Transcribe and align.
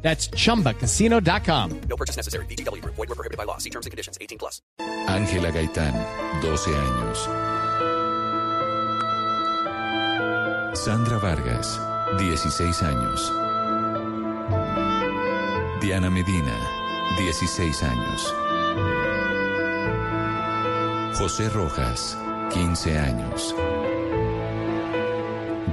That's 0.00 0.30
chumbacasino.com. 0.30 1.80
No 1.88 1.96
purchase 1.96 2.16
necessary. 2.16 2.46
BGW. 2.46 2.82
Void 2.84 2.96
were 2.96 3.14
prohibited 3.14 3.36
by 3.36 3.44
law. 3.44 3.58
See 3.58 3.70
terms 3.70 3.84
and 3.84 3.90
conditions. 3.90 4.16
18 4.20 4.38
plus. 4.38 4.62
Ángela 5.06 5.50
Gaitán, 5.50 5.94
12 6.42 6.70
años. 6.74 7.28
Sandra 10.76 11.18
Vargas, 11.18 11.80
16 12.18 12.82
años. 12.82 13.32
Diana 15.80 16.10
Medina, 16.10 16.54
16 17.18 17.82
años. 17.82 18.34
José 21.18 21.48
Rojas, 21.48 22.16
15 22.52 22.98
años. 22.98 23.54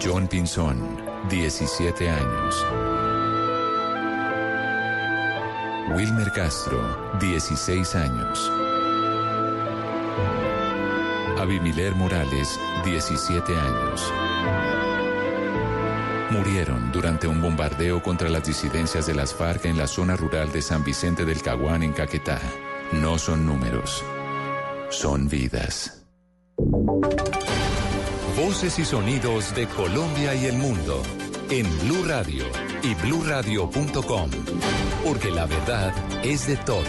John 0.01 0.27
Pinzón, 0.27 0.79
17 1.29 2.09
años. 2.09 2.65
Wilmer 5.93 6.31
Castro, 6.31 6.79
16 7.19 7.95
años. 7.95 8.51
Abimiler 11.37 11.93
Morales, 11.93 12.59
17 12.83 13.55
años. 13.55 14.11
Murieron 16.31 16.91
durante 16.91 17.27
un 17.27 17.39
bombardeo 17.39 18.01
contra 18.01 18.29
las 18.29 18.43
disidencias 18.43 19.05
de 19.05 19.13
las 19.13 19.33
FARC 19.35 19.65
en 19.65 19.77
la 19.77 19.85
zona 19.85 20.15
rural 20.15 20.51
de 20.51 20.63
San 20.63 20.83
Vicente 20.83 21.23
del 21.23 21.43
Caguán 21.43 21.83
en 21.83 21.93
Caquetá. 21.93 22.41
No 22.91 23.19
son 23.19 23.45
números, 23.45 24.03
son 24.89 25.29
vidas. 25.29 26.03
Voces 28.35 28.79
y 28.79 28.85
sonidos 28.85 29.53
de 29.53 29.67
Colombia 29.67 30.33
y 30.33 30.45
el 30.45 30.57
mundo 30.57 31.03
en 31.49 31.65
Blue 31.79 32.03
Radio 32.05 32.45
y 32.81 32.95
bluradio.com, 32.95 34.29
porque 35.03 35.29
la 35.29 35.45
verdad 35.45 35.93
es 36.23 36.47
de 36.47 36.57
todos. 36.57 36.85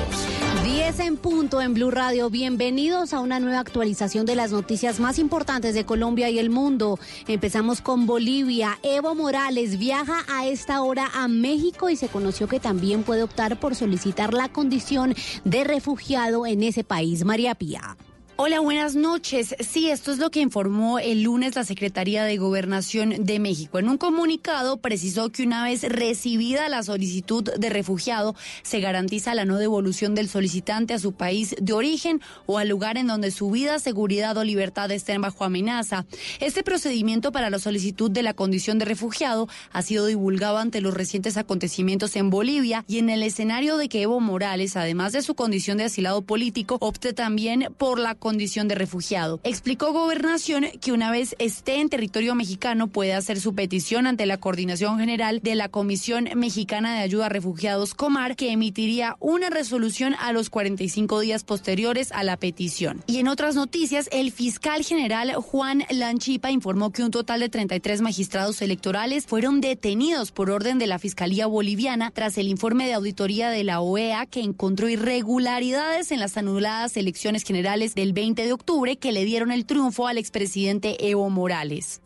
10 0.65 1.01
en 1.01 1.17
punto 1.17 1.61
en 1.61 1.75
Blue 1.75 1.91
Radio. 1.91 2.31
Bienvenidos 2.31 3.13
a 3.13 3.21
una 3.21 3.39
nueva 3.39 3.61
actualización 3.61 4.25
de 4.25 4.35
las 4.35 4.53
noticias 4.53 4.99
más 5.01 5.19
importantes 5.19 5.75
de 5.75 5.85
Colombia 5.85 6.31
y 6.31 6.39
el 6.39 6.51
mundo. 6.51 6.99
Empezamos 7.29 7.81
con 7.81 8.07
Bolivia. 8.07 8.79
Evo 8.83 9.15
Morales 9.15 9.79
viaja 9.79 10.25
a 10.29 10.47
esta 10.47 10.83
hora 10.83 11.11
a 11.15 11.29
México 11.29 11.91
y 11.91 11.97
se 11.97 12.09
conoció 12.09 12.49
que 12.49 12.61
también 12.61 13.03
puede 13.03 13.23
optar 13.23 13.61
por 13.61 13.75
solicitar 13.75 14.33
la 14.33 14.49
condición 14.49 15.15
de 15.45 15.65
refugiado 15.65 16.47
en 16.47 16.63
ese 16.63 16.85
país. 16.85 17.25
María 17.25 17.55
Pía. 17.55 17.97
Hola, 18.39 18.61
buenas 18.61 18.97
noches. 18.97 19.57
Sí, 19.61 19.89
esto 19.89 20.13
es 20.13 20.19
lo 20.19 20.31
que 20.31 20.41
informó 20.41 20.99
el 20.99 21.23
lunes 21.23 21.57
la 21.57 21.65
Secretaría 21.65 22.23
de 22.25 22.37
Gobernación 22.37 23.25
de 23.25 23.39
México. 23.39 23.79
En 23.79 23.89
un 23.89 23.97
comunicado 23.97 24.77
precisó 24.77 25.31
que 25.31 25.43
una 25.43 25.65
vez 25.65 25.85
recibida 25.85 26.69
la 26.69 26.83
solicitud 26.83 27.45
de 27.45 27.71
refugiado, 27.71 28.37
se 28.63 28.81
garantiza 28.81 29.35
la 29.35 29.47
no 29.47 29.57
devolución 29.57 30.15
del 30.15 30.29
solicitante 30.29 30.93
a 30.93 30.99
su 30.99 31.13
país 31.13 31.57
de 31.59 31.73
origen 31.73 32.21
o 32.45 32.59
al 32.59 32.69
lugar 32.69 32.99
en 32.99 33.07
donde 33.07 33.31
su 33.31 33.51
vida, 33.51 33.79
seguridad 33.79 34.37
o 34.37 34.45
libertad 34.45 34.91
estén 34.91 35.23
bajo 35.23 35.45
amenaza. 35.45 36.05
Este 36.39 36.63
procedimiento 36.63 37.33
para 37.33 37.49
la 37.49 37.59
solicitud 37.59 38.11
de 38.11 38.23
la 38.23 38.35
condición 38.35 38.79
de 38.79 38.85
refugiado 38.85 39.49
ha 39.73 39.81
sido 39.81 40.05
divulgado 40.05 40.59
ante 40.59 40.83
los 40.83 40.93
recientes 40.93 41.39
acontecimientos 41.39 42.15
en 42.17 42.29
Bolivia 42.29 42.85
y 42.87 42.99
en 42.99 43.09
el 43.09 43.23
escenario 43.23 43.79
de 43.79 43.89
que 43.89 44.03
Evo 44.03 44.21
Morales, 44.21 44.77
además 44.77 45.15
de 45.15 45.23
su 45.23 45.35
condición 45.35 45.79
de 45.79 45.85
asilado 45.85 46.21
político, 46.21 46.77
opte 46.83 47.15
también 47.15 47.73
por 47.79 47.99
la 47.99 48.15
condición 48.27 48.67
de 48.67 48.75
refugiado. 48.75 49.39
Explicó 49.45 49.93
Gobernación 49.93 50.65
que 50.81 50.91
una 50.91 51.13
vez 51.13 51.37
esté 51.39 51.77
en 51.77 51.89
territorio 51.89 52.35
mexicano 52.35 52.89
puede 52.89 53.15
hacer 53.15 53.39
su 53.41 53.55
petición 53.55 54.09
ante 54.09 54.27
la 54.27 54.39
Coordinación 54.39 54.99
General 54.99 55.41
de 55.45 55.55
la 55.55 55.69
Comisión 55.69 56.29
Mexicana 56.35 56.93
de 56.93 57.03
Ayuda 57.03 57.27
a 57.27 57.29
Refugiados 57.29 57.95
Comar, 57.95 58.35
que 58.35 58.51
emitiría 58.51 59.15
una 59.21 59.49
resolución 59.49 60.17
a 60.19 60.33
los 60.33 60.51
45 60.51 61.21
días 61.21 61.45
posteriores 61.45 62.11
a 62.11 62.25
la 62.25 62.37
petición. 62.37 63.05
Y 63.07 63.19
en 63.19 63.29
otras 63.29 63.55
noticias, 63.55 64.09
el 64.11 64.33
fiscal 64.33 64.83
general 64.83 65.33
Juan 65.37 65.85
Lanchipa 65.89 66.51
informó 66.51 66.91
que 66.91 67.05
un 67.05 67.13
total 67.13 67.39
de 67.39 67.49
33 67.49 68.01
magistrados 68.01 68.61
electorales 68.61 69.25
fueron 69.27 69.61
detenidos 69.61 70.33
por 70.33 70.51
orden 70.51 70.81
de 70.81 70.89
la 70.89 70.99
Fiscalía 70.99 71.47
Boliviana 71.47 72.11
tras 72.11 72.39
el 72.39 72.49
informe 72.49 72.89
de 72.89 72.95
auditoría 72.95 73.51
de 73.51 73.63
la 73.63 73.81
OEA 73.81 74.27
que 74.27 74.41
encontró 74.41 74.89
irregularidades 74.89 76.11
en 76.11 76.19
las 76.19 76.37
anuladas 76.37 76.97
elecciones 76.97 77.45
generales 77.45 77.95
del 77.95 78.16
20 78.17 78.47
de 78.47 78.53
octubre 78.55 78.97
que 78.97 79.13
le 79.13 79.27
dieron 79.27 79.53
el 79.53 79.67
triunfo 79.67 80.07
al 80.07 80.17
expresidente 80.17 81.11
Evo 81.11 81.29
Morales. 81.29 82.01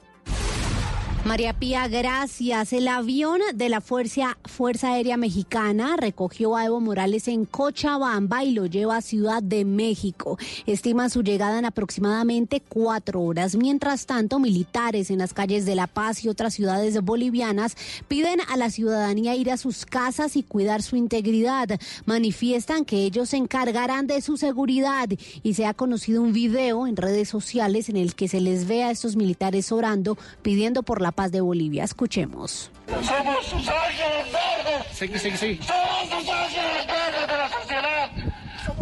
María 1.25 1.53
Pía, 1.53 1.86
gracias. 1.86 2.72
El 2.72 2.88
avión 2.88 3.41
de 3.54 3.69
la 3.69 3.82
Fuerza, 3.82 4.38
Fuerza 4.47 4.94
Aérea 4.94 5.19
Mexicana 5.19 5.97
recogió 5.98 6.56
a 6.56 6.64
Evo 6.64 6.81
Morales 6.81 7.28
en 7.28 7.44
Cochabamba 7.44 8.42
y 8.42 8.53
lo 8.53 8.64
lleva 8.64 8.97
a 8.97 9.03
Ciudad 9.03 9.42
de 9.42 9.66
México. 9.66 10.38
Estima 10.64 11.10
su 11.10 11.22
llegada 11.22 11.59
en 11.59 11.66
aproximadamente 11.66 12.62
cuatro 12.66 13.20
horas. 13.20 13.54
Mientras 13.54 14.06
tanto, 14.06 14.38
militares 14.38 15.10
en 15.10 15.19
las 15.19 15.34
calles 15.34 15.66
de 15.66 15.75
La 15.75 15.86
Paz 15.86 16.25
y 16.25 16.28
otras 16.28 16.54
ciudades 16.54 16.98
bolivianas 17.03 17.76
piden 18.09 18.41
a 18.48 18.56
la 18.56 18.70
ciudadanía 18.70 19.36
ir 19.36 19.50
a 19.50 19.59
sus 19.59 19.84
casas 19.84 20.36
y 20.36 20.42
cuidar 20.42 20.82
su 20.82 20.97
integridad. 20.97 21.69
Manifiestan 22.06 22.86
que 22.86 23.04
ellos 23.04 23.28
se 23.28 23.36
encargarán 23.36 24.06
de 24.06 24.22
su 24.22 24.38
seguridad 24.38 25.09
y 25.42 25.54
se 25.54 25.66
ha 25.66 25.75
conocido 25.75 26.22
un 26.22 26.32
video 26.32 26.86
en 26.86 26.97
redes 26.97 27.28
sociales 27.28 27.91
en 27.91 27.98
el 27.98 28.14
que 28.14 28.26
se 28.26 28.41
les 28.41 28.66
ve 28.66 28.84
a 28.84 28.91
estos 28.91 29.16
militares 29.16 29.70
orando 29.70 30.16
pidiendo 30.42 30.82
por 30.82 31.03
la 31.03 31.09
paz 31.12 31.32
de 31.32 31.41
Bolivia. 31.41 31.84
Escuchemos. 31.84 32.71
Somos 33.03 33.47
sus 33.47 33.69
ángeles 33.69 34.32
verdes. 34.32 34.87
Sí, 34.93 35.09
sí, 35.19 35.31
sí. 35.37 35.60
Somos 35.62 36.09
sus 36.10 36.28
ángeles 36.28 36.87
verdes 36.87 37.26
de 37.26 37.37
la 37.37 37.48
sociedad. 37.48 38.10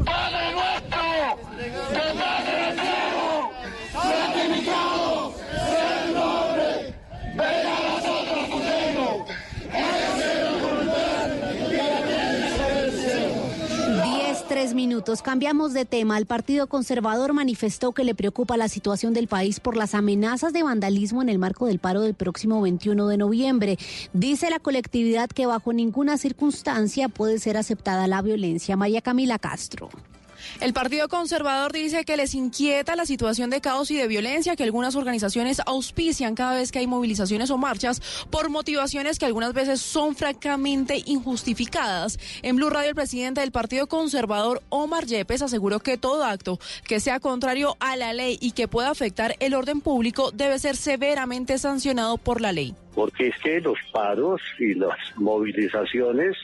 Padre 0.04 0.52
nuestro, 0.52 1.02
que 1.56 1.66
estás 1.66 2.48
en 2.48 2.64
el 2.64 2.74
cielo, 2.80 3.50
santificado 3.92 5.34
sea 5.34 6.06
tu 6.06 6.12
nombre. 6.14 6.94
Venga 7.34 7.76
a 7.76 7.80
nosotros 7.90 8.42
tu 8.50 8.58
reino. 8.58 9.24
Hágase 9.72 10.28
la 10.42 10.50
voluntad 10.50 11.26
de 11.28 11.36
la 11.38 11.68
tierra 11.68 12.16
y 12.18 12.74
del 12.74 12.90
cielo. 12.92 13.36
10, 14.58 14.70
3 14.70 14.74
minutos. 14.74 15.22
Cambiamos 15.22 15.72
de 15.72 15.84
tema. 15.84 16.18
El 16.18 16.26
Partido 16.26 16.66
Conservador 16.66 17.32
manifestó 17.32 17.92
que 17.92 18.02
le 18.02 18.16
preocupa 18.16 18.56
la 18.56 18.68
situación 18.68 19.14
del 19.14 19.28
país 19.28 19.60
por 19.60 19.76
las 19.76 19.94
amenazas 19.94 20.52
de 20.52 20.64
vandalismo 20.64 21.22
en 21.22 21.28
el 21.28 21.38
marco 21.38 21.66
del 21.66 21.78
paro 21.78 22.00
del 22.00 22.14
próximo 22.14 22.60
21 22.60 23.06
de 23.06 23.18
noviembre. 23.18 23.78
Dice 24.12 24.50
la 24.50 24.58
colectividad 24.58 25.28
que 25.28 25.46
bajo 25.46 25.72
ninguna 25.72 26.18
circunstancia 26.18 27.08
puede 27.08 27.38
ser 27.38 27.56
aceptada 27.56 28.08
la 28.08 28.20
violencia. 28.20 28.76
María 28.76 29.00
Camila 29.00 29.38
Castro. 29.38 29.90
El 30.60 30.72
Partido 30.72 31.08
Conservador 31.08 31.72
dice 31.72 32.04
que 32.04 32.16
les 32.16 32.34
inquieta 32.34 32.96
la 32.96 33.06
situación 33.06 33.50
de 33.50 33.60
caos 33.60 33.90
y 33.90 33.96
de 33.96 34.08
violencia 34.08 34.56
que 34.56 34.64
algunas 34.64 34.96
organizaciones 34.96 35.60
auspician 35.66 36.34
cada 36.34 36.54
vez 36.56 36.72
que 36.72 36.80
hay 36.80 36.86
movilizaciones 36.86 37.50
o 37.50 37.58
marchas 37.58 38.00
por 38.30 38.50
motivaciones 38.50 39.18
que 39.18 39.26
algunas 39.26 39.52
veces 39.52 39.80
son 39.80 40.16
francamente 40.16 41.02
injustificadas. 41.06 42.18
En 42.42 42.56
Blue 42.56 42.70
Radio, 42.70 42.90
el 42.90 42.94
presidente 42.94 43.40
del 43.40 43.52
Partido 43.52 43.86
Conservador, 43.86 44.62
Omar 44.68 45.06
Yepes, 45.06 45.42
aseguró 45.42 45.80
que 45.80 45.96
todo 45.96 46.24
acto 46.24 46.58
que 46.86 47.00
sea 47.00 47.20
contrario 47.20 47.76
a 47.80 47.96
la 47.96 48.12
ley 48.12 48.38
y 48.40 48.52
que 48.52 48.68
pueda 48.68 48.90
afectar 48.90 49.36
el 49.40 49.54
orden 49.54 49.80
público 49.80 50.30
debe 50.32 50.58
ser 50.58 50.76
severamente 50.76 51.58
sancionado 51.58 52.18
por 52.18 52.40
la 52.40 52.52
ley. 52.52 52.74
Porque 52.94 53.28
es 53.28 53.38
que 53.38 53.60
los 53.60 53.78
paros 53.92 54.40
y 54.58 54.74
las 54.74 54.98
movilizaciones 55.16 56.36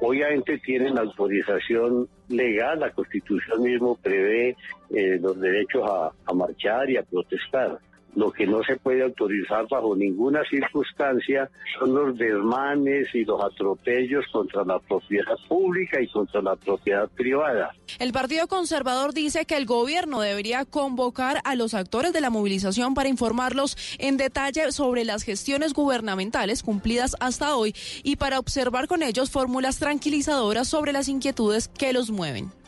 obviamente 0.00 0.58
tienen 0.58 0.98
autorización 0.98 2.08
legal, 2.30 2.80
la 2.80 2.90
constitución 2.90 3.62
mismo 3.62 3.96
prevé 3.96 4.56
eh, 4.90 5.18
los 5.20 5.38
derechos 5.40 5.82
a, 5.88 6.12
a 6.26 6.34
marchar 6.34 6.88
y 6.90 6.96
a 6.96 7.02
protestar. 7.02 7.78
Lo 8.14 8.32
que 8.32 8.46
no 8.46 8.62
se 8.64 8.76
puede 8.76 9.02
autorizar 9.02 9.66
bajo 9.68 9.94
ninguna 9.94 10.42
circunstancia 10.50 11.48
son 11.78 11.94
los 11.94 12.18
desmanes 12.18 13.08
y 13.14 13.24
los 13.24 13.42
atropellos 13.42 14.24
contra 14.32 14.64
la 14.64 14.78
propiedad 14.80 15.36
pública 15.48 16.00
y 16.00 16.08
contra 16.08 16.42
la 16.42 16.56
propiedad 16.56 17.08
privada. 17.10 17.72
El 17.98 18.12
Partido 18.12 18.48
Conservador 18.48 19.14
dice 19.14 19.44
que 19.44 19.56
el 19.56 19.66
gobierno 19.66 20.20
debería 20.20 20.64
convocar 20.64 21.40
a 21.44 21.54
los 21.54 21.74
actores 21.74 22.12
de 22.12 22.20
la 22.20 22.30
movilización 22.30 22.94
para 22.94 23.08
informarlos 23.08 23.76
en 23.98 24.16
detalle 24.16 24.72
sobre 24.72 25.04
las 25.04 25.22
gestiones 25.22 25.72
gubernamentales 25.72 26.62
cumplidas 26.62 27.16
hasta 27.20 27.56
hoy 27.56 27.74
y 28.02 28.16
para 28.16 28.38
observar 28.38 28.88
con 28.88 29.02
ellos 29.02 29.30
fórmulas 29.30 29.78
tranquilizadoras 29.78 30.68
sobre 30.68 30.92
las 30.92 31.08
inquietudes 31.08 31.68
que 31.68 31.92
los 31.92 32.10
mueven. 32.10 32.59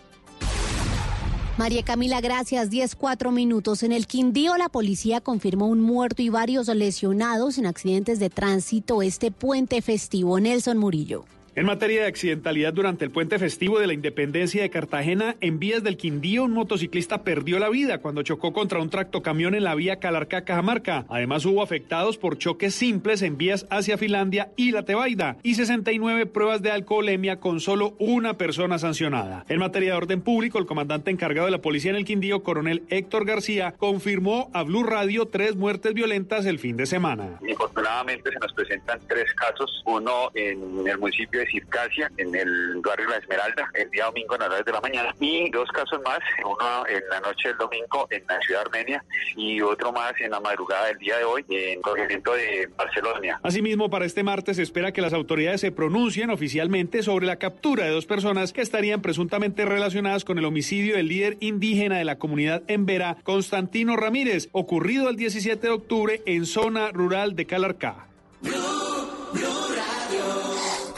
María 1.63 1.85
Camila, 1.85 2.21
gracias. 2.21 2.71
10, 2.71 2.97
4 2.97 3.31
minutos. 3.31 3.85
En 3.85 3.93
el 3.93 4.09
Quindío, 4.09 4.57
la 4.57 4.69
policía 4.69 5.21
confirmó 5.21 5.69
un 5.69 5.81
muerto 5.81 6.21
y 6.21 6.29
varios 6.29 6.67
lesionados 6.67 7.57
en 7.57 7.67
accidentes 7.67 8.19
de 8.19 8.31
tránsito 8.31 9.01
este 9.01 9.31
puente 9.31 9.81
festivo. 9.81 10.41
Nelson 10.41 10.77
Murillo. 10.77 11.25
En 11.55 11.67
materia 11.67 12.01
de 12.01 12.07
accidentalidad 12.07 12.73
durante 12.73 13.05
el 13.05 13.11
puente 13.11 13.39
festivo 13.39 13.79
de 13.79 13.87
la 13.87 13.93
Independencia 13.93 14.63
de 14.63 14.71
Cartagena, 14.71 15.37
en 15.43 15.59
vías 15.59 15.83
del 15.83 15.99
Quindío, 15.99 16.45
un 16.45 16.53
motociclista 16.53 17.25
perdió 17.25 17.59
la 17.59 17.69
vida 17.69 17.99
cuando 17.99 18.23
chocó 18.23 18.55
contra 18.55 18.81
un 18.81 18.89
tractocamión 18.89 19.55
en 19.55 19.65
la 19.65 19.75
vía 19.75 20.01
Calarcá-Cajamarca. 20.01 21.05
Además, 21.11 21.45
hubo 21.45 21.63
afectados 21.63 22.17
por 22.17 22.39
choques 22.39 22.75
simples 22.75 23.21
en 23.21 23.37
vías 23.37 23.67
hacia 23.69 23.99
Finlandia 23.99 24.51
y 24.57 24.71
La 24.71 24.87
Tebaida 24.87 25.37
y 25.43 25.57
69 25.57 26.25
pruebas 26.25 26.63
de 26.63 26.71
alcoholemia 26.71 27.39
con 27.39 27.61
solo 27.61 27.97
una 27.99 28.39
persona 28.39 28.79
sancionada. 28.79 29.45
En 29.51 29.59
materia 29.59 29.91
de 29.91 29.99
orden 29.99 30.23
público, 30.23 30.59
el 30.59 30.65
comandante 30.65 31.11
encargado 31.11 31.45
de 31.45 31.53
la 31.53 31.61
policía 31.61 31.91
en 31.91 31.99
el 31.99 32.07
Quindío, 32.07 32.43
coronel 32.43 32.85
Héctor 32.89 33.27
García, 33.27 33.75
confirmó 33.77 34.51
a 34.55 34.63
Blue 34.63 34.85
Radio 34.85 35.27
tres 35.27 35.55
muertes 35.55 35.93
violentas 35.93 36.47
el 36.47 36.59
fin 36.59 36.79
de 36.79 36.87
semana. 36.87 37.41
Infortunadamente 37.47 38.31
se 38.31 38.39
nos 38.39 38.55
presentan 38.55 39.01
tres 39.07 39.35
casos, 39.35 39.83
uno 39.85 40.31
en 40.35 40.89
el 40.89 40.97
municipio 40.97 41.42
de 41.43 41.51
Circasia, 41.51 42.11
en 42.17 42.35
el 42.35 42.81
barrio 42.85 43.09
La 43.09 43.17
Esmeralda, 43.17 43.69
el 43.75 43.91
día 43.91 44.05
domingo 44.05 44.35
a 44.35 44.39
las 44.39 44.49
9 44.49 44.65
de 44.65 44.73
la 44.73 44.81
mañana, 44.81 45.15
y 45.21 45.51
dos 45.51 45.69
casos 45.71 46.01
más, 46.05 46.19
uno 46.45 46.87
en 46.89 47.03
la 47.11 47.21
noche 47.21 47.49
del 47.49 47.59
domingo 47.59 48.07
en 48.11 48.25
la 48.29 48.41
ciudad 48.41 48.63
armenia 48.63 49.05
y 49.37 49.61
otro 49.61 49.93
más 49.93 50.13
en 50.21 50.31
la 50.31 50.41
madrugada 50.41 50.87
del 50.87 50.99
día 50.99 51.19
de 51.19 51.25
hoy 51.25 51.45
en 51.49 51.79
el 51.79 51.81
corregimiento 51.81 52.35
de 52.35 52.69
Barcelona. 52.77 53.41
Asimismo, 53.43 53.91
para 53.91 54.05
este 54.05 54.23
martes 54.23 54.57
se 54.57 54.63
espera 54.63 54.93
que 54.93 55.03
las 55.03 55.13
autoridades 55.13 55.61
se 55.61 55.73
pronuncien 55.73 56.31
oficialmente 56.31 57.03
sobre 57.03 57.27
la 57.27 57.37
captura 57.37 57.85
de 57.85 57.91
dos 57.91 58.07
personas 58.07 58.53
que 58.53 58.61
estarían 58.61 59.03
presuntamente 59.03 59.65
relacionadas 59.65 60.25
con 60.25 60.39
el 60.39 60.45
homicidio 60.45 60.97
del 60.97 61.09
líder 61.09 61.37
indígena 61.41 61.99
de 61.99 62.05
la 62.05 62.19
comunidad 62.19 62.63
en 62.69 62.87
Vera, 62.87 63.17
Constantino 63.23 63.97
Ramírez, 63.97 64.49
ocurrido 64.53 65.09
el 65.09 65.17
17 65.17 65.67
de 65.67 65.73
octubre 65.73 66.23
en 66.27 66.47
zona 66.47 66.91
rural 66.93 67.35
de 67.35 67.47
Calarcá. 67.47 68.07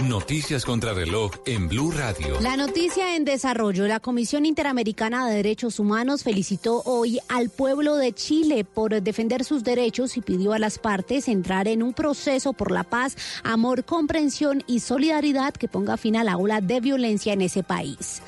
Noticias 0.08 0.66
contra 0.66 0.92
reloj 0.92 1.32
en 1.46 1.66
Blue 1.66 1.90
Radio. 1.90 2.38
La 2.42 2.58
noticia 2.58 3.16
en 3.16 3.24
desarrollo. 3.24 3.86
La 3.88 4.00
Comisión 4.00 4.44
Interamericana 4.44 5.26
de 5.26 5.36
Derechos 5.36 5.78
Humanos 5.78 6.22
felicitó 6.22 6.82
hoy 6.84 7.20
al 7.28 7.48
pueblo 7.48 7.96
de 7.96 8.12
Chile 8.12 8.64
por 8.64 9.00
defender 9.00 9.44
sus 9.44 9.64
derechos 9.64 10.18
y 10.18 10.20
pidió 10.20 10.52
a 10.52 10.58
las 10.58 10.78
partes 10.78 11.26
entrar 11.26 11.68
en 11.68 11.82
un 11.82 11.94
proceso 11.94 12.52
por 12.52 12.70
la 12.70 12.84
paz, 12.84 13.16
amor, 13.44 13.84
comprensión 13.84 14.62
y 14.66 14.80
solidaridad 14.80 15.54
que 15.54 15.68
ponga 15.68 15.96
fin 15.96 16.16
a 16.16 16.24
la 16.24 16.36
ola 16.36 16.60
de 16.60 16.80
violencia 16.80 17.32
en 17.32 17.40
ese 17.40 17.62
país. 17.62 18.20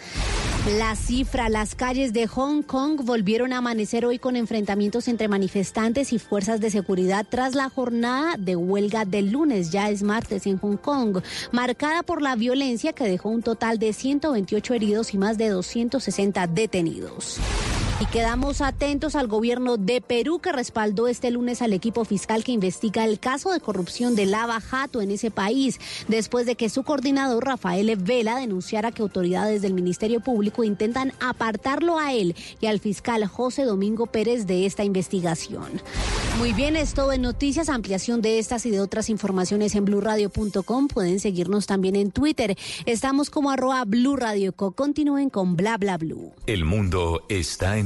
La 0.67 0.97
cifra, 0.97 1.49
las 1.49 1.77
calles 1.77 2.13
de 2.13 2.27
Hong 2.27 2.63
Kong 2.63 3.01
volvieron 3.05 3.53
a 3.53 3.59
amanecer 3.59 4.05
hoy 4.05 4.19
con 4.19 4.35
enfrentamientos 4.35 5.07
entre 5.07 5.29
manifestantes 5.29 6.13
y 6.13 6.19
fuerzas 6.19 6.61
de 6.61 6.71
seguridad 6.71 7.25
tras 7.29 7.55
la 7.55 7.71
jornada 7.71 8.35
de 8.37 8.57
huelga 8.57 9.05
del 9.05 9.31
lunes, 9.31 9.71
ya 9.71 9.91
es 9.91 10.03
martes 10.03 10.45
en 10.45 10.59
Hong 10.59 10.77
Kong, 10.77 11.19
marcada 11.53 12.03
por 12.03 12.21
la 12.21 12.35
violencia 12.35 12.93
que 12.93 13.05
dejó 13.05 13.29
un 13.29 13.45
total 13.45 13.79
de 13.79 13.93
128 13.93 14.75
heridos 14.75 15.15
y 15.15 15.19
más 15.19 15.39
de 15.39 15.51
260 15.51 16.49
detenidos. 16.49 17.39
Y 17.99 18.05
quedamos 18.05 18.61
atentos 18.61 19.17
al 19.17 19.27
gobierno 19.27 19.79
de 19.79 20.03
Perú 20.03 20.39
que 20.39 20.53
respaldó 20.53 21.09
este 21.09 21.31
lunes 21.31 21.63
al 21.63 21.73
equipo 21.73 22.05
fiscal 22.05 22.45
que 22.45 22.53
investiga 22.53 23.07
el 23.07 23.19
caso 23.19 23.51
de 23.53 23.61
corrupción 23.61 24.15
de 24.15 24.27
Lava 24.27 24.61
Jato 24.61 25.01
en 25.01 25.11
ese 25.11 25.31
país, 25.31 25.81
después 26.07 26.45
de 26.45 26.57
que 26.57 26.69
su 26.69 26.83
coordinador 26.83 27.47
Rafael 27.47 27.97
Vela 27.97 28.37
denunciara 28.37 28.93
que 28.93 29.01
autoridades 29.01 29.63
del 29.63 29.73
Ministerio 29.73 30.21
Público 30.21 30.63
intentan 30.63 31.15
apartarlo 31.21 31.99
a 31.99 32.13
él 32.13 32.37
y 32.61 32.67
al 32.67 32.81
fiscal 32.81 33.25
José 33.25 33.65
Domingo 33.65 34.05
Pérez 34.05 34.47
de 34.47 34.67
esta 34.67 34.85
investigación. 34.85 35.81
Muy 36.37 36.53
bien, 36.53 36.77
es 36.77 36.93
todo 36.93 37.15
en 37.15 37.23
noticias, 37.23 37.71
ampliación 37.71 38.21
de 38.21 38.39
estas 38.39 38.67
y 38.67 38.71
de 38.71 38.83
otras 38.83 39.09
informaciones 39.09 39.75
en 39.75 39.87
blurradio.com. 39.87 40.89
Pueden 40.89 41.19
seguirnos 41.19 41.65
también 41.65 41.97
en 41.97 42.11
Twitter. 42.11 42.59
Estamos 42.85 43.31
como 43.31 43.51
arroba 43.51 43.83
Blue. 43.87 44.19
Continúen 44.75 45.31
con 45.31 45.57
bla 45.57 45.79
bla 45.79 45.97
blue. 45.97 46.33
El 46.47 46.67
mundo 46.67 47.23
está 47.31 47.79
en 47.79 47.86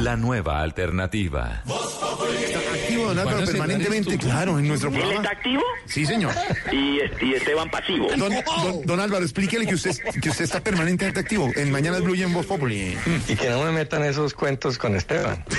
la 0.00 0.16
nueva 0.16 0.60
alternativa. 0.62 1.62
Activo, 1.64 3.06
don 3.06 3.18
Álvaro, 3.18 3.44
permanentemente, 3.46 4.18
claro, 4.18 4.58
en 4.58 4.68
nuestro 4.68 4.90
¿Él 4.90 4.96
programa. 4.96 5.22
está 5.22 5.36
activo? 5.36 5.62
Sí, 5.86 6.04
señor. 6.06 6.32
Y, 6.72 6.98
y 7.24 7.34
Esteban 7.34 7.70
pasivo. 7.70 8.08
Don, 8.16 8.30
don- 8.30 8.82
don 8.86 9.00
Álvaro, 9.00 9.22
explíquele 9.24 9.66
que 9.66 9.74
usted, 9.74 9.92
que 10.20 10.30
usted 10.30 10.44
está 10.44 10.60
permanentemente 10.60 11.20
activo. 11.20 11.50
En 11.56 11.70
Mañana 11.70 11.98
Blue 11.98 12.14
y 12.14 12.22
en 12.22 12.32
Voz 12.32 12.46
Populi. 12.46 12.96
Y 13.28 13.34
que 13.36 13.48
no 13.50 13.62
me 13.64 13.72
metan 13.72 14.04
esos 14.04 14.34
cuentos 14.34 14.78
con 14.78 14.94
Esteban. 14.96 15.44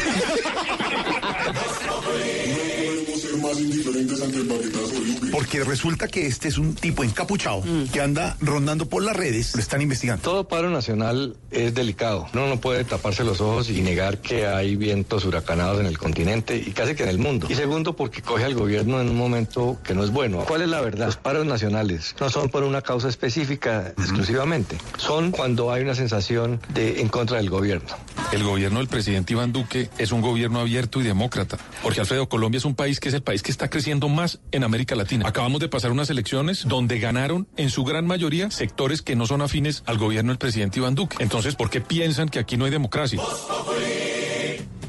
Porque 5.32 5.64
resulta 5.64 6.08
que 6.08 6.28
este 6.28 6.48
es 6.48 6.58
un 6.58 6.76
tipo 6.76 7.04
encapuchado 7.04 7.64
que 7.92 8.02
anda 8.02 8.38
rondando 8.40 8.88
por 8.88 9.04
las 9.04 9.16
redes. 9.16 9.54
Lo 9.56 9.62
están 9.62 9.82
investigando. 9.82 10.24
Todo 10.24 10.48
paro 10.48 10.70
nacional 10.70 11.36
es 11.52 11.74
delicado. 11.74 12.28
Uno 12.34 12.48
no 12.48 12.60
puede 12.60 12.84
taparse 12.84 13.24
los 13.24 13.42
ojos 13.42 13.70
y 13.70 13.82
negar 13.82 14.20
que 14.20 14.48
hay 14.48 14.76
vientos 14.76 15.26
huracanados 15.26 15.80
en 15.80 15.86
el 15.86 15.98
continente 15.98 16.58
y 16.58 16.72
casi 16.72 16.96
que 16.96 17.04
en 17.04 17.10
el 17.10 17.18
mundo. 17.18 17.48
Y 17.50 17.56
segundo, 17.56 17.96
porque 17.96 18.22
coge 18.22 18.44
al 18.44 18.56
gobierno 18.56 19.00
en 19.02 19.10
un 19.10 19.18
momento 19.18 19.78
que 19.84 19.94
no 19.94 20.04
es 20.04 20.12
bueno. 20.12 20.46
¿Cuál 20.46 20.62
es 20.62 20.70
la 20.70 20.82
verdad? 20.82 21.08
Los 21.08 21.18
paros 21.18 21.46
nacionales 21.46 22.16
no 22.20 22.30
son 22.30 22.50
por 22.50 22.64
una 22.64 22.82
causa 22.82 23.10
específica 23.10 23.94
exclusivamente. 23.98 24.78
Son 24.98 25.32
cuando 25.32 25.72
hay 25.72 25.84
una 25.84 25.96
sensación 25.96 26.60
de 26.74 27.02
en 27.02 27.10
contra 27.10 27.38
del 27.38 27.50
gobierno. 27.50 27.90
El 28.32 28.44
gobierno 28.44 28.80
del 28.80 28.88
presidente 28.88 29.34
Iván 29.34 29.54
Duque 29.54 29.90
es 29.98 30.12
un 30.12 30.22
gobierno 30.22 30.60
abierto 30.60 31.00
y 31.00 31.04
demócrata. 31.04 31.58
Porque 31.84 32.00
Alfredo, 32.02 32.28
Colombia 32.28 32.58
es 32.58 32.66
un 32.66 32.76
país 32.76 33.00
que 33.00 33.10
es 33.10 33.16
el 33.16 33.22
país 33.22 33.44
que 33.46 33.52
está 33.52 33.70
creciendo 33.70 34.10
más 34.10 34.40
en 34.52 34.64
América 34.64 34.96
Latina. 34.96 35.30
Acabamos 35.30 35.62
de 35.62 35.70
pasar 35.70 35.92
unas 35.92 36.10
elecciones 36.10 36.66
donde 36.68 36.98
ganaron 36.98 37.48
en 37.58 37.70
su 37.70 37.84
gran 37.84 38.08
mayoría 38.08 38.50
sectores 38.50 39.04
que 39.04 39.16
no 39.16 39.28
son 39.28 39.44
afines 39.44 39.84
al 39.86 40.00
gobierno 40.00 40.32
del 40.32 40.40
presidente 40.40 40.80
Iván 40.80 40.96
Duque. 40.96 41.18
Entonces, 41.20 41.54
¿por 41.54 41.70
qué 41.70 41.80
piensan 41.80 42.28
que 42.28 42.40
aquí 42.40 42.58
no 42.58 42.66
hay 42.66 42.72
democracia? 42.72 43.22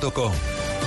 bluradio.com. 0.00 0.83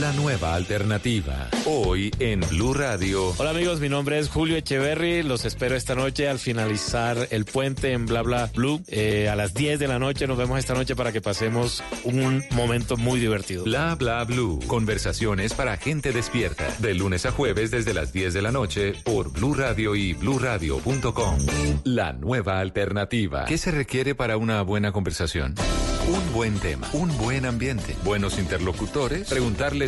La 0.00 0.12
nueva 0.12 0.54
alternativa. 0.54 1.48
Hoy 1.64 2.12
en 2.20 2.40
Blue 2.50 2.72
Radio. 2.72 3.34
Hola 3.36 3.50
amigos, 3.50 3.80
mi 3.80 3.88
nombre 3.88 4.18
es 4.20 4.28
Julio 4.28 4.56
Echeverry. 4.56 5.24
Los 5.24 5.44
espero 5.44 5.74
esta 5.74 5.96
noche 5.96 6.28
al 6.28 6.38
finalizar 6.38 7.26
el 7.30 7.44
puente 7.44 7.92
en 7.92 8.06
Bla 8.06 8.22
Bla 8.22 8.48
Blue. 8.54 8.80
Eh, 8.86 9.28
a 9.28 9.34
las 9.34 9.54
10 9.54 9.80
de 9.80 9.88
la 9.88 9.98
noche 9.98 10.28
nos 10.28 10.38
vemos 10.38 10.58
esta 10.58 10.74
noche 10.74 10.94
para 10.94 11.10
que 11.10 11.20
pasemos 11.20 11.82
un 12.04 12.44
momento 12.52 12.96
muy 12.96 13.18
divertido. 13.18 13.64
Bla 13.64 13.96
bla 13.96 14.22
blue. 14.22 14.60
Conversaciones 14.68 15.52
para 15.54 15.76
gente 15.76 16.12
despierta. 16.12 16.68
De 16.78 16.94
lunes 16.94 17.26
a 17.26 17.32
jueves 17.32 17.72
desde 17.72 17.92
las 17.92 18.12
10 18.12 18.34
de 18.34 18.42
la 18.42 18.52
noche 18.52 18.92
por 19.02 19.32
Blue 19.32 19.54
Radio 19.54 19.96
y 19.96 20.12
bluradio.com. 20.12 21.38
La 21.82 22.12
nueva 22.12 22.60
alternativa. 22.60 23.46
¿Qué 23.46 23.58
se 23.58 23.72
requiere 23.72 24.14
para 24.14 24.36
una 24.36 24.62
buena 24.62 24.92
conversación? 24.92 25.56
Un 26.08 26.32
buen 26.32 26.58
tema, 26.58 26.88
un 26.94 27.14
buen 27.18 27.44
ambiente, 27.44 27.94
buenos 28.02 28.38
interlocutores, 28.38 29.28
preguntarles 29.28 29.87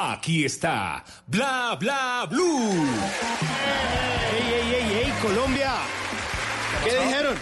Aquí 0.00 0.44
está 0.44 1.04
Bla 1.26 1.76
Bla 1.78 2.26
Blue. 2.30 2.86
¡Ey, 4.32 4.54
ey, 4.54 4.74
ey, 4.74 4.98
ey, 5.04 5.12
Colombia! 5.20 5.72
¿Qué 6.84 6.90
dijeron? 7.04 7.34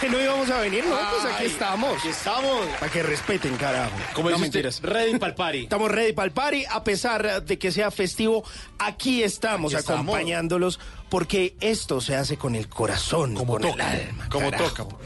Que 0.00 0.08
no 0.10 0.20
íbamos 0.20 0.50
a 0.50 0.58
venir, 0.58 0.84
¿no? 0.84 0.96
Pues 0.96 1.24
aquí 1.24 1.44
Ay, 1.44 1.46
estamos. 1.46 1.96
aquí 1.98 2.08
estamos. 2.08 2.66
Para 2.80 2.90
que 2.92 3.02
respeten, 3.04 3.56
carajo. 3.56 3.92
Como 4.12 4.28
no 4.28 4.38
mentiras. 4.38 4.82
ready 4.82 5.16
pa'l 5.18 5.34
party. 5.34 5.58
Estamos 5.62 5.90
ready 5.90 6.12
para 6.12 6.26
el 6.26 6.32
party, 6.32 6.64
a 6.68 6.82
pesar 6.82 7.42
de 7.44 7.58
que 7.58 7.70
sea 7.70 7.90
festivo. 7.92 8.44
Aquí 8.80 9.22
estamos 9.22 9.72
Aquí 9.72 9.80
estamos. 9.80 10.78
Porque 11.14 11.54
esto 11.60 12.00
se 12.00 12.16
hace 12.16 12.36
con 12.36 12.56
el 12.56 12.68
corazón, 12.68 13.34
Como 13.34 13.52
con 13.52 13.62
toca, 13.62 13.94
el 13.96 14.08
alma. 14.08 14.28
como 14.28 14.50
carajo. 14.50 14.88
toca. 14.88 14.96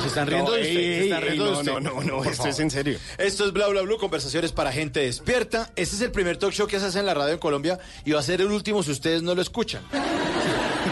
Se 0.00 0.08
están 0.08 0.28
riendo 0.28 0.50
No, 0.52 0.56
de 0.56 0.62
usted. 0.62 0.74
ey, 0.78 0.96
se 0.96 1.04
están 1.04 1.22
ey, 1.24 1.28
riendo 1.28 1.44
de 1.44 1.50
no, 1.50 1.58
usted. 1.58 1.72
no, 1.72 1.80
no, 1.80 2.02
no, 2.22 2.24
esto 2.24 2.48
es 2.48 2.58
en 2.58 2.70
serio. 2.70 2.98
Esto 3.18 3.44
es 3.44 3.52
Bla 3.52 3.68
Bla 3.68 3.82
Blue, 3.82 3.98
conversaciones 3.98 4.52
para 4.52 4.72
gente 4.72 5.00
despierta. 5.00 5.70
Este 5.76 5.94
es 5.96 6.00
el 6.00 6.10
primer 6.10 6.38
talk 6.38 6.52
show 6.52 6.66
que 6.66 6.80
se 6.80 6.86
hace 6.86 7.00
en 7.00 7.04
la 7.04 7.12
radio 7.12 7.34
en 7.34 7.38
Colombia 7.38 7.78
y 8.06 8.12
va 8.12 8.20
a 8.20 8.22
ser 8.22 8.40
el 8.40 8.50
último 8.50 8.82
si 8.82 8.92
ustedes 8.92 9.22
no 9.22 9.34
lo 9.34 9.42
escuchan. 9.42 9.82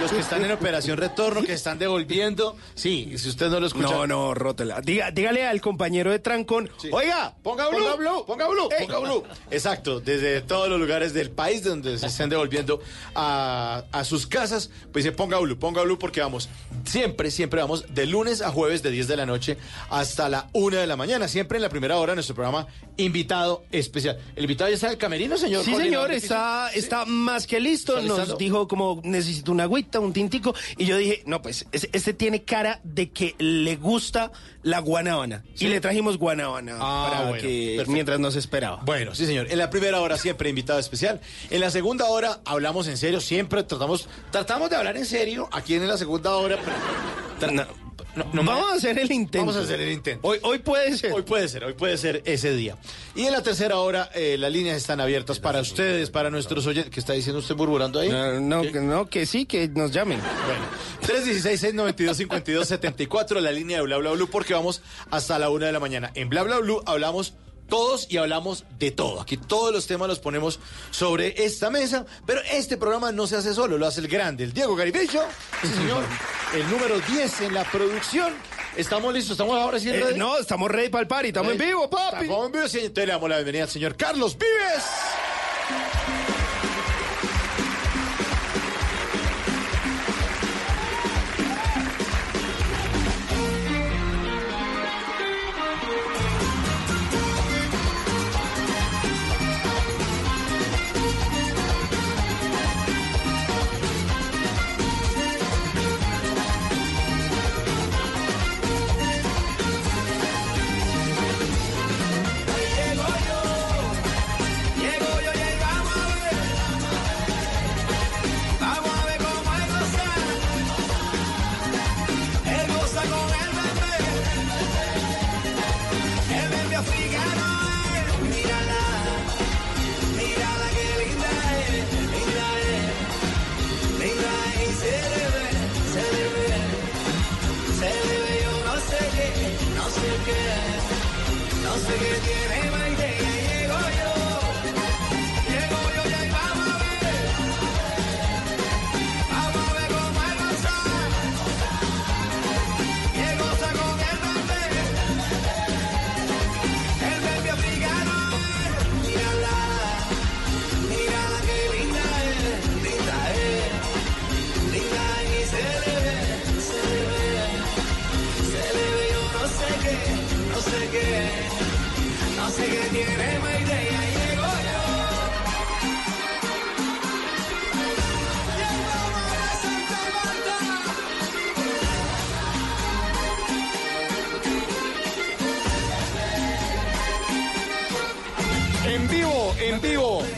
Los 0.05 0.13
que 0.13 0.21
están 0.21 0.45
en 0.45 0.53
operación 0.53 0.99
retorno, 0.99 1.43
que 1.43 1.55
están 1.55 1.79
devolviendo, 1.79 2.59
sí, 2.75 3.15
si 3.17 3.31
usted 3.31 3.49
no 3.49 3.59
lo 3.59 3.67
escucha. 3.69 3.89
No, 3.89 4.07
no, 4.07 4.35
rótela. 4.35 4.83
Diga, 4.83 5.11
dígale 5.11 5.47
al 5.47 5.63
compañero 5.63 6.11
de 6.11 6.19
Trancón, 6.19 6.69
oiga, 6.93 7.35
Ponga 7.43 7.69
blue, 7.71 7.79
ponga 7.79 7.95
blue. 7.97 8.27
ponga 8.27 8.49
blue, 8.49 8.69
Ey. 8.79 8.87
ponga 8.87 8.99
blue. 8.99 9.25
Exacto, 9.51 10.01
desde 10.01 10.43
todos 10.43 10.69
los 10.69 10.79
lugares 10.79 11.15
del 11.15 11.31
país 11.31 11.65
donde 11.65 11.97
se 11.97 12.09
estén 12.09 12.29
devolviendo 12.29 12.83
a, 13.15 13.85
a 13.93 14.05
sus 14.05 14.27
casas, 14.27 14.69
pues 14.93 15.07
dice 15.07 15.17
ponga 15.17 15.39
blue, 15.39 15.59
ponga 15.59 15.81
blue 15.83 15.99
porque 15.99 16.21
vamos, 16.21 16.51
siempre, 16.85 17.31
siempre 17.31 17.63
vamos 17.63 17.87
de 17.95 18.05
lunes 18.05 18.43
a 18.43 18.51
jueves 18.51 18.83
de 18.83 18.91
10 18.91 19.09
de 19.09 19.17
la 19.17 19.25
noche 19.25 19.57
hasta 19.89 20.29
la 20.29 20.51
1 20.53 20.77
de 20.77 20.87
la 20.87 20.97
mañana, 20.97 21.29
siempre 21.29 21.57
en 21.57 21.63
la 21.63 21.71
primera 21.71 21.97
hora 21.97 22.13
de 22.13 22.17
nuestro 22.17 22.35
programa 22.35 22.67
invitado 22.97 23.65
especial. 23.73 24.19
¿El 24.37 24.45
invitado 24.45 24.71
ya 24.71 24.75
está 24.75 24.87
en 24.89 24.93
el 24.93 24.99
camerino, 24.99 25.37
señor? 25.37 25.65
Sí, 25.65 25.75
señor, 25.75 26.13
está, 26.13 26.71
está 26.73 27.05
más 27.05 27.47
que 27.47 27.61
listo. 27.61 27.99
¿Está 27.99 28.07
Nos 28.27 28.39
dijo 28.39 28.69
como 28.69 29.01
necesito 29.05 29.53
una 29.53 29.65
agüita, 29.65 30.01
un 30.01 30.13
tintico. 30.13 30.55
Y 30.77 30.87
yo 30.87 30.97
dije, 30.97 31.23
no, 31.27 31.43
pues 31.43 31.67
es- 31.73 31.89
este 31.93 32.15
tiene 32.15 32.43
cara 32.45 32.81
de 32.85 33.11
que 33.11 33.35
le 33.39 33.77
gusta 33.77 34.31
la 34.63 34.79
guanábana. 34.81 35.45
¿Sí? 35.55 35.67
Y 35.67 35.69
le 35.69 35.81
trajimos 35.81 36.17
guanábana 36.19 36.77
Ah, 36.81 37.07
para 37.11 37.29
bueno, 37.29 37.43
que 37.43 37.75
perfecto. 37.77 37.93
mientras 37.93 38.21
nos 38.21 38.37
esperaba. 38.37 38.81
Bueno, 38.85 39.15
sí, 39.15 39.27
señor. 39.27 39.47
En 39.51 39.59
la 39.59 39.71
primera 39.71 40.01
hora 40.01 40.17
siempre 40.17 40.49
invitado 40.49 40.79
especial. 40.79 41.21
En 41.51 41.61
la 41.61 41.71
segunda 41.71 42.07
hora 42.07 42.41
hablamos 42.45 42.89
en 42.89 42.97
serio. 42.97 43.21
Siempre 43.21 43.63
tratamos, 43.65 44.09
tratamos 44.31 44.71
de 44.71 44.77
hablar 44.77 44.97
en 44.97 45.07
serio. 45.07 45.49
Aquí 45.53 45.75
en 45.75 45.87
la 45.87 45.97
segunda 45.99 46.35
hora. 46.37 46.59
pero- 47.41 47.53
No, 47.53 47.65
no, 48.17 48.25
no 48.33 48.45
vamos 48.45 48.73
a 48.73 48.77
hacer 48.77 48.99
el 48.99 49.11
intento. 49.13 49.47
Vamos 49.47 49.57
a 49.57 49.61
hacer 49.61 49.81
el 49.81 49.93
intento. 49.93 50.27
Hoy, 50.27 50.39
hoy 50.43 50.59
puede 50.59 50.97
ser. 50.97 51.13
Hoy 51.13 51.23
puede 51.23 51.49
ser, 51.49 51.65
hoy 51.65 51.75
puede 51.75 51.97
ser 51.97 52.23
ese 52.25 52.55
día. 52.55 52.77
Y 53.15 53.25
en 53.25 53.33
la 53.33 53.43
tercera 53.43 53.79
hora, 53.79 54.11
eh, 54.15 54.37
las 54.39 54.53
líneas 54.53 54.77
están 54.77 55.01
abiertas 55.01 55.41
para 55.41 55.61
ustedes, 55.61 56.11
para 56.11 56.31
nuestros 56.31 56.67
oyentes. 56.67 56.93
¿Qué 56.93 57.01
está 57.01 57.13
diciendo 57.13 57.41
usted 57.41 57.57
murmurando 57.57 58.01
ahí? 58.01 58.09
No, 58.09 58.41
no, 58.41 58.63
que, 58.63 58.81
no, 58.81 59.09
que 59.09 59.27
sí, 59.27 59.47
que 59.47 59.69
nos 59.69 59.91
llamen. 59.91 60.21
Bueno, 60.47 60.65
316-692-5274, 61.25 63.41
la 63.41 63.53
línea 63.53 63.79
de 63.79 63.85
Bla 63.85 63.99
Bla 63.99 64.13
Blue, 64.13 64.29
porque 64.31 64.55
vamos 64.55 64.83
hasta 65.11 65.39
la 65.39 65.51
una 65.51 65.67
de 65.67 65.73
la 65.73 65.81
mañana. 65.81 66.11
En 66.15 66.29
Bla 66.29 66.43
Bla 66.43 66.59
Blue 66.59 66.83
hablamos 66.87 67.35
todos 67.69 68.07
y 68.11 68.17
hablamos 68.17 68.65
de 68.79 68.91
todo. 68.91 69.21
Aquí 69.21 69.37
todos 69.37 69.73
los 69.73 69.87
temas 69.87 70.09
los 70.09 70.19
ponemos 70.19 70.61
sobre 70.91 71.45
esta 71.45 71.71
mesa, 71.71 72.07
pero 72.27 72.41
este 72.51 72.77
programa 72.77 73.13
no 73.13 73.27
se 73.27 73.37
hace 73.37 73.55
solo, 73.55 73.79
lo 73.79 73.87
hace 73.87 74.01
el 74.01 74.09
grande, 74.09 74.45
el 74.45 74.53
Diego 74.53 74.77
Garibello, 74.77 75.23
sí, 75.63 75.69
señor, 75.69 76.05
el 76.55 76.71
número 76.71 77.01
10 77.01 77.41
en 77.43 77.55
la 77.55 77.65
producción. 77.65 78.33
Estamos 78.77 79.15
listos, 79.15 79.33
estamos 79.33 79.57
ahora 79.57 79.79
sí 79.79 79.89
Eh, 79.89 80.15
no, 80.17 80.37
estamos 80.37 80.71
ready 80.71 80.89
para 80.89 81.03
el 81.03 81.09
party, 81.09 81.29
estamos 81.29 81.53
en 81.53 81.59
vivo, 81.59 81.89
papi. 81.89 82.25
Estamos 82.25 82.47
en 82.47 82.53
vivo, 82.53 82.65
entonces 82.65 82.93
le 82.95 83.07
damos 83.07 83.29
la 83.29 83.37
bienvenida 83.37 83.65
al 83.65 83.71
señor 83.71 83.97
Carlos 83.97 84.37
Vives. 84.37 84.85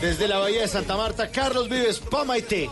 Desde 0.00 0.28
la 0.28 0.38
Bahía 0.38 0.62
de 0.62 0.68
Santa 0.68 0.96
Marta, 0.96 1.28
Carlos 1.30 1.68
Vives, 1.68 1.98
Pamaite. 2.00 2.68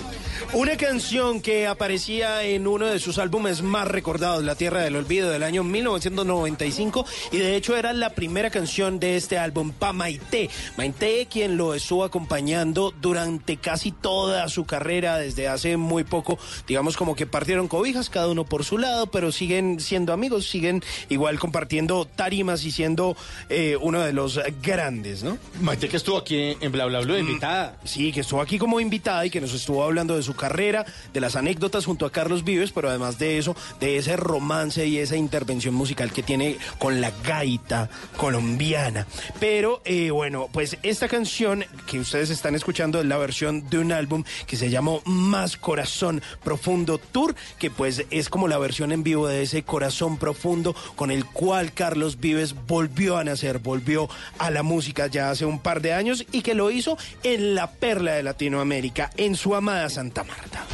Una 0.52 0.76
canción 0.76 1.40
que 1.40 1.66
aparecía 1.66 2.44
en 2.44 2.68
uno 2.68 2.86
de 2.86 3.00
sus 3.00 3.18
álbumes 3.18 3.62
más 3.62 3.88
recordados, 3.88 4.44
La 4.44 4.54
Tierra 4.54 4.82
del 4.82 4.94
Olvido, 4.94 5.30
del 5.30 5.42
año 5.42 5.64
1995, 5.64 7.04
y 7.32 7.38
de 7.38 7.56
hecho 7.56 7.76
era 7.76 7.92
la 7.92 8.10
primera 8.10 8.50
canción 8.50 9.00
de 9.00 9.16
este 9.16 9.36
álbum, 9.36 9.72
Pa 9.72 9.92
Maite. 9.92 10.50
Maite, 10.76 11.26
quien 11.26 11.56
lo 11.56 11.74
estuvo 11.74 12.04
acompañando 12.04 12.94
durante 13.00 13.56
casi 13.56 13.90
toda 13.90 14.48
su 14.48 14.64
carrera, 14.64 15.18
desde 15.18 15.48
hace 15.48 15.76
muy 15.76 16.04
poco, 16.04 16.38
digamos 16.68 16.96
como 16.96 17.16
que 17.16 17.26
partieron 17.26 17.66
cobijas, 17.66 18.08
cada 18.08 18.28
uno 18.28 18.44
por 18.44 18.64
su 18.64 18.78
lado, 18.78 19.08
pero 19.08 19.32
siguen 19.32 19.80
siendo 19.80 20.12
amigos, 20.12 20.46
siguen 20.46 20.84
igual 21.08 21.40
compartiendo 21.40 22.04
tarimas 22.04 22.64
y 22.64 22.70
siendo 22.70 23.16
eh, 23.48 23.76
uno 23.80 24.00
de 24.02 24.12
los 24.12 24.40
grandes, 24.62 25.24
¿no? 25.24 25.36
Maite 25.60 25.88
que 25.88 25.96
estuvo 25.96 26.18
aquí 26.18 26.56
en 26.60 26.70
Bla 26.70 26.86
Bla 26.86 27.00
Blue, 27.00 27.18
invitada. 27.18 27.76
Sí, 27.84 28.12
que 28.12 28.20
estuvo 28.20 28.40
aquí 28.40 28.58
como 28.58 28.78
invitada 28.78 29.26
y 29.26 29.30
que 29.30 29.40
nos 29.40 29.52
estuvo 29.52 29.82
hablando 29.82 30.14
de 30.14 30.22
su 30.22 30.33
carrera, 30.34 30.84
de 31.12 31.20
las 31.20 31.36
anécdotas 31.36 31.84
junto 31.86 32.06
a 32.06 32.12
Carlos 32.12 32.44
Vives, 32.44 32.72
pero 32.72 32.88
además 32.88 33.18
de 33.18 33.38
eso, 33.38 33.56
de 33.80 33.96
ese 33.96 34.16
romance 34.16 34.86
y 34.86 34.98
esa 34.98 35.16
intervención 35.16 35.74
musical 35.74 36.12
que 36.12 36.22
tiene 36.22 36.58
con 36.78 37.00
la 37.00 37.12
gaita 37.24 37.88
colombiana. 38.16 39.06
Pero 39.40 39.82
eh, 39.84 40.10
bueno, 40.10 40.48
pues 40.52 40.78
esta 40.82 41.08
canción 41.08 41.64
que 41.86 42.00
ustedes 42.00 42.30
están 42.30 42.54
escuchando 42.54 43.00
es 43.00 43.06
la 43.06 43.18
versión 43.18 43.68
de 43.70 43.78
un 43.78 43.92
álbum 43.92 44.24
que 44.46 44.56
se 44.56 44.70
llamó 44.70 45.02
Más 45.04 45.56
Corazón 45.56 46.22
Profundo 46.42 46.98
Tour, 46.98 47.34
que 47.58 47.70
pues 47.70 48.04
es 48.10 48.28
como 48.28 48.48
la 48.48 48.58
versión 48.58 48.92
en 48.92 49.02
vivo 49.02 49.28
de 49.28 49.42
ese 49.42 49.62
corazón 49.62 50.18
profundo 50.18 50.74
con 50.96 51.10
el 51.10 51.24
cual 51.24 51.72
Carlos 51.72 52.20
Vives 52.20 52.54
volvió 52.66 53.16
a 53.16 53.24
nacer, 53.24 53.58
volvió 53.58 54.08
a 54.38 54.50
la 54.50 54.62
música 54.62 55.06
ya 55.06 55.30
hace 55.30 55.44
un 55.44 55.58
par 55.58 55.80
de 55.80 55.92
años 55.92 56.24
y 56.32 56.42
que 56.42 56.54
lo 56.54 56.70
hizo 56.70 56.96
en 57.22 57.54
la 57.54 57.70
perla 57.70 58.12
de 58.12 58.22
Latinoamérica, 58.22 59.10
en 59.16 59.36
su 59.36 59.54
amada 59.54 59.88
Santa 59.88 60.13
Marta. 60.23 60.64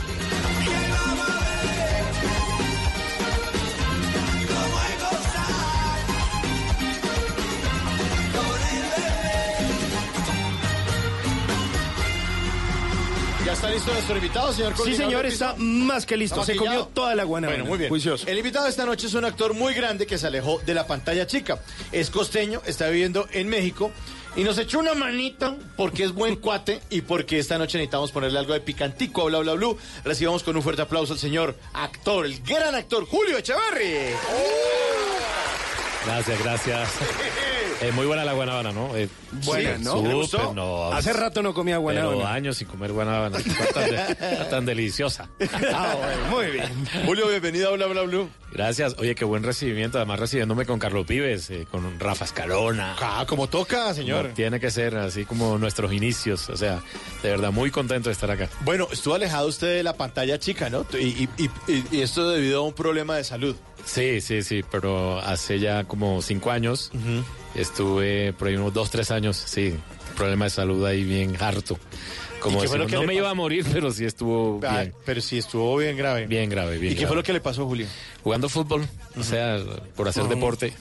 ¿Ya 13.45 13.55
está 13.55 13.71
listo 13.71 13.93
nuestro 13.93 14.17
invitado, 14.17 14.53
señor 14.53 14.75
Sí, 14.85 14.95
señor, 14.95 15.27
está 15.27 15.55
más 15.57 16.07
que 16.07 16.17
listo. 16.17 16.45
Se 16.45 16.55
comió 16.55 16.87
toda 16.87 17.15
la 17.15 17.25
guanábana. 17.25 17.61
Bueno, 17.61 17.71
muy 17.71 17.79
bien. 17.79 17.89
Juicioso. 17.89 18.27
El 18.29 18.39
invitado 18.39 18.67
de 18.67 18.71
esta 18.71 18.85
noche 18.85 19.07
es 19.07 19.15
un 19.15 19.25
actor 19.25 19.55
muy 19.55 19.75
grande 19.75 20.07
que 20.07 20.19
se 20.19 20.27
alejó 20.27 20.61
de 20.67 20.75
la 20.75 20.87
pantalla 20.87 21.27
chica. 21.27 21.59
Es 21.91 22.11
costeño, 22.11 22.61
está 22.67 22.89
viviendo 22.89 23.27
en 23.33 23.49
México 23.49 23.91
y 24.37 24.45
nos 24.45 24.59
echó 24.59 24.79
una 24.79 24.95
manita 24.95 25.57
porque 25.77 26.05
es 26.05 26.13
buen 26.13 26.37
cuate 26.37 26.81
y 26.91 27.01
porque 27.03 27.39
esta 27.39 27.59
noche 27.59 27.79
necesitamos 27.79 28.13
ponerle 28.13 28.39
algo 28.39 28.53
de 28.53 28.61
picantico 28.61 29.25
Bla 29.27 29.41
Bla 29.41 29.55
Blue. 29.55 29.77
Recibamos 30.05 30.43
con 30.43 30.57
un 30.57 30.63
fuerte 30.63 30.83
aplauso 30.83 31.13
al 31.13 31.19
señor 31.19 31.57
actor, 31.73 32.27
el 32.27 32.41
gran 32.43 32.75
actor 32.75 33.07
Julio 33.07 33.39
Echeverry. 33.39 34.15
Gracias, 36.07 36.39
gracias. 36.43 36.89
Eh, 37.83 37.93
muy 37.93 38.05
buena 38.05 38.27
la 38.27 38.35
guanábana, 38.35 38.73
¿no? 38.73 38.95
Eh, 38.95 39.09
Buena, 39.47 39.79
sí, 39.79 39.85
¿no? 39.85 39.95
¿Le 39.95 40.01
súper, 40.03 40.15
gustó? 40.15 40.53
no. 40.55 40.93
Hace 40.93 41.15
rato 41.15 41.41
no 41.41 41.55
comía 41.55 41.77
Pero 41.77 41.81
guanábana. 41.81 42.35
años 42.35 42.59
sin 42.59 42.69
comer 42.69 42.93
guanábana. 42.93 43.39
Está 43.39 43.67
tan, 43.73 43.91
de- 43.91 43.97
está 44.13 44.49
tan 44.51 44.67
deliciosa. 44.67 45.31
Ah, 45.75 45.95
bueno, 45.99 46.25
muy 46.31 46.47
bien. 46.51 46.69
Julio, 47.07 47.27
bienvenido 47.29 47.71
a 47.71 47.77
Bla 47.77 47.87
Bla 47.87 48.03
Blue. 48.03 48.29
Gracias. 48.53 48.97
Oye, 48.99 49.15
qué 49.15 49.25
buen 49.25 49.43
recibimiento. 49.45 49.97
Además, 49.97 50.21
recibiéndome 50.21 50.67
con 50.67 50.79
Carlos 50.79 51.07
Vives, 51.07 51.49
eh, 51.49 51.67
con 51.71 51.99
Rafa 51.99 52.27
Escalona. 52.27 52.97
Ah, 53.01 53.25
como 53.27 53.49
toca, 53.49 53.95
señor. 53.95 54.25
Como 54.25 54.35
tiene 54.35 54.61
que 54.61 54.71
ser 54.71 54.97
así 54.99 55.25
como 55.25 55.57
nuestros 55.57 55.91
inicios. 55.91 56.51
O 56.51 56.59
sea, 56.59 56.83
de 57.23 57.31
verdad, 57.31 57.51
muy 57.51 57.71
contento 57.71 58.11
de 58.11 58.13
estar 58.13 58.31
acá. 58.31 58.51
Bueno, 58.61 58.89
estuvo 58.93 59.15
alejado 59.15 59.49
usted 59.49 59.77
de 59.77 59.83
la 59.85 59.95
pantalla 59.95 60.39
chica, 60.39 60.69
¿no? 60.69 60.85
Y, 60.93 60.99
y- 60.99 61.29
y- 61.39 61.51
y- 61.73 61.85
y 61.93 62.03
esto 62.03 62.29
debido 62.29 62.59
a 62.61 62.63
un 62.67 62.75
problema 62.75 63.17
de 63.17 63.25
salud. 63.25 63.57
Sí, 63.85 64.21
sí, 64.21 64.43
sí, 64.43 64.63
pero 64.71 65.19
hace 65.19 65.59
ya 65.59 65.85
como 65.85 66.23
cinco 66.23 66.51
años 66.51 66.91
estuve 67.55 68.33
por 68.35 68.49
ahí 68.49 68.57
unos 68.57 68.73
dos, 68.73 68.91
tres 68.91 69.11
años, 69.11 69.37
sí, 69.37 69.75
problema 70.17 70.45
de 70.47 70.51
salud 70.51 70.85
ahí 70.85 71.05
bien 71.05 71.37
harto. 71.41 71.79
Como 72.41 72.63
decimos, 72.63 72.87
que 72.87 72.95
no 72.97 73.03
me 73.03 73.15
iba 73.15 73.29
a 73.29 73.35
morir, 73.35 73.67
pero 73.71 73.91
sí 73.91 74.05
estuvo 74.07 74.61
Ah, 74.67 74.81
bien. 74.81 74.95
pero 75.05 75.21
sí 75.21 75.37
estuvo 75.39 75.77
bien 75.77 75.97
grave. 75.97 76.27
Bien 76.27 76.49
grave, 76.49 76.79
bien 76.79 76.93
¿Y 76.93 76.95
qué 76.95 77.01
grave. 77.03 77.09
fue 77.09 77.17
lo 77.17 77.23
que 77.23 77.33
le 77.35 77.41
pasó, 77.41 77.67
Julio? 77.67 77.87
Jugando 78.23 78.49
fútbol, 78.49 78.87
o 79.19 79.23
sea, 79.23 79.59
por 79.95 80.09
hacer 80.09 80.25
deporte, 80.25 80.73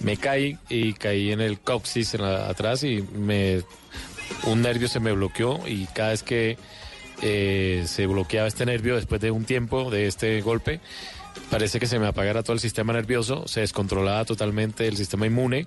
me 0.00 0.16
caí 0.16 0.58
y 0.68 0.94
caí 0.94 1.30
en 1.30 1.40
el 1.40 1.60
coxis 1.60 2.14
en 2.14 2.22
la- 2.22 2.48
atrás 2.48 2.82
y 2.82 3.02
me 3.14 3.62
un 4.44 4.60
nervio 4.60 4.88
se 4.88 5.00
me 5.00 5.12
bloqueó 5.12 5.60
y 5.66 5.86
cada 5.86 6.10
vez 6.10 6.22
que 6.22 6.58
eh, 7.22 7.84
se 7.86 8.06
bloqueaba 8.06 8.46
este 8.46 8.64
nervio 8.66 8.94
después 8.96 9.20
de 9.20 9.30
un 9.30 9.44
tiempo 9.44 9.90
de 9.90 10.06
este 10.06 10.40
golpe, 10.42 10.80
parece 11.50 11.80
que 11.80 11.86
se 11.86 11.98
me 11.98 12.06
apagara 12.06 12.42
todo 12.42 12.54
el 12.54 12.60
sistema 12.60 12.92
nervioso, 12.92 13.46
se 13.46 13.60
descontrolaba 13.60 14.24
totalmente 14.24 14.86
el 14.86 14.96
sistema 14.96 15.26
inmune 15.26 15.66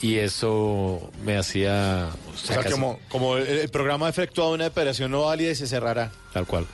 y 0.00 0.16
eso 0.16 1.10
me 1.24 1.36
hacía... 1.36 2.10
O 2.32 2.36
sea, 2.36 2.62
como, 2.70 2.98
como 3.08 3.36
el, 3.36 3.46
el 3.46 3.68
programa 3.68 4.06
ha 4.06 4.10
efectuado 4.10 4.52
una 4.52 4.66
operación 4.66 5.10
no 5.10 5.22
válida 5.22 5.52
y 5.52 5.54
se 5.54 5.66
cerrará. 5.66 6.12
Tal 6.32 6.46
cual. 6.46 6.66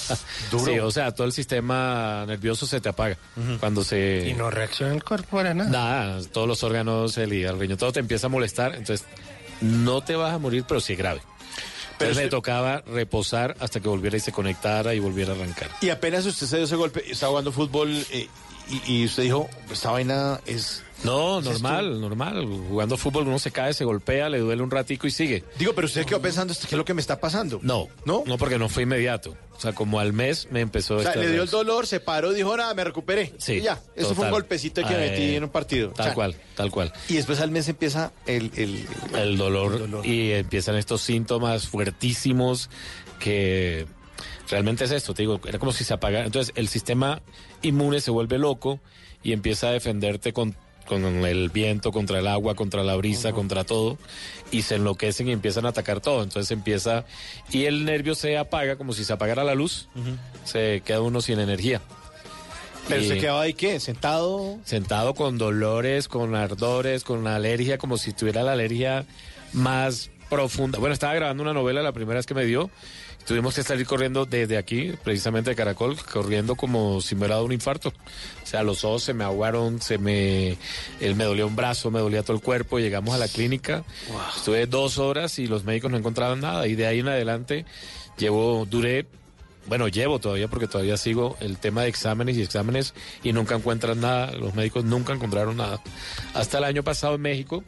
Duro. 0.50 0.64
Sí, 0.64 0.78
o 0.78 0.90
sea, 0.90 1.12
todo 1.12 1.26
el 1.26 1.32
sistema 1.32 2.24
nervioso 2.26 2.66
se 2.66 2.80
te 2.80 2.88
apaga 2.88 3.18
cuando 3.60 3.84
se... 3.84 4.28
Y 4.28 4.34
no 4.34 4.50
reacciona 4.50 4.94
el 4.94 5.02
cuerpo 5.02 5.36
para 5.36 5.54
nada. 5.54 5.70
Nada, 5.70 6.20
todos 6.32 6.48
los 6.48 6.62
órganos, 6.62 7.18
el 7.18 7.32
hígado, 7.32 7.54
el 7.54 7.60
riñón, 7.60 7.78
todo 7.78 7.92
te 7.92 8.00
empieza 8.00 8.28
a 8.28 8.30
molestar, 8.30 8.74
entonces 8.74 9.06
no 9.60 10.02
te 10.02 10.14
vas 10.16 10.32
a 10.32 10.38
morir, 10.38 10.64
pero 10.66 10.80
sí 10.80 10.92
es 10.92 10.98
grave. 10.98 11.20
Pero 11.98 12.10
Entonces 12.10 12.16
usted- 12.26 12.30
tocaba 12.30 12.82
reposar 12.86 13.56
hasta 13.60 13.80
que 13.80 13.88
volviera 13.88 14.16
y 14.16 14.20
se 14.20 14.32
conectara 14.32 14.94
y 14.94 15.00
volviera 15.00 15.32
a 15.32 15.36
arrancar. 15.36 15.68
Y 15.80 15.90
apenas 15.90 16.24
usted 16.26 16.46
se 16.46 16.56
dio 16.56 16.64
ese 16.64 16.76
golpe, 16.76 17.02
estaba 17.10 17.30
jugando 17.30 17.52
fútbol 17.52 17.90
eh, 18.10 18.28
y, 18.86 18.92
y 19.02 19.04
usted 19.06 19.24
dijo, 19.24 19.48
esta 19.70 19.90
vaina 19.90 20.40
es... 20.46 20.82
No, 21.04 21.38
¿Es 21.38 21.44
normal, 21.44 22.00
normal. 22.00 22.44
Jugando 22.68 22.96
fútbol 22.96 23.28
uno 23.28 23.38
se 23.38 23.50
cae, 23.52 23.72
se 23.72 23.84
golpea, 23.84 24.28
le 24.28 24.38
duele 24.38 24.62
un 24.62 24.70
ratico 24.70 25.06
y 25.06 25.10
sigue. 25.10 25.44
Digo, 25.58 25.72
pero 25.74 25.86
usted 25.86 26.04
quedó 26.04 26.20
pensando, 26.20 26.52
¿qué 26.54 26.66
es 26.66 26.72
lo 26.72 26.84
que 26.84 26.94
me 26.94 27.00
está 27.00 27.20
pasando? 27.20 27.60
No, 27.62 27.86
¿No? 28.04 28.24
no 28.26 28.36
porque 28.36 28.58
no 28.58 28.68
fue 28.68 28.82
inmediato. 28.82 29.36
O 29.56 29.60
sea, 29.60 29.72
como 29.72 29.98
al 30.00 30.12
mes 30.12 30.48
me 30.50 30.60
empezó 30.60 30.96
O 30.96 31.02
sea, 31.02 31.16
le 31.16 31.32
dio 31.32 31.42
el 31.42 31.50
dolor, 31.50 31.86
se 31.86 31.98
paró, 32.00 32.32
dijo, 32.32 32.56
nada, 32.56 32.74
me 32.74 32.84
recuperé. 32.84 33.32
Sí, 33.38 33.54
Y 33.54 33.60
ya, 33.62 33.80
eso 33.96 34.14
fue 34.14 34.26
un 34.26 34.30
golpecito 34.32 34.82
que 34.82 34.94
me 34.94 35.06
Eh, 35.06 35.10
metí 35.10 35.36
en 35.36 35.44
un 35.44 35.50
partido. 35.50 35.90
Tal 35.90 36.14
cual, 36.14 36.34
tal 36.56 36.70
cual. 36.70 36.92
Y 37.08 37.14
después 37.14 37.40
al 37.40 37.50
mes 37.50 37.68
empieza 37.68 38.12
el... 38.26 38.50
el, 38.56 38.86
el 39.16 39.36
dolor, 39.36 40.00
y 40.04 40.32
empiezan 40.32 40.76
estos 40.76 41.00
síntomas 41.00 41.66
fuertísimos 41.68 42.70
que 43.18 43.86
realmente 44.48 44.84
es 44.84 44.90
esto, 44.92 45.12
te 45.14 45.22
digo, 45.22 45.40
era 45.46 45.58
como 45.58 45.72
si 45.72 45.84
se 45.84 45.94
apagara. 45.94 46.24
Entonces 46.24 46.52
el 46.56 46.68
sistema 46.68 47.20
inmune 47.62 48.00
se 48.00 48.10
vuelve 48.10 48.38
loco 48.38 48.80
y 49.22 49.32
empieza 49.32 49.68
a 49.68 49.72
defenderte 49.72 50.32
con, 50.32 50.56
con 50.88 51.04
el 51.04 51.50
viento, 51.50 51.92
contra 51.92 52.18
el 52.18 52.26
agua, 52.26 52.54
contra 52.54 52.82
la 52.82 52.96
brisa, 52.96 53.32
contra 53.32 53.64
todo, 53.64 53.98
y 54.50 54.62
se 54.62 54.76
enloquecen 54.76 55.28
y 55.28 55.32
empiezan 55.32 55.66
a 55.66 55.68
atacar 55.68 56.00
todo. 56.00 56.22
Entonces 56.22 56.50
empieza, 56.50 57.04
y 57.50 57.66
el 57.66 57.84
nervio 57.84 58.14
se 58.14 58.38
apaga 58.38 58.76
como 58.76 58.94
si 58.94 59.04
se 59.04 59.12
apagara 59.12 59.44
la 59.44 59.54
luz, 59.54 59.88
se 60.44 60.82
queda 60.84 61.02
uno 61.02 61.20
sin 61.20 61.38
energía. 61.38 61.80
Pero 62.88 63.04
se 63.04 63.18
quedaba 63.18 63.42
ahí, 63.42 63.52
¿qué? 63.52 63.80
Sentado... 63.80 64.58
sentado 64.64 65.12
con 65.14 65.36
dolores, 65.36 66.08
con 66.08 66.34
ardores, 66.34 67.04
con 67.04 67.26
alergia, 67.26 67.76
como 67.76 67.98
si 67.98 68.14
tuviera 68.14 68.42
la 68.42 68.52
alergia 68.52 69.04
más 69.52 70.10
profunda. 70.30 70.78
Bueno, 70.78 70.94
estaba 70.94 71.14
grabando 71.14 71.42
una 71.42 71.52
novela 71.52 71.82
la 71.82 71.92
primera 71.92 72.18
vez 72.18 72.24
que 72.24 72.34
me 72.34 72.46
dio. 72.46 72.70
Tuvimos 73.28 73.54
que 73.54 73.62
salir 73.62 73.86
corriendo 73.86 74.24
desde 74.24 74.56
aquí, 74.56 74.94
precisamente 75.04 75.50
de 75.50 75.56
Caracol, 75.56 75.98
corriendo 76.10 76.54
como 76.54 77.02
si 77.02 77.14
me 77.14 77.20
hubiera 77.20 77.34
dado 77.34 77.44
un 77.44 77.52
infarto. 77.52 77.90
O 77.90 78.46
sea, 78.46 78.62
los 78.62 78.84
ojos 78.84 79.02
se 79.02 79.12
me 79.12 79.22
aguaron, 79.22 79.82
se 79.82 79.98
me, 79.98 80.56
él 80.98 81.14
me 81.14 81.24
dolía 81.24 81.44
un 81.44 81.54
brazo, 81.54 81.90
me 81.90 82.00
dolía 82.00 82.22
todo 82.22 82.38
el 82.38 82.42
cuerpo. 82.42 82.78
Llegamos 82.78 83.14
a 83.14 83.18
la 83.18 83.28
clínica, 83.28 83.84
estuve 84.34 84.66
dos 84.66 84.96
horas 84.96 85.38
y 85.38 85.46
los 85.46 85.64
médicos 85.64 85.90
no 85.90 85.98
encontraban 85.98 86.40
nada. 86.40 86.66
Y 86.68 86.74
de 86.74 86.86
ahí 86.86 87.00
en 87.00 87.08
adelante 87.08 87.66
llevo, 88.16 88.64
duré 88.64 89.06
bueno, 89.66 89.88
llevo 89.88 90.18
todavía 90.18 90.48
porque 90.48 90.66
todavía 90.66 90.96
sigo 90.96 91.36
el 91.40 91.58
tema 91.58 91.82
de 91.82 91.88
exámenes 91.88 92.38
y 92.38 92.42
exámenes 92.42 92.94
y 93.22 93.34
nunca 93.34 93.56
encuentran 93.56 94.00
nada, 94.00 94.32
los 94.32 94.54
médicos 94.54 94.86
nunca 94.86 95.12
encontraron 95.12 95.58
nada. 95.58 95.82
Hasta 96.32 96.56
el 96.56 96.64
año 96.64 96.82
pasado 96.82 97.16
en 97.16 97.20
México, 97.20 97.62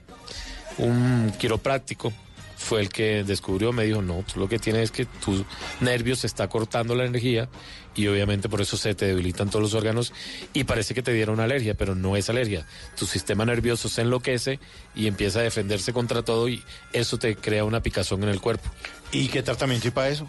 un 0.79 1.31
quiropráctico 1.39 2.15
fue 2.61 2.83
el 2.83 2.91
que 2.91 3.25
descubrió, 3.25 3.73
me 3.73 3.85
dijo, 3.85 4.03
no, 4.03 4.23
tú 4.31 4.39
lo 4.39 4.47
que 4.47 4.59
tienes 4.59 4.83
es 4.83 4.91
que 4.91 5.07
tu 5.07 5.47
nervio 5.81 6.15
se 6.15 6.27
está 6.27 6.47
cortando 6.49 6.95
la 6.95 7.07
energía 7.07 7.49
y 7.97 8.07
obviamente 8.07 8.51
por 8.51 8.61
eso 8.61 8.77
se 8.77 8.95
te 8.95 9.07
debilitan 9.07 9.49
todos 9.49 9.63
los 9.63 9.73
órganos 9.75 10.13
y 10.53 10.65
parece 10.65 10.93
que 10.95 11.03
te 11.03 11.13
diera 11.13 11.33
una 11.33 11.45
alergia, 11.45 11.73
pero 11.75 11.95
no 11.95 12.17
es 12.17 12.29
alergia. 12.29 12.67
Tu 12.99 13.07
sistema 13.07 13.47
nervioso 13.47 13.89
se 13.89 14.03
enloquece 14.03 14.61
y 14.95 15.07
empieza 15.07 15.39
a 15.41 15.43
defenderse 15.43 15.95
contra 15.95 16.23
todo 16.23 16.49
y 16.49 16.63
eso 16.93 17.19
te 17.19 17.35
crea 17.35 17.65
una 17.65 17.83
picazón 17.83 18.23
en 18.23 18.29
el 18.29 18.43
cuerpo. 18.43 18.69
¿Y 19.11 19.29
qué 19.29 19.43
tratamiento 19.43 19.89
hay 19.89 19.93
para 19.93 20.11
eso? 20.11 20.29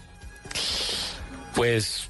Pues 1.53 2.09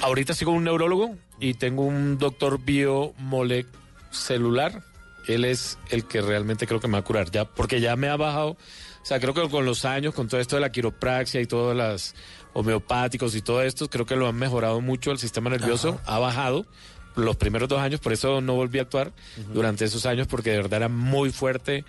ahorita 0.00 0.32
sigo 0.32 0.52
un 0.52 0.64
neurólogo 0.64 1.14
y 1.38 1.52
tengo 1.54 1.82
un 1.82 2.16
doctor 2.16 2.58
biomolecular. 2.64 4.82
Él 5.26 5.44
es 5.44 5.78
el 5.90 6.04
que 6.04 6.20
realmente 6.20 6.66
creo 6.66 6.80
que 6.80 6.88
me 6.88 6.94
va 6.94 6.98
a 7.00 7.04
curar, 7.04 7.30
ya, 7.30 7.44
porque 7.44 7.80
ya 7.80 7.96
me 7.96 8.08
ha 8.08 8.16
bajado. 8.16 8.50
O 8.50 9.08
sea, 9.08 9.20
creo 9.20 9.34
que 9.34 9.48
con 9.48 9.64
los 9.64 9.84
años, 9.84 10.14
con 10.14 10.28
todo 10.28 10.40
esto 10.40 10.56
de 10.56 10.62
la 10.62 10.72
quiropraxia 10.72 11.40
y 11.40 11.46
todas 11.46 11.76
las 11.76 12.14
homeopáticos 12.54 13.36
y 13.36 13.42
todo 13.42 13.62
esto, 13.62 13.88
creo 13.88 14.06
que 14.06 14.16
lo 14.16 14.26
han 14.26 14.36
mejorado 14.36 14.80
mucho 14.80 15.12
el 15.12 15.18
sistema 15.18 15.50
nervioso, 15.50 16.00
ha 16.06 16.18
bajado 16.18 16.66
los 17.14 17.36
primeros 17.36 17.68
dos 17.68 17.80
años, 17.80 18.00
por 18.00 18.12
eso 18.12 18.40
no 18.40 18.54
volví 18.54 18.78
a 18.78 18.82
actuar 18.82 19.12
durante 19.52 19.84
esos 19.84 20.06
años, 20.06 20.26
porque 20.26 20.50
de 20.50 20.56
verdad 20.56 20.78
era 20.78 20.88
muy 20.88 21.30
fuerte 21.30 21.84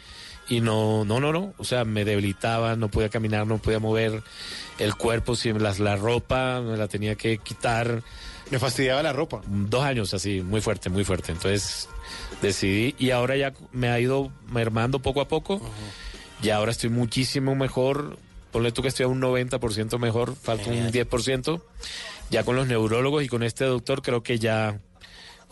y 0.49 0.61
no, 0.61 1.03
no, 1.05 1.19
no, 1.19 1.33
no, 1.33 1.53
o 1.57 1.63
sea, 1.63 1.83
me 1.83 2.05
debilitaba, 2.05 2.75
no 2.75 2.89
podía 2.89 3.09
caminar, 3.09 3.45
no 3.45 3.57
podía 3.57 3.79
mover 3.79 4.23
el 4.79 4.95
cuerpo, 4.95 5.35
si 5.35 5.51
las, 5.53 5.79
la 5.79 5.95
ropa 5.95 6.61
me 6.61 6.77
la 6.77 6.87
tenía 6.87 7.15
que 7.15 7.37
quitar. 7.39 8.01
Me 8.49 8.59
fastidiaba 8.59 9.03
la 9.03 9.11
ropa. 9.11 9.41
Dos 9.45 9.83
años 9.83 10.13
así, 10.13 10.41
muy 10.41 10.61
fuerte, 10.61 10.89
muy 10.89 11.03
fuerte. 11.03 11.33
Entonces 11.33 11.89
decidí 12.41 12.95
y 12.99 13.11
ahora 13.11 13.35
ya 13.37 13.53
me 13.71 13.89
ha 13.89 13.99
ido 13.99 14.31
mermando 14.49 14.99
poco 14.99 15.21
a 15.21 15.27
poco. 15.27 15.61
Y 16.43 16.49
ahora 16.51 16.71
estoy 16.71 16.89
muchísimo 16.89 17.55
mejor. 17.55 18.17
ponle 18.51 18.71
tú 18.71 18.81
que 18.81 18.87
estoy 18.87 19.03
a 19.03 19.07
un 19.07 19.19
90% 19.21 19.99
mejor, 19.99 20.35
falta 20.35 20.69
un 20.69 20.91
10%. 20.91 21.61
Ya 22.29 22.43
con 22.43 22.55
los 22.55 22.65
neurólogos 22.67 23.23
y 23.23 23.27
con 23.27 23.43
este 23.43 23.65
doctor 23.65 24.01
creo 24.01 24.23
que 24.23 24.39
ya, 24.39 24.79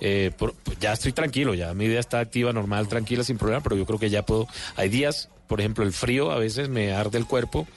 eh, 0.02 0.32
por- 0.38 0.54
pues 0.56 0.80
ya 0.80 0.94
estoy 0.94 1.12
tranquilo, 1.12 1.54
ya 1.54 1.74
mi 1.74 1.88
vida 1.88 2.00
está 2.00 2.20
activa, 2.20 2.52
normal, 2.54 2.88
tranquila, 2.88 3.24
sin 3.24 3.38
problema, 3.38 3.62
pero 3.62 3.76
yo 3.76 3.86
creo 3.86 4.00
que 4.00 4.10
ya 4.10 4.24
puedo, 4.26 4.48
hay 4.76 4.89
días, 4.89 5.30
por 5.48 5.60
ejemplo, 5.60 5.84
el 5.86 5.91
frío 5.94 6.32
a 6.32 6.38
veces 6.39 6.68
me 6.70 6.94
arde 6.94 7.18
el 7.18 7.26
cuerpo, 7.26 7.68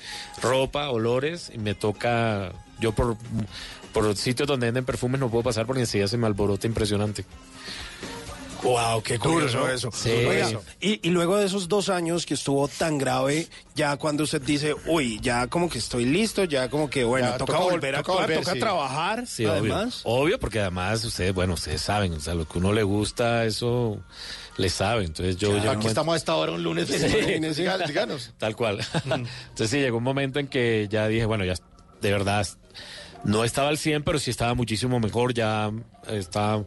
ropa, 0.40 0.88
olores, 0.90 1.50
y 1.54 1.58
me 1.58 1.74
toca, 1.74 2.52
yo 2.80 2.92
por, 2.92 3.16
por 3.92 4.16
sitios 4.16 4.48
donde 4.48 4.66
venden 4.66 4.84
perfumes 4.84 5.20
no 5.20 5.30
puedo 5.30 5.44
pasar 5.44 5.66
porque 5.66 5.80
enseguida 5.82 6.08
se 6.08 6.16
me 6.16 6.26
alborota 6.26 6.66
impresionante. 6.66 7.24
Wow, 8.62 9.02
qué 9.02 9.18
curioso 9.18 9.68
eso. 9.68 9.90
Sí. 9.92 10.10
Oiga, 10.10 10.50
y, 10.80 11.06
y 11.06 11.10
luego 11.10 11.36
de 11.36 11.46
esos 11.46 11.68
dos 11.68 11.88
años 11.88 12.26
que 12.26 12.34
estuvo 12.34 12.66
tan 12.68 12.98
grave, 12.98 13.46
ya 13.74 13.96
cuando 13.96 14.24
usted 14.24 14.42
dice, 14.42 14.74
uy, 14.86 15.20
ya 15.20 15.46
como 15.46 15.68
que 15.68 15.78
estoy 15.78 16.04
listo, 16.04 16.44
ya 16.44 16.68
como 16.68 16.90
que, 16.90 17.04
bueno, 17.04 17.28
Ya, 17.28 17.38
toca, 17.38 17.52
toca 17.52 17.64
vol- 17.64 17.70
volver 17.72 17.94
a 17.94 17.98
toca 18.02 18.12
actuar, 18.12 18.26
volver, 18.28 18.40
toca 18.44 18.52
sí. 18.54 18.58
trabajar, 18.60 19.26
Sí, 19.26 19.44
además. 19.46 20.00
obvio. 20.04 20.18
Obvio, 20.22 20.40
porque 20.40 20.60
además 20.60 21.04
ustedes, 21.04 21.32
bueno, 21.34 21.54
ustedes 21.54 21.80
saben, 21.82 22.12
o 22.14 22.20
sea, 22.20 22.34
lo 22.34 22.46
que 22.48 22.58
uno 22.58 22.72
le 22.72 22.82
gusta, 22.82 23.44
eso 23.44 23.98
le 24.56 24.68
sabe. 24.70 25.04
Entonces 25.04 25.36
yo 25.36 25.50
Claro, 25.50 25.64
ya 25.64 25.72
aquí 25.72 25.86
estamos 25.86 26.14
a 26.14 26.16
esta 26.16 26.34
hora 26.34 26.52
un 26.52 26.62
lunes. 26.62 26.88
Sí. 26.88 26.98
Díganos, 26.98 27.56
díganos. 27.88 28.32
Tal 28.38 28.56
cual. 28.56 28.80
Entonces 29.04 29.70
sí, 29.70 29.78
llegó 29.78 29.98
un 29.98 30.04
momento 30.04 30.40
en 30.40 30.48
que 30.48 30.88
ya 30.90 31.06
dije, 31.06 31.26
bueno, 31.26 31.44
ya 31.44 31.54
de 32.00 32.10
verdad 32.12 32.46
no 33.24 33.44
estaba 33.44 33.68
al 33.68 33.78
100, 33.78 34.02
pero 34.02 34.18
sí 34.18 34.30
estaba 34.30 34.54
muchísimo 34.54 35.00
mejor, 35.00 35.34
ya 35.34 35.70
estaba... 36.08 36.64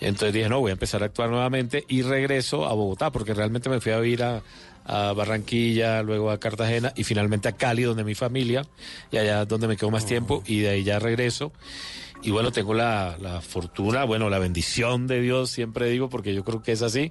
Entonces 0.00 0.32
dije, 0.32 0.48
no, 0.48 0.60
voy 0.60 0.70
a 0.70 0.72
empezar 0.72 1.02
a 1.02 1.06
actuar 1.06 1.30
nuevamente 1.30 1.84
y 1.88 2.02
regreso 2.02 2.66
a 2.66 2.72
Bogotá, 2.72 3.10
porque 3.12 3.34
realmente 3.34 3.68
me 3.68 3.80
fui 3.80 3.92
a 3.92 4.00
vivir 4.00 4.22
a, 4.22 4.42
a 4.84 5.12
Barranquilla, 5.12 6.02
luego 6.02 6.30
a 6.30 6.38
Cartagena 6.38 6.92
y 6.96 7.04
finalmente 7.04 7.48
a 7.48 7.52
Cali, 7.52 7.82
donde 7.82 8.04
mi 8.04 8.14
familia, 8.14 8.66
y 9.10 9.18
allá 9.18 9.44
donde 9.44 9.68
me 9.68 9.76
quedo 9.76 9.90
más 9.90 10.06
tiempo, 10.06 10.42
y 10.46 10.60
de 10.60 10.70
ahí 10.70 10.84
ya 10.84 10.98
regreso. 10.98 11.52
Y 12.24 12.30
bueno, 12.30 12.52
tengo 12.52 12.72
la, 12.72 13.16
la 13.20 13.40
fortuna, 13.40 14.04
bueno, 14.04 14.30
la 14.30 14.38
bendición 14.38 15.08
de 15.08 15.20
Dios, 15.20 15.50
siempre 15.50 15.88
digo, 15.88 16.08
porque 16.08 16.34
yo 16.34 16.44
creo 16.44 16.62
que 16.62 16.70
es 16.70 16.82
así. 16.82 17.10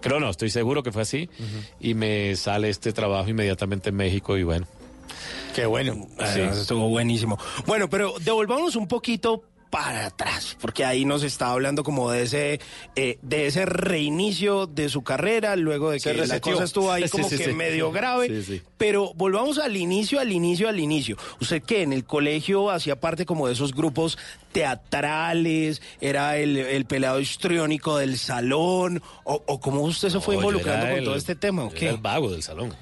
Creo 0.00 0.20
no, 0.20 0.30
estoy 0.30 0.50
seguro 0.50 0.84
que 0.84 0.92
fue 0.92 1.02
así. 1.02 1.28
Y 1.80 1.94
me 1.94 2.36
sale 2.36 2.68
este 2.68 2.92
trabajo 2.92 3.28
inmediatamente 3.28 3.88
en 3.90 3.96
México 3.96 4.38
y 4.38 4.44
bueno. 4.44 4.66
Qué 5.54 5.66
bueno. 5.66 6.06
Además, 6.18 6.58
estuvo 6.58 6.88
buenísimo. 6.88 7.38
Bueno, 7.66 7.88
pero 7.88 8.14
devolvámonos 8.20 8.76
un 8.76 8.88
poquito 8.88 9.44
para 9.72 10.04
atrás, 10.04 10.54
porque 10.60 10.84
ahí 10.84 11.06
nos 11.06 11.22
está 11.22 11.50
hablando 11.50 11.82
como 11.82 12.10
de 12.10 12.24
ese 12.24 12.60
eh, 12.94 13.18
de 13.22 13.46
ese 13.46 13.64
reinicio 13.64 14.66
de 14.66 14.90
su 14.90 15.02
carrera, 15.02 15.56
luego 15.56 15.90
de 15.92 15.98
que 15.98 16.12
la 16.12 16.40
cosa 16.40 16.64
estuvo 16.64 16.92
ahí 16.92 17.08
como 17.08 17.26
sí, 17.26 17.38
que 17.38 17.44
sí. 17.46 17.52
medio 17.54 17.90
grave. 17.90 18.60
Pero 18.76 19.14
volvamos 19.14 19.58
al 19.58 19.74
inicio, 19.78 20.20
al 20.20 20.30
inicio, 20.30 20.68
al 20.68 20.78
inicio. 20.78 21.16
¿Usted 21.40 21.62
qué? 21.62 21.80
¿En 21.82 21.94
el 21.94 22.04
colegio 22.04 22.70
hacía 22.70 23.00
parte 23.00 23.24
como 23.24 23.46
de 23.46 23.54
esos 23.54 23.72
grupos 23.72 24.18
teatrales? 24.52 25.80
¿Era 26.02 26.36
el, 26.36 26.58
el 26.58 26.84
pelado 26.84 27.18
histriónico 27.20 27.96
del 27.96 28.18
salón? 28.18 29.02
¿O, 29.24 29.42
o 29.46 29.58
cómo 29.60 29.80
usted 29.82 30.10
se 30.10 30.20
fue 30.20 30.34
No, 30.34 30.42
involucrando 30.42 30.86
con 30.86 30.98
el- 30.98 31.04
todo 31.04 31.16
este 31.16 31.34
tema? 31.34 31.64
¿o 31.64 31.70
yo 31.70 31.74
qué? 31.76 31.84
Era 31.86 31.94
el 31.94 32.00
vago 32.00 32.30
del 32.30 32.42
salón. 32.42 32.74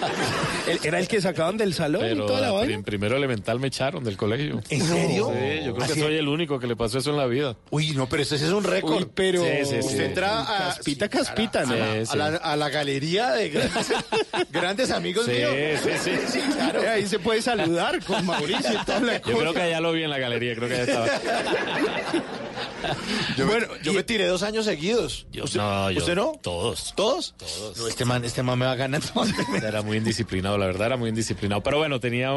¿El- 0.68 0.80
¿Era 0.84 0.98
el 1.00 1.08
que 1.08 1.20
sacaban 1.20 1.56
del 1.56 1.74
salón 1.74 2.04
y 2.06 2.08
Pero 2.10 2.26
toda 2.26 2.40
la 2.40 2.52
vaina? 2.52 2.80
primero 2.82 3.16
elemental 3.16 3.60
me 3.60 3.66
echaron 3.68 4.04
del 4.04 4.16
colegio. 4.16 4.62
¿En 4.70 4.82
serio? 4.82 5.32
Sí, 5.34 5.64
yo 5.66 5.74
creo 5.74 5.86
que 5.88 6.00
soy 6.00 6.14
el 6.16 6.28
único 6.32 6.58
que 6.58 6.66
le 6.66 6.76
pasó 6.76 6.98
eso 6.98 7.10
en 7.10 7.16
la 7.16 7.26
vida. 7.26 7.56
Uy, 7.70 7.92
no, 7.92 8.08
pero 8.08 8.22
ese 8.22 8.36
es 8.36 8.42
un 8.42 8.64
récord. 8.64 8.94
Uy, 9.02 9.08
pero 9.14 9.42
Sí, 9.42 9.48
sí, 9.64 9.70
sí. 9.70 9.78
Usted 9.88 10.04
entra 10.06 10.40
a, 10.42 10.74
Caspita, 10.74 11.08
caspita, 11.08 11.64
¿no? 11.64 11.74
a, 11.74 11.76
la, 11.76 12.06
Sí, 12.06 12.12
a 12.12 12.16
la- 12.16 12.36
a 12.36 12.56
la 12.56 12.68
galería 12.68 13.30
de 13.32 13.48
grandes, 13.50 13.92
grandes 14.50 14.90
amigos 14.90 15.26
Sí, 15.26 15.32
míos. 15.32 15.80
sí, 16.02 16.10
sí. 16.32 16.40
claro. 16.54 16.80
Ahí 16.90 17.06
se 17.06 17.18
puede 17.18 17.42
saludar 17.42 18.02
con 18.04 18.24
Mauricio 18.26 18.72
y 18.72 18.84
toda 18.84 19.00
la 19.00 19.20
Yo 19.20 19.38
creo 19.38 19.52
que 19.54 19.60
allá 19.62 19.80
lo 19.80 19.92
vi 19.92 20.02
en 20.04 20.10
la 20.10 20.18
galería, 20.18 20.54
creo 20.54 20.68
que 20.68 20.74
allá 20.74 20.84
estaba. 20.84 21.06
Yo, 23.36 23.46
Bueno, 23.46 23.66
me, 23.72 23.82
yo 23.82 23.92
me 23.92 24.02
tiré 24.02 24.26
dos 24.26 24.42
años 24.42 24.64
seguidos. 24.64 25.26
Yo- 25.32 25.44
¿Usted, 25.44 25.60
no, 25.60 25.90
yo- 25.90 25.98
¿Usted 25.98 26.14
no? 26.16 26.32
Todos. 26.42 26.94
¿Todos? 26.96 27.34
Todos. 27.36 27.76
No, 27.78 27.88
este 27.88 28.04
man, 28.04 28.24
este 28.24 28.42
man 28.42 28.58
me 28.58 28.64
va 28.66 28.74
ganando. 28.74 29.06
Era 29.62 29.82
muy 29.82 29.98
indisciplinado, 29.98 30.56
la 30.58 30.66
verdad 30.66 30.86
era 30.88 30.96
muy 30.96 31.10
indisciplinado. 31.10 31.62
Pero 31.62 31.78
bueno, 31.78 32.00
tenía, 32.00 32.30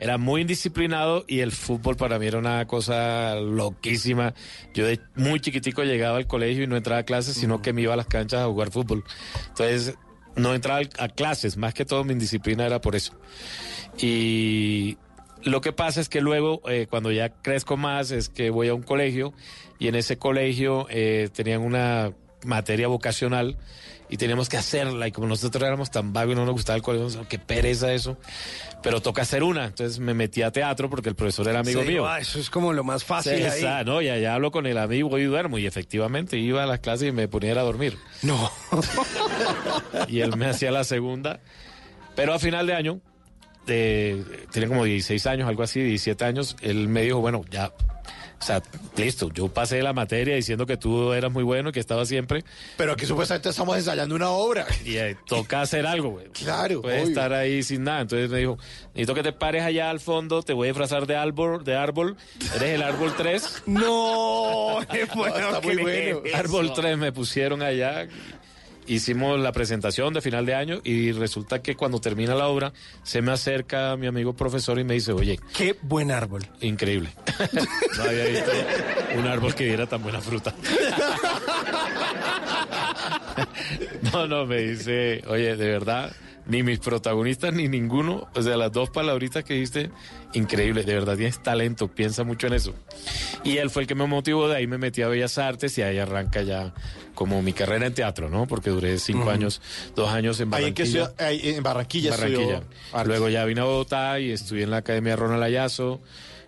era 0.00 0.18
muy 0.18 0.42
indisciplinado 0.42 1.24
y 1.28 1.40
el 1.40 1.52
fútbol 1.52 1.96
para 1.96 2.18
mí 2.18 2.26
era 2.26 2.38
una 2.38 2.66
cosa 2.66 3.33
loquísima. 3.36 4.34
Yo 4.72 4.86
de 4.86 5.00
muy 5.16 5.40
chiquitico 5.40 5.82
llegaba 5.82 6.16
al 6.16 6.26
colegio 6.26 6.64
y 6.64 6.66
no 6.66 6.76
entraba 6.76 7.00
a 7.00 7.04
clases, 7.04 7.36
sino 7.36 7.62
que 7.62 7.72
me 7.72 7.82
iba 7.82 7.94
a 7.94 7.96
las 7.96 8.06
canchas 8.06 8.40
a 8.42 8.46
jugar 8.46 8.70
fútbol. 8.70 9.04
Entonces, 9.48 9.94
no 10.36 10.54
entraba 10.54 10.80
a 10.98 11.08
clases, 11.08 11.56
más 11.56 11.74
que 11.74 11.84
todo 11.84 12.04
mi 12.04 12.12
indisciplina 12.12 12.66
era 12.66 12.80
por 12.80 12.96
eso. 12.96 13.12
Y 13.98 14.96
lo 15.42 15.60
que 15.60 15.72
pasa 15.72 16.00
es 16.00 16.08
que 16.08 16.20
luego, 16.20 16.60
eh, 16.68 16.86
cuando 16.88 17.12
ya 17.12 17.28
crezco 17.28 17.76
más, 17.76 18.10
es 18.10 18.28
que 18.28 18.50
voy 18.50 18.68
a 18.68 18.74
un 18.74 18.82
colegio 18.82 19.32
y 19.78 19.88
en 19.88 19.94
ese 19.94 20.16
colegio 20.16 20.86
eh, 20.90 21.28
tenían 21.32 21.60
una 21.60 22.12
materia 22.44 22.88
vocacional 22.88 23.56
y 24.08 24.16
teníamos 24.16 24.48
que 24.48 24.56
hacerla 24.56 25.08
y 25.08 25.12
como 25.12 25.26
nosotros 25.26 25.62
éramos 25.62 25.90
tan 25.90 26.12
vagos 26.12 26.32
y 26.32 26.36
no 26.36 26.44
nos 26.44 26.52
gustaba 26.54 26.76
el 26.76 26.82
colegio, 26.82 27.26
qué 27.28 27.38
pereza 27.38 27.92
eso, 27.92 28.16
pero 28.82 29.00
toca 29.00 29.22
hacer 29.22 29.42
una. 29.42 29.64
Entonces 29.64 29.98
me 29.98 30.12
metí 30.14 30.42
a 30.42 30.50
teatro 30.52 30.90
porque 30.90 31.08
el 31.08 31.14
profesor 31.14 31.48
era 31.48 31.60
amigo 31.60 31.82
Sí, 31.82 31.88
mío. 31.88 32.06
ah, 32.06 32.18
eso 32.20 32.38
es 32.38 32.50
como 32.50 32.72
lo 32.72 32.84
más 32.84 33.02
fácil 33.04 33.36
Sí, 33.36 33.42
ahí. 33.42 33.58
esa- 33.60 33.82
no, 33.84 34.02
y 34.02 34.08
allá 34.10 34.34
hablo 34.34 34.50
con 34.50 34.66
el 34.66 34.78
amigo 34.78 35.18
y 35.18 35.24
duermo 35.24 35.58
y 35.58 35.66
efectivamente 35.66 36.36
iba 36.38 36.62
a 36.62 36.66
las 36.66 36.80
clases 36.80 37.08
y 37.08 37.12
me 37.12 37.28
ponía 37.28 37.52
a 37.52 37.62
dormir. 37.62 37.96
No. 38.22 38.50
y 40.08 40.20
él 40.20 40.36
me 40.36 40.46
hacía 40.46 40.70
la 40.70 40.84
segunda. 40.84 41.40
Pero 42.16 42.32
a 42.34 42.38
final 42.38 42.66
de 42.66 42.74
año, 42.74 43.00
eh, 43.66 44.22
tenía 44.52 44.68
como 44.68 44.84
16 44.84 45.26
años, 45.26 45.48
algo 45.48 45.62
así, 45.62 45.80
17 45.80 46.24
años, 46.24 46.56
él 46.60 46.88
me 46.88 47.02
dijo, 47.02 47.18
bueno, 47.20 47.42
ya, 47.50 47.72
o 48.44 48.46
sea, 48.46 48.62
listo, 48.98 49.30
yo 49.32 49.48
pasé 49.48 49.80
la 49.82 49.94
materia 49.94 50.34
diciendo 50.36 50.66
que 50.66 50.76
tú 50.76 51.14
eras 51.14 51.32
muy 51.32 51.42
bueno 51.42 51.70
y 51.70 51.72
que 51.72 51.80
estaba 51.80 52.04
siempre, 52.04 52.44
Pero 52.76 52.92
aquí 52.92 53.06
supuestamente 53.06 53.48
estamos 53.48 53.74
ensayando 53.78 54.14
una 54.14 54.28
obra. 54.28 54.66
y 54.84 54.96
eh, 54.96 55.16
toca 55.26 55.62
hacer 55.62 55.86
algo, 55.86 56.10
güey. 56.10 56.26
Claro, 56.28 56.82
Puedes 56.82 57.04
obvio. 57.04 57.08
estar 57.08 57.32
ahí 57.32 57.62
sin 57.62 57.84
nada. 57.84 58.02
Entonces 58.02 58.28
me 58.28 58.40
dijo, 58.40 58.58
necesito 58.88 59.14
que 59.14 59.22
te 59.22 59.32
pares 59.32 59.62
allá 59.62 59.88
al 59.88 59.98
fondo, 59.98 60.42
te 60.42 60.52
voy 60.52 60.68
a 60.68 60.72
disfrazar 60.72 61.06
de 61.06 61.16
árbol, 61.16 61.64
de 61.64 61.74
árbol, 61.74 62.18
eres 62.54 62.74
el 62.74 62.82
árbol 62.82 63.14
3. 63.16 63.62
No, 63.66 64.80
qué 64.92 65.06
bueno 65.06 65.36
está 65.48 65.60
muy 65.62 65.76
creer 65.76 66.16
bueno. 66.16 66.36
Árbol 66.36 66.72
3 66.74 66.98
me 66.98 67.12
pusieron 67.12 67.62
allá. 67.62 68.06
Hicimos 68.86 69.38
la 69.40 69.52
presentación 69.52 70.12
de 70.14 70.20
final 70.20 70.44
de 70.46 70.54
año 70.54 70.80
y 70.84 71.12
resulta 71.12 71.62
que 71.62 71.74
cuando 71.76 72.00
termina 72.00 72.34
la 72.34 72.48
obra 72.48 72.72
se 73.02 73.22
me 73.22 73.32
acerca 73.32 73.96
mi 73.96 74.06
amigo 74.06 74.34
profesor 74.34 74.78
y 74.78 74.84
me 74.84 74.94
dice, 74.94 75.12
oye, 75.12 75.38
Qué 75.56 75.76
buen 75.82 76.10
árbol. 76.10 76.42
increíble. 76.60 77.10
no 77.96 78.02
había 78.04 78.24
visto 78.26 78.50
un 79.16 79.26
árbol 79.26 79.54
que 79.54 79.64
diera 79.64 79.86
tan 79.86 80.02
buena 80.02 80.20
fruta. 80.20 80.54
no, 84.12 84.26
no, 84.26 84.46
me 84.46 84.58
dice, 84.58 85.22
oye, 85.26 85.56
de 85.56 85.68
verdad, 85.68 86.12
ni 86.46 86.62
mis 86.62 86.78
protagonistas 86.78 87.52
ni 87.54 87.68
ninguno, 87.68 88.28
o 88.34 88.42
sea, 88.42 88.56
las 88.56 88.70
dos 88.72 88.90
palabritas 88.90 89.44
que 89.44 89.54
diste, 89.54 89.90
increíble, 90.34 90.82
de 90.84 90.94
verdad 90.94 91.16
tienes 91.16 91.42
talento, 91.42 91.88
piensa 91.88 92.22
mucho 92.24 92.46
en 92.48 92.52
eso. 92.54 92.74
Y 93.44 93.56
él 93.58 93.70
fue 93.70 93.82
el 93.82 93.88
que 93.88 93.94
me 93.94 94.06
motivó, 94.06 94.48
de 94.48 94.56
ahí 94.56 94.66
me 94.66 94.76
metí 94.78 95.02
a 95.02 95.08
Bellas 95.08 95.38
Artes 95.38 95.76
y 95.78 95.82
ahí 95.82 95.98
arranca 95.98 96.42
ya 96.42 96.74
como 97.14 97.40
mi 97.42 97.52
carrera 97.52 97.86
en 97.86 97.94
teatro, 97.94 98.28
¿no? 98.28 98.46
Porque 98.46 98.70
duré 98.70 98.98
cinco 98.98 99.30
años, 99.30 99.62
dos 99.94 100.08
años 100.10 100.40
en 100.40 100.52
Ahí 100.52 100.64
en, 100.64 100.74
Barranquilla. 100.74 100.86
ciudad- 100.86 101.14
ahí 101.20 101.40
en 101.44 101.62
Barranquilla, 101.62 102.10
Barranquilla. 102.10 102.62
Luego 103.04 103.28
ya 103.28 103.44
vine 103.44 103.60
a 103.60 103.64
Bogotá 103.64 104.18
y 104.20 104.30
estudié 104.32 104.64
en 104.64 104.70
la 104.70 104.78
Academia 104.78 105.14
Ronald 105.16 105.42
Ayazo, 105.42 106.00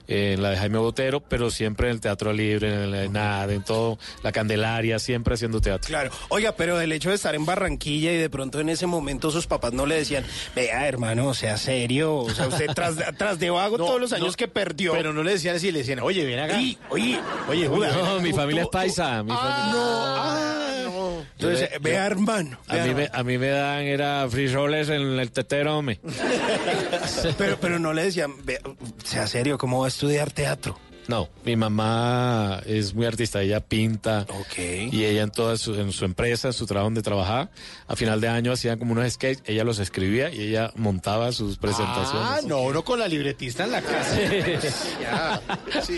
en 0.08 0.42
la 0.42 0.50
de 0.50 0.56
Jaime 0.56 0.78
Botero, 0.78 1.20
pero 1.20 1.50
siempre 1.50 1.88
en 1.88 1.94
el 1.94 2.00
Teatro 2.00 2.32
Libre, 2.32 2.72
en 2.72 2.94
el 2.94 3.12
nada, 3.12 3.52
en 3.52 3.62
todo, 3.62 3.98
la 4.22 4.32
Candelaria, 4.32 4.98
siempre 4.98 5.34
haciendo 5.34 5.60
teatro. 5.60 5.88
Claro. 5.88 6.10
Oiga, 6.28 6.52
pero 6.52 6.80
el 6.80 6.92
hecho 6.92 7.08
de 7.10 7.16
estar 7.16 7.34
en 7.34 7.44
Barranquilla 7.46 8.12
y 8.12 8.16
de 8.16 8.30
pronto 8.30 8.60
en 8.60 8.68
ese 8.68 8.86
momento 8.86 9.30
sus 9.30 9.46
papás 9.46 9.72
no 9.72 9.86
le 9.86 9.96
decían, 9.96 10.24
vea, 10.54 10.86
hermano, 10.86 11.34
sea 11.34 11.56
serio. 11.56 12.14
O 12.16 12.30
sea, 12.30 12.48
usted 12.48 12.66
tras, 12.74 12.94
tras 13.18 13.38
de 13.38 13.50
vago 13.50 13.78
No, 13.78 13.84
todos 13.86 14.00
los 14.00 14.10
no, 14.10 14.16
años 14.18 14.36
que 14.36 14.48
perdió. 14.48 14.92
Pero 14.92 15.12
no 15.12 15.22
le 15.22 15.32
decían 15.32 15.56
así, 15.56 15.72
le 15.72 15.80
decían, 15.80 16.00
oye, 16.00 16.24
ven 16.24 16.38
acá. 16.38 16.56
Oye, 16.56 16.76
oye, 16.90 17.18
Oye, 17.48 17.68
Judas. 17.68 17.96
No, 17.96 18.20
mi 18.20 18.30
tú- 18.30 18.36
familia 18.36 18.62
es 18.62 18.66
tú- 18.68 18.72
paisa. 18.72 19.22
mi 19.22 19.30
familia- 19.32 19.72
Ah, 19.74 20.82
no. 20.86 21.16
Entonces, 21.38 21.70
Yo 21.72 21.80
vea, 21.80 22.06
hermano. 22.06 22.58
A 22.68 22.76
mí, 22.76 22.94
me, 22.94 23.10
a 23.12 23.22
mí 23.22 23.36
me 23.38 23.48
dan, 23.48 23.82
era 23.82 24.26
frijoles 24.30 24.88
en 24.88 25.18
el 25.18 25.30
tetero, 25.30 25.78
hombre. 25.78 26.00
Pero, 27.38 27.58
pero 27.60 27.78
no 27.78 27.92
le 27.92 28.04
decían, 28.04 28.32
"Vea, 28.44 28.58
sea 29.04 29.26
serio, 29.26 29.58
¿cómo 29.58 29.80
va 29.80 29.86
a 29.86 29.88
estudiar 29.96 30.30
teatro? 30.30 30.78
No, 31.08 31.28
mi 31.44 31.54
mamá 31.54 32.60
es 32.66 32.92
muy 32.92 33.06
artista, 33.06 33.40
ella 33.40 33.60
pinta. 33.60 34.26
Y 34.58 35.04
ella 35.04 35.22
en 35.22 35.30
toda 35.30 35.56
su, 35.56 35.76
en 35.76 35.92
su 35.92 36.04
empresa, 36.04 36.48
en 36.48 36.52
su 36.52 36.66
trabajo 36.66 36.86
donde 36.86 37.00
trabajaba, 37.02 37.48
a 37.86 37.94
final 37.94 38.20
de 38.20 38.26
año 38.26 38.50
hacían 38.50 38.76
como 38.76 38.90
unos 38.90 39.12
sketches, 39.12 39.44
ella 39.46 39.62
los 39.62 39.78
escribía 39.78 40.30
y 40.34 40.40
ella 40.48 40.72
montaba 40.74 41.30
sus 41.30 41.58
presentaciones. 41.58 42.28
Ah, 42.28 42.40
no, 42.44 42.62
uno 42.62 42.84
con 42.84 42.98
la 42.98 43.06
libretista 43.06 43.62
en 43.64 43.70
la 43.70 43.82
casa. 43.82 44.18
Ya, 45.00 45.40
sí. 45.80 45.96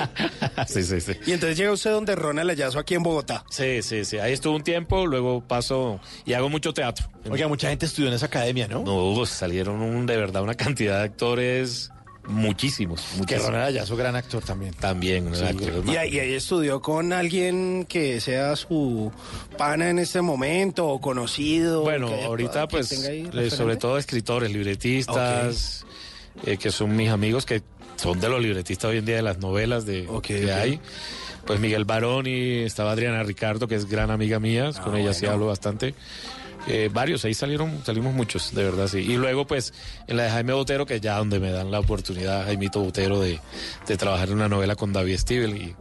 sí, 0.66 0.82
sí, 0.82 1.00
sí. 1.00 1.12
Y 1.26 1.32
entonces 1.32 1.56
llega 1.56 1.72
usted 1.72 1.90
donde 1.90 2.14
Ronald 2.14 2.50
Ayazo 2.50 2.78
aquí 2.78 2.94
en 2.94 3.02
Bogotá. 3.02 3.44
Sí, 3.50 3.80
sí, 3.82 4.04
sí. 4.04 4.18
Ahí 4.18 4.34
estuve 4.34 4.56
un 4.56 4.62
tiempo, 4.62 5.06
luego 5.06 5.40
paso 5.40 6.00
y 6.26 6.34
hago 6.34 6.50
mucho 6.50 6.74
teatro. 6.74 7.08
Oiga, 7.30 7.48
mucha 7.48 7.70
gente 7.70 7.86
estudió 7.86 8.08
en 8.08 8.14
esa 8.14 8.26
academia, 8.26 8.68
¿no? 8.68 8.82
No, 8.84 9.24
salieron 9.24 9.80
un- 9.80 10.04
de 10.04 10.18
verdad 10.18 10.42
una 10.42 10.54
cantidad 10.54 10.98
de 10.98 11.04
actores, 11.04 11.90
muchísimos. 12.28 13.00
Que 13.02 13.18
muchísimos. 13.18 13.46
Ronald 13.46 13.64
Ayazo, 13.68 13.96
gran 13.96 14.14
actor 14.16 14.42
también. 14.44 14.74
También, 14.74 15.26
un 15.28 15.34
Sí. 15.34 15.44
actor. 15.44 15.82
Y 15.86 15.96
ahí, 15.96 16.14
y 16.14 16.18
ahí 16.20 16.34
estudió 16.34 16.80
con 16.80 17.12
alguien 17.12 17.86
que 17.88 18.20
sea 18.20 18.54
su 18.56 19.10
pana 19.56 19.90
en 19.90 19.98
este 19.98 20.20
momento 20.22 20.86
o 20.86 21.00
conocido. 21.00 21.82
Bueno, 21.82 22.08
que- 22.08 22.24
ahorita 22.24 22.62
que 22.62 22.68
pues 22.68 22.92
eh, 22.92 23.50
sobre 23.50 23.76
todo 23.76 23.98
escritores, 23.98 24.52
libretistas, 24.52 25.84
eh, 26.44 26.56
que 26.56 26.70
son 26.70 26.94
mis 26.96 27.10
amigos 27.10 27.44
que 27.46 27.62
son 27.96 28.20
de 28.20 28.28
los 28.28 28.40
libretistas 28.40 28.90
hoy 28.90 28.98
en 28.98 29.04
día 29.06 29.16
de 29.16 29.22
las 29.22 29.38
novelas 29.38 29.84
de 29.86 30.08
que 30.22 30.52
hay. 30.52 30.80
Pues 31.46 31.60
Miguel 31.60 31.84
Baroni, 31.86 32.58
estaba 32.58 32.92
Adriana 32.92 33.22
Ricardo, 33.22 33.66
que 33.68 33.74
es 33.74 33.86
gran 33.88 34.10
amiga 34.10 34.38
mía, 34.38 34.70
Ah, 34.76 34.82
con 34.82 34.94
ella 34.96 35.14
sí 35.14 35.24
hablo 35.24 35.46
bastante. 35.46 35.94
Eh, 36.68 36.90
varios, 36.92 37.24
ahí 37.24 37.34
salieron, 37.34 37.82
salimos 37.84 38.12
muchos, 38.14 38.54
de 38.54 38.62
verdad, 38.64 38.88
sí. 38.88 38.98
Y 38.98 39.16
luego, 39.16 39.46
pues, 39.46 39.72
en 40.06 40.16
la 40.16 40.24
de 40.24 40.30
Jaime 40.30 40.52
Botero, 40.52 40.86
que 40.86 40.96
es 40.96 41.00
ya 41.00 41.16
donde 41.18 41.40
me 41.40 41.50
dan 41.50 41.70
la 41.70 41.80
oportunidad, 41.80 42.44
Jaimito 42.44 42.80
Botero, 42.80 43.20
de, 43.20 43.40
de 43.86 43.96
trabajar 43.96 44.28
en 44.28 44.34
una 44.34 44.48
novela 44.48 44.76
con 44.76 44.92
David 44.92 45.18
Stivel 45.18 45.56
y 45.56 45.74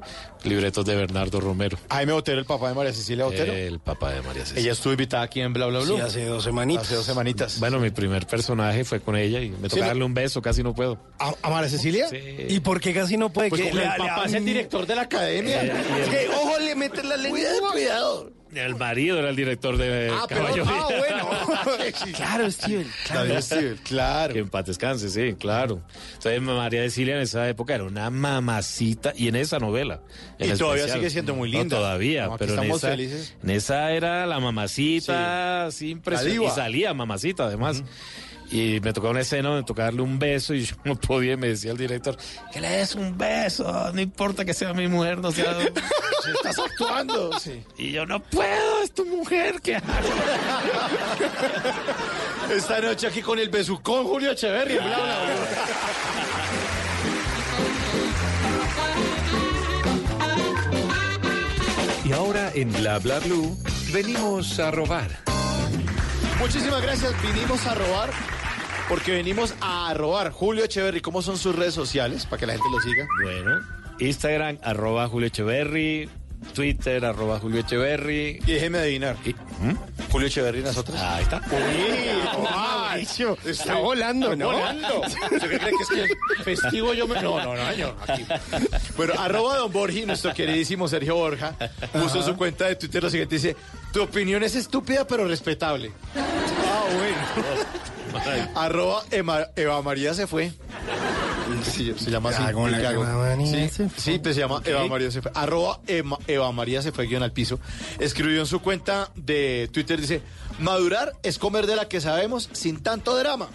libretos 0.43 0.85
de 0.85 0.95
Bernardo 0.95 1.39
Romero. 1.41 1.77
Jaime 1.89 2.13
Botero, 2.13 2.39
el 2.39 2.45
papá 2.45 2.69
de 2.69 2.75
María 2.75 2.93
Cecilia 2.93 3.25
Botero. 3.25 3.51
El 3.51 3.79
papá 3.79 4.11
de 4.11 4.21
María 4.21 4.43
Cecilia. 4.43 4.61
Ella 4.61 4.71
estuvo 4.71 4.93
invitada 4.93 5.23
aquí 5.23 5.41
en 5.41 5.51
Bla 5.51 5.65
Bla 5.65 5.79
Blue. 5.79 5.95
Sí, 5.95 6.01
hace 6.01 6.25
dos 6.25 6.43
semanitas. 6.43 6.85
Hace 6.85 6.95
dos 6.95 7.05
semanitas. 7.05 7.59
Bueno, 7.59 7.79
mi 7.79 7.89
primer 7.89 8.25
personaje 8.27 8.85
fue 8.85 9.01
con 9.01 9.15
ella 9.17 9.41
y 9.41 9.49
me 9.49 9.63
Sí, 9.69 9.75
toca 9.75 9.81
no- 9.81 9.87
darle 9.87 10.03
un 10.05 10.13
beso, 10.13 10.41
casi 10.41 10.63
no 10.63 10.73
puedo. 10.73 10.99
¿A, 11.19 11.33
a 11.41 11.49
María 11.49 11.69
Cecilia? 11.69 12.07
¿Y 12.47 12.59
por 12.61 12.79
qué 12.79 12.93
casi 12.93 13.17
no 13.17 13.29
puede? 13.33 13.49
Pues 13.49 13.61
que 13.61 13.69
el 13.69 13.77
papá 13.97 14.21
le- 14.23 14.27
es 14.27 14.33
el 14.35 14.45
director 14.45 14.85
de 14.85 14.95
la 14.95 15.01
academia. 15.01 15.63
Eh, 15.65 15.73
que, 16.09 16.29
ojo, 16.29 16.57
le 16.59 16.75
mete 16.75 17.03
la 17.03 17.17
lengua. 17.17 17.39
Cuidado. 17.73 18.31
El 18.57 18.75
marido 18.75 19.19
era 19.19 19.29
el 19.29 19.35
director 19.35 19.77
de 19.77 20.09
Ah, 20.11 20.25
pero- 20.27 20.41
Caballo 20.45 20.63
ah, 20.67 20.87
bueno. 20.97 21.27
Claro, 22.15 22.51
Steven. 22.51 22.87
David 23.13 23.41
Stivel, 23.41 23.75
claro. 23.83 24.33
Que 24.33 24.39
en 24.39 24.49
paz 24.49 24.65
descanse, 24.65 25.09
sí, 25.09 25.35
claro. 25.39 25.81
Entonces 26.13 26.41
María 26.41 26.81
Cecilia 26.83 27.15
en 27.15 27.21
esa 27.21 27.47
época 27.49 27.75
era 27.75 27.83
una 27.85 28.09
mamacita 28.09 29.13
y 29.15 29.27
en 29.27 29.35
esa 29.35 29.59
novela. 29.59 30.01
en 30.39 30.53
Y 30.53 30.57
todavía 30.57 30.83
especial. 30.83 30.99
sigue 30.99 31.09
siendo 31.09 31.35
muy 31.35 31.51
No, 31.51 31.59
linda. 31.59 31.77
todavía, 31.77 32.25
No, 32.27 32.37
pero 32.37 32.61
en 32.61 32.71
esa, 32.71 32.93
en 32.93 33.49
esa 33.49 33.91
era 33.91 34.25
la 34.25 34.39
mamacita, 34.39 35.65
así 35.67 35.89
impresionante. 35.91 36.45
Y 36.45 36.49
salía 36.55 36.93
mamacita 36.93 37.45
además. 37.45 37.83
Y 38.49 38.79
me 38.81 38.93
tocaba 38.93 39.11
una 39.11 39.19
escena 39.21 39.49
donde 39.49 39.65
tocaba 39.65 39.87
darle 39.87 40.01
un 40.01 40.17
beso 40.19 40.53
y 40.53 40.63
yo 40.63 40.75
no 40.85 40.95
podía 40.95 41.33
y 41.33 41.37
me 41.37 41.47
decía 41.49 41.71
el 41.71 41.77
director, 41.77 42.17
que 42.51 42.61
le 42.61 42.69
des 42.69 42.95
un 42.95 43.17
beso, 43.17 43.91
no 43.93 44.01
importa 44.01 44.45
que 44.45 44.53
sea 44.53 44.73
mi 44.73 44.87
mujer, 44.87 45.17
no 45.19 45.31
sea... 45.31 45.57
Estás 46.35 46.59
actuando. 46.59 47.39
Sí. 47.39 47.63
y 47.77 47.93
yo 47.93 48.05
no 48.05 48.21
puedo, 48.21 48.83
es 48.83 48.91
tu 48.91 49.05
mujer, 49.05 49.61
¿qué 49.61 49.77
hago? 49.77 49.85
Esta 52.53 52.81
noche 52.81 53.07
aquí 53.07 53.21
con 53.21 53.39
el 53.39 53.47
besucón 53.49 54.05
Julio 54.05 54.31
Echeverri. 54.31 54.75
Bla 54.75 54.85
Bla 54.85 55.25
Blue. 55.25 55.37
Y 62.03 62.11
ahora 62.11 62.51
en 62.55 62.73
Bla 62.73 62.99
Bla 62.99 63.19
Blue 63.19 63.57
venimos 63.93 64.59
a 64.59 64.69
robar. 64.71 65.09
Muchísimas 66.39 66.81
gracias. 66.81 67.13
Vinimos 67.21 67.65
a 67.65 67.75
robar. 67.75 68.09
Porque 68.89 69.11
venimos 69.11 69.53
a 69.61 69.93
robar. 69.93 70.31
Julio 70.31 70.63
Echeverri, 70.63 71.01
¿cómo 71.01 71.21
son 71.21 71.37
sus 71.37 71.55
redes 71.55 71.73
sociales? 71.73 72.25
Para 72.25 72.39
que 72.39 72.45
la 72.45 72.53
gente 72.53 72.69
lo 72.71 72.79
siga. 72.79 73.05
Bueno, 73.21 73.59
Instagram, 73.99 74.59
arroba 74.63 75.07
Julio 75.09 75.27
Echeverry, 75.27 76.09
Twitter, 76.53 77.03
arroba 77.03 77.39
Julio 77.39 77.59
Echeverry. 77.59 78.39
Y 78.45 78.51
déjeme 78.53 78.77
adivinar. 78.79 79.17
Julio 80.09 80.27
Echeverri 80.27 80.59
y 80.59 80.63
nosotros. 80.63 80.97
Ahí 81.01 81.23
está. 81.23 81.41
Está 83.45 83.75
volando, 83.75 84.31
Está 84.33 84.45
¿no? 84.45 84.51
volando. 84.53 85.01
¿Usted 85.31 85.49
qué 85.49 85.59
cree 85.59 85.71
que 85.71 85.83
es 85.83 85.89
que 86.37 86.43
festivo 86.43 86.93
yo 86.93 87.07
me.? 87.07 87.21
No, 87.21 87.43
no, 87.43 87.55
no, 87.55 87.73
yo 87.73 87.93
aquí. 88.07 88.25
Bueno, 88.95 89.13
arroba 89.17 89.57
don 89.57 89.71
Borgi, 89.71 90.05
nuestro 90.05 90.33
queridísimo 90.33 90.87
Sergio 90.87 91.15
Borja, 91.15 91.53
puso 91.91 92.19
en 92.19 92.23
su 92.23 92.37
cuenta 92.37 92.65
de 92.67 92.77
Twitter 92.77 93.03
lo 93.03 93.09
siguiente: 93.09 93.35
dice, 93.35 93.55
tu 93.91 94.01
opinión 94.03 94.43
es 94.43 94.55
estúpida 94.55 95.05
pero 95.05 95.27
respetable. 95.27 95.91
Ah, 96.15 96.85
bueno. 96.97 97.17
arroba 98.55 99.03
Ema- 99.11 99.47
Eva 99.55 99.81
María 99.81 100.13
se 100.13 100.27
fue. 100.27 100.51
Sí, 101.63 101.93
se 101.97 102.11
llama 102.11 102.29
así. 102.29 102.41
Sí, 103.47 103.69
se 103.69 103.89
sí, 103.97 104.19
pues 104.19 104.35
se 104.35 104.41
llama 104.41 104.61
Eva 104.65 104.85
María 104.87 105.09
se 105.11 105.21
fue. 105.21 105.31
Arroba 105.33 105.79
Ema- 105.87 106.19
Eva 106.27 106.51
María 106.51 106.81
se 106.81 106.91
fue 106.91 107.05
guion 107.07 107.23
al 107.23 107.31
piso. 107.31 107.59
Escribió 107.99 108.39
en 108.41 108.45
su 108.45 108.59
cuenta 108.61 109.09
de 109.15 109.69
Twitter, 109.71 109.99
dice, 109.99 110.21
madurar 110.59 111.13
es 111.23 111.39
comer 111.39 111.65
de 111.65 111.75
la 111.77 111.87
que 111.87 112.01
sabemos 112.01 112.49
sin 112.51 112.81
tanto 112.83 113.15
drama. 113.17 113.47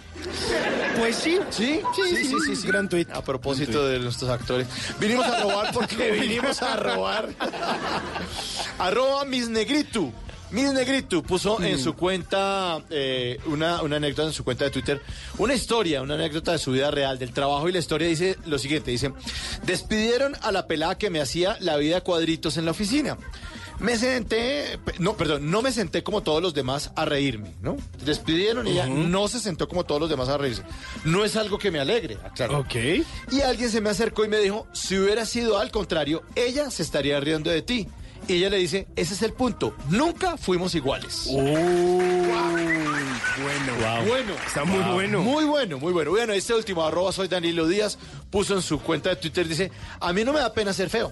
Pues 0.97 1.15
sí. 1.17 1.37
Sí, 1.51 1.81
sí, 1.95 2.15
sí, 2.15 2.35
sí, 2.47 2.55
sí. 2.55 2.67
Gran 2.67 2.89
tuit. 2.89 3.09
A 3.11 3.23
propósito 3.23 3.87
de 3.87 3.99
nuestros 3.99 4.29
actores. 4.31 4.67
Vinimos 4.99 5.25
a 5.27 5.41
robar 5.43 5.71
porque 5.73 6.11
vinimos 6.19 6.61
a 6.63 6.75
robar. 6.75 7.29
Arroba 8.79 9.23
Miss 9.25 9.49
Negritu. 9.49 10.11
Miss 10.53 10.71
Negritu 10.71 11.23
puso 11.23 11.59
en 11.63 11.79
su 11.79 11.95
cuenta 11.95 12.79
eh, 12.91 13.39
una, 13.47 13.81
una 13.81 13.95
anécdota 13.95 14.27
en 14.27 14.33
su 14.33 14.43
cuenta 14.43 14.65
de 14.65 14.69
Twitter, 14.69 15.01
una 15.39 15.55
historia, 15.55 16.03
una 16.03 16.13
anécdota 16.13 16.51
de 16.51 16.59
su 16.59 16.71
vida 16.71 16.91
real, 16.91 17.17
del 17.17 17.33
trabajo 17.33 17.67
y 17.67 17.71
la 17.71 17.79
historia 17.79 18.07
dice 18.07 18.37
lo 18.45 18.59
siguiente, 18.59 18.91
dice, 18.91 19.11
despidieron 19.65 20.35
a 20.43 20.51
la 20.51 20.67
pelada 20.67 20.95
que 20.95 21.09
me 21.09 21.19
hacía 21.19 21.57
la 21.59 21.77
vida 21.77 22.01
cuadritos 22.01 22.57
en 22.57 22.65
la 22.65 22.71
oficina. 22.71 23.17
Me 23.79 23.97
senté, 23.97 24.79
no, 24.99 25.17
perdón, 25.17 25.49
no 25.49 25.63
me 25.63 25.71
senté 25.71 26.03
como 26.03 26.21
todos 26.21 26.39
los 26.39 26.53
demás 26.53 26.91
a 26.95 27.05
reírme, 27.05 27.55
¿no? 27.63 27.75
Despidieron 28.05 28.67
y 28.67 28.73
ella 28.73 28.85
no 28.85 29.27
se 29.27 29.39
sentó 29.39 29.67
como 29.67 29.85
todos 29.85 29.99
los 29.99 30.09
demás 30.11 30.29
a 30.29 30.37
reírse. 30.37 30.61
No 31.03 31.25
es 31.25 31.35
algo 31.35 31.57
que 31.57 31.71
me 31.71 31.79
alegre, 31.79 32.19
claro. 32.35 32.59
Ok. 32.59 32.75
Y 33.31 33.41
alguien 33.41 33.71
se 33.71 33.81
me 33.81 33.89
acercó 33.89 34.23
y 34.23 34.27
me 34.27 34.37
dijo, 34.37 34.67
si 34.71 34.99
hubiera 34.99 35.25
sido 35.25 35.57
al 35.57 35.71
contrario, 35.71 36.21
ella 36.35 36.69
se 36.69 36.83
estaría 36.83 37.19
riendo 37.19 37.49
de 37.49 37.63
ti. 37.63 37.87
Y 38.27 38.35
ella 38.35 38.49
le 38.49 38.57
dice, 38.57 38.87
ese 38.95 39.13
es 39.13 39.21
el 39.21 39.33
punto, 39.33 39.75
nunca 39.89 40.37
fuimos 40.37 40.73
iguales. 40.75 41.27
bueno. 41.29 41.63
Bueno. 44.07 44.33
Está 44.45 44.63
muy 44.63 44.79
bueno. 44.93 45.21
Muy 45.21 45.45
bueno, 45.45 45.77
muy 45.79 45.91
bueno. 45.91 46.11
Bueno, 46.11 46.33
este 46.33 46.53
último, 46.53 46.85
arroba 46.85 47.11
soy 47.11 47.27
Danilo 47.27 47.67
Díaz, 47.67 47.97
puso 48.29 48.55
en 48.55 48.61
su 48.61 48.79
cuenta 48.79 49.09
de 49.09 49.17
Twitter, 49.17 49.47
dice, 49.47 49.71
a 49.99 50.13
mí 50.13 50.23
no 50.23 50.31
me 50.31 50.39
da 50.39 50.53
pena 50.53 50.71
ser 50.71 50.89
feo, 50.89 51.11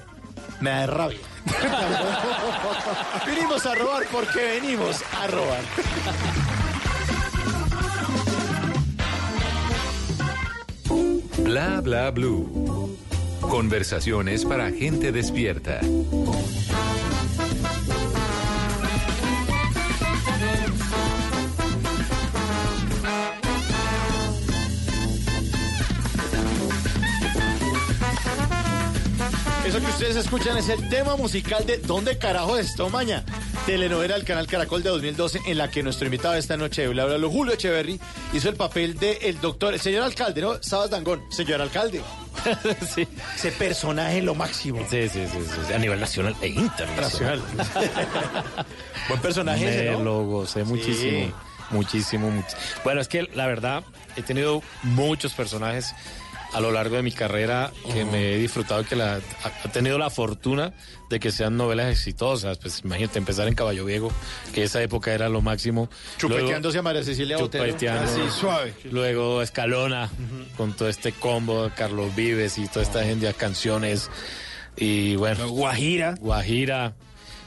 me 0.62 0.70
da 0.70 0.88
rabia. 0.88 1.20
venimos 3.26 3.66
a 3.66 3.76
robar 3.76 4.04
porque 4.12 4.60
venimos 4.62 5.04
a 5.20 5.28
robar. 5.28 5.62
Bla 11.44 11.82
Bla 11.82 12.12
Blue. 12.12 12.98
Conversaciones 13.42 14.46
para 14.46 14.72
gente 14.72 15.12
despierta. 15.12 15.82
Eso 29.66 29.80
que 29.80 29.86
ustedes 29.86 30.16
escuchan 30.16 30.58
es 30.58 30.70
el 30.70 30.90
tema 30.90 31.16
musical 31.16 31.66
de 31.66 31.78
¿Dónde 31.78 32.18
carajo 32.18 32.58
esto, 32.58 32.90
maña? 32.90 33.24
Telenovela 33.66 34.16
del 34.16 34.26
canal 34.26 34.48
Caracol 34.48 34.82
de 34.82 34.90
2012 34.90 35.42
en 35.46 35.58
la 35.58 35.70
que 35.70 35.84
nuestro 35.84 36.06
invitado 36.08 36.34
esta 36.34 36.58
noche 36.58 36.82
de 36.82 36.88
Bla 36.88 37.06
Bla 37.06 37.18
Bla, 37.18 37.28
Julio 37.30 37.54
Echeverry, 37.54 38.00
hizo 38.34 38.50
el 38.50 38.56
papel 38.56 38.98
de 38.98 39.14
el 39.22 39.40
doctor, 39.40 39.74
el 39.76 39.80
señor 39.80 40.04
alcalde, 40.04 40.42
¿no? 40.42 40.62
Sabas 40.64 40.90
Dangón, 40.90 41.22
señor 41.32 41.62
alcalde. 41.62 42.02
sí. 42.96 43.08
Ese 43.36 43.52
personaje 43.52 44.22
lo 44.24 44.34
máximo. 44.34 44.80
Sí, 44.90 45.08
sí, 45.10 45.26
sí, 45.28 45.74
a 45.74 45.78
nivel 45.78 46.00
nacional 46.00 46.36
e 46.42 46.48
internacional. 46.48 47.40
Buen 49.08 49.22
personaje 49.22 49.70
ese, 49.70 49.92
Me 49.92 49.98
¿no? 49.98 50.04
lo 50.04 50.24
gocé 50.26 50.64
muchísimo, 50.64 51.28
Sí. 51.28 51.34
muchísimo, 51.70 52.32
much- 52.32 52.56
Bueno, 52.84 53.00
es 53.00 53.08
que 53.08 53.24
la 53.36 53.46
verdad 53.46 53.84
he 54.16 54.24
tenido 54.24 54.64
muchos 54.82 55.34
personajes 55.34 55.94
a 56.54 56.60
lo 56.60 56.72
largo 56.72 56.98
de 56.98 57.04
mi 57.04 57.12
carrera 57.12 57.72
que 57.94 58.06
me 58.06 58.34
he 58.34 58.38
disfrutado 58.38 58.82
y 58.82 58.86
que 58.86 58.96
la, 58.96 59.16
ha, 59.16 59.48
ha 59.64 59.72
tenido 59.72 59.98
la 59.98 60.10
fortuna 60.10 60.74
de 61.10 61.20
que 61.20 61.32
sean 61.32 61.58
novelas 61.58 61.92
exitosas. 61.92 62.58
Pues 62.58 62.82
imagínate 62.84 63.20
empezar 63.20 63.48
en 63.48 63.56
Caballo 63.56 63.86
Viejo, 63.86 64.12
que 64.54 64.64
esa 64.64 64.82
época 64.82 65.14
era 65.14 65.30
lo 65.30 65.42
máximo. 65.42 65.90
Chupeteándose 66.18 66.80
a 66.80 66.82
María 66.82 67.04
Cecilia 67.04 67.38
Botero. 67.38 67.66
Chupeteando. 67.66 68.04
Así, 68.04 68.40
suave. 68.40 68.74
Luego 68.86 69.42
Escalona, 69.42 70.10
con 70.58 70.74
todo 70.74 70.90
este 70.90 71.12
combo 71.12 71.64
de 71.66 71.72
Carlos 71.72 72.16
Vives 72.16 72.58
y 72.58 72.68
toda 72.68 72.84
esta 72.84 73.04
gente, 73.04 73.32
canciones. 73.34 74.10
Y 74.78 75.16
bueno. 75.16 75.50
Guajira. 75.50 76.16
Guajira. 76.20 76.94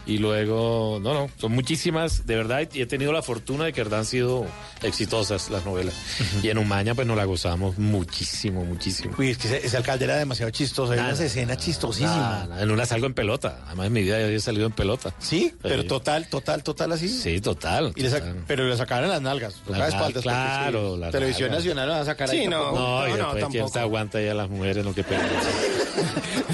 Y 0.06 0.18
luego, 0.18 0.98
no, 1.02 1.14
no, 1.14 1.30
son 1.38 1.52
muchísimas, 1.52 2.26
de 2.26 2.36
verdad, 2.36 2.68
y 2.74 2.82
he 2.82 2.86
tenido 2.86 3.10
la 3.12 3.22
fortuna 3.22 3.64
de 3.64 3.72
que 3.72 3.80
han 3.80 4.04
sido 4.04 4.44
exitosas 4.82 5.48
las 5.48 5.64
novelas. 5.64 5.94
Y 6.42 6.50
en 6.50 6.58
Umaña, 6.58 6.94
pues 6.94 7.06
nos 7.06 7.16
la 7.16 7.24
gozamos 7.24 7.78
muchísimo, 7.78 8.64
muchísimo. 8.66 9.14
Uy, 9.18 9.30
es 9.30 9.38
que 9.38 9.48
ese, 9.48 9.66
ese 9.66 9.76
alcalde 9.78 10.04
era 10.04 10.16
demasiado 10.16 10.50
chistoso. 10.50 10.92
Hay 10.92 10.98
unas 10.98 11.20
escenas 11.20 11.56
chistosísimas. 11.56 12.48
En 12.60 12.70
una 12.70 12.84
salgo 12.84 13.06
en 13.06 13.14
pelota. 13.14 13.60
Además, 13.66 13.86
en 13.86 13.92
mi 13.94 14.02
vida 14.02 14.18
yo 14.20 14.26
había 14.26 14.40
salido 14.40 14.66
en 14.66 14.72
pelota. 14.72 15.14
¿Sí? 15.18 15.54
Pero 15.62 15.84
total, 15.86 16.28
total, 16.28 16.62
total 16.62 16.92
así. 16.92 17.08
Sí, 17.08 17.40
total. 17.40 17.92
Y 17.96 18.02
le 18.02 18.10
sac- 18.10 18.18
total. 18.20 18.44
pero 18.46 18.68
le 18.68 18.76
sacaron 18.76 19.08
las 19.08 19.22
nalgas. 19.22 19.54
Las 19.66 19.78
nal- 19.78 19.88
espaldas, 19.88 20.22
claro, 20.22 20.94
sí, 20.96 21.00
las 21.00 21.12
Televisión 21.12 21.48
nalgas. 21.50 21.64
Nacional 21.64 21.88
van 21.88 22.00
a 22.00 22.04
sacar 22.04 22.30
ahí. 22.30 22.40
Sí, 22.42 22.46
no. 22.48 22.60
tampoco. 22.62 22.78
No, 22.80 23.06
y 23.06 23.10
no, 23.10 23.16
después 23.16 23.32
quién 23.32 23.40
tampoco. 23.52 23.72
se 23.72 23.80
aguanta 23.80 24.20
ya 24.20 24.34
las 24.34 24.50
mujeres, 24.50 24.84
lo 24.84 24.94
que 24.94 25.02
pega. 25.02 25.22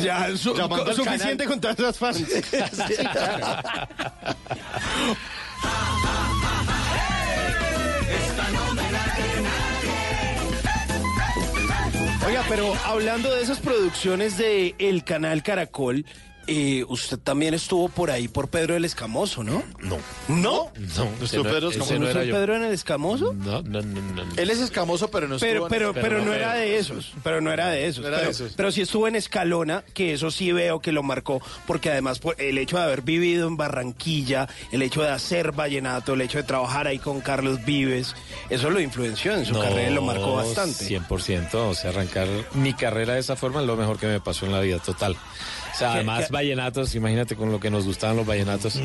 Ya, 0.03 0.29
su- 0.37 0.55
suficiente 0.95 1.45
canal. 1.45 1.47
con 1.47 1.61
todas 1.61 1.79
las 1.79 1.99
fans. 1.99 2.19
Oiga, 12.27 12.45
pero 12.49 12.73
hablando 12.85 13.35
de 13.35 13.43
esas 13.43 13.59
producciones 13.59 14.37
de 14.39 14.75
El 14.79 15.05
Canal 15.05 15.43
Caracol, 15.43 16.05
eh, 16.47 16.85
usted 16.89 17.19
también 17.19 17.55
estuvo 17.55 17.89
por 17.89 18.11
ahí 18.11 18.27
por 18.29 18.49
Pedro 18.49 18.75
el 18.77 18.85
Escamoso, 18.85 19.45
¿no? 19.45 19.63
No. 19.81 19.99
¿No? 20.29 20.73
No, 20.77 20.85
¿Estuvo 20.85 21.25
ese 21.25 21.37
no- 21.39 21.43
Pedro 21.45 21.69
ese 21.71 21.79
Escamoso? 21.79 21.95
no 21.95 22.01
¿No 22.01 22.09
era 22.11 22.25
yo. 22.25 22.35
Pedro 22.35 22.57
en 22.57 22.65
el 22.65 22.73
Escamoso? 22.73 23.33
No, 23.33 23.63
no, 23.63 23.83
no, 23.83 24.01
no. 24.01 24.25
no. 24.25 24.33
Él 24.37 24.51
es 24.51 24.59
escamoso, 24.61 25.11
pero 25.11 25.29
no 25.29 25.37
estuvo 25.37 25.49
Pero, 25.51 25.65
en- 25.65 25.69
pero, 25.71 25.93
pero 25.95 26.09
pero 26.19 26.25
no 26.25 26.35
era 26.35 26.55
de 26.55 26.77
eso. 26.79 26.95
esos, 26.95 27.13
pero 27.23 27.41
no 27.41 27.53
era 27.53 27.69
de 27.69 27.87
esos. 27.87 28.03
No 28.03 28.09
era 28.09 28.17
de 28.19 28.23
pero, 28.25 28.31
esos. 28.33 28.53
pero 28.57 28.73
sí 28.73 28.81
estuvo 28.83 29.07
en 29.09 29.17
Escalona, 29.17 29.85
que 29.95 30.13
eso 30.15 30.31
sí 30.31 30.51
veo 30.53 30.81
que 30.81 30.93
lo 30.93 31.03
marcó, 31.03 31.41
porque 31.67 31.91
además 31.91 32.19
por 32.19 32.35
el 32.41 32.59
hecho 32.59 32.79
de 32.79 32.83
haber 32.85 33.03
vivido 33.03 33.47
en 33.47 33.57
Barranquilla, 33.57 34.49
el 34.73 34.83
hecho 34.83 35.03
de 35.03 35.11
hacer 35.11 35.53
vallenato, 35.53 36.15
el 36.15 36.21
hecho 36.23 36.39
de 36.39 36.45
trabajar 36.45 36.87
ahí 36.87 36.99
con 36.99 37.21
Carlos 37.21 37.65
Vives, 37.65 38.15
eso 38.49 38.71
lo 38.71 38.81
influenció 38.81 39.35
en 39.35 39.45
su 39.47 39.53
No, 39.53 39.61
carrera 39.61 39.91
y 39.91 39.95
lo 39.95 40.03
marcó 40.03 40.35
bastante. 40.35 40.85
100%, 40.87 41.55
o 41.69 41.75
sea, 41.75 41.91
arrancar 41.91 42.27
mi 42.55 42.75
carrera 42.75 43.15
de 43.15 43.21
esa 43.21 43.37
forma 43.37 43.61
es 43.61 43.67
lo 43.67 43.77
mejor 43.77 43.99
que 43.99 44.07
me 44.07 44.21
pasó 44.21 44.47
en 44.47 44.53
la 44.53 44.61
vida, 44.61 44.79
total. 44.79 45.17
O 45.73 45.77
sea, 45.79 45.89
¿Qué- 45.89 45.95
además 45.97 46.27
qué- 46.27 46.33
vallenatos, 46.33 46.95
imagínate 46.95 47.37
con 47.37 47.51
lo 47.53 47.61
que 47.61 47.71
nos 47.71 47.85
gustaban 47.85 48.17
los 48.17 48.27
vallenatos 48.27 48.81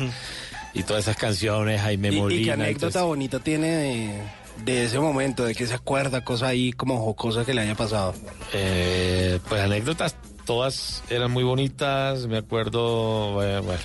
y 0.74 0.82
todas 0.82 1.04
esas 1.04 1.16
canciones, 1.16 1.80
Jaime 1.80 2.08
¿Y, 2.10 2.16
y 2.16 2.20
Molina. 2.20 2.44
qué 2.44 2.52
anécdota 2.52 3.02
bonita 3.02 3.38
tiene 3.40 3.68
de, 3.68 4.20
de 4.64 4.84
ese 4.84 4.98
momento, 4.98 5.44
de 5.44 5.54
que 5.54 5.66
se 5.66 5.74
acuerda, 5.74 6.22
cosa 6.24 6.48
ahí 6.48 6.72
como 6.72 6.98
jocosa 7.04 7.44
que 7.44 7.54
le 7.54 7.62
haya 7.62 7.74
pasado? 7.74 8.14
Eh, 8.52 9.38
pues 9.48 9.60
anécdotas, 9.62 10.16
todas 10.44 11.02
eran 11.10 11.30
muy 11.30 11.44
bonitas, 11.44 12.26
me 12.26 12.38
acuerdo, 12.38 13.32
bueno, 13.34 13.62
bueno. 13.62 13.80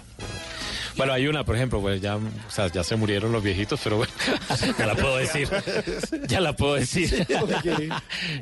Bueno, 0.97 1.13
hay 1.13 1.27
una, 1.27 1.43
por 1.43 1.56
ejemplo, 1.56 1.82
pues 1.82 2.01
ya, 2.01 2.17
o 2.17 2.21
sea, 2.49 2.67
ya 2.67 2.84
se 2.84 2.95
murieron 2.95 3.32
los 3.32 3.43
viejitos, 3.43 3.80
pero 3.84 3.97
bueno, 3.97 4.12
ya 4.77 4.86
la 4.86 4.95
puedo 4.95 5.17
decir. 5.17 5.49
Ya 6.27 6.39
la 6.41 6.54
puedo 6.56 6.75
decir. 6.75 7.25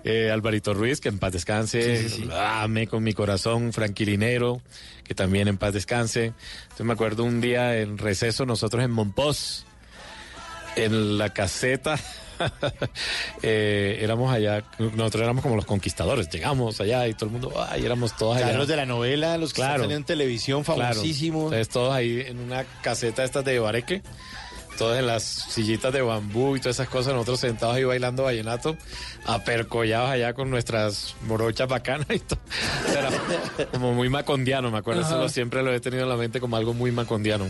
Eh, 0.03 0.31
Alvarito 0.31 0.73
Ruiz, 0.73 0.99
que 0.99 1.09
en 1.09 1.19
paz 1.19 1.33
descanse. 1.33 2.07
Amé 2.33 2.87
con 2.87 3.03
mi 3.03 3.13
corazón. 3.13 3.73
Franquilinero, 3.73 4.61
que 5.03 5.13
también 5.15 5.47
en 5.47 5.57
paz 5.57 5.73
descanse. 5.73 6.33
Entonces 6.63 6.85
me 6.85 6.93
acuerdo 6.93 7.23
un 7.23 7.41
día 7.41 7.77
en 7.77 7.97
receso, 7.97 8.45
nosotros 8.45 8.83
en 8.83 8.91
Monpós, 8.91 9.65
en 10.75 11.17
la 11.17 11.33
caseta. 11.33 11.99
eh, 13.43 13.99
éramos 14.01 14.33
allá, 14.33 14.63
nosotros 14.79 15.23
éramos 15.23 15.43
como 15.43 15.55
los 15.55 15.65
conquistadores, 15.65 16.29
llegamos 16.29 16.79
allá 16.81 17.07
y 17.07 17.13
todo 17.13 17.25
el 17.25 17.31
mundo, 17.31 17.53
ay, 17.69 17.85
éramos 17.85 18.15
todos 18.17 18.37
allá. 18.37 18.45
Claro, 18.47 18.59
los 18.59 18.67
de 18.67 18.75
la 18.75 18.85
novela, 18.85 19.37
los 19.37 19.53
que 19.53 19.61
Claro. 19.61 19.83
están 19.83 19.95
en 19.97 20.03
televisión, 20.03 20.63
Claro. 20.63 20.81
famosísimos. 20.95 21.43
Entonces 21.45 21.69
todos 21.69 21.93
ahí 21.93 22.21
en 22.25 22.39
una 22.39 22.63
caseta 22.81 23.23
estas 23.23 23.45
de 23.45 23.59
bareque, 23.59 24.01
todos 24.79 24.97
en 24.97 25.05
las 25.05 25.23
sillitas 25.23 25.93
de 25.93 26.01
bambú 26.01 26.55
y 26.55 26.59
todas 26.59 26.77
esas 26.77 26.89
cosas, 26.89 27.13
nosotros 27.13 27.39
sentados 27.41 27.75
ahí 27.75 27.83
bailando 27.83 28.23
vallenato, 28.23 28.75
apercollados 29.25 30.09
allá 30.09 30.33
con 30.33 30.49
nuestras 30.49 31.15
morochas 31.27 31.67
bacanas 31.67 32.07
y 32.09 32.19
todo. 32.19 32.39
Era 32.89 33.09
como 33.71 33.93
muy 33.93 34.09
macondiano, 34.09 34.71
me 34.71 34.79
acuerdo, 34.79 35.01
eso 35.01 35.17
lo- 35.19 35.29
siempre 35.29 35.61
lo 35.61 35.71
he 35.73 35.79
tenido 35.79 36.03
en 36.03 36.09
la 36.09 36.15
mente 36.15 36.39
como 36.39 36.55
algo 36.57 36.73
muy 36.73 36.91
macondiano. 36.91 37.49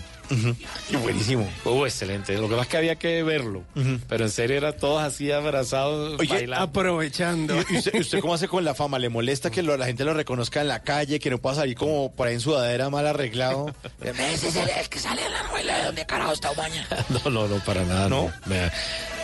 Y 0.90 0.96
buenísimo. 0.98 1.50
Uh, 1.66 1.86
excelente. 1.86 2.34
Lo 2.38 2.44
que 2.50 2.56
pasa 2.56 2.62
es 2.64 2.68
que 2.68 2.78
había 2.78 2.96
que 2.98 3.24
verlo, 3.24 3.64
pero 4.08 4.26
en 4.26 4.32
serio 4.32 4.58
era 4.58 4.74
todos 4.74 5.02
así 5.02 5.32
abrazados, 5.32 6.20
Oye, 6.20 6.30
bailando. 6.34 6.66
Aprovechando. 6.66 7.56
¿Y, 7.94 8.00
usted, 8.00 8.20
cómo 8.20 8.34
hace 8.34 8.48
con 8.48 8.66
la 8.66 8.74
fama? 8.76 9.00
¿Le 9.00 9.10
molesta 9.10 9.50
que 9.52 9.62
lo- 9.64 9.78
la 9.78 9.86
gente 9.86 10.04
lo 10.04 10.14
reconozca 10.14 10.62
en 10.62 10.68
la 10.68 10.82
calle, 10.82 11.20
que 11.20 11.30
no 11.30 11.38
pueda 11.38 11.56
salir 11.58 11.76
como 11.78 12.12
por 12.12 12.28
ahí 12.28 12.34
en 12.36 12.42
sudadera 12.42 12.90
mal 12.90 13.06
arreglado? 13.08 13.74
Ese 14.02 14.48
es 14.50 14.56
el, 14.56 14.70
el 14.70 14.90
que 14.90 15.00
sale 15.00 15.24
en 15.26 15.32
la 15.32 15.44
novela 15.44 15.78
de 15.78 15.86
donde 15.86 16.06
carajo 16.06 16.34
está 16.34 16.52
Umaña. 16.52 16.88
No, 17.10 17.19
no, 17.26 17.48
no, 17.48 17.56
para 17.64 17.84
nada. 17.84 18.08
No. 18.10 18.32
Me- 18.46 18.72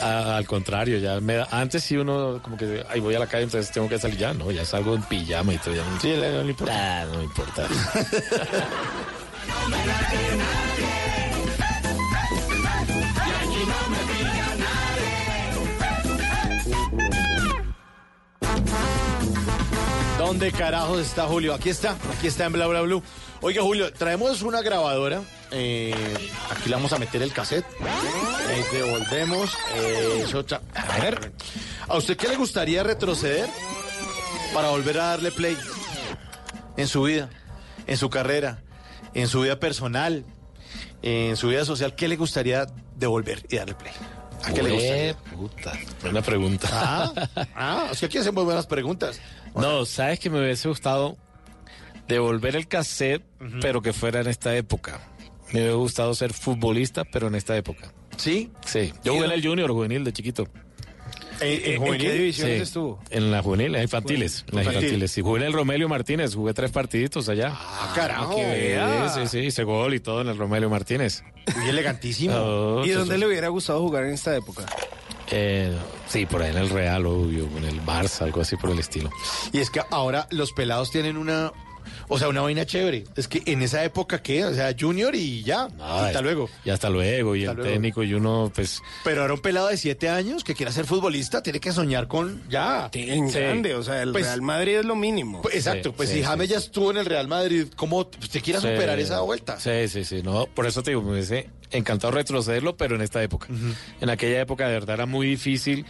a- 0.01 0.36
al 0.38 0.45
contrario, 0.45 0.97
ya 0.99 1.19
me 1.21 1.43
antes 1.51 1.84
sí 1.84 1.95
uno 1.97 2.39
como 2.43 2.58
que, 2.58 2.84
ay, 2.89 2.99
voy 2.99 3.15
a 3.15 3.19
la 3.19 3.27
calle, 3.27 3.43
entonces 3.43 3.71
tengo 3.71 3.88
que 3.88 3.97
salir 3.99 4.17
ya. 4.17 4.34
No, 4.34 4.51
ya 4.51 4.65
salgo 4.65 4.95
en 4.95 5.03
pijama 5.03 5.53
y 5.53 5.58
todo. 5.58 5.73
Ya 5.75 5.84
no, 5.84 5.99
Sí, 6.01 6.13
no 6.15 6.43
le 6.43 6.49
importa. 6.49 6.73
Ah, 7.01 7.05
no 7.12 7.17
me 7.19 7.23
importa. 7.23 7.67
¿Dónde 20.17 20.51
carajos 20.51 20.99
está 20.99 21.27
Julio? 21.27 21.53
Aquí 21.53 21.69
está, 21.69 21.95
aquí 22.17 22.27
está 22.27 22.45
en 22.45 22.53
Bla 22.53 22.67
Bla 22.67 22.81
Blue. 22.81 23.03
Oiga, 23.45 23.62
Julio, 23.62 23.93
traemos 23.93 24.41
una 24.41 24.63
grabadora. 24.63 25.21
eh, 25.51 25.93
aquí 26.49 26.67
le 26.67 26.75
vamos 26.75 26.91
a 26.93 26.97
meter 26.97 27.21
el 27.21 27.31
cassette. 27.31 27.63
Eh, 28.49 28.65
devolvemos. 28.73 29.55
eh, 29.75 30.25
a 30.73 30.99
ver, 30.99 31.31
¿a 31.88 31.95
usted 31.95 32.17
qué 32.17 32.27
le 32.27 32.38
gustaría 32.38 32.81
retroceder 32.81 33.47
para 34.51 34.69
volver 34.69 34.99
a 34.99 35.05
darle 35.10 35.31
play 35.31 35.55
en 36.75 36.88
su 36.88 37.03
vida, 37.03 37.29
en 37.86 37.97
su 37.97 38.10
carrera, 38.10 38.63
en 39.13 39.27
su 39.27 39.41
vida 39.41 39.60
personal, 39.60 40.25
en 41.03 41.38
su 41.38 41.49
vida 41.49 41.65
social? 41.65 41.93
¿Qué 41.93 42.08
le 42.08 42.15
gustaría 42.15 42.65
devolver 42.95 43.45
y 43.47 43.58
darle 43.58 43.75
play? 43.75 43.93
¿A 44.43 44.53
qué 44.53 44.63
le 44.63 44.71
gustaría? 44.71 45.17
Puta, 45.17 45.73
buena 46.01 46.23
pregunta. 46.23 46.67
Ah, 46.71 47.13
ah, 47.53 47.88
o 47.91 47.93
sea, 47.93 48.08
aquí 48.08 48.17
hacemos 48.17 48.43
buenas 48.43 48.65
preguntas. 48.65 49.19
No, 49.53 49.86
sabes 49.86 50.19
que 50.19 50.31
me 50.31 50.39
hubiese 50.39 50.67
gustado 50.67 51.15
devolver 52.07 52.55
el 52.55 52.67
cassette, 52.67 53.23
pero 53.61 53.81
que 53.81 53.93
fuera 53.93 54.21
en 54.21 54.27
esta 54.27 54.55
época. 54.55 54.99
Me 55.53 55.61
hubiese 55.61 55.75
gustado 55.75 56.13
ser 56.13 56.33
futbolista, 56.33 57.03
pero 57.05 57.27
en 57.27 57.35
esta 57.35 57.55
época. 57.55 57.91
¿Sí? 58.17 58.51
Sí. 58.65 58.93
Yo 59.03 59.13
jugué 59.13 59.25
en 59.25 59.31
el 59.31 59.45
junior 59.45 59.69
juvenil 59.71 60.03
de 60.03 60.13
chiquito. 60.13 60.47
¿En, 61.41 61.83
¿En 61.83 61.97
qué 61.97 62.13
divisiones 62.13 62.55
Sí, 62.57 62.63
estuvo? 62.63 62.99
En 63.09 63.29
la 63.29 63.43
juvenil, 63.43 63.67
en 63.67 63.71
las 63.73 63.81
infantiles. 63.83 64.45
En 64.49 64.55
las 64.55 64.63
Infantil. 64.65 64.83
infantiles. 64.83 65.11
Sí, 65.11 65.21
jugué 65.21 65.41
en 65.41 65.47
el 65.47 65.53
Romelio 65.53 65.89
Martínez, 65.89 66.33
jugué 66.33 66.53
tres 66.53 66.71
partiditos 66.71 67.27
allá. 67.27 67.51
Ah, 67.53 67.91
carajo. 67.93 68.35
Sí, 68.37 69.19
sí, 69.21 69.27
sí, 69.27 69.39
hice 69.39 69.63
gol 69.63 69.93
y 69.93 69.99
todo 69.99 70.21
en 70.21 70.27
el 70.29 70.37
Romelio 70.37 70.69
Martínez. 70.69 71.23
Muy 71.57 71.69
elegantísimo. 71.69 72.33
Oh, 72.37 72.85
¿Y 72.85 72.89
dónde 72.91 73.17
le 73.17 73.27
hubiera 73.27 73.49
gustado 73.49 73.81
jugar 73.81 74.05
en 74.05 74.13
esta 74.13 74.35
época? 74.35 74.65
Eh, 75.29 75.75
sí, 76.07 76.25
por 76.25 76.41
ahí 76.41 76.51
en 76.51 76.57
el 76.57 76.69
Real, 76.69 77.05
obvio, 77.05 77.49
en 77.57 77.65
el 77.65 77.81
Barça, 77.83 78.21
algo 78.21 78.41
así 78.41 78.55
por 78.55 78.69
el 78.69 78.79
estilo. 78.79 79.09
Y 79.51 79.59
es 79.59 79.69
que 79.69 79.81
ahora 79.91 80.27
los 80.31 80.53
pelados 80.53 80.89
tienen 80.91 81.17
una, 81.17 81.51
o 82.08 82.17
sea, 82.19 82.30
una 82.30 82.41
vaina 82.41 82.65
chévere. 82.65 83.04
Es 83.15 83.28
que 83.28 83.41
en 83.45 83.62
esa 83.62 83.84
época, 83.84 84.21
¿qué? 84.21 84.45
O 84.45 84.54
sea, 84.54 84.74
junior 84.80 85.15
y 85.15 85.43
ya. 85.43 85.63
hasta 85.80 86.19
Ay, 86.19 86.24
luego. 86.24 86.50
Y 86.63 86.69
hasta 86.69 86.89
luego, 86.89 87.36
y 87.36 87.41
Hasta 87.43 87.52
el 87.52 87.58
luego. 87.58 87.71
técnico, 87.71 88.04
y 88.04 88.13
uno, 88.13 88.52
pues. 88.54 88.82
Pero 89.04 89.21
ahora 89.21 89.34
un 89.34 89.41
pelado 89.41 89.67
de 89.67 89.78
siete 89.78 90.10
años 90.10 90.43
que 90.43 90.54
quiera 90.56 90.71
ser 90.71 90.86
futbolista 90.86 91.41
tiene 91.43 91.60
que 91.60 91.71
soñar 91.71 92.08
con 92.08 92.41
ya. 92.50 92.89
En 92.93 93.30
Sí. 93.30 93.39
grande, 93.39 93.76
o 93.76 93.84
sea, 93.84 94.02
el 94.02 94.12
Pues- 94.12 94.26
Real 94.26 94.41
Madrid 94.41 94.78
es 94.80 94.86
lo 94.86 94.95
mínimo. 94.95 95.41
Pues, 95.41 95.56
exacto, 95.56 95.89
Sí, 95.89 95.93
pues 95.98 96.10
sí, 96.10 96.15
si 96.15 96.21
sí, 96.21 96.26
James 96.28 96.50
ya 96.50 96.58
estuvo 96.58 96.91
en 96.91 96.98
el 96.98 97.06
Real 97.06 97.28
Madrid, 97.28 97.67
¿cómo 97.76 98.00
usted 98.21 98.41
quiera 98.41 98.60
Sí. 98.62 98.67
superar 98.67 99.00
esa 99.00 99.21
vuelta? 99.21 99.60
Sí, 99.60 99.88
sí, 99.88 100.04
sí. 100.04 100.21
No, 100.24 100.45
por 100.48 100.65
eso 100.67 100.84
te 100.84 100.91
digo, 100.91 101.02
me 101.02 101.12
hubiese 101.13 101.50
encantado 101.71 102.12
retrocederlo, 102.12 102.78
pero 102.78 102.95
en 102.95 103.02
esta 103.02 103.21
época. 103.24 103.48
En 104.00 104.10
aquella 104.10 104.39
época 104.41 104.67
de 104.67 104.74
verdad 104.74 104.95
era 104.95 105.06
muy 105.06 105.28
difícil 105.28 105.86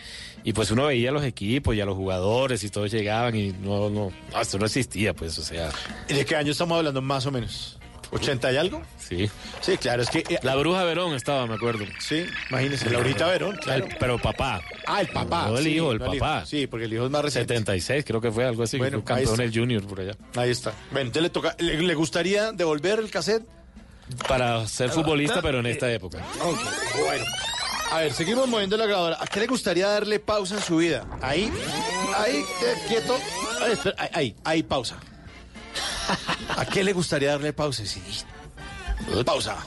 y 0.46 0.54
pues 0.54 0.72
uno 0.72 0.86
veía 0.86 1.10
a 1.10 1.12
los 1.12 1.26
equipos 1.26 1.76
y 1.76 1.82
a 1.82 1.86
los 1.86 1.96
jugadores 1.98 2.64
y 2.64 2.70
todos 2.70 2.90
llegaban 2.92 3.36
y 3.36 3.52
no, 3.52 3.90
no, 3.90 4.12
no, 4.32 4.40
esto 4.42 4.58
no 4.58 4.66
existía, 4.68 5.14
pues, 5.14 5.38
o 5.40 5.44
sea, 5.44 5.70
¿Y 6.08 6.14
¿De 6.14 6.24
qué 6.24 6.36
año 6.38 6.52
estamos 6.54 6.78
hablando 6.78 7.02
más 7.02 7.26
o 7.26 7.32
menos? 7.32 7.78
¿80 8.12 8.54
y 8.54 8.58
algo? 8.58 8.82
sí. 9.00 9.30
Sí, 9.62 9.78
claro, 9.78 10.04
es 10.04 10.10
que... 10.12 10.20
eh, 10.20 10.40
La 10.44 10.56
bruja 10.56 10.84
Verón 10.84 11.16
estaba, 11.16 11.48
me 11.48 11.56
acuerdo. 11.56 11.84
sí, 12.00 12.24
imagínese, 12.52 12.90
Laurita 12.92 13.26
Verón, 13.28 13.58
claro. 13.62 13.86
El- 13.88 13.96
pero 14.00 14.20
papá, 14.20 14.62
Ah, 14.86 15.02
el 15.02 15.08
papá. 15.08 15.48
No 15.50 15.58
el 15.58 15.64
sí, 15.64 15.72
hijo, 15.72 15.92
el 15.92 15.98
no 15.98 16.06
papá. 16.12 16.46
Sí, 16.46 16.68
porque 16.68 16.86
el 16.86 16.94
hijo 16.94 17.06
es 17.06 17.12
más 17.12 17.24
reciente. 17.24 17.56
76 17.56 18.06
creo 18.06 18.22
que 18.22 18.32
fue 18.32 18.46
algo 18.46 18.62
así, 18.64 18.78
Bueno, 18.78 18.98
fue 19.00 19.04
campeón 19.06 19.42
el 19.42 19.52
junior 19.52 19.84
por 19.88 20.00
allá. 20.02 20.14
Ahí 20.36 20.52
está. 20.52 20.72
Bueno, 20.92 21.08
entonces 21.08 21.24
le 21.24 21.30
toca, 21.32 21.56
¿le, 21.58 21.82
le 21.82 21.96
gustaría 21.96 22.52
devolver 22.52 23.00
el 23.00 23.10
cassette? 23.10 23.44
Para 24.28 24.68
ser 24.68 24.92
futbolista, 24.92 25.42
pero 25.42 25.60
en 25.60 25.66
esta 25.66 25.92
época. 25.92 26.20
Ok, 26.44 26.60
bueno. 27.08 27.26
A 27.91 28.00
ver, 28.00 28.13
seguimos 28.13 28.48
moviendo 28.48 28.78
la 28.78 28.86
grabadora. 28.86 29.17
¿A 29.19 29.28
qué 29.28 29.39
le 29.39 29.48
gustaría 29.48 29.88
darle 29.88 30.19
pausa 30.19 30.56
en 30.56 30.62
su 30.62 30.78
vida? 30.78 31.06
Ahí, 31.21 31.52
ahí, 32.17 32.38
eh, 32.38 32.76
quieto. 32.88 33.17
Ahí, 33.62 33.71
espera, 33.71 33.95
ahí, 33.98 34.10
ahí, 34.13 34.36
ahí, 34.43 34.63
pausa. 34.63 34.98
¿A 36.58 36.65
qué 36.65 36.84
le 36.84 36.93
gustaría 36.93 37.32
darle 37.32 37.54
pausa? 37.54 37.86
Sí. 37.86 38.02
Pausa. 39.26 39.58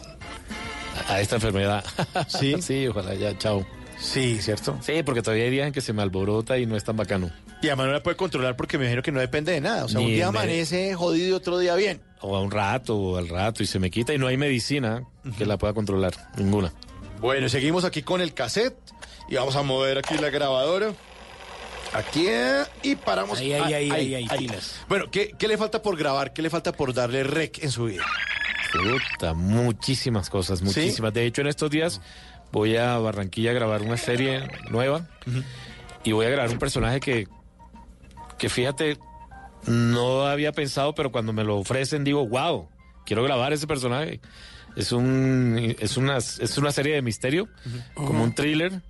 A 1.08 1.20
esta 1.20 1.36
enfermedad. 1.36 1.84
Sí. 2.26 2.56
sí, 2.62 2.86
ojalá 2.88 3.14
ya, 3.14 3.36
chao. 3.38 3.64
Sí, 3.98 4.40
¿cierto? 4.40 4.78
Sí, 4.80 5.02
porque 5.02 5.22
todavía 5.22 5.44
hay 5.44 5.50
días 5.50 5.66
en 5.66 5.72
que 5.72 5.80
se 5.80 5.92
me 5.92 6.02
alborota 6.02 6.58
y 6.58 6.66
no 6.66 6.76
es 6.76 6.84
tan 6.84 6.96
bacano. 6.96 7.30
Y 7.62 7.66
además 7.66 7.86
no 7.86 7.92
la 7.94 8.02
puede 8.02 8.16
controlar 8.16 8.56
porque 8.56 8.78
me 8.78 8.84
imagino 8.84 9.02
que 9.02 9.10
no 9.10 9.20
depende 9.20 9.52
de 9.52 9.60
nada. 9.60 9.84
O 9.84 9.88
sea, 9.88 9.98
Ni 9.98 10.06
un 10.06 10.12
día 10.12 10.28
amanece 10.28 10.94
jodido 10.94 11.28
y 11.28 11.32
otro 11.32 11.58
día 11.58 11.74
bien. 11.74 12.00
O 12.20 12.36
a 12.36 12.40
un 12.40 12.50
rato, 12.50 12.96
o 12.96 13.16
al 13.16 13.28
rato, 13.28 13.62
y 13.62 13.66
se 13.66 13.78
me 13.78 13.90
quita 13.90 14.14
y 14.14 14.18
no 14.18 14.28
hay 14.28 14.36
medicina 14.36 15.02
que 15.36 15.46
la 15.46 15.58
pueda 15.58 15.72
controlar. 15.72 16.14
Ninguna. 16.36 16.72
Bueno, 17.20 17.48
seguimos 17.48 17.84
aquí 17.84 18.02
con 18.02 18.20
el 18.20 18.34
cassette 18.34 18.76
y 19.28 19.34
vamos 19.34 19.56
a 19.56 19.62
mover 19.62 19.98
aquí 19.98 20.16
la 20.18 20.30
grabadora. 20.30 20.92
Aquí 21.92 22.26
eh, 22.28 22.64
y 22.82 22.96
paramos. 22.96 23.38
Ahí, 23.38 23.52
ahí, 23.52 23.62
Ah, 23.72 23.76
ahí, 23.96 24.14
ahí, 24.14 24.26
ahí. 24.30 24.50
Bueno, 24.88 25.06
¿qué, 25.10 25.32
¿qué 25.38 25.48
le 25.48 25.56
falta 25.56 25.82
por 25.82 25.96
grabar? 25.96 26.32
¿Qué 26.32 26.42
le 26.42 26.50
falta 26.50 26.72
por 26.72 26.92
darle 26.92 27.24
rec 27.24 27.62
en 27.62 27.70
su 27.70 27.86
vida? 27.86 28.04
Puta, 28.72 29.32
muchísimas 29.34 30.28
cosas, 30.28 30.60
muchísimas. 30.62 31.12
De 31.14 31.24
hecho, 31.24 31.40
en 31.40 31.46
estos 31.46 31.70
días 31.70 32.00
voy 32.52 32.76
a 32.76 32.98
Barranquilla 32.98 33.50
a 33.50 33.54
grabar 33.54 33.82
una 33.82 33.96
serie 33.96 34.46
nueva 34.70 35.08
y 36.04 36.12
voy 36.12 36.26
a 36.26 36.30
grabar 36.30 36.50
un 36.50 36.58
personaje 36.58 37.00
que, 37.00 37.26
que 38.36 38.48
fíjate, 38.50 38.98
no 39.66 40.26
había 40.26 40.52
pensado, 40.52 40.94
pero 40.94 41.10
cuando 41.10 41.32
me 41.32 41.44
lo 41.44 41.56
ofrecen 41.56 42.04
digo, 42.04 42.26
wow, 42.26 42.68
quiero 43.06 43.22
grabar 43.22 43.54
ese 43.54 43.66
personaje. 43.66 44.20
Es 44.78 44.92
un 44.92 45.74
es 45.80 45.96
una 45.96 46.18
es 46.18 46.56
una 46.56 46.70
serie 46.70 46.94
de 46.94 47.02
misterio, 47.02 47.48
como 47.94 48.22
un 48.22 48.32
thriller 48.32 48.80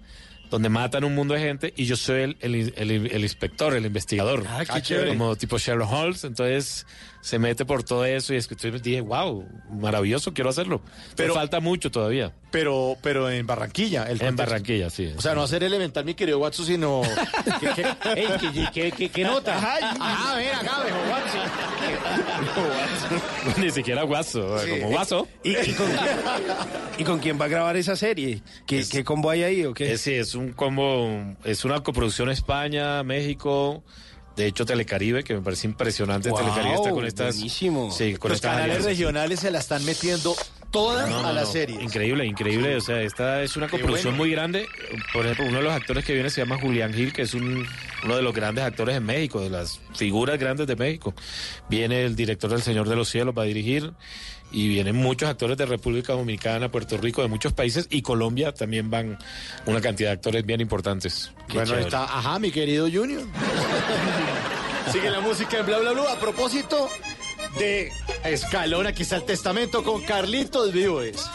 donde 0.51 0.69
matan 0.69 1.05
un 1.05 1.15
mundo 1.15 1.35
de 1.35 1.41
gente 1.41 1.73
y 1.77 1.85
yo 1.85 1.97
soy 1.97 2.23
el, 2.23 2.37
el- 2.41 2.73
el- 2.77 3.07
el 3.13 3.23
inspector, 3.23 3.75
el 3.75 3.85
investigador. 3.87 4.45
Ah, 4.49 4.65
qué 4.65 4.83
chévere. 4.83 5.09
Como 5.11 5.37
tipo 5.37 5.59
Sherlock 5.59 5.93
Holmes, 5.93 6.25
entonces 6.25 6.87
se 7.21 7.39
mete 7.39 7.65
por 7.65 7.83
todo 7.83 8.05
eso 8.05 8.33
y 8.33 8.37
es 8.37 8.47
que 8.47 8.55
estoy- 8.55 8.71
dije, 8.81 9.01
wow, 9.01 9.47
maravilloso, 9.71 10.33
quiero 10.33 10.51
hacerlo. 10.51 10.81
Pero 11.17 11.35
falta 11.35 11.61
mucho 11.61 11.91
todavía. 11.91 12.33
Pero, 12.51 12.97
pero 13.03 13.29
en 13.31 13.47
Barranquilla. 13.47 14.05
El 14.05 14.13
En 14.13 14.19
contexto. 14.29 14.37
Barranquilla, 14.43 14.89
sí. 14.91 15.13
O 15.17 15.21
sea, 15.21 15.35
no 15.35 15.43
hacer 15.43 15.63
elemental, 15.65 16.05
mi 16.07 16.15
querido 16.15 16.39
Watson, 16.39 16.65
sino. 16.65 17.03
¿Qué, 17.61 17.69
qué, 17.75 17.83
Ey, 18.17 18.27
¿qué, 18.41 18.69
qué, 18.73 18.93
qué, 18.93 19.09
qué 19.11 19.25
nota? 19.25 19.59
ah, 20.01 20.35
ven 20.37 20.55
acá, 20.55 20.83
viejo 20.83 20.99
Watson. 21.11 21.41
Ni 23.59 23.71
siquiera 23.71 24.03
guaso, 24.03 24.59
Sí. 24.61 24.71
como 24.71 24.89
guaso. 24.91 25.29
¿Y, 25.43 25.57
y 25.57 25.73
con, 25.73 25.87
y 26.99 27.05
con 27.05 27.19
quién 27.19 27.41
va 27.41 27.47
a 27.47 27.49
grabar 27.49 27.77
esa 27.77 27.97
serie? 27.97 28.43
¿Qué, 28.67 28.85
qué 28.91 29.05
combo 29.05 29.31
hay 29.31 29.43
ahí 29.43 29.65
o 29.65 29.75
qué? 29.75 29.97
Sí, 29.99 30.15
es 30.15 30.35
un 30.39 30.53
combo, 30.53 31.37
es 31.45 31.65
una 31.65 31.81
coproducción 31.81 32.31
España, 32.31 33.03
México, 33.03 33.83
de 34.37 34.47
hecho 34.47 34.65
Telecaribe, 34.65 35.25
que 35.25 35.35
me 35.35 35.41
parece 35.43 35.67
impresionante. 35.67 36.31
Wow, 36.31 36.39
Telecaribe 36.41 36.75
está 36.75 36.91
con 36.91 37.05
estas... 37.07 37.35
buenísimo. 37.37 37.91
Sí, 37.91 38.15
con 38.17 38.31
Los 38.31 38.37
estas 38.37 38.53
canales 38.53 38.77
alianzas. 38.77 38.91
regionales 38.93 39.41
se 39.41 39.51
la 39.51 39.59
están 39.59 39.85
metiendo 39.85 40.35
todas 40.71 41.09
No, 41.09 41.23
no, 41.23 41.29
a 41.29 41.33
la 41.33 41.41
no. 41.43 41.47
serie. 41.47 41.83
Increíble, 41.83 42.25
increíble. 42.27 42.77
O 42.77 42.81
sea, 42.81 43.01
esta 43.03 43.43
es 43.43 43.57
una 43.57 43.69
coproducción 43.69 44.13
bueno. 44.13 44.25
muy 44.25 44.31
grande. 44.31 44.67
Por 45.13 45.25
ejemplo, 45.25 45.47
uno 45.47 45.57
de 45.59 45.65
los 45.65 45.73
actores 45.73 46.05
que 46.05 46.13
viene 46.15 46.31
se 46.31 46.41
llama 46.43 46.59
Julián 46.61 46.93
Gil, 46.93 47.13
que 47.13 47.23
es 47.23 47.35
un, 47.35 47.67
uno 48.05 48.17
de 48.17 48.23
los 48.23 48.35
grandes 48.35 48.65
actores 48.65 48.97
en 48.97 49.05
México, 49.05 49.41
de 49.41 49.51
las 49.51 49.81
figuras 49.95 50.39
grandes 50.39 50.67
de 50.67 50.77
México. 50.77 51.15
Viene 51.69 52.05
el 52.05 52.15
director 52.15 52.51
del 52.51 52.63
Señor 52.63 52.89
de 52.89 52.97
los 52.97 53.09
Cielos, 53.09 53.35
va 53.37 53.43
a 53.43 53.47
dirigir. 53.47 53.93
Y 54.51 54.69
vienen 54.69 54.97
muchos 54.97 55.29
actores 55.29 55.57
de 55.59 55.67
República 55.67 56.15
Dominicana, 56.15 56.71
Puerto 56.71 56.97
Rico, 56.97 57.21
de 57.23 57.29
muchos 57.29 57.53
países. 57.53 57.87
Y 57.91 58.03
Colombia 58.03 58.53
también 58.55 58.91
van 58.91 59.19
una 59.67 59.81
cantidad 59.81 60.09
de 60.11 60.15
actores 60.15 60.47
bien 60.47 60.61
importantes. 60.61 61.33
Qué 61.47 61.55
Bueno, 61.55 61.67
chévere. 61.69 61.85
está, 61.85 62.05
ajá, 62.05 62.39
mi 62.39 62.51
querido 62.51 62.89
Junior. 62.91 63.23
Sigue 64.93 65.11
la 65.11 65.21
música 65.21 65.59
en 65.59 65.67
bla 65.67 65.79
bla 65.81 65.93
bla. 65.93 66.13
A 66.13 66.19
propósito 66.19 66.89
de 67.59 67.93
Escalón, 68.25 68.87
aquí 68.87 69.03
está 69.03 69.17
el 69.17 69.25
testamento 69.25 69.83
con 69.85 70.03
Carlitos 70.03 70.73
Vives. 70.73 71.27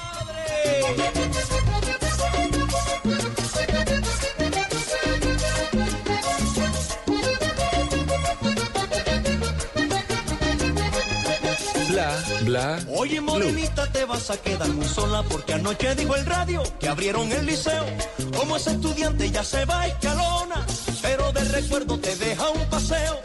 Oye, 12.89 13.21
morenita, 13.21 13.89
te 13.93 14.03
vas 14.03 14.29
a 14.29 14.35
quedar 14.35 14.67
muy 14.67 14.85
sola 14.85 15.23
porque 15.23 15.53
anoche 15.53 15.95
dijo 15.95 16.13
el 16.15 16.25
radio 16.25 16.61
que 16.77 16.89
abrieron 16.89 17.31
el 17.31 17.45
liceo. 17.45 17.85
Como 18.35 18.57
ese 18.57 18.71
estudiante 18.71 19.31
ya 19.31 19.45
se 19.45 19.63
va 19.63 19.81
a 19.81 19.87
escalona, 19.87 20.65
pero 21.01 21.31
de 21.31 21.41
recuerdo 21.45 21.97
te 21.99 22.13
deja 22.17 22.49
un 22.49 22.65
paseo. 22.69 23.21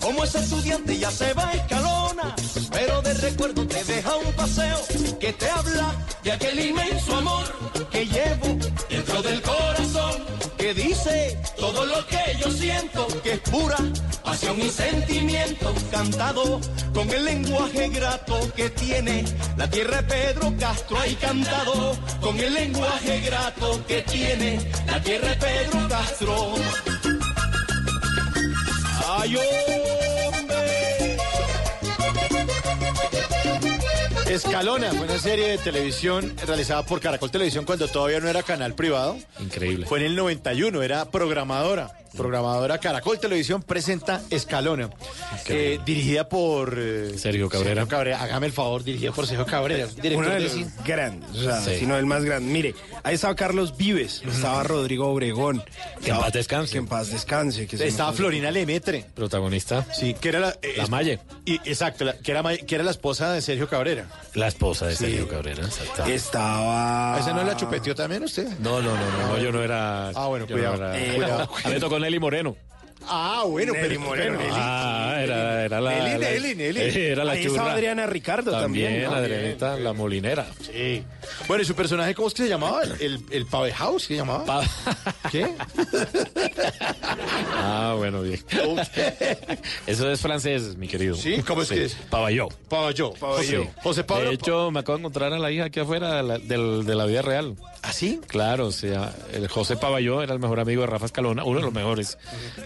Como 0.00 0.24
ese 0.24 0.38
estudiante 0.38 0.98
ya 0.98 1.10
se 1.10 1.34
va 1.34 1.50
a 1.50 1.52
escalona, 1.52 2.34
pero 2.70 3.02
de 3.02 3.12
recuerdo 3.14 3.66
te 3.66 3.84
deja 3.84 4.16
un 4.16 4.32
paseo. 4.32 4.78
Que 5.20 5.34
te 5.34 5.50
habla 5.50 5.94
de 6.24 6.32
aquel 6.32 6.58
inmenso 6.58 7.16
amor 7.16 7.44
que 7.90 8.06
llevo 8.06 8.56
dentro 8.88 9.22
del 9.22 9.42
corazón. 9.42 10.24
Que 10.56 10.72
dice 10.72 11.38
todo 11.58 11.84
lo 11.84 12.06
que 12.06 12.38
yo 12.40 12.50
siento, 12.50 13.06
que 13.22 13.34
es 13.34 13.40
pura 13.40 13.76
pasión 14.32 14.58
y 14.62 14.70
sentimiento. 14.70 15.74
Cantado 15.90 16.58
con 16.94 17.10
el 17.10 17.24
lenguaje 17.26 17.88
grato 17.90 18.50
que 18.56 18.70
tiene 18.70 19.24
la 19.58 19.68
tierra 19.68 20.00
de 20.00 20.02
Pedro 20.04 20.54
Castro. 20.58 20.98
Hay 21.00 21.14
cantado 21.16 21.94
con 22.22 22.38
el 22.40 22.54
lenguaje 22.54 23.20
grato 23.20 23.84
que 23.86 24.00
tiene 24.02 24.58
la 24.86 25.02
tierra 25.02 25.28
de 25.28 25.36
Pedro 25.36 25.88
Castro. 25.88 26.54
¡Ay, 29.18 29.36
hombre! 29.36 30.91
Escalona 34.34 34.90
fue 34.90 35.00
una 35.02 35.18
serie 35.18 35.48
de 35.48 35.58
televisión 35.58 36.34
realizada 36.46 36.84
por 36.84 37.00
Caracol 37.00 37.30
Televisión 37.30 37.64
cuando 37.64 37.86
todavía 37.88 38.20
no 38.20 38.28
era 38.28 38.42
canal 38.42 38.74
privado. 38.74 39.16
Increíble. 39.40 39.86
Fue 39.86 39.98
en 40.00 40.06
el 40.06 40.16
91, 40.16 40.82
era 40.82 41.04
programadora. 41.10 41.98
Programadora 42.16 42.76
Caracol 42.76 43.18
Televisión 43.18 43.62
presenta 43.62 44.20
Escalona, 44.28 44.90
eh, 45.48 45.78
dirigida 45.86 46.28
por 46.28 46.76
eh, 46.78 47.16
Sergio 47.16 47.48
Cabrera. 47.48 47.70
Sergio 47.76 47.88
Cabrera. 47.88 48.22
Hágame 48.22 48.48
el 48.48 48.52
favor, 48.52 48.84
dirigida 48.84 49.12
por 49.12 49.26
Sergio 49.26 49.46
Cabrera, 49.46 49.86
director 49.86 50.26
Uno 50.26 50.28
de 50.34 50.40
los 50.40 50.52
grandes, 50.84 51.30
o 51.30 51.42
sea, 51.42 51.62
Sí. 51.62 51.78
si 51.78 51.86
no 51.86 51.96
el 51.96 52.04
más 52.04 52.22
grande. 52.22 52.52
Mire, 52.52 52.74
ahí 53.02 53.14
estaba 53.14 53.34
Carlos 53.34 53.78
Vives, 53.78 54.20
estaba 54.30 54.62
Rodrigo 54.62 55.06
Obregón. 55.08 55.64
Que 56.04 56.10
en 56.10 56.18
paz 56.18 56.32
descanse. 56.34 56.72
Que 56.72 56.78
en 56.78 56.86
paz 56.86 57.10
descanse. 57.10 57.66
Que 57.66 57.76
Estaba 57.88 58.10
me- 58.10 58.16
Florina 58.18 58.50
Lemetre. 58.50 59.06
Protagonista. 59.14 59.86
Sí, 59.94 60.12
que 60.12 60.28
era 60.28 60.40
la, 60.40 60.50
eh, 60.60 60.74
La 60.76 60.88
Maye. 60.88 61.18
Y, 61.46 61.54
exacto, 61.64 62.04
la- 62.04 62.18
que, 62.18 62.30
era, 62.30 62.42
que 62.58 62.74
era 62.74 62.84
la 62.84 62.90
esposa 62.90 63.32
de 63.32 63.40
Sergio 63.40 63.70
Cabrera. 63.70 64.06
La 64.34 64.48
esposa 64.48 64.86
de 64.86 64.96
Sí. 64.96 65.04
Sergio 65.06 65.28
Cabrera. 65.28 65.64
exacto. 65.64 66.04
Estaba... 66.04 67.18
¿Esa 67.18 67.32
no 67.34 67.44
la 67.44 67.56
chupeteó 67.56 67.94
también 67.94 68.22
usted? 68.24 68.48
No, 68.60 68.80
no, 68.80 68.94
no, 68.94 69.10
no, 69.18 69.28
no, 69.28 69.38
yo 69.38 69.52
no 69.52 69.62
era. 69.62 70.08
Ah, 70.10 70.26
bueno, 70.26 70.46
no 70.48 70.52
cuidado, 70.54 70.74
era- 70.76 70.98
eh, 70.98 71.12
cuidado. 71.16 71.48
A 71.64 71.68
tocó 71.80 71.98
Nelly 71.98 72.18
Moreno. 72.18 72.56
Ah, 73.08 73.44
bueno, 73.46 73.72
Nelly 73.72 73.88
pero, 73.88 74.00
Moreno. 74.00 74.38
Nelly- 74.38 74.50
Ah, 74.52 75.16
era, 75.22 75.64
era 75.64 75.80
la. 75.80 75.90
Nelly, 75.90 76.18
Nelly, 76.18 76.54
Nelly. 76.54 76.80
Era 77.00 77.24
la 77.24 77.32
Ahí 77.32 77.44
estaba. 77.46 77.72
Adriana 77.72 78.06
Ricardo 78.06 78.50
también. 78.52 79.02
También. 79.02 79.12
Adrianita, 79.12 79.76
la 79.76 79.92
molinera. 79.92 80.46
Sí. 80.60 81.02
Bueno, 81.48 81.62
¿y 81.62 81.66
su 81.66 81.74
personaje 81.74 82.14
cómo 82.14 82.28
es 82.28 82.34
que 82.34 82.42
se 82.44 82.48
llamaba? 82.48 82.82
¿El, 82.82 82.92
el, 83.00 83.24
el 83.30 83.46
Pave 83.46 83.72
House? 83.72 84.06
¿Qué 84.06 84.16
llamaba? 84.16 84.44
Pa- 84.44 84.62
¿Qué? 85.30 85.54
Ah, 87.64 87.94
bueno, 87.96 88.22
bien. 88.22 88.40
Eso 89.86 90.10
es 90.10 90.20
francés, 90.20 90.76
mi 90.76 90.88
querido. 90.88 91.14
¿Sí? 91.14 91.42
¿Cómo 91.46 91.62
es 91.62 91.68
que 91.68 91.84
es? 91.84 91.94
Paballó. 92.10 92.48
Paballó. 92.68 93.12
Sí. 93.42 93.56
José 93.82 94.04
Pablo. 94.04 94.28
De 94.28 94.34
hecho, 94.34 94.70
me 94.70 94.80
acabo 94.80 94.96
de 94.98 95.02
encontrar 95.02 95.32
a 95.32 95.38
la 95.38 95.50
hija 95.50 95.64
aquí 95.66 95.80
afuera 95.80 96.16
de 96.16 96.22
la, 96.22 96.38
del- 96.38 96.84
de 96.84 96.94
la 96.94 97.04
vida 97.06 97.22
real. 97.22 97.54
¿Ah, 97.82 97.92
sí? 97.92 98.20
Claro, 98.26 98.66
o 98.68 98.72
sea, 98.72 99.12
el 99.32 99.48
José 99.48 99.76
Paballó 99.76 100.22
era 100.22 100.32
el 100.32 100.40
mejor 100.40 100.60
amigo 100.60 100.82
de 100.82 100.86
Rafa 100.88 101.06
Escalona, 101.06 101.44
uno 101.44 101.58
de 101.58 101.64
los 101.64 101.74
mejores 101.74 102.18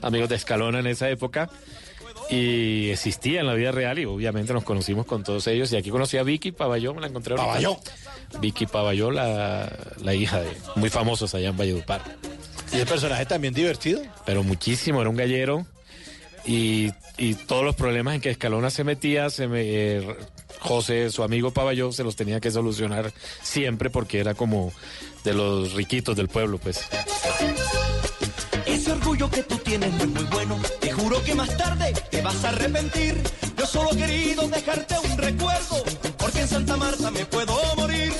amigos 0.02 0.25
de 0.28 0.36
Escalona 0.36 0.80
en 0.80 0.86
esa 0.86 1.08
época. 1.10 1.50
Y 2.28 2.90
existía 2.90 3.40
en 3.40 3.46
la 3.46 3.54
vida 3.54 3.70
real 3.70 3.98
y 4.00 4.04
obviamente 4.04 4.52
nos 4.52 4.64
conocimos 4.64 5.06
con 5.06 5.22
todos 5.22 5.46
ellos. 5.46 5.72
Y 5.72 5.76
aquí 5.76 5.90
conocí 5.90 6.16
a 6.16 6.24
Vicky 6.24 6.50
Paballó, 6.52 6.92
me 6.92 7.00
la 7.00 7.06
encontré 7.06 7.34
ahorita. 7.34 7.78
Vicky 8.40 8.66
Paballó, 8.66 9.10
la, 9.12 9.70
la 10.02 10.14
hija 10.14 10.40
de 10.40 10.50
muy 10.74 10.90
famosos 10.90 11.34
allá 11.34 11.50
en 11.50 11.56
Valledupar. 11.56 12.02
¿Y 12.72 12.78
el 12.78 12.86
personaje 12.86 13.26
también 13.26 13.54
divertido? 13.54 14.02
Pero 14.24 14.42
muchísimo, 14.42 15.00
era 15.00 15.10
un 15.10 15.16
gallero. 15.16 15.66
Y, 16.44 16.90
y 17.16 17.34
todos 17.34 17.64
los 17.64 17.76
problemas 17.76 18.16
en 18.16 18.20
que 18.20 18.30
Escalona 18.30 18.70
se 18.70 18.84
metía, 18.84 19.30
se 19.30 19.48
me, 19.48 19.62
eh, 19.62 20.16
José, 20.60 21.10
su 21.10 21.22
amigo 21.22 21.52
Paballó, 21.52 21.92
se 21.92 22.04
los 22.04 22.16
tenía 22.16 22.40
que 22.40 22.50
solucionar 22.50 23.12
siempre 23.42 23.90
porque 23.90 24.20
era 24.20 24.34
como 24.34 24.72
de 25.24 25.34
los 25.34 25.72
riquitos 25.74 26.16
del 26.16 26.28
pueblo, 26.28 26.58
pues. 26.58 26.86
Orgullo 29.16 29.30
que 29.34 29.42
tú 29.44 29.56
tienes 29.56 29.94
no 29.94 30.04
es 30.04 30.10
muy 30.10 30.24
bueno. 30.24 30.60
Te 30.78 30.92
juro 30.92 31.22
que 31.24 31.34
más 31.34 31.56
tarde 31.56 31.94
te 32.10 32.20
vas 32.20 32.44
a 32.44 32.50
arrepentir. 32.50 33.18
Yo 33.56 33.64
solo 33.64 33.90
he 33.92 33.96
querido 33.96 34.46
dejarte 34.46 34.94
un 34.98 35.16
recuerdo, 35.16 35.82
porque 36.18 36.40
en 36.40 36.48
Santa 36.48 36.76
Marta 36.76 37.10
me 37.10 37.24
puedo 37.24 37.54
morir. 37.76 38.12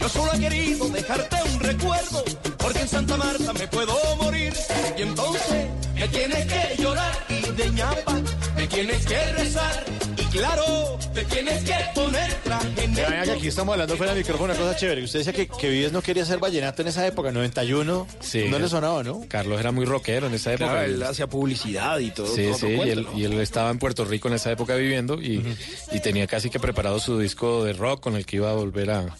Yo 0.00 0.08
solo 0.08 0.32
he 0.34 0.40
querido 0.40 0.88
dejarte 0.88 1.36
un 1.54 1.60
recuerdo, 1.60 2.24
porque 2.58 2.80
en 2.80 2.88
Santa 2.88 3.16
Marta 3.16 3.52
me 3.52 3.68
puedo 3.68 3.94
morir. 4.16 4.52
Y 4.98 5.02
entonces 5.02 5.68
me 5.94 6.08
tienes 6.08 6.44
que 6.46 6.82
llorar 6.82 7.14
y 7.28 7.40
de 7.52 7.70
ñapa 7.70 8.20
me 8.56 8.66
tienes 8.66 9.06
que 9.06 9.24
rezar. 9.34 9.84
Claro, 10.32 10.98
te 11.12 11.24
tienes 11.26 11.62
que 11.62 11.74
poner 11.94 12.32
traje 12.42 12.68
venga, 12.86 13.22
que 13.22 13.30
aquí 13.32 13.48
estamos 13.48 13.74
hablando 13.74 13.96
fuera 13.96 14.14
del 14.14 14.22
micrófono 14.22 14.52
una 14.52 14.60
cosa 14.60 14.74
chévere. 14.74 15.04
Usted 15.04 15.18
decía 15.18 15.32
que, 15.34 15.46
que 15.46 15.68
Vives 15.68 15.92
no 15.92 16.00
quería 16.00 16.24
ser 16.24 16.38
vallenato 16.38 16.80
en 16.80 16.88
esa 16.88 17.06
época, 17.06 17.30
91. 17.30 18.06
Sí. 18.20 18.46
No 18.48 18.58
le 18.58 18.68
sonaba, 18.68 19.02
¿no? 19.02 19.26
Carlos 19.28 19.60
era 19.60 19.72
muy 19.72 19.84
rockero 19.84 20.28
en 20.28 20.34
esa 20.34 20.54
época. 20.54 20.70
Claro, 20.70 20.86
él 20.86 21.02
hacía 21.02 21.26
publicidad 21.26 21.98
y 21.98 22.10
todo. 22.12 22.34
Sí, 22.34 22.46
todo 22.46 22.58
sí, 22.58 22.66
y 22.68 22.88
él, 22.88 23.02
¿no? 23.04 23.18
y 23.18 23.24
él 23.24 23.34
estaba 23.40 23.70
en 23.70 23.78
Puerto 23.78 24.06
Rico 24.06 24.28
en 24.28 24.34
esa 24.34 24.50
época 24.50 24.74
viviendo 24.74 25.20
y, 25.20 25.44
y 25.92 26.00
tenía 26.00 26.26
casi 26.26 26.48
que 26.48 26.58
preparado 26.58 26.98
su 26.98 27.18
disco 27.18 27.64
de 27.64 27.74
rock 27.74 28.00
con 28.00 28.16
el 28.16 28.24
que 28.24 28.36
iba 28.36 28.50
a 28.50 28.54
volver 28.54 28.90
a, 28.90 29.14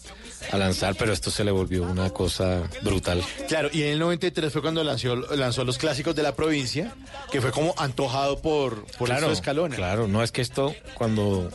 a 0.51 0.59
lanzar, 0.59 0.95
pero 0.97 1.13
esto 1.13 1.31
se 1.31 1.45
le 1.45 1.51
volvió 1.51 1.85
una 1.85 2.11
cosa 2.11 2.63
brutal. 2.83 3.23
Claro, 3.49 3.69
y 3.73 3.83
en 3.83 3.89
el 3.91 3.99
93 3.99 4.53
fue 4.53 4.63
cuando 4.63 4.83
lanzó, 4.85 5.15
lanzó 5.15 5.65
los 5.65 5.79
clásicos 5.79 6.15
de 6.15 6.23
la 6.23 6.35
provincia, 6.35 6.95
que 7.31 7.41
fue 7.41 7.53
como 7.53 7.75
antojado 7.79 8.41
por, 8.41 8.85
por 8.99 9.09
claro, 9.09 9.31
Escalona. 9.31 9.77
Claro, 9.77 10.09
no 10.09 10.23
es 10.23 10.33
que 10.33 10.43
esto 10.43 10.75
cuando 10.95 11.51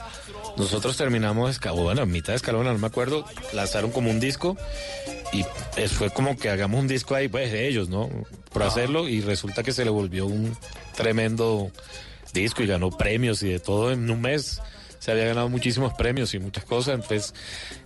nosotros 0.57 0.97
terminamos, 0.97 1.59
bueno, 1.59 2.03
en 2.03 2.11
mitad 2.11 2.33
de 2.33 2.37
Escalona, 2.37 2.73
no 2.73 2.79
me 2.79 2.87
acuerdo, 2.87 3.25
lanzaron 3.53 3.91
como 3.91 4.09
un 4.09 4.19
disco 4.19 4.57
y 5.33 5.43
fue 5.87 6.09
como 6.09 6.37
que 6.37 6.49
hagamos 6.49 6.79
un 6.79 6.87
disco 6.87 7.15
ahí, 7.15 7.27
pues 7.27 7.51
de 7.51 7.67
ellos, 7.67 7.89
¿no? 7.89 8.09
Por 8.51 8.63
hacerlo 8.63 9.07
y 9.07 9.21
resulta 9.21 9.63
que 9.63 9.71
se 9.71 9.83
le 9.83 9.91
volvió 9.91 10.25
un 10.25 10.57
tremendo 10.95 11.71
disco 12.33 12.63
y 12.63 12.67
ganó 12.67 12.89
premios 12.89 13.43
y 13.43 13.49
de 13.49 13.59
todo 13.59 13.91
en 13.91 14.09
un 14.09 14.21
mes. 14.21 14.61
Se 15.07 15.13
había 15.13 15.23
ganado 15.23 15.47
muchísimos 15.47 15.93
premios 15.93 16.33
y 16.33 16.39
muchas 16.39 16.65
cosas, 16.65 16.95
entonces 16.95 17.33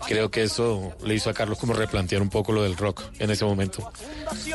creo 0.08 0.32
que 0.32 0.42
eso 0.42 0.92
le 1.06 1.14
hizo 1.14 1.30
a 1.30 1.36
Carlos 1.36 1.60
como 1.60 1.74
replantear 1.74 2.20
un 2.20 2.32
poco 2.32 2.52
lo 2.52 2.64
del 2.64 2.76
rock 2.76 3.04
en 3.20 3.30
ese 3.30 3.46
momento. 3.46 3.92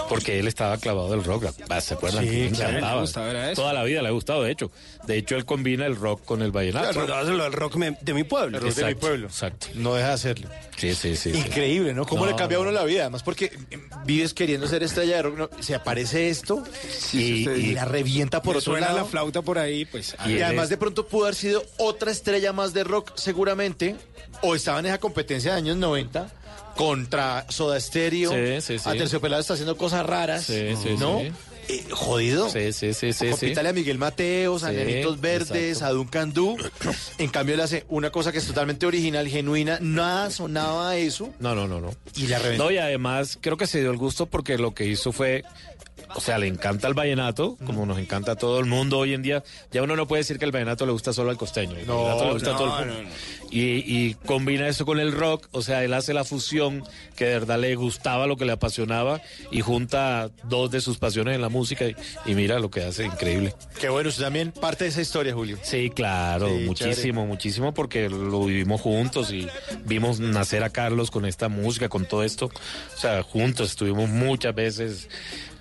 Porque 0.09 0.41
él 0.41 0.49
estaba 0.49 0.77
clavado 0.79 1.09
del 1.13 1.23
rock, 1.23 1.45
¿se 1.81 1.95
acuerdan? 1.95 2.25
Sí, 2.25 2.31
Le 2.31 2.51
claro, 2.51 2.79
encantaba. 3.05 3.33
le 3.33 3.53
eso. 3.53 3.63
Toda 3.63 3.73
la 3.73 3.85
vida 3.85 4.03
le 4.03 4.09
ha 4.09 4.11
gustado, 4.11 4.43
de 4.43 4.51
hecho. 4.51 4.73
De 5.07 5.17
hecho, 5.17 5.37
él 5.37 5.45
combina 5.45 5.87
el 5.87 5.95
rock 5.95 6.25
con 6.25 6.43
el 6.43 6.51
vallenato. 6.51 7.07
Claro, 7.07 7.51
rock 7.51 7.77
de 7.77 8.15
mi 8.15 8.25
pueblo. 8.25 8.59
El 8.59 8.65
rock 8.65 8.75
de 8.75 8.85
mi 8.87 8.95
pueblo. 8.97 9.27
Exacto. 9.29 9.69
No 9.75 9.95
deja 9.95 10.09
de 10.09 10.15
hacerlo. 10.15 10.49
Sí, 10.77 10.93
sí, 10.97 11.17
sí. 11.17 11.31
Increíble, 11.31 11.95
¿no? 11.95 12.05
¿Cómo 12.05 12.25
No, 12.27 12.33
le 12.33 12.37
cambia 12.37 12.59
a 12.59 12.63
no. 12.63 12.69
uno 12.69 12.73
la 12.73 12.83
vida? 12.85 13.03
Además, 13.03 13.23
porque 13.23 13.57
vives 14.05 14.35
queriendo 14.35 14.67
ser 14.67 14.83
estrella 14.83 15.17
de 15.17 15.23
rock, 15.23 15.39
¿no? 15.39 15.51
se 15.63 15.77
aparece 15.77 16.31
esto 16.31 16.65
y, 16.85 16.91
sí, 16.91 17.45
sí. 17.45 17.51
y 17.71 17.75
la 17.75 17.85
revienta 17.85 18.43
por 18.43 18.57
otro 18.57 18.73
suena 18.73 18.87
lado. 18.89 18.99
la 18.99 19.05
flauta 19.05 19.41
por 19.43 19.59
ahí, 19.59 19.85
pues. 19.85 20.17
Y, 20.27 20.41
además 20.43 20.65
es- 20.65 20.71
de 20.71 20.77
pronto 20.79 21.07
pudo 21.07 21.27
haber 21.27 21.37
sido 21.37 21.63
otra 21.79 22.11
estrella 22.11 22.53
más 22.57 22.73
de 22.73 22.83
rock 22.83 23.13
seguramente, 23.15 23.95
o 24.43 24.55
estaba 24.57 24.81
en 24.81 24.87
esa 24.87 24.99
competencia 24.99 25.53
de 25.53 25.59
años 25.59 25.77
90 25.77 26.29
contra 26.77 27.47
Soda 27.51 27.79
Stereo, 27.81 28.31
Sí, 28.33 28.61
sí, 28.61 28.79
sí. 28.79 28.89
Aterciopelado 28.89 29.41
está 29.41 29.55
haciendo 29.55 29.77
cosas 29.77 30.05
raras, 30.05 30.51
¿no? 30.99 31.21
Eh, 31.69 31.85
jodido. 31.91 32.49
Sí, 32.49 32.73
sí, 32.73 32.95
sí, 32.95 33.13
sí. 33.13 33.25
sí. 33.25 33.31
Compítale 33.31 33.71
a 33.71 33.73
Miguel 33.73 33.99
Mateos, 33.99 34.63
a 34.63 34.71
Sí, 34.71 34.77
Nenitos 34.77 35.21
Verdes, 35.21 35.51
exacto. 35.79 35.87
a 35.87 35.91
Duncan 35.91 36.33
Du. 36.33 36.57
En 37.19 37.29
cambio, 37.29 37.55
él 37.57 37.61
hace 37.61 37.85
una 37.89 38.11
cosa 38.11 38.31
que 38.31 38.39
es 38.39 38.47
totalmente 38.47 38.87
original, 38.87 39.27
genuina. 39.27 39.79
Nada 39.81 40.31
sonaba 40.31 40.91
a 40.91 40.97
eso. 40.97 41.33
No, 41.41 41.55
no, 41.57 41.67
no, 41.67 41.81
no. 41.81 41.93
Y 42.15 42.29
la 42.29 42.39
reventó. 42.39 42.65
No, 42.65 42.71
y 42.71 42.79
además 42.79 43.37
creo 43.41 43.57
que 43.57 43.67
se 43.67 43.81
dio 43.81 43.91
el 43.91 43.97
gusto 43.97 44.27
porque 44.27 44.59
lo 44.59 44.75
que 44.75 44.87
hizo 44.87 45.11
fue, 45.11 45.43
o 46.15 46.21
sea, 46.21 46.39
le 46.39 46.47
encanta 46.47 46.89
el 46.89 46.95
vallenato, 46.95 47.57
como 47.67 47.87
nos 47.87 47.99
encanta 47.99 48.33
a 48.33 48.37
todo 48.37 48.59
el 48.61 48.67
mundo 48.67 48.99
hoy 48.99 49.15
en 49.15 49.23
día. 49.23 49.43
Ya 49.73 49.83
uno 49.83 49.97
no 49.97 50.07
puede 50.07 50.21
decir 50.23 50.39
que 50.39 50.45
el 50.45 50.53
vallenato 50.53 50.87
le 50.87 50.93
gusta 50.93 51.13
solo 51.13 51.31
al 51.31 51.37
costeño. 51.37 51.77
El 51.77 51.87
No, 51.87 52.03
vallenato 52.05 52.25
le 52.27 52.33
gusta 52.35 52.51
a 52.51 52.53
no, 52.53 52.59
todo 52.59 52.83
el 52.83 52.89
mundo. 52.93 53.11
Y, 53.51 53.61
y 53.87 54.15
combina 54.27 54.67
eso 54.69 54.85
con 54.85 54.99
el 54.99 55.13
rock, 55.13 55.47
o 55.53 55.63
sea, 55.63 55.85
él 55.85 55.95
hace 55.95 56.13
la 56.13 56.25
fusión 56.25 56.83
que 57.17 57.27
de 57.27 57.33
verdad 57.35 57.59
le 57.61 57.75
gustaba, 57.77 58.27
lo 58.27 58.37
que 58.37 58.45
le 58.45 58.53
apasionaba, 58.53 59.21
y 59.53 59.61
junta 59.61 60.31
dos 60.45 60.71
de 60.73 60.81
sus 60.81 60.99
pasiones 60.99 61.37
en 61.37 61.43
la 61.43 61.49
música 61.49 61.87
y, 61.87 61.95
y 62.27 62.35
mira 62.35 62.59
lo 62.59 62.71
que 62.71 62.83
hace, 62.83 63.05
increíble. 63.07 63.55
Qué 63.81 63.89
bueno, 63.89 64.09
usted 64.09 64.25
también 64.25 64.51
parte 64.53 64.85
de 64.85 64.91
esa 64.91 65.01
historia, 65.01 65.33
Julio. 65.33 65.59
Sí, 65.63 65.91
claro, 65.91 66.49
Sí, 66.49 66.65
muchísimo, 66.65 67.25
muchísimo, 67.27 67.73
porque 67.73 68.09
lo 68.09 68.45
vivimos 68.45 68.81
juntos 68.81 69.31
y 69.33 69.47
vimos 69.85 70.19
nacer 70.19 70.65
a 70.65 70.71
Carlos 70.71 71.11
con 71.13 71.25
esta 71.25 71.49
música, 71.49 71.89
con 71.89 72.05
todo 72.07 72.25
esto. 72.25 72.47
O 72.47 72.99
sea, 72.99 73.23
juntos 73.23 73.71
estuvimos 73.71 74.09
muchas 74.09 74.55
veces. 74.55 75.09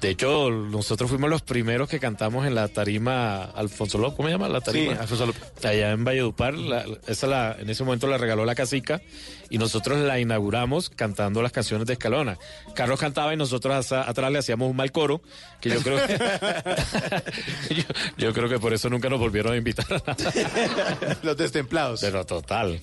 De 0.05 0.11
hecho, 0.11 0.49
nosotros 0.51 1.09
fuimos 1.09 1.29
los 1.29 1.41
primeros 1.41 1.89
que 1.89 1.99
cantamos 1.99 2.45
en 2.45 2.55
la 2.55 2.67
tarima 2.67 3.43
Alfonso 3.43 3.97
López, 3.97 4.17
¿cómo 4.17 4.29
se 4.29 4.33
llama 4.33 4.47
la 4.49 4.61
tarima? 4.61 4.93
Sí, 4.93 4.99
Alfonso 4.99 5.25
López. 5.25 5.43
Allá 5.65 5.91
en 5.91 6.03
Valledupar, 6.03 6.53
la- 6.53 6.85
esa 7.07 7.27
la, 7.27 7.55
en 7.59 7.69
ese 7.69 7.83
momento 7.83 8.07
la 8.07 8.17
regaló 8.17 8.45
la 8.45 8.55
casica 8.55 9.01
y 9.49 9.57
nosotros 9.57 9.99
la 9.99 10.19
inauguramos 10.19 10.89
cantando 10.89 11.41
las 11.41 11.51
canciones 11.51 11.87
de 11.87 11.93
Escalona. 11.93 12.37
Carlos 12.73 12.99
cantaba 12.99 13.33
y 13.33 13.37
nosotros 13.37 13.73
asa- 13.75 14.07
atrás 14.09 14.31
le 14.31 14.39
hacíamos 14.39 14.69
un 14.69 14.75
mal 14.75 14.91
coro, 14.91 15.21
que 15.61 15.69
yo 15.69 15.81
creo 15.81 15.97
yo, 17.69 17.83
yo 18.17 18.33
creo 18.33 18.49
que 18.49 18.59
por 18.59 18.73
eso 18.73 18.89
nunca 18.89 19.09
nos 19.09 19.19
volvieron 19.19 19.53
a 19.53 19.57
invitar. 19.57 19.85
Los 21.23 21.37
destemplados. 21.37 22.01
Pero 22.01 22.25
total. 22.25 22.79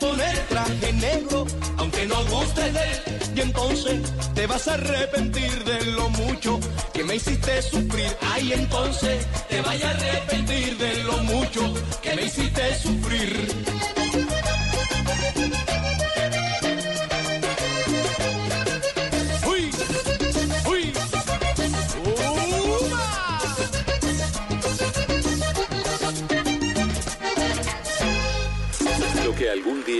poner 0.00 0.38
traje 0.48 0.92
negro, 0.94 1.46
aunque 1.78 2.06
no 2.06 2.24
guste 2.26 2.72
de 2.72 2.80
él. 2.82 2.98
Y 3.36 3.40
entonces 3.40 4.12
te 4.34 4.46
vas 4.46 4.68
a 4.68 4.74
arrepentir 4.74 5.64
de 5.64 5.86
lo 5.92 6.08
mucho 6.10 6.60
que 6.92 7.02
me 7.04 7.16
hiciste 7.16 7.62
sufrir. 7.62 8.10
Ay, 8.32 8.52
entonces 8.52 9.26
te 9.48 9.60
vaya 9.60 9.88
a 9.88 9.90
arrepentir 9.90 10.76
de 10.78 11.02
lo 11.04 11.16
mucho 11.18 11.74
que 12.02 12.14
me 12.14 12.22
hiciste 12.24 12.78
sufrir. 12.78 13.48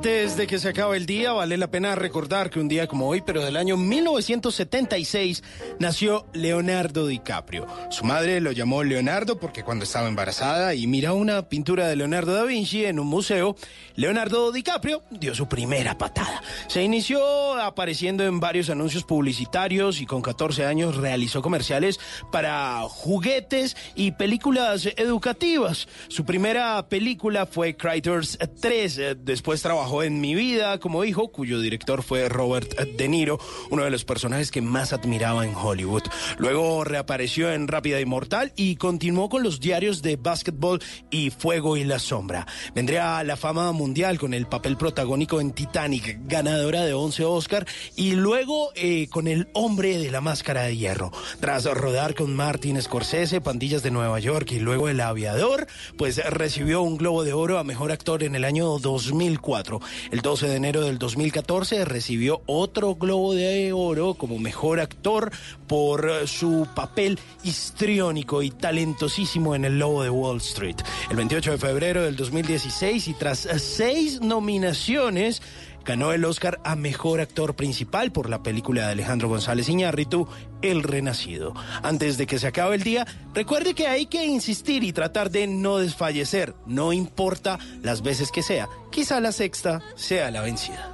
Antes 0.00 0.34
de 0.38 0.46
que 0.46 0.58
se 0.58 0.70
acabe 0.70 0.96
el 0.96 1.04
día, 1.04 1.32
vale 1.32 1.58
la 1.58 1.70
pena 1.70 1.94
recordar 1.94 2.48
que 2.48 2.58
un 2.58 2.68
día 2.68 2.86
como 2.86 3.06
hoy, 3.06 3.20
pero 3.20 3.44
del 3.44 3.58
año 3.58 3.76
1976, 3.76 5.42
nació 5.78 6.24
Leonardo 6.32 7.06
DiCaprio. 7.06 7.66
Su 7.90 8.06
madre 8.06 8.40
lo 8.40 8.50
llamó 8.50 8.82
Leonardo 8.82 9.38
porque 9.38 9.62
cuando 9.62 9.84
estaba 9.84 10.08
embarazada 10.08 10.74
y 10.74 10.86
mira 10.86 11.12
una 11.12 11.50
pintura 11.50 11.86
de 11.86 11.96
Leonardo 11.96 12.32
da 12.32 12.44
Vinci 12.44 12.86
en 12.86 12.98
un 12.98 13.08
museo, 13.08 13.56
Leonardo 13.94 14.50
DiCaprio 14.52 15.02
dio 15.10 15.34
su 15.34 15.50
primera 15.50 15.98
patada. 15.98 16.42
Se 16.68 16.82
inició 16.82 17.56
apareciendo 17.60 18.24
en 18.24 18.40
varios 18.40 18.70
anuncios 18.70 19.04
publicitarios 19.04 20.00
y 20.00 20.06
con 20.06 20.22
14 20.22 20.64
años 20.64 20.96
realizó 20.96 21.42
comerciales 21.42 22.00
para 22.32 22.80
juguetes 22.88 23.76
y 23.94 24.12
películas 24.12 24.88
educativas. 24.96 25.88
Su 26.08 26.24
primera 26.24 26.88
película 26.88 27.44
fue 27.44 27.76
Critters 27.76 28.38
3. 28.62 28.98
eh, 28.98 29.14
Después 29.14 29.60
trabajó 29.60 29.89
en 30.02 30.20
Mi 30.20 30.36
Vida 30.36 30.78
como 30.78 31.04
hijo, 31.04 31.32
cuyo 31.32 31.60
director 31.60 32.04
fue 32.04 32.28
Robert 32.28 32.78
De 32.78 33.08
Niro, 33.08 33.40
uno 33.70 33.82
de 33.82 33.90
los 33.90 34.04
personajes 34.04 34.52
que 34.52 34.62
más 34.62 34.92
admiraba 34.92 35.44
en 35.44 35.54
Hollywood. 35.54 36.04
Luego 36.38 36.84
reapareció 36.84 37.52
en 37.52 37.66
Rápida 37.66 38.00
y 38.00 38.06
Mortal 38.06 38.52
y 38.54 38.76
continuó 38.76 39.28
con 39.28 39.42
los 39.42 39.58
diarios 39.58 40.00
de 40.00 40.14
básquetbol 40.14 40.80
y 41.10 41.30
Fuego 41.30 41.76
y 41.76 41.82
la 41.82 41.98
Sombra. 41.98 42.46
Vendría 42.72 43.18
a 43.18 43.24
la 43.24 43.36
fama 43.36 43.72
mundial 43.72 44.18
con 44.18 44.32
el 44.32 44.46
papel 44.46 44.76
protagónico 44.76 45.40
en 45.40 45.50
Titanic, 45.50 46.20
ganadora 46.26 46.84
de 46.84 46.94
11 46.94 47.24
Oscar, 47.24 47.66
y 47.96 48.12
luego 48.12 48.70
eh, 48.76 49.08
con 49.10 49.26
El 49.26 49.48
Hombre 49.54 49.98
de 49.98 50.12
la 50.12 50.20
Máscara 50.20 50.62
de 50.62 50.76
Hierro. 50.76 51.10
Tras 51.40 51.64
rodar 51.64 52.14
con 52.14 52.34
Martin 52.36 52.80
Scorsese, 52.80 53.40
Pandillas 53.40 53.82
de 53.82 53.90
Nueva 53.90 54.20
York 54.20 54.52
y 54.52 54.60
luego 54.60 54.88
El 54.88 55.00
Aviador, 55.00 55.66
pues 55.98 56.24
recibió 56.30 56.82
un 56.82 56.96
Globo 56.96 57.24
de 57.24 57.32
Oro 57.32 57.58
a 57.58 57.64
Mejor 57.64 57.90
Actor 57.90 58.22
en 58.22 58.36
el 58.36 58.44
año 58.44 58.78
2004. 58.78 59.79
El 60.10 60.20
12 60.20 60.48
de 60.48 60.56
enero 60.56 60.80
del 60.82 60.98
2014 60.98 61.84
recibió 61.84 62.42
otro 62.46 62.94
Globo 62.94 63.34
de 63.34 63.72
Oro 63.72 64.14
como 64.14 64.38
Mejor 64.38 64.80
Actor 64.80 65.30
por 65.66 66.26
su 66.26 66.66
papel 66.74 67.18
histriónico 67.44 68.42
y 68.42 68.50
talentosísimo 68.50 69.54
en 69.54 69.64
El 69.64 69.78
Lobo 69.78 70.02
de 70.02 70.10
Wall 70.10 70.38
Street. 70.38 70.76
El 71.10 71.16
28 71.16 71.52
de 71.52 71.58
febrero 71.58 72.02
del 72.02 72.16
2016 72.16 73.08
y 73.08 73.14
tras 73.14 73.48
seis 73.58 74.20
nominaciones, 74.20 75.42
ganó 75.84 76.12
el 76.12 76.24
Oscar 76.24 76.60
a 76.64 76.76
Mejor 76.76 77.20
Actor 77.20 77.54
Principal 77.54 78.12
por 78.12 78.28
la 78.28 78.42
película 78.42 78.86
de 78.86 78.92
Alejandro 78.92 79.28
González 79.28 79.68
Iñárritu, 79.68 80.28
El 80.62 80.82
Renacido. 80.82 81.54
Antes 81.82 82.18
de 82.18 82.26
que 82.26 82.38
se 82.38 82.46
acabe 82.46 82.74
el 82.76 82.82
día, 82.82 83.06
recuerde 83.34 83.74
que 83.74 83.88
hay 83.88 84.06
que 84.06 84.24
insistir 84.24 84.84
y 84.84 84.92
tratar 84.92 85.30
de 85.30 85.46
no 85.46 85.78
desfallecer, 85.78 86.54
no 86.66 86.92
importa 86.92 87.58
las 87.82 88.02
veces 88.02 88.30
que 88.30 88.42
sea. 88.42 88.68
Quizá 88.90 89.20
la 89.20 89.32
sexta 89.32 89.82
sea 89.94 90.30
la 90.30 90.42
vencida. 90.42 90.90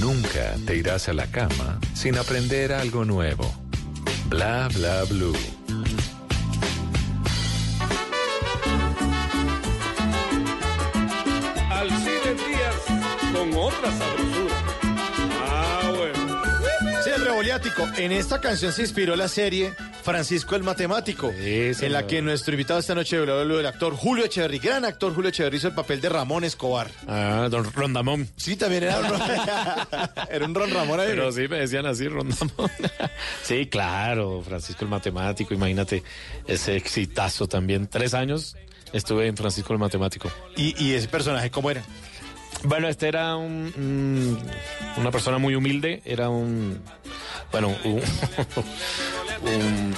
Nunca 0.00 0.54
te 0.66 0.76
irás 0.76 1.08
a 1.08 1.12
la 1.12 1.26
cama 1.30 1.78
sin 1.94 2.16
aprender 2.16 2.72
algo 2.72 3.04
nuevo. 3.04 3.52
Bla 4.28 4.68
bla 4.68 5.04
blue. 5.04 5.57
Con 13.50 13.58
otra 13.58 13.92
sabrosura. 13.92 14.54
Ah, 15.40 15.92
bueno. 15.96 17.02
Sí, 17.02 17.10
el 17.10 17.24
reboliático. 17.24 17.88
En 17.96 18.12
esta 18.12 18.40
canción 18.40 18.72
se 18.72 18.82
inspiró 18.82 19.16
la 19.16 19.28
serie 19.28 19.74
Francisco 20.02 20.56
el 20.56 20.62
Matemático, 20.62 21.32
en 21.38 21.92
la 21.92 22.06
que 22.06 22.22
nuestro 22.22 22.54
invitado 22.54 22.80
esta 22.80 22.94
noche 22.94 23.18
de 23.18 23.42
el 23.42 23.66
actor 23.66 23.94
Julio 23.94 24.24
Echeverry, 24.24 24.58
gran 24.58 24.84
actor 24.84 25.14
Julio 25.14 25.28
Echeverry, 25.30 25.58
hizo 25.58 25.68
el 25.68 25.74
papel 25.74 26.00
de 26.00 26.08
Ramón 26.08 26.44
Escobar. 26.44 26.90
Ah, 27.06 27.48
don 27.50 27.70
Rondamón. 27.72 28.28
Sí, 28.36 28.56
también 28.56 28.84
era 28.84 29.00
un, 29.00 29.06
era 30.30 30.44
un 30.44 30.54
Ron 30.54 30.70
Ramón 30.70 31.00
ahí. 31.00 31.08
Pero 31.08 31.30
sí 31.32 31.46
me 31.48 31.58
decían 31.58 31.86
así, 31.86 32.08
Rondamón. 32.08 32.70
sí, 33.42 33.66
claro, 33.66 34.42
Francisco 34.42 34.84
el 34.84 34.90
Matemático, 34.90 35.54
imagínate 35.54 36.02
ese 36.46 36.76
exitazo 36.76 37.46
también. 37.46 37.86
Tres 37.86 38.14
años 38.14 38.56
estuve 38.92 39.26
en 39.26 39.36
Francisco 39.36 39.72
el 39.72 39.78
Matemático. 39.78 40.30
¿Y, 40.56 40.82
y 40.82 40.94
ese 40.94 41.08
personaje 41.08 41.50
cómo 41.50 41.70
era? 41.70 41.82
Bueno, 42.64 42.88
este 42.88 43.08
era 43.08 43.36
un, 43.36 43.72
un- 43.76 44.38
una 44.96 45.10
persona 45.10 45.38
muy 45.38 45.54
humilde, 45.54 46.02
era 46.04 46.28
un, 46.28 46.80
bueno, 47.52 47.74
un, 47.84 48.02
un- 49.44 49.94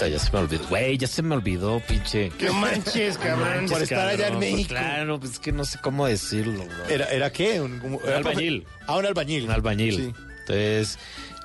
ya 0.00 0.18
se 0.18 0.32
me 0.32 0.38
olvidó, 0.40 0.66
güey, 0.68 0.98
ya 0.98 1.06
se 1.06 1.22
me 1.22 1.34
olvidó, 1.36 1.80
pinche. 1.86 2.32
No 2.40 2.52
manches, 2.54 3.16
cabrón. 3.18 3.66
Por 3.68 3.82
estar 3.82 4.00
allá 4.08 4.12
en 4.28 4.32
cabrón, 4.34 4.40
México. 4.40 4.68
Claro, 4.70 5.20
pues 5.20 5.32
es 5.32 5.38
que 5.38 5.52
no 5.52 5.64
sé 5.64 5.78
cómo 5.80 6.06
decirlo. 6.06 6.64
bro. 6.64 6.84
¿Era, 6.88 7.06
era 7.10 7.30
qué? 7.30 7.60
Un, 7.60 7.80
un- 7.82 8.00
albañil. 8.12 8.66
Ah, 8.88 8.96
un 8.96 9.06
albañil. 9.06 9.44
Un 9.44 9.50
albañil. 9.52 9.96
Sí. 9.96 10.12
Entonces. 10.40 10.98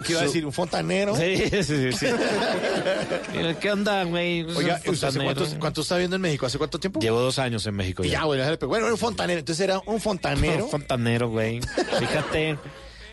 ¿Qué 0.06 0.12
iba 0.14 0.22
a 0.22 0.24
decir? 0.26 0.46
¿Un 0.46 0.54
fontanero? 0.54 1.16
Sí, 1.16 1.38
sí, 1.64 1.92
sí. 1.92 2.06
¿Qué 3.60 3.72
onda, 3.72 4.04
güey? 4.04 4.44
Oiga, 4.44 4.76
¿usted 4.86 4.92
hace 4.92 5.20
Fontanero. 5.20 5.36
cuánto, 5.36 5.60
cuánto 5.60 5.82
está 5.82 5.96
viviendo 5.96 6.16
en 6.18 6.22
México? 6.22 6.46
¿Hace 6.46 6.58
cuánto 6.58 6.80
tiempo? 6.80 7.00
Llevo 7.00 7.20
dos 7.20 7.40
años 7.40 7.66
en 7.66 7.76
México. 7.76 8.04
Y 8.04 8.10
ya, 8.10 8.22
pegó. 8.22 8.68
bueno, 8.68 8.86
era 8.86 8.94
un 8.94 9.00
fontanero. 9.00 9.40
Entonces 9.40 9.64
era 9.64 9.80
un 9.86 10.00
fontanero. 10.00 10.66
Un 10.66 10.72
fontanero, 10.72 11.30
güey. 11.30 11.60
Fíjate, 12.00 12.58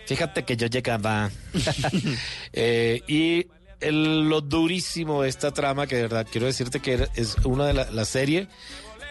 fíjate 0.07 0.45
que 0.45 0.57
yo 0.57 0.67
llegaba. 0.67 1.31
Eh, 2.53 3.03
y 3.09 3.47
el- 3.81 4.29
lo 4.29 4.41
durísimo 4.41 5.23
de 5.23 5.29
esta 5.29 5.51
trama, 5.53 5.87
que 5.87 5.97
de 5.97 6.03
verdad 6.03 6.27
quiero 6.31 6.47
decirte 6.47 6.81
que 6.81 7.09
es 7.17 7.37
una 7.45 7.67
de 7.67 7.75
la, 7.75 7.91
la 7.91 8.05
serie 8.05 8.49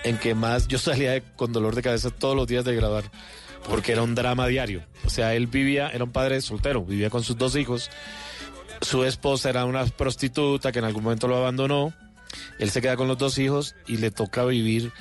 en 0.03 0.17
que 0.17 0.33
más 0.35 0.67
yo 0.67 0.77
salía 0.79 1.21
con 1.35 1.51
dolor 1.53 1.75
de 1.75 1.81
cabeza 1.81 2.09
todos 2.09 2.35
los 2.35 2.47
días 2.47 2.63
de 2.65 2.75
grabar. 2.75 3.03
Porque 3.69 3.93
era 3.93 4.03
un 4.03 4.15
drama 4.15 4.47
diario. 4.47 4.83
O 5.05 5.09
sea, 5.09 5.33
él 5.35 5.47
vivía, 5.47 5.89
era 5.89 6.03
un 6.03 6.11
padre 6.11 6.41
soltero, 6.41 6.83
vivía 6.83 7.09
con 7.09 7.23
sus 7.23 7.37
dos 7.37 7.55
hijos. 7.55 7.89
Su 8.81 9.03
esposa 9.03 9.49
era 9.49 9.65
una 9.65 9.85
prostituta 9.85 10.71
que 10.71 10.79
en 10.79 10.85
algún 10.85 11.03
momento 11.03 11.27
lo 11.27 11.37
abandonó. 11.37 11.93
Él 12.59 12.71
se 12.71 12.81
queda 12.81 12.95
con 12.95 13.07
los 13.07 13.17
dos 13.17 13.37
hijos 13.37 13.75
y 13.87 13.97
le 13.97 14.11
toca 14.11 14.43
vivir, 14.45 14.91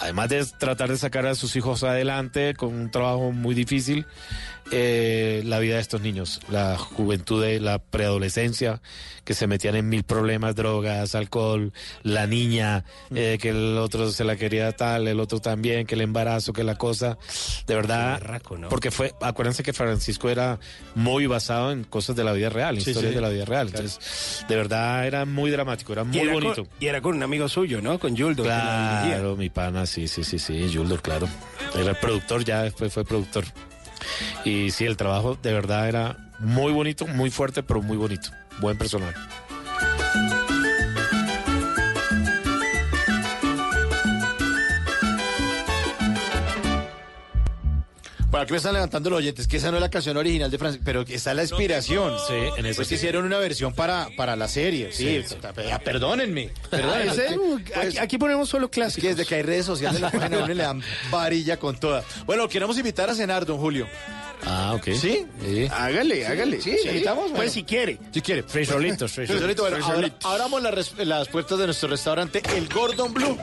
además 0.00 0.28
de 0.28 0.44
tratar 0.58 0.88
de 0.88 0.96
sacar 0.96 1.26
a 1.26 1.34
sus 1.34 1.56
hijos 1.56 1.82
adelante 1.82 2.54
con 2.54 2.74
un 2.74 2.90
trabajo 2.90 3.32
muy 3.32 3.54
difícil, 3.54 4.06
eh, 4.72 5.42
la 5.44 5.58
vida 5.58 5.74
de 5.76 5.80
estos 5.80 6.00
niños, 6.00 6.40
la 6.48 6.78
juventud 6.78 7.42
de 7.42 7.60
la 7.60 7.78
preadolescencia, 7.78 8.80
que 9.24 9.34
se 9.34 9.46
metían 9.46 9.76
en 9.76 9.88
mil 9.88 10.02
problemas, 10.04 10.56
drogas, 10.56 11.14
alcohol, 11.14 11.72
la 12.02 12.26
niña, 12.26 12.84
eh, 13.14 13.38
que 13.40 13.50
el 13.50 13.76
otro 13.78 14.10
se 14.10 14.24
la 14.24 14.36
quería 14.36 14.72
tal, 14.72 15.06
el 15.08 15.20
otro 15.20 15.40
también, 15.40 15.86
que 15.86 15.94
el 15.94 16.00
embarazo, 16.00 16.52
que 16.52 16.64
la 16.64 16.76
cosa, 16.76 17.18
de 17.66 17.74
verdad, 17.74 18.20
porque 18.68 18.90
fue, 18.90 19.12
acuérdense 19.20 19.62
que 19.62 19.72
Francisco 19.72 20.28
era 20.30 20.58
muy 20.94 21.26
basado 21.26 21.70
en 21.72 21.84
cosas 21.84 22.16
de 22.16 22.24
la 22.24 22.32
vida 22.32 22.48
real, 22.48 22.76
en 22.78 22.82
Sí, 22.82 22.90
historias 22.90 23.10
sí. 23.12 23.16
de 23.16 23.20
la 23.22 23.28
vida 23.28 23.44
real, 23.44 23.68
entonces, 23.68 24.44
de 24.48 24.56
verdad 24.56 25.06
era 25.06 25.24
muy 25.26 25.50
dramático, 25.50 25.92
era 25.92 26.02
Y 26.02 26.06
muy 26.06 26.18
era 26.20 26.32
con- 26.32 26.42
bonito. 26.42 26.66
y 26.80 26.86
era 26.86 27.00
con 27.00 27.16
un 27.16 27.22
amigo 27.22 27.48
suyo, 27.48 27.80
¿no? 27.80 27.98
Con 27.98 28.16
Yuldo. 28.16 28.42
Claro, 28.42 29.36
mi 29.36 29.50
pana, 29.50 29.86
sí, 29.86 30.08
sí, 30.08 30.24
sí, 30.24 30.38
sí, 30.38 30.68
Yuldor, 30.70 31.02
claro. 31.02 31.28
Era 31.76 31.90
el 31.90 31.96
productor, 31.96 32.44
ya 32.44 32.62
después 32.62 32.92
fue 32.92 33.04
productor. 33.04 33.44
Y 34.44 34.70
sí, 34.70 34.84
el 34.84 34.96
trabajo 34.96 35.38
de 35.42 35.52
verdad 35.52 35.88
era 35.88 36.16
muy 36.38 36.72
bonito, 36.72 37.06
muy 37.06 37.30
fuerte, 37.30 37.62
pero 37.62 37.82
muy 37.82 37.96
bonito. 37.96 38.30
Buen 38.60 38.76
personaje. 38.76 39.18
Bueno, 48.30 48.44
aquí 48.44 48.52
me 48.52 48.58
están 48.58 48.74
levantando 48.74 49.10
los 49.10 49.18
oyentes, 49.18 49.48
que 49.48 49.56
esa 49.56 49.70
no 49.72 49.78
es 49.78 49.80
la 49.80 49.90
canción 49.90 50.16
original 50.16 50.48
de 50.50 50.56
Francisco, 50.56 50.82
pero 50.86 51.04
que 51.04 51.16
está 51.16 51.34
la 51.34 51.42
inspiración. 51.42 52.14
Sí, 52.28 52.34
en 52.56 52.64
eso 52.66 52.76
Pues 52.76 52.86
sí. 52.88 52.94
hicieron 52.94 53.24
una 53.24 53.38
versión 53.38 53.72
para, 53.74 54.08
para 54.16 54.36
la 54.36 54.46
serie. 54.46 54.90
Sí, 54.92 55.22
Sí, 55.26 55.34
sí. 55.34 55.36
ya, 55.66 55.80
perdónenme. 55.80 56.50
perdónenme. 56.70 57.12
Ese, 57.12 57.36
Pues, 57.36 57.76
aquí, 57.76 57.98
aquí 57.98 58.18
ponemos 58.18 58.48
solo 58.48 58.70
clásicos. 58.70 59.02
que 59.02 59.08
desde 59.16 59.26
que 59.28 59.34
hay 59.34 59.42
redes 59.42 59.66
sociales 59.66 60.00
la 60.00 60.10
página 60.12 60.38
uno 60.38 60.46
le 60.46 60.62
dan 60.62 60.80
varilla 61.10 61.56
con 61.58 61.78
toda. 61.80 62.04
Bueno, 62.24 62.48
queremos 62.48 62.78
invitar 62.78 63.10
a 63.10 63.14
cenar, 63.16 63.44
don 63.44 63.58
Julio. 63.58 63.88
Ah, 64.46 64.72
ok. 64.74 64.88
¿Sí? 64.94 65.26
Hágale, 65.70 66.26
hágale. 66.26 66.60
Sí, 66.60 66.76
invitamos. 66.84 67.24
Pues 67.24 67.36
bueno. 67.36 67.50
si 67.52 67.62
quiere. 67.64 67.98
Si 68.12 68.20
quiere. 68.20 68.42
Frijolitos, 68.42 69.12
Frisolito, 69.12 69.62
bueno, 69.62 69.84
ahora- 69.84 70.10
abramos 70.24 70.62
las, 70.62 70.96
las 70.98 71.28
puertas 71.28 71.58
de 71.58 71.66
nuestro 71.66 71.88
restaurante, 71.88 72.42
el 72.56 72.68
Gordon 72.68 73.12
Blue. 73.12 73.36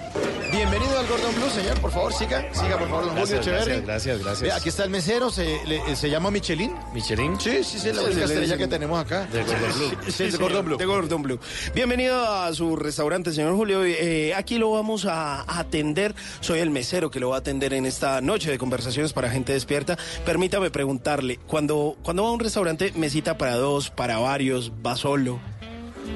Bienvenido 0.52 0.98
al 0.98 1.06
Gordon 1.08 1.36
Blue, 1.36 1.50
señor. 1.50 1.80
Por 1.82 1.92
favor, 1.92 2.14
siga. 2.14 2.42
Siga, 2.54 2.78
por 2.80 2.88
favor, 2.90 3.06
don 3.06 3.18
Julio 3.18 3.26
Gracias, 3.28 3.48
Echeverry. 3.48 3.70
gracias, 3.82 3.86
gracias, 3.86 4.20
gracias. 4.24 4.42
Vea, 4.42 4.56
aquí 4.56 4.70
está 4.70 4.84
el 4.86 4.90
mesero, 4.90 5.30
se, 5.30 5.60
le- 5.66 5.96
se 5.96 6.10
llama 6.10 6.32
Michelin. 6.32 6.74
Michelin. 6.94 7.40
Sí, 7.40 7.64
sí, 7.64 7.80
sí, 7.80 7.88
la 7.90 8.00
Sí, 8.02 8.06
única 8.06 8.28
sí, 8.28 8.34
estrella 8.34 8.54
sí. 8.54 8.60
que 8.60 8.68
tenemos 8.68 9.00
acá. 9.00 9.26
De 9.26 9.44
Gordon 9.44 9.72
Blue. 9.78 9.90
Sí, 10.06 10.12
Sí, 10.12 10.30
de 10.32 10.38
Gordon 10.38 10.66
Blue. 10.66 10.78
De 10.78 10.86
Gordon 10.86 11.22
Blue. 11.22 11.40
Bienvenido 11.76 12.26
a 12.26 12.54
su 12.54 12.76
restaurante, 12.78 13.32
señor 13.34 13.56
Julio. 13.56 13.84
Eh, 13.84 14.34
aquí 14.36 14.58
lo 14.58 14.72
vamos 14.72 15.06
a 15.06 15.44
atender. 15.60 16.16
Soy 16.40 16.60
el 16.60 16.70
mesero 16.70 17.12
que 17.12 17.20
lo 17.20 17.30
va 17.30 17.36
a 17.36 17.40
atender 17.40 17.74
en 17.74 17.86
esta 17.86 18.22
noche 18.22 18.50
de 18.50 18.58
conversaciones 18.58 19.12
para 19.14 19.30
gente 19.30 19.52
despierta. 19.54 19.98
Permítame 20.26 20.72
preguntarle, 20.92 21.38
cuando, 21.48 21.98
cuando 22.02 22.24
va 22.24 22.30
a 22.30 22.32
un 22.32 22.40
restaurante, 22.40 22.94
mesita 22.96 23.38
para 23.38 23.56
dos, 23.58 23.90
para 23.90 24.20
varios, 24.20 24.72
va 24.86 24.96
solo. 24.96 25.38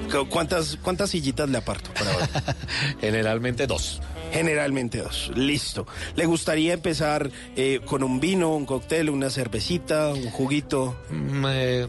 ¿Cu- 0.09 0.29
¿Cuántas, 0.29 0.77
cuántas 0.81 1.09
sillitas 1.09 1.49
le 1.49 1.57
aparto 1.57 1.89
para? 1.93 2.55
Generalmente 3.01 3.67
dos. 3.67 4.01
Generalmente 4.31 4.99
dos. 4.99 5.29
Listo. 5.35 5.85
¿Le 6.15 6.25
gustaría 6.25 6.71
empezar 6.71 7.29
eh, 7.57 7.81
con 7.85 8.01
un 8.01 8.21
vino, 8.21 8.55
un 8.55 8.65
cóctel, 8.65 9.09
una 9.09 9.29
cervecita, 9.29 10.07
un 10.13 10.29
juguito? 10.31 10.95
Mm, 11.09 11.45
eh, 11.49 11.87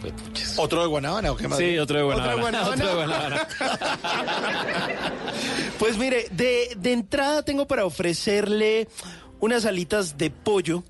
pues. 0.00 0.54
¿Otro 0.58 0.80
de 0.80 0.86
Guanábana 0.86 1.30
o 1.32 1.36
qué 1.36 1.46
más? 1.46 1.58
Sí, 1.58 1.76
otro 1.78 1.98
de 1.98 2.04
¿Otra 2.04 2.34
de 2.36 2.40
Guanabana. 2.40 2.68
Otro 2.70 2.88
de 2.88 2.94
Guanábana. 2.94 3.48
Pues 5.78 5.98
mire, 5.98 6.28
de, 6.30 6.68
de 6.78 6.92
entrada 6.92 7.42
tengo 7.42 7.66
para 7.66 7.84
ofrecerle 7.84 8.88
unas 9.40 9.66
alitas 9.66 10.16
de 10.16 10.30
pollo 10.30 10.84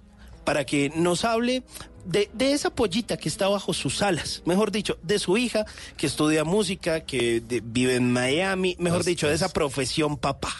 para 0.45 0.65
que 0.65 0.91
nos 0.95 1.25
hable 1.25 1.63
de, 2.05 2.29
de 2.35 2.53
esa 2.53 2.71
pollita 2.71 3.17
que 3.17 3.29
está 3.29 3.49
bajo 3.49 3.73
sus 3.73 4.03
alas, 4.03 4.43
mejor 4.45 4.71
dicho, 4.73 4.99
de 5.03 5.19
su 5.19 5.37
hija 5.39 5.65
que 5.97 6.07
estudia 6.07 6.45
música, 6.45 7.01
que 7.01 7.41
de- 7.41 7.63
vive 7.65 7.97
en 7.97 8.13
Miami, 8.13 8.77
mejor 8.79 8.99
Pues, 8.99 9.07
dicho, 9.07 9.27
de 9.29 9.35
esa 9.35 9.49
profesión 9.53 10.17
papá. 10.19 10.53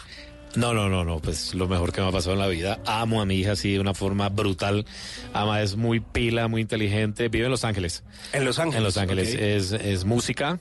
No, 0.57 0.73
no, 0.73 0.89
no, 0.89 1.05
no, 1.05 1.19
pues 1.19 1.53
lo 1.55 1.67
mejor 1.67 1.93
que 1.93 2.01
me 2.01 2.07
ha 2.09 2.13
pasado 2.13 2.35
en 2.35 2.39
la 2.39 2.47
vida. 2.47 2.79
Amo 2.87 3.21
a 3.21 3.27
mi 3.27 3.35
hija 3.35 3.53
así 3.53 3.73
de 3.73 3.81
una 3.81 3.93
forma 3.93 4.29
brutal. 4.29 4.87
Ama 5.33 5.61
es 5.63 5.75
muy 5.75 5.99
pila, 5.99 6.47
muy 6.47 6.61
inteligente. 6.63 7.29
Vive 7.29 7.47
en 7.47 7.51
Los 7.51 7.65
Ángeles. 7.65 8.05
En 8.33 8.45
Los 8.45 8.61
Ángeles. 8.61 8.77
En 8.79 8.85
Los 8.85 8.97
Ángeles. 8.97 9.35
Es, 9.35 9.73
es 9.73 10.05
música 10.05 10.61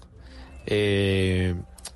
eh, 0.66 1.54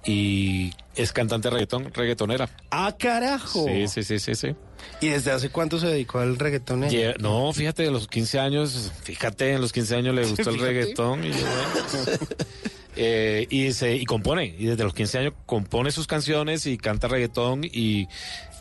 y 0.07 0.71
es 0.95 1.11
cantante 1.11 1.49
reggaetón, 1.49 1.93
reggaetonera. 1.93 2.49
Ah, 2.71 2.95
carajo. 2.97 3.65
Sí, 3.67 3.87
sí, 3.89 4.03
sí, 4.03 4.19
sí, 4.19 4.35
sí. 4.35 4.55
¿Y 5.01 5.09
desde 5.09 5.31
hace 5.31 5.49
cuánto 5.49 5.79
se 5.79 5.87
dedicó 5.87 6.19
al 6.19 6.39
reggaetón? 6.39 6.85
eh? 6.85 7.13
No, 7.19 7.51
fíjate, 7.51 7.83
de 7.83 7.91
los 7.91 8.07
15 8.07 8.39
años, 8.39 8.91
fíjate, 9.03 9.51
en 9.51 9.61
los 9.61 9.73
15 9.73 9.95
años 9.97 10.15
le 10.15 10.25
gustó 10.27 10.49
el 10.49 10.59
reggaetón. 10.59 11.25
Y. 11.25 11.31
Eh, 12.99 13.45
y, 13.51 13.73
se, 13.73 13.95
y 13.95 14.05
compone, 14.05 14.55
y 14.57 14.65
desde 14.65 14.83
los 14.83 14.95
15 14.95 15.19
años 15.19 15.33
compone 15.45 15.91
sus 15.91 16.07
canciones 16.07 16.65
y 16.65 16.79
canta 16.79 17.07
reggaetón 17.07 17.63
y, 17.63 18.07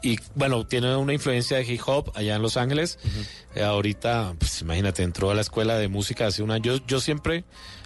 y 0.02 0.18
bueno, 0.34 0.66
tiene 0.66 0.94
una 0.94 1.14
influencia 1.14 1.56
de 1.56 1.64
hip 1.64 1.80
hop 1.86 2.12
allá 2.14 2.36
en 2.36 2.42
Los 2.42 2.58
Ángeles. 2.58 2.98
Eh, 3.54 3.62
ahorita, 3.62 4.34
pues 4.38 4.60
imagínate, 4.60 5.04
entró 5.04 5.30
a 5.30 5.34
la 5.34 5.40
escuela 5.40 5.78
de 5.78 5.88
música 5.88 6.26
hace 6.26 6.42
un 6.42 6.50
año. 6.50 6.74
Yo, 6.74 6.86
yo 6.86 7.00
siempre 7.00 7.44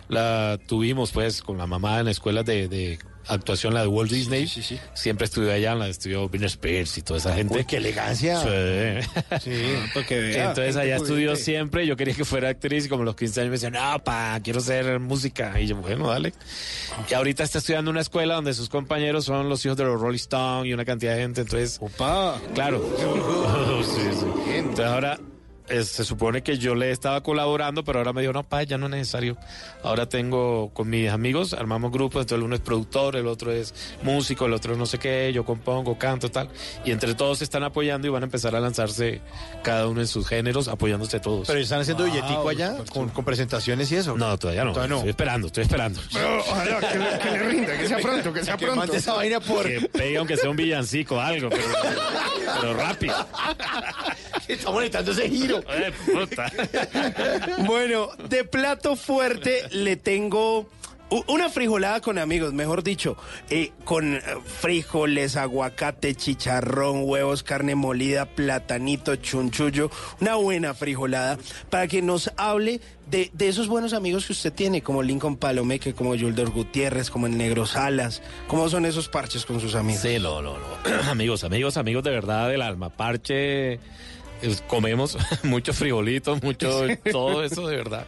la 0.08 0.58
tuvimos 0.66 1.12
pues 1.12 1.40
con 1.40 1.56
la 1.56 1.68
mamá 1.68 2.00
en 2.00 2.06
la 2.06 2.10
escuela 2.10 2.42
de, 2.42 2.66
de 2.66 2.98
actuación, 3.34 3.74
la 3.74 3.82
de 3.82 3.86
Walt 3.86 4.10
Disney. 4.10 4.46
Siempre 4.94 5.24
estudió 5.24 5.52
allá, 5.52 5.74
la 5.74 5.88
estudió 5.88 6.28
Britney 6.28 6.46
Spears 6.46 6.98
y 6.98 7.02
toda 7.02 7.18
esa 7.18 7.34
gente. 7.34 7.58
Uy, 7.58 7.64
qué 7.64 7.76
elegancia. 7.76 8.40
Sí. 8.40 9.08
Sí. 9.40 9.62
Porque 9.94 10.18
vea, 10.18 10.48
Entonces 10.48 10.76
allá 10.76 10.96
estudió 10.96 11.36
siempre, 11.36 11.86
yo 11.86 11.96
quería 11.96 12.14
que 12.14 12.24
fuera 12.24 12.48
actriz 12.48 12.86
y 12.86 12.88
como 12.88 13.02
a 13.02 13.06
los 13.06 13.16
15 13.16 13.40
años 13.40 13.50
me 13.50 13.56
decían, 13.56 13.72
no, 13.72 13.98
pa, 14.02 14.38
quiero 14.42 14.60
ser 14.60 14.98
música. 15.00 15.60
Y 15.60 15.66
yo, 15.66 15.76
bueno, 15.76 16.08
dale. 16.08 16.32
Y 17.08 17.14
ahorita 17.14 17.42
está 17.42 17.58
estudiando 17.58 17.90
en 17.90 17.94
una 17.94 18.02
escuela 18.02 18.34
donde 18.34 18.54
sus 18.54 18.68
compañeros 18.68 19.24
son 19.24 19.48
los 19.48 19.64
hijos 19.64 19.76
de 19.76 19.84
los 19.84 20.00
Rolling 20.00 20.16
Stones 20.16 20.66
y 20.68 20.74
una 20.74 20.84
cantidad 20.84 21.14
de 21.14 21.22
gente, 21.22 21.40
entonces... 21.42 21.78
Opa. 21.80 22.40
Claro. 22.54 22.80
Sí, 23.80 24.02
sí. 24.12 24.26
Entonces 24.54 24.84
ahora 24.84 25.18
eh, 25.70 25.84
se 25.84 26.04
supone 26.04 26.42
que 26.42 26.58
yo 26.58 26.74
le 26.74 26.90
estaba 26.90 27.22
colaborando, 27.22 27.84
pero 27.84 27.98
ahora 28.00 28.12
me 28.12 28.20
dijo, 28.20 28.32
no, 28.32 28.42
pa, 28.42 28.62
ya 28.62 28.76
no 28.78 28.86
es 28.86 28.90
necesario. 28.92 29.36
Ahora 29.82 30.08
tengo 30.08 30.70
con 30.74 30.90
mis 30.90 31.08
amigos, 31.10 31.54
armamos 31.54 31.92
grupos, 31.92 32.22
entonces 32.22 32.44
uno 32.44 32.54
es 32.54 32.60
productor, 32.60 33.16
el 33.16 33.26
otro 33.26 33.52
es 33.52 33.74
músico, 34.02 34.46
el 34.46 34.52
otro 34.52 34.76
no 34.76 34.86
sé 34.86 34.98
qué, 34.98 35.32
yo 35.32 35.44
compongo, 35.44 35.98
canto, 35.98 36.30
tal. 36.30 36.48
Y 36.84 36.90
entre 36.90 37.14
todos 37.14 37.38
se 37.38 37.44
están 37.44 37.62
apoyando 37.62 38.06
y 38.06 38.10
van 38.10 38.22
a 38.22 38.26
empezar 38.26 38.54
a 38.54 38.60
lanzarse 38.60 39.20
cada 39.62 39.86
uno 39.88 40.00
en 40.00 40.06
sus 40.06 40.26
géneros, 40.28 40.68
apoyándose 40.68 41.20
todos. 41.20 41.46
Pero 41.46 41.58
están 41.60 41.80
haciendo 41.80 42.04
billetico 42.04 42.48
allá 42.48 42.76
con, 42.92 43.08
con 43.08 43.24
presentaciones 43.24 43.90
y 43.92 43.96
eso. 43.96 44.16
No, 44.16 44.38
todavía 44.38 44.64
no. 44.64 44.72
Todavía 44.72 44.88
no. 44.90 44.96
Estoy 44.96 45.10
esperando, 45.10 45.46
estoy 45.46 45.62
esperando. 45.62 46.00
Pero 46.12 46.38
ojalá 46.40 46.78
que 46.80 46.98
le, 46.98 47.18
que 47.18 47.30
le 47.30 47.38
rinda, 47.38 47.78
que 47.78 47.88
sea 47.88 47.98
pronto, 47.98 48.32
que 48.32 48.44
sea 48.44 48.56
Que 48.56 48.64
pronto. 48.66 48.80
mande 48.80 48.96
esa 48.96 49.14
vaina 49.14 49.40
por. 49.40 49.66
Que 49.66 49.80
pegue 49.92 50.18
aunque 50.18 50.36
sea 50.36 50.50
un 50.50 50.56
villancico, 50.56 51.20
algo, 51.20 51.48
pero, 51.50 51.62
pero 52.60 52.74
rápido. 52.74 53.14
Estamos 54.48 54.80
necesitando 54.82 55.12
ese 55.12 55.28
giro. 55.28 55.59
Bueno, 57.66 58.08
de 58.28 58.44
plato 58.44 58.96
fuerte 58.96 59.62
le 59.70 59.96
tengo 59.96 60.68
una 61.26 61.48
frijolada 61.48 62.00
con 62.00 62.18
amigos, 62.18 62.52
mejor 62.52 62.84
dicho, 62.84 63.16
eh, 63.50 63.72
con 63.84 64.20
frijoles, 64.60 65.36
aguacate, 65.36 66.14
chicharrón, 66.14 67.02
huevos, 67.04 67.42
carne 67.42 67.74
molida, 67.74 68.26
platanito, 68.26 69.16
chunchullo, 69.16 69.90
una 70.20 70.36
buena 70.36 70.72
frijolada, 70.72 71.36
para 71.68 71.88
que 71.88 72.00
nos 72.00 72.30
hable 72.36 72.80
de, 73.10 73.30
de 73.32 73.48
esos 73.48 73.66
buenos 73.66 73.92
amigos 73.92 74.26
que 74.26 74.32
usted 74.32 74.52
tiene, 74.52 74.82
como 74.82 75.02
Lincoln 75.02 75.36
Palomeque, 75.36 75.94
como 75.94 76.14
Yulder 76.14 76.50
Gutiérrez, 76.50 77.10
como 77.10 77.26
el 77.26 77.36
Negro 77.36 77.66
Salas. 77.66 78.22
¿Cómo 78.46 78.68
son 78.68 78.86
esos 78.86 79.08
parches 79.08 79.44
con 79.44 79.60
sus 79.60 79.74
amigos? 79.74 80.02
Sí, 80.02 80.18
no, 80.20 80.40
no, 80.40 80.56
no. 80.58 80.90
amigos, 81.10 81.42
amigos, 81.42 81.76
amigos 81.76 82.04
de 82.04 82.10
verdad 82.10 82.48
del 82.48 82.62
alma. 82.62 82.90
Parche, 82.90 83.80
comemos 84.66 85.18
muchos 85.42 85.76
frijolitos, 85.78 86.42
mucho, 86.42 86.86
todo 87.10 87.44
eso 87.44 87.66
de 87.66 87.76
verdad. 87.76 88.06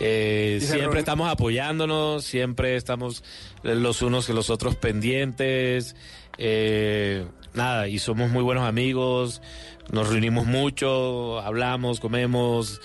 Eh, 0.00 0.58
siempre 0.60 0.98
estamos 0.98 1.30
apoyándonos, 1.30 2.24
siempre 2.24 2.76
estamos 2.76 3.22
los 3.62 4.02
unos 4.02 4.26
que 4.26 4.32
los 4.32 4.50
otros 4.50 4.76
pendientes. 4.76 5.96
eh, 6.38 7.24
nada, 7.54 7.88
y 7.88 7.98
somos 7.98 8.30
muy 8.30 8.42
buenos 8.42 8.64
amigos, 8.64 9.42
nos 9.90 10.08
reunimos 10.08 10.46
mucho, 10.46 11.40
hablamos, 11.40 12.00
comemos. 12.00 12.80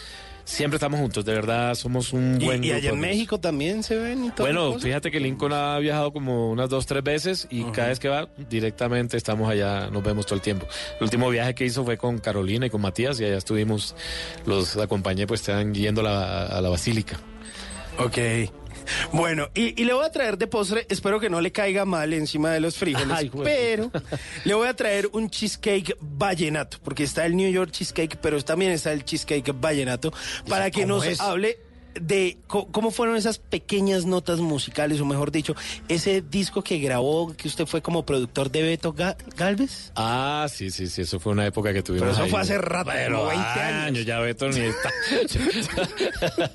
Siempre 0.47 0.77
estamos 0.77 1.01
juntos, 1.01 1.25
de 1.25 1.33
verdad, 1.33 1.75
somos 1.75 2.13
un 2.13 2.37
Y, 2.41 2.45
buen 2.45 2.63
y 2.63 2.69
grupo 2.69 2.77
allá 2.79 2.89
en. 2.91 2.99
México 3.01 3.37
también 3.37 3.83
se 3.83 3.97
ven 3.97 4.23
y 4.23 4.31
todo. 4.31 4.47
Bueno, 4.47 4.79
fíjate 4.79 5.11
que 5.11 5.19
Lincoln 5.19 5.51
ha 5.51 5.77
viajado 5.77 6.13
como 6.13 6.51
unas 6.51 6.69
dos, 6.69 6.85
tres 6.85 7.03
veces 7.03 7.47
y 7.51 7.65
cada 7.65 7.89
vez 7.89 7.99
que 7.99 8.07
va, 8.07 8.29
directamente 8.49 9.17
estamos 9.17 9.49
allá, 9.49 9.89
nos 9.89 10.01
vemos 10.01 10.25
todo 10.25 10.35
el 10.35 10.41
tiempo. 10.41 10.65
El 10.99 11.03
último 11.03 11.29
viaje 11.29 11.53
que 11.53 11.65
hizo 11.65 11.83
fue 11.83 11.97
con 11.97 12.19
Carolina 12.19 12.65
y 12.65 12.69
con 12.69 12.79
Matías 12.79 13.19
y 13.19 13.25
allá 13.25 13.35
estuvimos, 13.35 13.93
los 14.45 14.77
acompañé, 14.77 15.27
pues 15.27 15.41
están 15.41 15.73
yendo 15.73 15.99
a 15.99 16.05
la, 16.05 16.45
a 16.45 16.61
la 16.61 16.69
basílica. 16.69 17.19
Ok. 17.99 18.17
Bueno, 19.11 19.49
y, 19.53 19.79
y 19.81 19.85
le 19.85 19.93
voy 19.93 20.05
a 20.05 20.11
traer 20.11 20.37
de 20.37 20.47
postre, 20.47 20.85
espero 20.89 21.19
que 21.19 21.29
no 21.29 21.41
le 21.41 21.51
caiga 21.51 21.85
mal 21.85 22.13
encima 22.13 22.51
de 22.51 22.59
los 22.59 22.77
frijoles, 22.77 23.11
Ay, 23.11 23.31
pero 23.43 23.91
le 24.45 24.53
voy 24.53 24.67
a 24.67 24.73
traer 24.75 25.09
un 25.13 25.29
cheesecake 25.29 25.97
vallenato, 25.99 26.77
porque 26.83 27.03
está 27.03 27.25
el 27.25 27.35
New 27.35 27.51
York 27.51 27.71
cheesecake, 27.71 28.17
pero 28.21 28.41
también 28.43 28.71
está 28.71 28.91
el 28.93 29.03
cheesecake 29.03 29.53
vallenato, 29.59 30.13
para 30.47 30.71
que 30.71 30.85
nos 30.85 31.05
es? 31.05 31.19
hable 31.19 31.59
de 32.01 32.37
cómo 32.47 32.91
fueron 32.91 33.15
esas 33.15 33.37
pequeñas 33.39 34.05
notas 34.05 34.39
musicales, 34.39 34.99
o 35.01 35.05
mejor 35.05 35.31
dicho, 35.31 35.55
ese 35.87 36.21
disco 36.21 36.61
que 36.63 36.79
grabó, 36.79 37.33
que 37.35 37.47
usted 37.47 37.65
fue 37.65 37.81
como 37.81 38.05
productor 38.05 38.49
de 38.51 38.61
Beto 38.63 38.93
Ga- 38.93 39.15
Galvez. 39.35 39.91
Ah, 39.95 40.47
sí, 40.51 40.71
sí, 40.71 40.87
sí, 40.87 41.01
eso 41.01 41.19
fue 41.19 41.31
una 41.33 41.45
época 41.45 41.73
que 41.73 41.83
tuvimos. 41.83 42.03
Pero 42.03 42.13
eso 42.13 42.23
ahí. 42.23 42.29
fue 42.29 42.41
hace 42.41 42.57
rato, 42.57 42.91
Pero 42.93 43.17
como 43.17 43.29
20 43.29 43.43
años. 43.59 44.05
ya 44.05 44.19
Beto 44.19 44.49
ni 44.49 44.59
está. 44.61 44.89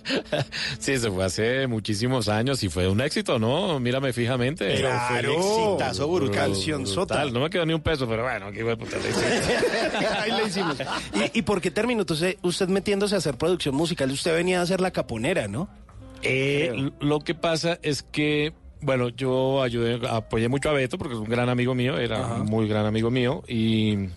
sí, 0.78 0.92
eso 0.92 1.12
fue 1.12 1.24
hace 1.24 1.66
muchísimos 1.66 2.28
años 2.28 2.62
y 2.62 2.68
fue 2.68 2.88
un 2.88 3.00
éxito, 3.00 3.38
¿no? 3.38 3.78
Mírame 3.80 4.12
fijamente. 4.12 4.66
Pero 4.66 4.90
fue 5.08 5.18
el 5.20 5.26
exitazo 5.30 6.08
brutal. 6.08 6.32
Cancionzota. 6.52 7.14
brutal. 7.14 7.32
No 7.32 7.40
me 7.40 7.50
quedó 7.50 7.64
ni 7.66 7.72
un 7.74 7.80
peso, 7.80 8.06
pero 8.08 8.22
bueno, 8.24 8.46
aquí 8.46 8.60
fue 8.60 8.76
puta 8.76 8.96
le 8.98 9.10
hice. 9.10 10.06
Ahí 10.18 10.32
le 10.32 10.44
hicimos. 10.48 10.76
¿Y, 11.34 11.38
y 11.38 11.42
por 11.42 11.60
qué 11.60 11.70
terminó 11.70 12.02
entonces 12.02 12.36
usted 12.42 12.68
metiéndose 12.68 13.14
a 13.14 13.18
hacer 13.18 13.36
producción 13.36 13.74
musical? 13.74 14.10
Usted 14.10 14.34
venía 14.34 14.60
a 14.60 14.62
hacer 14.62 14.80
la 14.80 14.90
caponera, 14.90 15.31
¿no? 15.48 15.68
Eh, 16.22 16.90
lo 17.00 17.20
que 17.20 17.34
pasa 17.34 17.78
es 17.82 18.02
que, 18.02 18.52
bueno, 18.80 19.08
yo 19.08 19.62
ayudé, 19.62 20.00
apoyé 20.08 20.48
mucho 20.48 20.70
a 20.70 20.72
Beto 20.72 20.98
porque 20.98 21.14
es 21.14 21.20
un 21.20 21.28
gran 21.28 21.48
amigo 21.48 21.74
mío, 21.74 21.98
era 21.98 22.26
un 22.26 22.46
muy 22.46 22.68
gran 22.68 22.86
amigo 22.86 23.10
mío 23.10 23.42
y 23.48 24.08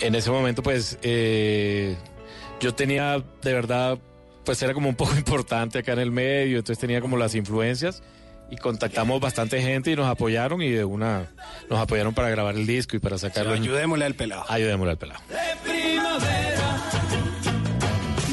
en 0.00 0.14
ese 0.14 0.30
momento 0.30 0.62
pues 0.62 0.98
eh, 1.02 1.96
yo 2.60 2.74
tenía 2.74 3.22
de 3.42 3.52
verdad, 3.52 3.98
pues 4.44 4.62
era 4.62 4.74
como 4.74 4.88
un 4.88 4.96
poco 4.96 5.14
importante 5.16 5.78
acá 5.78 5.92
en 5.92 6.00
el 6.00 6.10
medio, 6.10 6.58
entonces 6.58 6.78
tenía 6.78 7.00
como 7.00 7.16
las 7.16 7.34
influencias 7.34 8.02
y 8.50 8.56
contactamos 8.56 9.20
bastante 9.20 9.62
gente 9.62 9.90
y 9.90 9.96
nos 9.96 10.06
apoyaron 10.06 10.60
y 10.60 10.70
de 10.70 10.84
una 10.84 11.30
nos 11.70 11.80
apoyaron 11.80 12.12
para 12.12 12.28
grabar 12.28 12.54
el 12.56 12.66
disco 12.66 12.96
y 12.96 12.98
para 12.98 13.16
sacarlo. 13.16 13.54
Ayudémosle 13.54 14.04
al 14.04 14.14
pelado. 14.14 14.44
Ayudémosle 14.48 14.90
al 14.92 14.98
pelado. 14.98 15.20
de 15.28 15.70
primavera. 15.70 16.82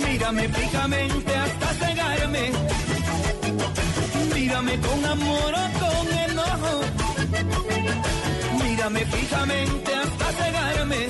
Mírame 0.06 0.50
fijamente 0.50 1.36
hasta. 1.36 1.91
Mírame 4.72 4.88
con 4.88 5.06
amor 5.06 5.54
o 5.54 5.80
con 5.80 6.08
enojo. 6.30 6.82
Mírame 8.64 9.06
fijamente 9.06 9.94
hasta 9.94 10.32
cegarme. 10.32 11.08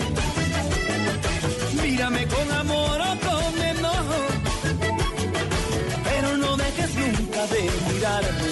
Mírame 1.83 2.25
con 2.25 2.51
amor 2.53 3.01
o 3.01 3.19
con 3.27 3.61
enojo. 3.61 4.19
Pero 6.03 6.37
no 6.37 6.57
dejes 6.57 6.95
nunca 6.95 7.45
de 7.53 7.71
mirarme. 7.93 8.49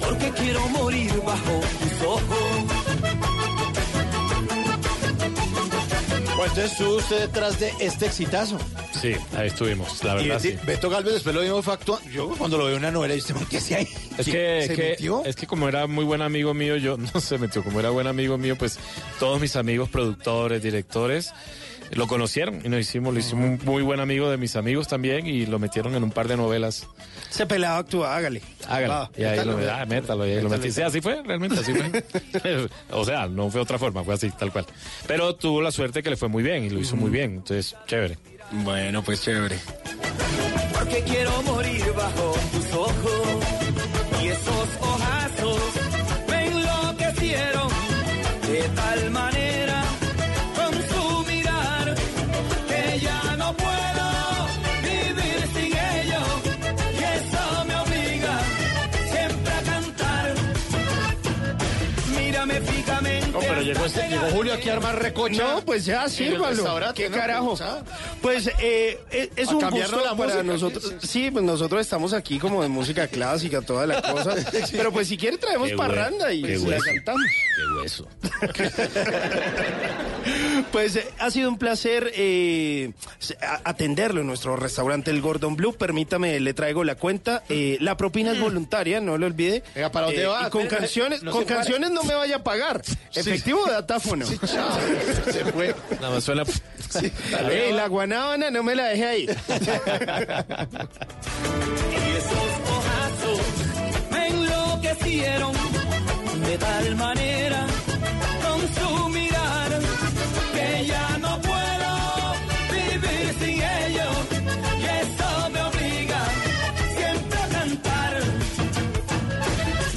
Porque 0.00 0.30
quiero 0.30 0.66
morir 0.68 1.12
bajo 1.22 1.60
Entonces 6.48 6.72
estuvo 6.72 6.96
usted 6.96 7.20
detrás 7.20 7.60
de 7.60 7.72
este 7.78 8.06
exitazo. 8.06 8.58
Sí, 9.00 9.12
ahí 9.36 9.48
estuvimos, 9.48 10.02
la 10.02 10.20
Y 10.20 10.28
verdad. 10.28 10.40
Sí. 10.42 10.56
Beto 10.66 10.90
Galvez 10.90 11.14
después 11.14 11.34
lo 11.34 11.42
vimos 11.42 11.64
factua. 11.64 12.00
Yo 12.12 12.30
cuando 12.36 12.56
lo 12.58 12.64
veo 12.64 12.74
en 12.74 12.80
una 12.80 12.90
novela, 12.90 13.14
y 13.14 13.20
¿qué 13.50 13.58
hacía 13.58 13.78
ahí? 13.78 13.88
Es 14.16 14.26
¿Qué- 14.26 14.32
que, 14.32 14.64
¿Se 14.66 14.74
que- 14.74 14.82
metió? 14.90 15.24
es 15.24 15.36
que 15.36 15.46
como 15.46 15.68
era 15.68 15.86
muy 15.86 16.04
buen 16.04 16.22
amigo 16.22 16.54
mío, 16.54 16.76
yo 16.76 16.96
no 17.14 17.20
se 17.20 17.38
metió, 17.38 17.62
como 17.62 17.78
era 17.80 17.90
buen 17.90 18.06
amigo 18.06 18.38
mío, 18.38 18.56
pues 18.58 18.78
todos 19.20 19.40
mis 19.40 19.54
amigos, 19.56 19.88
productores, 19.88 20.62
directores, 20.62 21.32
lo 21.92 22.06
conocieron 22.06 22.60
y 22.64 22.68
nos 22.68 22.80
hicimos, 22.80 23.12
lo 23.14 23.20
hicimos 23.20 23.44
un 23.44 23.60
muy 23.64 23.82
buen 23.82 24.00
amigo 24.00 24.30
de 24.30 24.36
mis 24.36 24.56
amigos 24.56 24.88
también 24.88 25.26
y 25.26 25.46
lo 25.46 25.58
metieron 25.58 25.94
en 25.94 26.04
un 26.04 26.10
par 26.10 26.28
de 26.28 26.36
novelas. 26.36 26.86
Ese 27.30 27.46
pelado 27.46 27.78
actúa, 27.78 28.16
hágale. 28.16 28.42
Hágalo. 28.68 28.92
Va, 28.92 29.10
y 29.16 29.24
ahí 29.24 29.38
métalo, 29.38 29.58
lo, 29.58 29.72
ah, 29.72 29.86
métalo, 29.86 30.26
y 30.26 30.30
ahí 30.32 30.42
lo 30.42 30.48
metí. 30.48 30.70
Sí, 30.70 30.82
así 30.82 31.00
fue, 31.00 31.22
realmente 31.22 31.60
así 31.60 31.72
fue. 31.72 32.04
o 32.90 33.04
sea, 33.04 33.26
no 33.26 33.50
fue 33.50 33.60
otra 33.60 33.78
forma, 33.78 34.04
fue 34.04 34.14
así, 34.14 34.30
tal 34.30 34.52
cual. 34.52 34.66
Pero 35.06 35.34
tuvo 35.34 35.62
la 35.62 35.70
suerte 35.70 36.02
que 36.02 36.10
le 36.10 36.16
fue 36.16 36.28
muy 36.28 36.42
bien 36.42 36.64
y 36.64 36.70
lo 36.70 36.80
hizo 36.80 36.96
muy 36.96 37.10
bien, 37.10 37.34
entonces, 37.34 37.76
chévere. 37.86 38.18
Bueno, 38.50 39.02
pues 39.02 39.22
chévere. 39.22 39.58
porque 40.72 41.02
quiero 41.02 41.42
morir 41.42 41.84
bajo 41.94 42.34
tus 42.52 42.72
ojos 42.72 43.22
y 44.22 44.28
esos 44.28 44.68
ojazos 44.80 45.60
me 46.28 46.46
enloquecieron 46.46 47.68
de 48.46 48.62
tal 48.74 49.10
manera 49.10 49.37
llegó, 63.68 63.84
este, 63.84 64.08
llegó 64.08 64.26
Julio 64.30 64.54
aquí 64.54 64.68
a 64.68 64.74
armar 64.74 65.02
recocha. 65.02 65.42
No, 65.42 65.60
pues 65.62 65.84
ya, 65.84 66.08
sírvalo. 66.08 66.92
¿Qué 66.94 67.10
carajo? 67.10 67.56
Pues 68.28 68.50
eh, 68.60 68.98
es, 69.10 69.30
es 69.36 69.48
A 69.48 69.56
un 69.56 69.70
gusto 69.70 69.96
la 70.04 70.14
para 70.14 70.14
música, 70.16 70.42
nosotros. 70.42 70.94
sí, 71.00 71.08
Sí, 71.08 71.30
pues 71.30 71.42
nosotros 71.44 71.80
estamos 71.80 72.12
aquí 72.12 72.38
como 72.38 72.62
de 72.62 72.68
música 72.68 73.08
clásica, 73.08 73.62
toda 73.62 73.86
la 73.86 74.02
cosa. 74.02 74.34
Pero 74.72 74.92
pues 74.92 75.08
si 75.08 75.16
quiere 75.16 75.38
traemos 75.38 75.70
Qué 75.70 75.76
parranda 75.76 76.30
y 76.32 76.42
la 76.42 76.78
cantamos. 76.78 77.22
Qué 77.56 77.80
hueso. 77.80 78.08
Pues 80.72 80.96
eh, 80.96 81.08
ha 81.18 81.30
sido 81.30 81.48
un 81.48 81.56
placer 81.58 82.12
eh, 82.14 82.92
atenderlo 83.64 84.20
en 84.20 84.26
nuestro 84.26 84.56
restaurante 84.56 85.10
El 85.10 85.22
Gordon 85.22 85.56
Blue. 85.56 85.72
Permítame, 85.74 86.38
le 86.40 86.52
traigo 86.52 86.84
la 86.84 86.96
cuenta. 86.96 87.42
Eh, 87.48 87.78
la 87.80 87.96
propina 87.96 88.32
es 88.32 88.40
voluntaria, 88.40 89.00
no 89.00 89.16
lo 89.16 89.26
olvide. 89.26 89.62
Venga, 89.74 89.90
¿para 89.90 90.06
dónde 90.06 90.22
Eh, 90.22 90.26
va? 90.26 90.48
y 90.48 90.50
con 90.50 90.66
canciones, 90.66 91.22
no 91.22 91.30
con 91.30 91.44
canciones 91.44 91.90
no 91.90 92.02
me 92.02 92.14
vaya 92.14 92.36
a 92.36 92.42
pagar. 92.44 92.82
Efectivo 93.14 93.64
de 93.66 93.72
datáfono. 93.72 94.26
se 94.26 95.44
fue. 95.52 95.74
Nada 96.00 96.10
más 96.10 96.24
suena. 96.24 96.42
Ey, 97.50 97.72
una 98.26 98.50
no 98.50 98.62
me 98.62 98.74
la 98.74 98.84
deje 98.86 99.06
ahí. 99.06 99.22
y 99.24 99.30
esos 102.18 102.50
ojazos 102.76 103.40
me 104.10 104.28
enloquecieron 104.28 105.52
de 106.46 106.58
tal 106.58 106.96
manera 106.96 107.66
con 108.42 108.60
su 108.74 109.08
mirar 109.10 109.70
que 110.54 110.86
ya 110.86 111.18
no 111.18 111.40
puedo 111.40 111.90
vivir 112.72 113.34
sin 113.40 113.62
ellos 113.62 114.16
y 114.80 114.84
eso 114.84 115.50
me 115.52 115.60
obliga 115.62 116.20
siempre 116.96 117.38
a 117.38 117.48
cantar. 117.48 118.12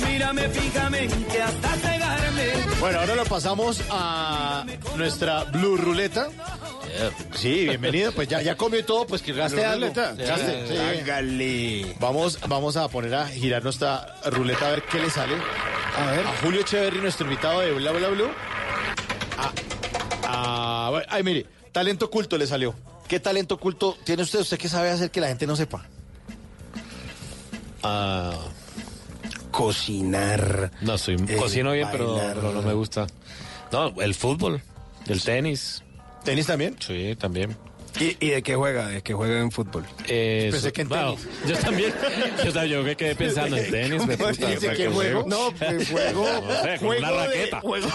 Mírame 0.05 0.49
fijamente 0.49 1.41
hasta 1.41 1.69
cegarme. 1.69 2.47
Bueno, 2.80 2.99
ahora 2.99 3.15
lo 3.15 3.26
pasamos 3.26 3.82
a 3.89 4.65
nuestra 4.97 5.43
Blue 5.45 5.78
Ruleta 5.78 6.28
Sí, 7.35 7.65
bienvenido. 7.65 8.11
Pues 8.11 8.27
ya, 8.27 8.41
ya 8.41 8.55
comió 8.55 8.83
todo, 8.85 9.05
pues 9.07 9.21
que 9.21 9.33
gaste 9.33 9.63
algo. 9.65 9.85
Ruleta. 9.87 10.13
Gaste, 10.13 10.67
sí. 10.67 10.77
Hágale. 10.77 11.95
Vamos, 11.99 12.39
vamos 12.47 12.77
a 12.77 12.87
poner 12.87 13.13
a 13.15 13.27
girar 13.27 13.63
nuestra 13.63 14.15
ruleta 14.25 14.67
a 14.67 14.71
ver 14.71 14.83
qué 14.83 14.99
le 14.99 15.09
sale. 15.09 15.35
A 15.97 16.11
ver. 16.11 16.25
A 16.25 16.33
Julio 16.41 16.61
Echeverry, 16.61 16.99
nuestro 16.99 17.25
invitado 17.25 17.59
de 17.61 17.71
Bla 17.73 17.91
Bla 17.91 18.07
Blue. 18.09 18.29
Ah, 19.37 19.51
ah, 20.25 20.87
bueno, 20.91 21.05
ay, 21.09 21.23
mire, 21.23 21.45
talento 21.71 22.05
oculto 22.05 22.37
le 22.37 22.47
salió. 22.47 22.73
¿Qué 23.07 23.19
talento 23.19 23.55
oculto 23.55 23.97
tiene 24.03 24.23
usted? 24.23 24.39
¿Usted 24.39 24.57
qué 24.57 24.69
sabe 24.69 24.89
hacer 24.89 25.11
que 25.11 25.19
la 25.21 25.27
gente 25.27 25.45
no 25.47 25.55
sepa? 25.55 25.85
Ah, 27.83 28.33
Cocinar. 29.51 30.71
no, 30.81 30.97
soy, 30.97 31.15
Eh, 31.27 31.35
cocino 31.35 31.73
bien, 31.73 31.89
pero 31.91 32.17
no 32.53 32.61
me 32.61 32.73
gusta. 32.73 33.07
No, 33.71 33.93
el 34.01 34.13
fútbol, 34.15 34.61
el 35.07 35.21
tenis. 35.21 35.83
¿Tenis 36.24 36.47
también? 36.47 36.76
Sí, 36.80 37.15
también. 37.19 37.55
¿Y, 37.99 38.17
y 38.25 38.29
de 38.29 38.41
qué 38.41 38.55
juega? 38.55 38.87
¿De 38.87 39.01
qué 39.01 39.13
juega 39.13 39.39
en 39.39 39.51
fútbol? 39.51 39.83
Eh, 40.07 40.47
Pensé 40.51 40.71
que 40.71 40.81
en 40.81 40.89
tenis. 40.89 41.27
Yo 41.47 41.57
también. 41.57 41.93
Yo, 42.43 42.53
también, 42.53 42.77
yo 42.79 42.83
me 42.83 42.95
quedé 42.95 43.15
pensando 43.15 43.57
en 43.57 43.69
tenis. 43.71 44.05
Me 44.07 44.17
¿Cómo 44.17 44.29
gusta, 44.29 44.47
dice 44.49 44.65
¿para 44.67 44.77
que 44.77 44.87
juego? 44.87 45.23
No, 45.27 45.51
pues 45.57 45.89
juego. 45.91 46.25
No 46.41 46.61
sé, 46.63 46.77
juego 46.77 46.99
una 46.99 47.11
de- 47.11 47.27
raqueta. 47.27 47.59
juego, 47.61 47.87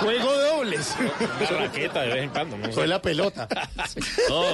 juego 0.00 0.38
de 0.38 0.44
dobles. 0.48 0.94
Una 1.40 1.58
raqueta 1.66 2.02
de 2.02 2.08
vez 2.08 2.22
en 2.24 2.30
cuando. 2.30 2.58
¿no? 2.58 2.72
Soy 2.72 2.88
la 2.88 3.00
pelota. 3.00 3.48
No, 4.28 4.44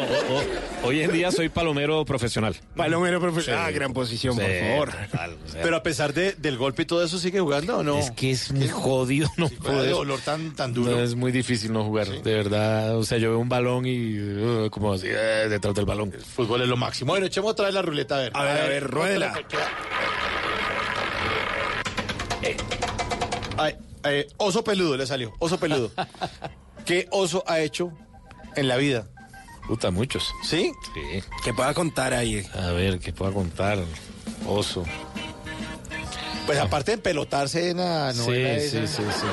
hoy 0.85 1.01
en 1.01 1.13
día 1.13 1.31
soy 1.33 1.49
palomero 1.49 2.05
profesional. 2.05 2.55
Palomero 2.77 3.21
profesional. 3.21 3.65
Ah, 3.67 3.71
gran 3.71 3.93
posición, 3.93 4.37
por 4.37 4.45
Sí, 4.47 4.53
favor. 4.61 4.91
total, 4.91 5.37
o 5.45 5.49
sea, 5.51 5.63
Pero 5.63 5.77
a 5.77 5.83
pesar 5.83 6.13
de- 6.13 6.33
del 6.33 6.59
golpe 6.59 6.83
y 6.83 6.85
todo 6.85 7.03
eso, 7.05 7.19
¿sigue 7.19 7.41
jugando 7.41 7.79
o 7.79 7.83
no? 7.83 7.99
es 7.99 8.11
que 8.11 8.31
es 8.31 8.53
muy 8.53 8.69
jodido 8.69 9.29
no 9.37 9.49
de 9.49 9.57
poder. 9.57 9.91
dolor 9.91 10.21
tan, 10.21 10.55
tan 10.55 10.73
No, 10.75 10.83
duro. 10.83 11.03
es 11.03 11.15
muy 11.15 11.33
difícil 11.33 11.73
no 11.73 11.85
jugar, 11.85 12.07
de 12.09 12.35
verdad. 12.35 12.97
O 12.97 13.03
sea, 13.05 13.19
yo 13.19 13.31
veo 13.31 13.39
un 13.39 13.49
balón 13.49 13.87
y 13.87 14.13
uh, 14.43 14.71
como 14.71 14.93
así, 14.93 15.07
eh, 15.09 15.47
detrás 15.49 15.75
del 15.75 15.85
balón. 15.85 16.13
Fútbol 16.13 16.63
es 16.63 16.69
lo 16.69 16.77
máximo. 16.77 17.13
Bueno, 17.13 17.27
echemos 17.27 17.53
otra 17.53 17.67
vez 17.67 17.75
la 17.75 17.83
ruleta 17.83 18.17
a 18.17 18.19
ver. 18.19 18.33
A 18.35 18.43
ver, 18.43 18.61
a 18.61 18.69
ver, 18.69 18.85
ruédela. 18.91 19.35
Eh, 22.43 22.57
ay, 23.57 23.77
eh, 24.05 24.27
oso 24.39 24.65
peludo 24.65 24.97
le 24.97 25.07
salió. 25.07 25.33
Oso 25.39 25.59
peludo. 25.59 25.91
¿Qué 26.87 27.07
oso 27.11 27.45
ha 27.47 27.61
hecho 27.61 27.93
en 28.57 28.69
la 28.69 28.77
vida? 28.77 29.07
Puta, 29.67 29.91
muchos. 29.93 30.29
¿Sí? 30.43 30.73
Sí. 30.93 31.23
Que 31.45 31.55
pueda 31.55 31.73
contar 31.73 32.13
ahí. 32.13 32.45
A 32.55 32.73
ver, 32.73 32.99
¿qué 32.99 33.13
puedo 33.13 33.33
contar? 33.33 33.79
Oso. 34.47 34.85
Pues 36.47 36.59
aparte 36.59 36.93
de 36.93 36.99
pelotarse 36.99 37.71
en 37.71 37.77
la 37.77 38.13
Sí, 38.13 38.19
novela 38.19 38.59
sí, 38.61 38.77
esa. 38.79 38.87
sí, 38.89 39.03
sí. 39.21 39.27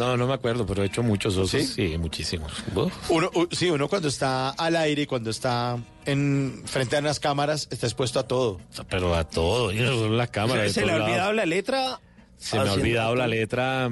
No, 0.00 0.16
no 0.16 0.26
me 0.26 0.34
acuerdo, 0.34 0.66
pero 0.66 0.82
he 0.82 0.86
hecho 0.86 1.02
muchos 1.02 1.36
osos. 1.36 1.50
¿Sí? 1.50 1.66
Sí, 1.66 1.98
muchísimos. 1.98 2.52
Uf. 2.74 2.92
Uno, 3.10 3.30
u- 3.34 3.46
sí, 3.52 3.70
uno 3.70 3.88
cuando 3.88 4.08
está 4.08 4.50
al 4.50 4.74
aire 4.76 5.02
y 5.02 5.06
cuando 5.06 5.30
está 5.30 5.78
en 6.06 6.62
frente 6.64 6.96
a 6.96 7.00
unas 7.00 7.20
cámaras 7.20 7.68
está 7.70 7.86
expuesto 7.86 8.18
a 8.18 8.26
todo. 8.26 8.58
Pero 8.88 9.14
a 9.14 9.24
todo, 9.24 9.70
y 9.72 9.76
no 9.80 9.92
solo 9.92 10.16
la 10.16 10.26
cámara. 10.26 10.62
de 10.62 10.70
¿Se 10.70 10.84
le 10.84 10.92
ha 10.92 10.96
olvidado 11.04 11.32
la 11.32 11.46
letra? 11.46 12.00
Se 12.38 12.58
me 12.58 12.68
ha 12.68 12.72
olvidado 12.72 13.14
la 13.14 13.26
letra. 13.28 13.88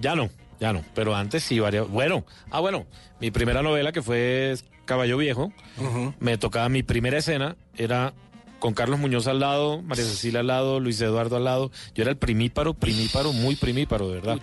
Ya 0.00 0.14
no, 0.16 0.28
ya 0.60 0.72
no. 0.72 0.84
Pero 0.94 1.14
antes 1.14 1.42
sí, 1.44 1.60
varias. 1.60 1.88
Bueno, 1.88 2.24
ah, 2.50 2.60
bueno. 2.60 2.86
Mi 3.20 3.30
primera 3.30 3.62
novela, 3.62 3.92
que 3.92 4.02
fue 4.02 4.56
Caballo 4.84 5.16
Viejo, 5.16 5.52
me 6.18 6.36
tocaba 6.36 6.68
mi 6.68 6.82
primera 6.82 7.16
escena, 7.18 7.56
era 7.76 8.12
con 8.64 8.72
Carlos 8.72 8.98
Muñoz 8.98 9.26
al 9.26 9.40
lado, 9.40 9.82
María 9.82 10.06
Cecilia 10.06 10.40
al 10.40 10.46
lado, 10.46 10.80
Luis 10.80 10.98
Eduardo 10.98 11.36
al 11.36 11.44
lado. 11.44 11.70
Yo 11.94 12.00
era 12.00 12.10
el 12.10 12.16
primíparo, 12.16 12.72
primíparo, 12.72 13.34
muy 13.34 13.56
primíparo, 13.56 14.08
de 14.08 14.14
verdad. 14.14 14.40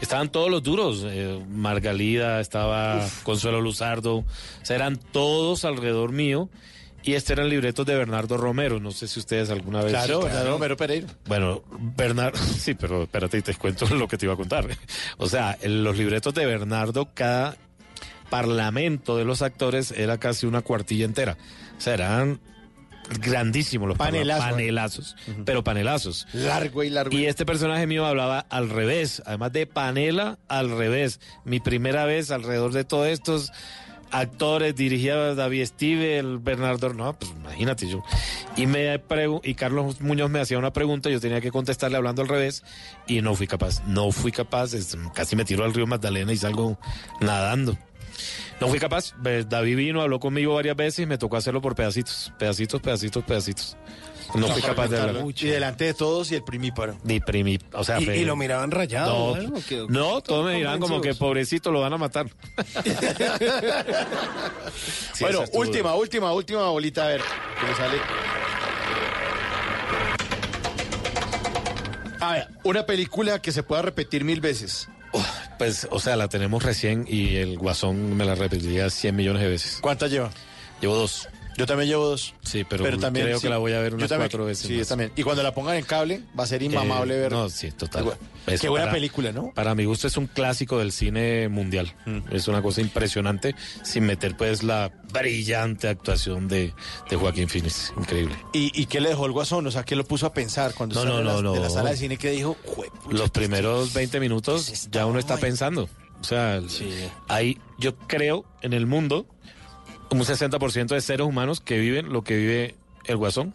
Estaban 0.00 0.32
todos 0.32 0.50
los 0.50 0.62
duros. 0.62 1.04
eh, 1.04 1.38
Margalida, 1.50 2.40
estaba 2.40 3.06
Consuelo 3.24 3.60
Luzardo. 3.60 4.14
O 4.20 4.24
sea, 4.62 4.76
eran 4.76 4.96
todos 4.96 5.66
alrededor 5.66 6.12
mío. 6.12 6.48
Y 7.02 7.12
este 7.12 7.34
eran 7.34 7.50
libretos 7.50 7.84
de 7.84 7.94
Bernardo 7.94 8.38
Romero. 8.38 8.80
No 8.80 8.90
sé 8.90 9.06
si 9.06 9.20
ustedes 9.20 9.50
alguna 9.50 9.82
vez. 9.82 9.92
Claro, 9.92 10.20
claro, 10.20 10.52
Romero 10.52 10.78
Pereira. 10.78 11.08
Bueno, 11.26 11.62
Bernardo, 11.94 12.38
sí, 12.58 12.72
pero 12.72 13.02
espérate 13.02 13.36
y 13.36 13.42
te 13.42 13.52
cuento 13.52 13.86
lo 13.94 14.08
que 14.08 14.16
te 14.16 14.24
iba 14.24 14.32
a 14.32 14.38
contar. 14.38 14.66
O 15.18 15.28
sea, 15.28 15.58
los 15.62 15.94
libretos 15.98 16.32
de 16.32 16.46
Bernardo, 16.46 17.10
cada 17.12 17.58
parlamento 18.30 19.18
de 19.18 19.26
los 19.26 19.42
actores 19.42 19.90
era 19.92 20.16
casi 20.16 20.46
una 20.46 20.62
cuartilla 20.62 21.04
entera. 21.04 21.36
O 21.76 21.80
sea, 21.82 21.92
eran 21.92 22.40
grandísimos 23.20 23.88
los 23.88 23.96
parla- 23.98 24.18
Panelazo. 24.18 24.50
panelazos, 24.50 25.16
pero 25.44 25.64
panelazos. 25.64 26.26
Largo 26.32 26.82
y 26.84 26.90
largo. 26.90 27.16
Y 27.16 27.26
este 27.26 27.44
personaje 27.46 27.86
mío 27.86 28.04
hablaba 28.06 28.40
al 28.50 28.70
revés, 28.70 29.22
además 29.26 29.52
de 29.52 29.66
panela, 29.66 30.38
al 30.48 30.70
revés. 30.76 31.20
Mi 31.44 31.60
primera 31.60 32.04
vez 32.04 32.30
alrededor 32.30 32.72
de 32.72 32.84
todos 32.84 33.06
estos 33.08 33.52
actores, 34.10 34.74
dirigía 34.74 35.34
David 35.34 35.66
Steve, 35.66 36.18
el 36.18 36.38
Bernardo, 36.38 36.94
no, 36.94 37.18
pues 37.18 37.30
imagínate 37.32 37.86
yo. 37.88 38.02
Y 38.56 38.66
me 38.66 38.98
y 39.42 39.54
Carlos 39.54 40.00
Muñoz 40.00 40.30
me 40.30 40.40
hacía 40.40 40.58
una 40.58 40.72
pregunta, 40.72 41.10
yo 41.10 41.20
tenía 41.20 41.40
que 41.42 41.50
contestarle 41.50 41.98
hablando 41.98 42.22
al 42.22 42.28
revés 42.28 42.64
y 43.06 43.20
no 43.20 43.34
fui 43.34 43.46
capaz, 43.46 43.82
no 43.86 44.10
fui 44.10 44.32
capaz, 44.32 44.72
es- 44.72 44.96
casi 45.14 45.36
me 45.36 45.44
tiro 45.44 45.64
al 45.64 45.74
río 45.74 45.86
Magdalena 45.86 46.32
y 46.32 46.36
salgo 46.38 46.78
nadando. 47.20 47.76
No 48.60 48.68
fui 48.68 48.80
capaz, 48.80 49.14
eh, 49.24 49.44
David 49.48 49.76
vino, 49.76 50.02
habló 50.02 50.18
conmigo 50.18 50.54
varias 50.54 50.74
veces 50.76 51.00
y 51.00 51.06
me 51.06 51.16
tocó 51.16 51.36
hacerlo 51.36 51.60
por 51.60 51.76
pedacitos, 51.76 52.32
pedacitos, 52.38 52.80
pedacitos, 52.80 53.24
pedacitos. 53.24 53.76
No 54.34 54.48
fui 54.48 54.60
capaz 54.60 54.88
de 54.88 55.00
hablar. 55.00 55.24
Y 55.40 55.46
delante 55.46 55.84
de 55.84 55.94
todos 55.94 56.30
y 56.32 56.34
el 56.34 56.42
primíparo. 56.42 56.98
Ni 57.04 57.20
primi, 57.20 57.58
o 57.72 57.84
sea, 57.84 58.00
¿Y, 58.00 58.10
y 58.10 58.24
lo 58.24 58.36
miraban 58.36 58.70
rayado? 58.70 59.36
no, 59.88 60.20
todos 60.20 60.44
me 60.44 60.56
dirán 60.56 60.80
como 60.80 61.00
que 61.00 61.14
pobrecito 61.14 61.70
lo 61.70 61.80
van 61.80 61.92
a 61.92 61.98
matar. 61.98 62.26
Sí, 65.12 65.24
bueno, 65.24 65.42
última, 65.52 65.94
última, 65.94 66.32
última 66.32 66.68
bolita, 66.68 67.04
a 67.04 67.08
ver, 67.08 67.20
¿qué 67.60 67.66
le 67.66 67.74
sale? 67.74 67.98
A 72.20 72.32
ver, 72.32 72.48
una 72.64 72.86
película 72.86 73.40
que 73.40 73.50
se 73.50 73.62
pueda 73.62 73.82
repetir 73.82 74.24
mil 74.24 74.40
veces. 74.40 74.88
Pues, 75.58 75.88
o 75.90 75.98
sea, 75.98 76.16
la 76.16 76.28
tenemos 76.28 76.62
recién 76.62 77.04
y 77.08 77.36
el 77.36 77.58
guasón 77.58 78.16
me 78.16 78.24
la 78.24 78.36
repetiría 78.36 78.88
100 78.88 79.16
millones 79.16 79.42
de 79.42 79.48
veces. 79.48 79.78
¿Cuántas 79.80 80.10
lleva? 80.10 80.30
Llevo 80.80 80.94
dos. 80.94 81.28
Yo 81.58 81.66
también 81.66 81.88
llevo 81.90 82.06
dos. 82.06 82.34
Sí, 82.42 82.64
pero, 82.64 82.84
también 82.98 83.26
creo 83.26 83.38
sí. 83.38 83.42
que 83.42 83.50
la 83.50 83.58
voy 83.58 83.72
a 83.72 83.80
ver 83.80 83.94
unas 83.94 84.08
también, 84.08 84.28
cuatro 84.30 84.44
veces. 84.46 84.66
Sí, 84.68 84.78
más. 84.78 84.86
también. 84.88 85.12
Y 85.16 85.24
cuando 85.24 85.42
la 85.42 85.52
pongan 85.52 85.74
en 85.76 85.84
cable, 85.84 86.22
va 86.38 86.44
a 86.44 86.46
ser 86.46 86.62
inmamable 86.62 87.16
Eh, 87.16 87.20
ver. 87.20 87.32
No, 87.32 87.48
sí, 87.50 87.70
total. 87.72 88.16
Qué 88.60 88.68
buena 88.68 88.86
para- 88.86 88.94
película, 88.94 89.32
¿no? 89.32 89.52
Para 89.54 89.74
mi 89.74 89.84
gusto 89.84 90.06
es 90.06 90.16
un 90.16 90.26
clásico 90.28 90.78
del 90.78 90.92
cine 90.92 91.48
mundial. 91.48 91.92
Mm. 92.06 92.20
Es 92.30 92.46
una 92.48 92.62
cosa 92.62 92.80
impresionante, 92.80 93.54
sin 93.82 94.04
meter 94.06 94.36
pues 94.36 94.62
la 94.62 94.90
brillante 95.12 95.88
actuación 95.88 96.46
de, 96.48 96.72
de 97.10 97.16
Joaquín 97.16 97.48
Phoenix. 97.48 97.92
Increíble. 97.98 98.36
¿Y, 98.52 98.70
¿Y 98.80 98.86
qué 98.86 99.00
le 99.00 99.08
dejó 99.10 99.26
el 99.26 99.32
guasón? 99.32 99.66
O 99.66 99.70
sea, 99.70 99.82
¿qué 99.84 99.96
lo 99.96 100.04
puso 100.04 100.26
a 100.26 100.32
pensar 100.32 100.74
cuando 100.74 100.94
No, 100.94 101.02
salió 101.02 101.14
no, 101.24 101.30
de, 101.30 101.36
la, 101.36 101.42
no, 101.42 101.52
de 101.54 101.60
la 101.60 101.68
no. 101.68 101.74
sala 101.74 101.90
de 101.90 101.96
cine 101.96 102.16
que 102.16 102.30
dijo, 102.30 102.56
"Jue- 102.64 102.88
Los 103.10 103.30
primeros 103.30 103.92
20 103.92 104.20
minutos 104.20 104.88
ya 104.90 105.06
uno 105.06 105.18
está 105.18 105.36
pensando. 105.38 105.88
O 106.20 106.24
sea, 106.24 106.60
hay, 107.28 107.58
yo 107.78 107.96
creo, 107.96 108.44
en 108.62 108.72
el 108.72 108.86
mundo, 108.86 109.26
un 110.10 110.20
60% 110.20 110.88
de 110.88 111.00
seres 111.00 111.26
humanos 111.26 111.60
que 111.60 111.78
viven 111.78 112.12
lo 112.12 112.22
que 112.22 112.36
vive 112.36 112.74
el 113.04 113.16
guasón 113.16 113.54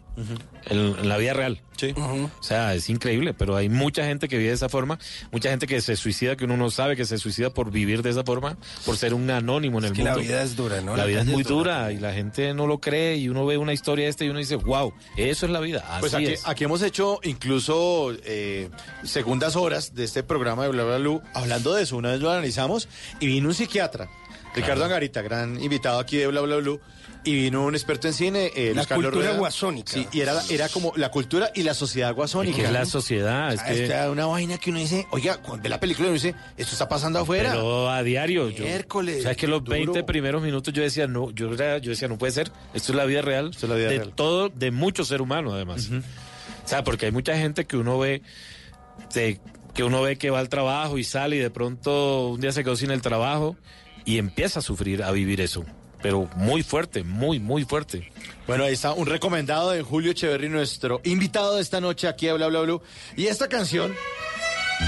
en, 0.66 0.78
en 0.78 1.10
la 1.10 1.18
vida 1.18 1.34
real. 1.34 1.62
Sí. 1.78 1.94
O 1.98 2.30
sea, 2.44 2.74
es 2.76 2.90
increíble, 2.90 3.34
pero 3.34 3.56
hay 3.56 3.70
mucha 3.70 4.06
gente 4.06 4.28
que 4.28 4.38
vive 4.38 4.50
de 4.50 4.56
esa 4.56 4.70
forma, 4.70 4.98
mucha 5.32 5.50
gente 5.50 5.68
que 5.68 5.80
se 5.82 5.96
suicida, 5.96 6.36
que 6.36 6.46
uno 6.46 6.58
no 6.58 6.72
sabe 6.72 6.96
que 6.96 7.06
se 7.06 7.18
suicida 7.18 7.52
por 7.52 7.72
vivir 7.72 8.02
de 8.04 8.12
esa 8.12 8.24
forma, 8.24 8.58
por 8.86 8.98
ser 8.98 9.14
un 9.14 9.30
anónimo 9.30 9.80
en 9.80 9.86
el 9.86 9.94
que 9.94 10.04
mundo. 10.04 10.18
la 10.18 10.22
vida 10.22 10.42
es 10.44 10.56
dura, 10.56 10.82
¿no? 10.82 10.92
La 10.96 11.04
La 11.04 11.06
vida 11.06 11.22
es 11.22 11.28
muy 11.28 11.42
es 11.42 11.48
dura 11.48 11.84
dura 11.88 11.92
y 11.92 12.00
la 12.00 12.14
gente 12.14 12.54
no 12.54 12.68
lo 12.68 12.80
cree 12.80 13.18
y 13.18 13.30
uno 13.30 13.46
ve 13.46 13.58
una 13.58 13.74
historia 13.74 14.08
esta 14.08 14.24
y 14.26 14.30
uno 14.30 14.40
dice, 14.40 14.56
wow, 14.56 14.94
eso 15.18 15.46
es 15.46 15.52
la 15.52 15.60
vida. 15.60 15.84
Así 15.88 16.00
Pues 16.00 16.14
aquí, 16.14 16.26
es. 16.26 16.48
aquí 16.48 16.64
hemos 16.64 16.82
hecho 16.82 17.20
incluso 17.24 18.12
eh, 18.24 18.70
segundas 19.04 19.56
horas 19.56 19.94
de 19.94 20.04
este 20.04 20.24
programa 20.24 20.64
de 20.64 20.70
Bla 20.70 20.84
Bla 20.84 20.98
Blue 20.98 21.22
hablando 21.34 21.74
de 21.74 21.84
eso. 21.84 21.98
Una 21.98 22.12
vez 22.12 22.22
lo 22.22 22.32
analizamos 22.32 22.88
y 23.20 23.28
vino 23.28 23.50
un 23.50 23.56
psiquiatra, 23.56 24.10
Ricardo 24.56 24.84
Angarita, 24.86 25.22
gran 25.22 25.62
invitado 25.62 26.00
aquí 26.00 26.18
de 26.18 26.28
Bla 26.28 26.42
Bla 26.42 26.58
Blue. 26.58 26.80
Y 27.26 27.34
vino 27.36 27.64
un 27.64 27.74
experto 27.74 28.08
en 28.10 28.14
cine, 28.14 28.52
eh, 28.54 28.74
La 28.76 28.86
Carlos 28.86 29.06
cultura 29.06 29.28
Rueda. 29.28 29.40
guasónica. 29.40 29.94
Sí, 29.94 30.06
y 30.12 30.20
era, 30.20 30.42
era 30.50 30.68
como 30.68 30.92
la 30.98 31.10
cultura 31.10 31.52
y 31.56 31.64
la 31.64 31.74
sociedad 31.74 32.14
guasónica. 32.14 32.58
Es 32.58 32.62
que 32.64 32.68
es 32.68 32.74
la 32.74 32.86
sociedad, 32.86 33.54
es 33.54 33.62
Ah, 33.62 33.66
que- 33.66 33.84
esta 33.84 34.12
una 34.12 34.26
vaina 34.26 34.58
que 34.58 34.72
uno 34.72 34.80
dice, 34.80 35.08
oiga, 35.10 35.38
cuando 35.38 35.64
ve 35.64 35.70
la 35.70 35.80
película 35.80 36.10
uno 36.10 36.16
dice, 36.16 36.36
esto 36.58 36.74
está 36.74 36.90
pasando 36.90 37.20
afuera. 37.20 37.52
Pero 37.52 37.90
a 37.90 38.04
diario. 38.04 38.50
Yo, 38.50 38.66
Miércoles, 38.66 39.20
O 39.20 39.22
sea, 39.22 39.32
es 39.32 39.38
que 39.38 39.48
los 39.48 39.64
duro. 39.64 39.78
20 39.78 40.04
primeros 40.04 40.42
minutos 40.44 40.74
yo 40.74 40.84
decía, 40.84 41.08
no, 41.08 41.32
yo, 41.32 41.54
era- 41.54 41.78
yo 41.78 41.92
decía, 41.92 42.10
no 42.10 42.18
puede 42.18 42.34
ser. 42.34 42.52
Esto 42.74 42.92
es 42.92 42.96
la 42.98 43.06
vida 43.06 43.22
real. 43.22 43.52
Esto 43.52 43.68
es 43.68 43.70
la 43.70 43.76
vida 43.78 43.88
de 43.88 43.98
real. 44.00 44.12
todo, 44.14 44.50
de 44.50 44.72
mucho 44.72 45.06
ser 45.06 45.22
humano, 45.22 45.54
además. 45.54 45.90
O 45.92 46.68
sea, 46.68 46.84
porque 46.84 47.06
hay 47.06 47.14
mucha 47.14 47.38
gente 47.38 47.64
que 47.64 47.78
uno 47.78 47.98
ve, 48.00 48.22
de- 49.14 49.40
que 49.74 49.84
uno 49.86 50.02
ve 50.02 50.18
que 50.18 50.30
va 50.30 50.40
al 50.40 50.50
trabajo 50.50 50.98
y 50.98 51.06
sale 51.06 51.38
y 51.38 51.40
de 51.40 51.50
pronto 51.50 52.28
un 52.30 52.42
día 52.42 52.52
se 52.52 52.66
quedó 52.66 52.76
sin 52.76 52.92
el 52.92 53.02
trabajo 53.02 53.56
y 54.06 54.18
empieza 54.18 54.60
a 54.60 54.62
sufrir, 54.62 55.04
a 55.04 55.12
vivir 55.12 55.42
eso. 55.42 55.66
pero 56.02 56.30
muy 56.36 56.64
fuerte, 56.64 57.04
muy, 57.04 57.40
muy 57.40 57.64
fuerte. 57.64 58.12
Bueno, 58.46 58.66
ahí 58.66 58.74
está 58.74 58.92
un 58.92 59.06
recomendado 59.06 59.72
de 59.72 59.84
Julio 59.84 60.12
Echeverry, 60.12 60.50
nuestro 60.50 61.00
invitado 61.06 61.56
de 61.56 61.62
esta 61.62 61.80
noche 61.80 62.10
aquí 62.10 62.28
a 62.28 62.34
Bla 62.34 62.48
Bla 62.48 62.60
Blue. 62.60 62.82
Y 63.16 63.28
esta 63.28 63.48
canción 63.48 63.96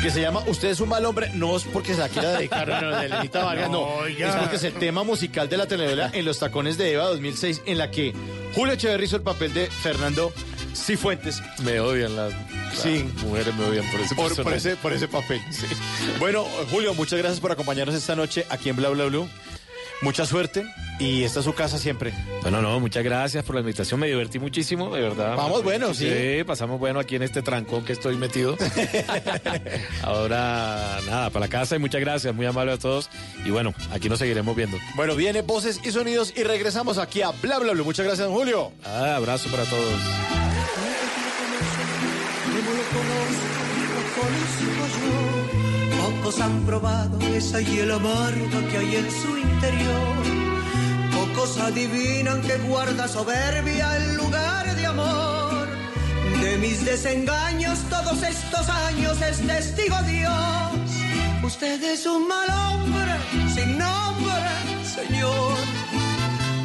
que 0.01 0.11
se 0.11 0.20
llama 0.20 0.43
Usted 0.47 0.70
es 0.70 0.82
un 0.82 0.89
mal 0.89 1.05
hombre, 1.05 1.32
no 1.34 1.55
es 1.55 1.63
porque 1.63 1.93
se 1.93 1.99
la 1.99 2.09
quiera 2.09 2.32
dedicar 2.34 2.68
no, 2.68 2.82
no, 2.82 2.97
de 2.97 3.07
Lenita 3.07 3.45
Vargas, 3.45 3.70
no. 3.70 3.82
Oiga. 3.82 4.30
Es 4.30 4.36
porque 4.36 4.55
es 4.57 4.63
el 4.66 4.74
tema 4.74 5.03
musical 5.03 5.47
de 5.47 5.57
la 5.57 5.68
telenovela 5.68 6.09
En 6.13 6.26
los 6.26 6.39
tacones 6.39 6.78
de 6.78 6.91
Eva 6.91 7.05
2006, 7.05 7.61
en 7.66 7.78
la 7.78 7.91
que 7.91 8.13
Julio 8.53 8.74
Echeverry 8.74 9.05
hizo 9.05 9.16
el 9.16 9.22
papel 9.22 9.53
de 9.53 9.68
Fernando 9.68 10.34
Cifuentes. 10.76 11.41
Me 11.63 11.80
odian 11.80 12.15
las, 12.15 12.34
Sí. 12.73 13.05
mujeres, 13.23 13.55
me 13.55 13.65
odian 13.65 13.86
por 13.91 13.99
ese 14.01 14.15
Por, 14.15 14.43
por 14.43 14.53
ese, 14.53 14.76
por 14.76 14.93
ese 14.93 15.07
papel. 15.07 15.41
Bueno, 16.19 16.45
Julio, 16.69 16.93
muchas 16.93 17.17
gracias 17.19 17.39
por 17.39 17.51
acompañarnos 17.51 17.95
esta 17.95 18.15
noche 18.15 18.45
aquí 18.49 18.69
en 18.69 18.76
Bla 18.76 18.89
Bla 18.89 19.05
Blue. 19.05 19.28
Mucha 20.01 20.25
suerte 20.25 20.65
y 20.99 21.23
esta 21.23 21.39
es 21.39 21.45
su 21.45 21.53
casa 21.53 21.77
siempre. 21.77 22.13
Bueno, 22.41 22.61
no, 22.61 22.79
muchas 22.79 23.03
gracias 23.03 23.43
por 23.43 23.55
la 23.55 23.61
invitación, 23.61 23.99
me 23.99 24.07
divertí 24.07 24.39
muchísimo, 24.39 24.93
de 24.93 25.01
verdad. 25.01 25.35
Vamos 25.35 25.63
bueno, 25.63 25.93
sí. 25.93 26.09
Sí, 26.09 26.43
pasamos 26.43 26.79
bueno 26.79 26.99
aquí 26.99 27.15
en 27.15 27.23
este 27.23 27.41
trancón 27.41 27.83
que 27.83 27.93
estoy 27.93 28.15
metido. 28.15 28.57
Ahora, 30.03 30.99
nada, 31.05 31.29
para 31.29 31.45
la 31.45 31.49
casa 31.49 31.75
y 31.75 31.79
muchas 31.79 32.01
gracias, 32.01 32.33
muy 32.33 32.45
amable 32.45 32.73
a 32.73 32.77
todos. 32.77 33.09
Y 33.45 33.51
bueno, 33.51 33.73
aquí 33.91 34.09
nos 34.09 34.19
seguiremos 34.19 34.55
viendo. 34.55 34.77
Bueno, 34.95 35.15
viene 35.15 35.41
voces 35.41 35.79
y 35.83 35.91
sonidos 35.91 36.33
y 36.35 36.43
regresamos 36.43 36.97
aquí 36.97 37.21
a 37.21 37.31
Bla 37.31 37.59
Bla 37.59 37.73
Blue. 37.73 37.83
Muchas 37.83 38.05
gracias, 38.05 38.27
don 38.27 38.35
Julio. 38.35 38.71
Ah, 38.85 39.15
abrazo 39.15 39.49
para 39.49 39.63
todos. 39.63 39.99
como 42.55 42.71
lo 42.71 42.83
conozco, 42.83 43.45
lo 43.95 44.21
conozco 44.21 45.51
yo. 45.51 45.55
Pocos 46.06 46.39
han 46.39 46.64
probado 46.68 47.18
esa 47.34 47.60
hiel 47.62 47.89
amarga 47.89 48.60
que 48.70 48.78
hay 48.78 48.95
en 48.95 49.10
su 49.10 49.38
interior. 49.39 50.24
Pocos 51.16 51.58
adivinan 51.58 52.41
que 52.41 52.58
guarda 52.70 53.08
soberbia 53.08 53.88
en 53.97 54.18
lugar 54.18 54.76
de 54.76 54.86
amor. 54.86 55.68
De 56.43 56.58
mis 56.58 56.86
desengaños 56.86 57.80
todos 57.89 58.22
estos 58.22 58.70
años 58.70 59.20
es 59.20 59.38
testigo 59.47 59.97
Dios. 60.03 60.91
Usted 61.43 61.82
es 61.84 62.06
un 62.06 62.28
mal 62.28 62.49
hombre, 62.51 63.16
sin 63.56 63.76
nombre, 63.76 64.51
señor. 64.97 65.58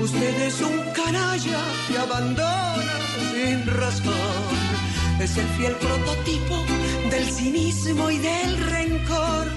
Usted 0.03 0.43
es 0.49 0.61
un 0.61 0.77
canalla 0.93 1.63
que 1.89 1.97
abandona 1.97 2.97
sin 3.33 3.67
razón. 3.67 4.60
Es 5.21 5.37
el 5.37 5.47
fiel 5.59 5.75
prototipo 5.75 6.65
del 7.11 7.31
cinismo 7.31 8.11
y 8.11 8.17
del 8.17 8.57
rencor. 8.71 9.49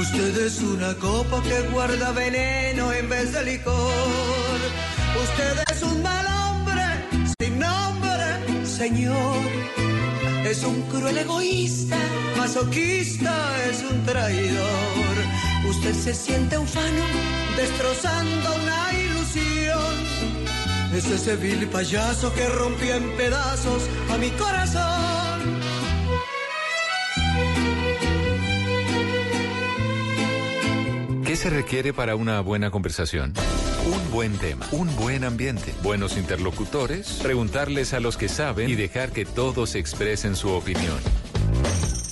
Usted 0.00 0.46
es 0.46 0.60
una 0.60 0.94
copa 0.94 1.42
que 1.42 1.62
guarda 1.72 2.12
veneno 2.12 2.92
en 2.92 3.08
vez 3.08 3.32
de 3.32 3.44
licor. 3.44 4.58
Usted 5.24 5.64
es 5.72 5.82
un 5.82 6.00
mal 6.00 6.24
hombre 6.26 6.84
sin 7.40 7.58
nombre, 7.58 8.64
señor. 8.64 9.42
Es 10.44 10.62
un 10.62 10.80
cruel 10.82 11.18
egoísta, 11.18 11.98
masoquista, 12.36 13.34
es 13.68 13.82
un 13.82 14.04
traidor. 14.04 15.16
Usted 15.68 15.92
se 15.92 16.14
siente 16.14 16.56
ufano, 16.56 17.04
destrozando 17.56 18.54
una 18.54 18.92
ilusión. 18.92 19.07
Es 20.98 21.06
ese 21.06 21.36
vil 21.36 21.68
payaso 21.68 22.34
que 22.34 22.44
rompió 22.48 22.92
en 22.96 23.16
pedazos 23.16 23.88
a 24.10 24.18
mi 24.18 24.30
corazón. 24.30 25.60
¿Qué 31.24 31.36
se 31.36 31.50
requiere 31.50 31.92
para 31.92 32.16
una 32.16 32.40
buena 32.40 32.72
conversación? 32.72 33.32
Un 33.86 34.10
buen 34.10 34.36
tema, 34.38 34.66
un 34.72 34.92
buen 34.96 35.22
ambiente, 35.22 35.72
buenos 35.84 36.16
interlocutores, 36.16 37.20
preguntarles 37.22 37.94
a 37.94 38.00
los 38.00 38.16
que 38.16 38.28
saben 38.28 38.68
y 38.68 38.74
dejar 38.74 39.12
que 39.12 39.24
todos 39.24 39.76
expresen 39.76 40.34
su 40.34 40.50
opinión. 40.50 40.98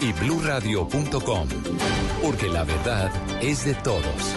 y 0.00 0.12
bluradio.com, 0.12 1.48
porque 2.22 2.48
la 2.48 2.64
verdad 2.64 3.10
es 3.42 3.64
de 3.64 3.74
todos. 3.74 4.34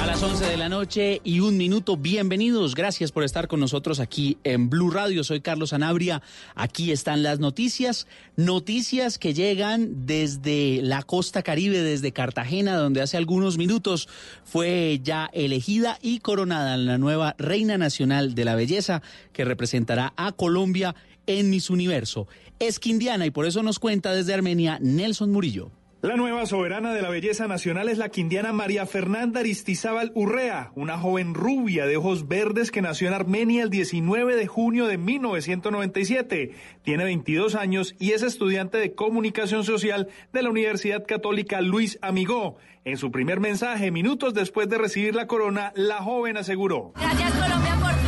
A 0.00 0.06
las 0.06 0.22
11 0.22 0.46
de 0.46 0.56
la 0.56 0.68
noche 0.68 1.20
y 1.24 1.40
un 1.40 1.58
minuto, 1.58 1.96
bienvenidos. 1.96 2.74
Gracias 2.74 3.12
por 3.12 3.22
estar 3.22 3.48
con 3.48 3.60
nosotros 3.60 4.00
aquí 4.00 4.38
en 4.44 4.70
Blue 4.70 4.90
Radio. 4.90 5.24
Soy 5.24 5.40
Carlos 5.42 5.72
Anabria. 5.72 6.22
Aquí 6.54 6.90
están 6.90 7.22
las 7.22 7.38
noticias. 7.38 8.06
Noticias 8.36 9.18
que 9.18 9.34
llegan 9.34 10.06
desde 10.06 10.80
la 10.82 11.02
costa 11.02 11.42
caribe, 11.42 11.82
desde 11.82 12.12
Cartagena, 12.12 12.76
donde 12.76 13.02
hace 13.02 13.18
algunos 13.18 13.58
minutos 13.58 14.08
fue 14.44 15.00
ya 15.02 15.28
elegida 15.34 15.98
y 16.00 16.20
coronada 16.20 16.76
la 16.78 16.96
nueva 16.96 17.34
Reina 17.38 17.76
Nacional 17.76 18.34
de 18.34 18.44
la 18.46 18.54
Belleza 18.54 19.02
que 19.32 19.44
representará 19.44 20.14
a 20.16 20.32
Colombia 20.32 20.94
en 21.26 21.50
Miss 21.50 21.70
Universo. 21.70 22.26
Es 22.60 22.78
quindiana 22.78 23.24
y 23.24 23.30
por 23.30 23.46
eso 23.46 23.62
nos 23.62 23.78
cuenta 23.78 24.12
desde 24.12 24.34
Armenia 24.34 24.78
Nelson 24.82 25.32
Murillo. 25.32 25.70
La 26.02 26.16
nueva 26.16 26.44
soberana 26.44 26.92
de 26.92 27.00
la 27.00 27.08
belleza 27.08 27.48
nacional 27.48 27.88
es 27.88 27.96
la 27.96 28.10
quindiana 28.10 28.52
María 28.52 28.84
Fernanda 28.84 29.40
Aristizábal 29.40 30.12
Urrea, 30.14 30.70
una 30.74 30.98
joven 30.98 31.32
rubia 31.32 31.86
de 31.86 31.96
ojos 31.96 32.28
verdes 32.28 32.70
que 32.70 32.82
nació 32.82 33.08
en 33.08 33.14
Armenia 33.14 33.62
el 33.62 33.70
19 33.70 34.36
de 34.36 34.46
junio 34.46 34.86
de 34.86 34.98
1997. 34.98 36.50
Tiene 36.82 37.04
22 37.04 37.54
años 37.54 37.94
y 37.98 38.12
es 38.12 38.22
estudiante 38.22 38.76
de 38.76 38.94
comunicación 38.94 39.64
social 39.64 40.08
de 40.34 40.42
la 40.42 40.50
Universidad 40.50 41.06
Católica 41.06 41.62
Luis 41.62 41.98
Amigó. 42.02 42.58
En 42.84 42.98
su 42.98 43.10
primer 43.10 43.40
mensaje, 43.40 43.90
minutos 43.90 44.34
después 44.34 44.68
de 44.68 44.76
recibir 44.76 45.14
la 45.14 45.26
corona, 45.26 45.72
la 45.76 46.02
joven 46.02 46.36
aseguró. 46.36 46.92
Gracias 46.94 47.32
Colombia 47.32 47.78
por 47.80 47.99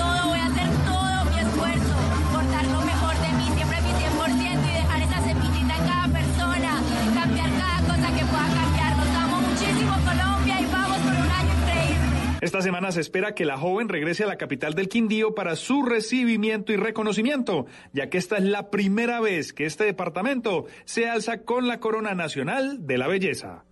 Esta 12.42 12.60
semana 12.60 12.90
se 12.90 13.00
espera 13.00 13.36
que 13.36 13.44
la 13.44 13.56
joven 13.56 13.88
regrese 13.88 14.24
a 14.24 14.26
la 14.26 14.36
capital 14.36 14.74
del 14.74 14.88
Quindío 14.88 15.32
para 15.32 15.54
su 15.54 15.84
recibimiento 15.84 16.72
y 16.72 16.76
reconocimiento, 16.76 17.66
ya 17.92 18.10
que 18.10 18.18
esta 18.18 18.36
es 18.36 18.42
la 18.42 18.68
primera 18.68 19.20
vez 19.20 19.52
que 19.52 19.64
este 19.64 19.84
departamento 19.84 20.66
se 20.84 21.08
alza 21.08 21.42
con 21.44 21.68
la 21.68 21.78
corona 21.78 22.16
nacional 22.16 22.84
de 22.84 22.98
la 22.98 23.06
belleza. 23.06 23.64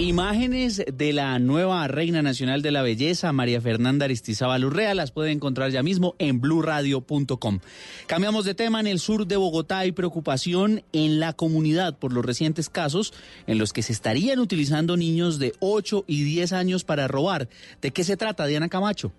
Imágenes 0.00 0.84
de 0.92 1.12
la 1.12 1.40
nueva 1.40 1.88
Reina 1.88 2.22
Nacional 2.22 2.62
de 2.62 2.70
la 2.70 2.82
Belleza, 2.82 3.32
María 3.32 3.60
Fernanda 3.60 4.04
Aristizábal 4.04 4.64
Urrea, 4.64 4.94
las 4.94 5.10
puede 5.10 5.32
encontrar 5.32 5.72
ya 5.72 5.82
mismo 5.82 6.14
en 6.20 6.40
blurradio.com. 6.40 7.58
Cambiamos 8.06 8.44
de 8.44 8.54
tema. 8.54 8.78
En 8.78 8.86
el 8.86 9.00
sur 9.00 9.26
de 9.26 9.36
Bogotá 9.36 9.78
hay 9.78 9.90
preocupación 9.90 10.84
en 10.92 11.18
la 11.18 11.32
comunidad 11.32 11.98
por 11.98 12.12
los 12.12 12.24
recientes 12.24 12.70
casos 12.70 13.12
en 13.48 13.58
los 13.58 13.72
que 13.72 13.82
se 13.82 13.92
estarían 13.92 14.38
utilizando 14.38 14.96
niños 14.96 15.40
de 15.40 15.54
8 15.58 16.04
y 16.06 16.22
10 16.22 16.52
años 16.52 16.84
para 16.84 17.08
robar. 17.08 17.48
¿De 17.82 17.90
qué 17.90 18.04
se 18.04 18.16
trata, 18.16 18.46
Diana 18.46 18.68
Camacho? 18.68 19.12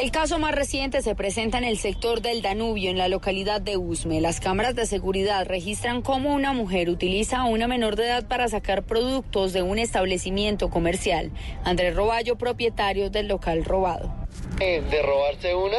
El 0.00 0.10
caso 0.10 0.38
más 0.38 0.54
reciente 0.54 1.02
se 1.02 1.14
presenta 1.14 1.58
en 1.58 1.64
el 1.64 1.78
sector 1.78 2.20
del 2.22 2.40
Danubio, 2.42 2.90
en 2.90 2.98
la 2.98 3.08
localidad 3.08 3.60
de 3.60 3.76
Usme. 3.76 4.20
Las 4.20 4.40
cámaras 4.40 4.74
de 4.74 4.86
seguridad 4.86 5.46
registran 5.46 6.02
cómo 6.02 6.32
una 6.34 6.52
mujer 6.52 6.88
utiliza 6.88 7.38
a 7.38 7.44
una 7.44 7.68
menor 7.68 7.96
de 7.96 8.06
edad 8.06 8.26
para 8.28 8.48
sacar 8.48 8.82
productos 8.84 9.52
de 9.52 9.62
un 9.62 9.78
establecimiento 9.78 10.70
comercial. 10.70 11.30
Andrés 11.64 11.94
Roballo, 11.94 12.36
propietario 12.36 13.10
del 13.10 13.28
local 13.28 13.64
robado. 13.64 14.12
Eh, 14.60 14.82
De 14.90 15.02
robarse 15.02 15.54
una, 15.54 15.78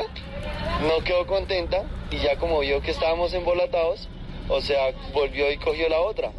no 0.87 1.03
quedó 1.03 1.25
contenta 1.27 1.83
y 2.11 2.17
ya 2.17 2.37
como 2.37 2.59
vio 2.59 2.81
que 2.81 2.91
estábamos 2.91 3.33
embolatados, 3.33 4.07
o 4.49 4.61
sea, 4.61 4.91
volvió 5.13 5.51
y 5.51 5.57
cogió 5.57 5.87
la 5.89 5.99
otra. 6.01 6.31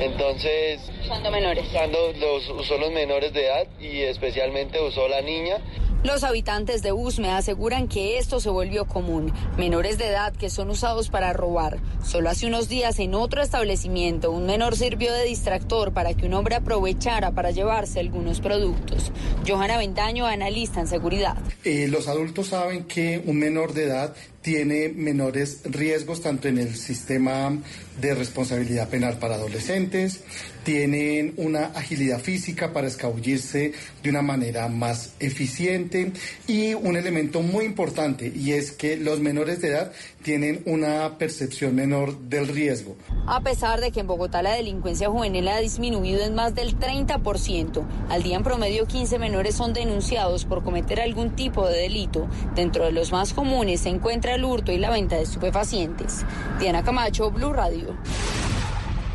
Entonces, 0.00 0.80
Usando 1.04 1.30
menores. 1.30 1.66
usando 1.66 1.98
los, 2.18 2.48
usó 2.50 2.78
los 2.78 2.92
menores 2.92 3.32
de 3.32 3.46
edad 3.46 3.66
y 3.80 4.02
especialmente 4.02 4.80
usó 4.80 5.08
la 5.08 5.20
niña. 5.22 5.58
Los 6.04 6.22
habitantes 6.22 6.82
de 6.82 6.92
Usme 6.92 7.32
aseguran 7.32 7.88
que 7.88 8.18
esto 8.18 8.38
se 8.38 8.50
volvió 8.50 8.86
común. 8.86 9.32
Menores 9.56 9.98
de 9.98 10.06
edad 10.06 10.32
que 10.32 10.48
son 10.48 10.70
usados 10.70 11.08
para 11.08 11.32
robar. 11.32 11.80
Solo 12.04 12.30
hace 12.30 12.46
unos 12.46 12.68
días 12.68 13.00
en 13.00 13.16
otro 13.16 13.42
establecimiento 13.42 14.30
un 14.30 14.46
menor 14.46 14.76
sirvió 14.76 15.12
de 15.12 15.24
distractor 15.24 15.92
para 15.92 16.14
que 16.14 16.26
un 16.26 16.34
hombre 16.34 16.54
aprovechara 16.54 17.32
para 17.32 17.50
llevarse 17.50 17.98
algunos 17.98 18.40
productos. 18.40 19.10
Johanna 19.46 19.76
Ventaño, 19.76 20.24
analista 20.24 20.78
en 20.78 20.86
seguridad. 20.86 21.36
Eh, 21.64 21.88
los 21.88 22.06
adultos 22.06 22.46
saben 22.46 22.84
que 22.84 23.20
un 23.26 23.36
menor 23.36 23.74
de 23.74 23.84
edad 23.84 24.14
tiene 24.48 24.88
menores 24.88 25.60
riesgos 25.64 26.22
tanto 26.22 26.48
en 26.48 26.56
el 26.56 26.74
sistema 26.74 27.52
de 28.00 28.14
responsabilidad 28.14 28.88
penal 28.88 29.18
para 29.18 29.34
adolescentes, 29.34 30.22
tienen 30.64 31.34
una 31.36 31.66
agilidad 31.66 32.20
física 32.20 32.72
para 32.72 32.86
escabullirse 32.86 33.72
de 34.02 34.10
una 34.10 34.22
manera 34.22 34.68
más 34.68 35.14
eficiente 35.18 36.12
y 36.46 36.74
un 36.74 36.96
elemento 36.96 37.42
muy 37.42 37.66
importante 37.66 38.32
y 38.34 38.52
es 38.52 38.72
que 38.72 38.96
los 38.96 39.20
menores 39.20 39.60
de 39.60 39.68
edad 39.68 39.92
tienen 40.22 40.62
una 40.66 41.18
percepción 41.18 41.74
menor 41.74 42.18
del 42.18 42.48
riesgo. 42.48 42.96
A 43.26 43.42
pesar 43.42 43.80
de 43.80 43.92
que 43.92 44.00
en 44.00 44.06
Bogotá 44.06 44.42
la 44.42 44.52
delincuencia 44.52 45.10
juvenil 45.10 45.48
ha 45.48 45.58
disminuido 45.58 46.22
en 46.22 46.34
más 46.34 46.54
del 46.54 46.78
30%, 46.78 47.86
al 48.08 48.22
día 48.22 48.36
en 48.36 48.42
promedio 48.42 48.86
15 48.86 49.18
menores 49.18 49.54
son 49.54 49.72
denunciados 49.72 50.44
por 50.44 50.62
cometer 50.64 51.00
algún 51.00 51.34
tipo 51.34 51.66
de 51.66 51.78
delito. 51.78 52.28
Dentro 52.54 52.84
de 52.84 52.92
los 52.92 53.12
más 53.12 53.32
comunes 53.32 53.80
se 53.80 53.90
encuentra 53.90 54.37
el 54.38 54.44
hurto 54.44 54.72
y 54.72 54.78
la 54.78 54.90
venta 54.90 55.16
de 55.16 55.22
estupefacientes. 55.22 56.24
Diana 56.60 56.82
Camacho, 56.84 57.30
Blue 57.30 57.52
Radio. 57.52 57.96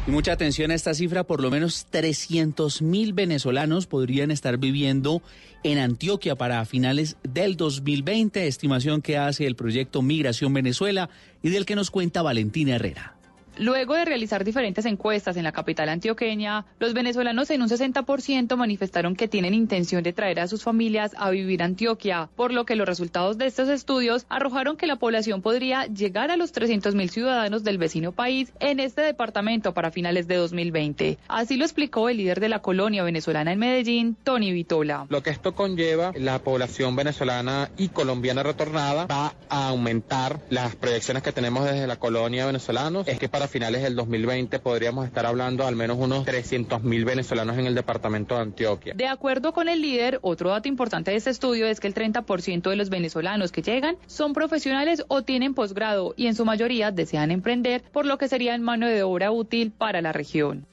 Y 0.06 0.12
mucha 0.12 0.34
atención 0.34 0.70
a 0.72 0.76
esta 0.76 0.94
cifra, 0.94 1.24
por 1.24 1.42
lo 1.42 1.50
menos 1.50 1.86
300 1.90 2.82
mil 2.82 3.14
venezolanos 3.14 3.88
podrían 3.88 4.32
estar 4.32 4.58
viviendo 4.58 5.22
en 5.64 5.78
Antioquia 5.80 6.36
para 6.36 6.66
finales 6.66 7.16
del 7.24 7.56
2020, 7.56 8.46
estimación 8.46 9.02
que 9.02 9.18
hace 9.18 9.48
el 9.48 9.56
proyecto 9.56 10.02
Migración 10.02 10.54
Venezuela 10.54 11.10
y 11.42 11.50
del 11.52 11.66
que 11.66 11.76
nos 11.76 11.90
cuenta 11.90 12.22
Valentina 12.22 12.76
Herrera. 12.76 13.16
Luego 13.58 13.94
de 13.94 14.06
realizar 14.06 14.44
diferentes 14.44 14.86
encuestas 14.86 15.38
en 15.38 15.44
la 15.44 15.52
capital 15.52 15.90
antioqueña, 15.90 16.66
los 16.80 16.94
venezolanos 16.94 17.50
en 17.52 17.62
un 17.62 17.70
60% 17.70 18.56
manifestaron 18.56 19.16
que 19.16 19.28
tienen 19.28 19.54
intención 19.54 20.02
de 20.02 20.12
traer 20.12 20.40
a 20.40 20.48
sus 20.48 20.64
familias 20.64 21.12
a 21.18 21.30
vivir 21.30 21.62
a 21.62 21.66
Antioquia, 21.66 22.30
por 22.36 22.52
lo 22.52 22.66
que 22.66 22.76
los 22.76 22.88
resultados 22.88 23.38
de 23.38 23.46
estos 23.46 23.70
estudios 23.70 24.26
arrojaron 24.30 24.76
que 24.76 24.88
la 24.88 24.96
población 24.96 25.42
podría 25.42 25.86
llegar 25.86 26.32
a 26.32 26.38
los 26.38 26.52
300 26.52 26.96
mil 26.96 27.10
ciudadanos 27.10 27.64
del 27.64 27.78
vecino 27.78 28.12
país 28.12 28.52
en 28.60 28.80
este 28.80 29.02
departamento 29.02 29.74
para 29.74 29.92
finales 29.92 30.28
de 30.28 30.36
2020. 30.36 31.20
Así 31.28 31.56
lo 31.56 31.66
explicó 31.66 32.10
el 32.10 32.18
líder 32.18 32.40
de 32.40 32.50
la 32.50 32.60
colonia 32.60 33.04
venezolana 33.04 33.52
en 33.52 33.60
Medellín, 33.60 34.18
Tony 34.24 34.52
Vitola. 34.52 35.06
Lo 35.10 35.22
que 35.22 35.30
esto 35.30 35.54
conlleva, 35.54 36.12
la 36.16 36.40
población 36.40 36.96
venezolana 36.96 37.70
y 37.78 37.90
colombiana 37.90 38.42
retornada 38.42 39.06
va 39.06 39.36
a 39.50 39.68
aumentar. 39.68 40.40
Las 40.50 40.76
proyecciones 40.76 41.22
que 41.22 41.32
tenemos 41.32 41.66
desde 41.66 41.86
la 41.86 41.98
colonia 41.98 42.46
venezolana 42.46 43.04
es 43.06 43.20
que 43.20 43.30
para 43.30 43.43
a 43.44 43.48
finales 43.48 43.84
del 43.84 43.96
2020 43.96 44.60
podríamos 44.60 45.06
estar 45.06 45.26
hablando 45.26 45.64
de 45.64 45.70
al 45.70 45.76
menos 45.76 45.98
unos 46.00 46.26
300 46.26 46.84
mil 46.84 47.06
venezolanos 47.06 47.58
en 47.58 47.66
el 47.66 47.76
departamento 47.76 48.36
de 48.36 48.42
Antioquia. 48.42 48.94
De 48.96 49.08
acuerdo 49.08 49.54
con 49.54 49.70
el 49.70 49.82
líder, 49.82 50.20
otro 50.22 50.50
dato 50.50 50.68
importante 50.68 51.12
de 51.12 51.18
este 51.18 51.30
estudio 51.30 51.68
es 51.68 51.80
que 51.80 51.88
el 51.88 51.94
30% 51.94 52.70
de 52.70 52.76
los 52.76 52.90
venezolanos 52.90 53.52
que 53.52 53.62
llegan 53.62 53.98
son 54.08 54.34
profesionales 54.34 55.04
o 55.08 55.22
tienen 55.22 55.54
posgrado 55.54 56.14
y 56.16 56.28
en 56.28 56.36
su 56.36 56.46
mayoría 56.46 56.92
desean 56.92 57.32
emprender, 57.32 57.84
por 57.92 58.06
lo 58.06 58.18
que 58.18 58.28
serían 58.28 58.62
mano 58.62 58.88
de 58.88 59.04
obra 59.04 59.32
útil 59.32 59.72
para 59.72 60.02
la 60.02 60.12
región. 60.14 60.66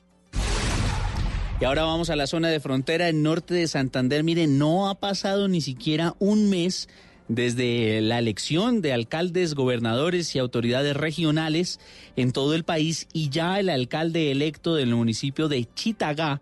Y 1.61 1.65
ahora 1.67 1.83
vamos 1.83 2.09
a 2.09 2.17
la 2.17 2.27
zona 2.27 2.49
de 2.49 2.59
frontera 2.59 3.09
en 3.09 3.23
norte 3.23 3.53
de 3.53 3.69
Santander. 3.69 4.25
Miren, 4.25 4.59
no 4.59 4.89
ha 4.89 4.95
pasado 4.95 5.47
ni 5.47 5.61
siquiera 5.61 6.15
un 6.19 6.49
mes 6.49 6.89
desde 7.31 8.01
la 8.01 8.19
elección 8.19 8.83
de 8.83 8.93
alcaldes, 8.93 9.55
gobernadores 9.55 10.35
y 10.35 10.41
autoridades 10.41 10.97
regionales 10.97 11.79
en 12.17 12.33
todo 12.33 12.57
el 12.57 12.65
país 12.65 13.07
y 13.13 13.31
ya 13.31 13.61
el 13.61 13.71
alcalde 13.71 14.33
electo 14.33 14.75
del 14.75 14.93
municipio 14.97 15.47
de 15.47 15.65
Chitagá 15.73 16.41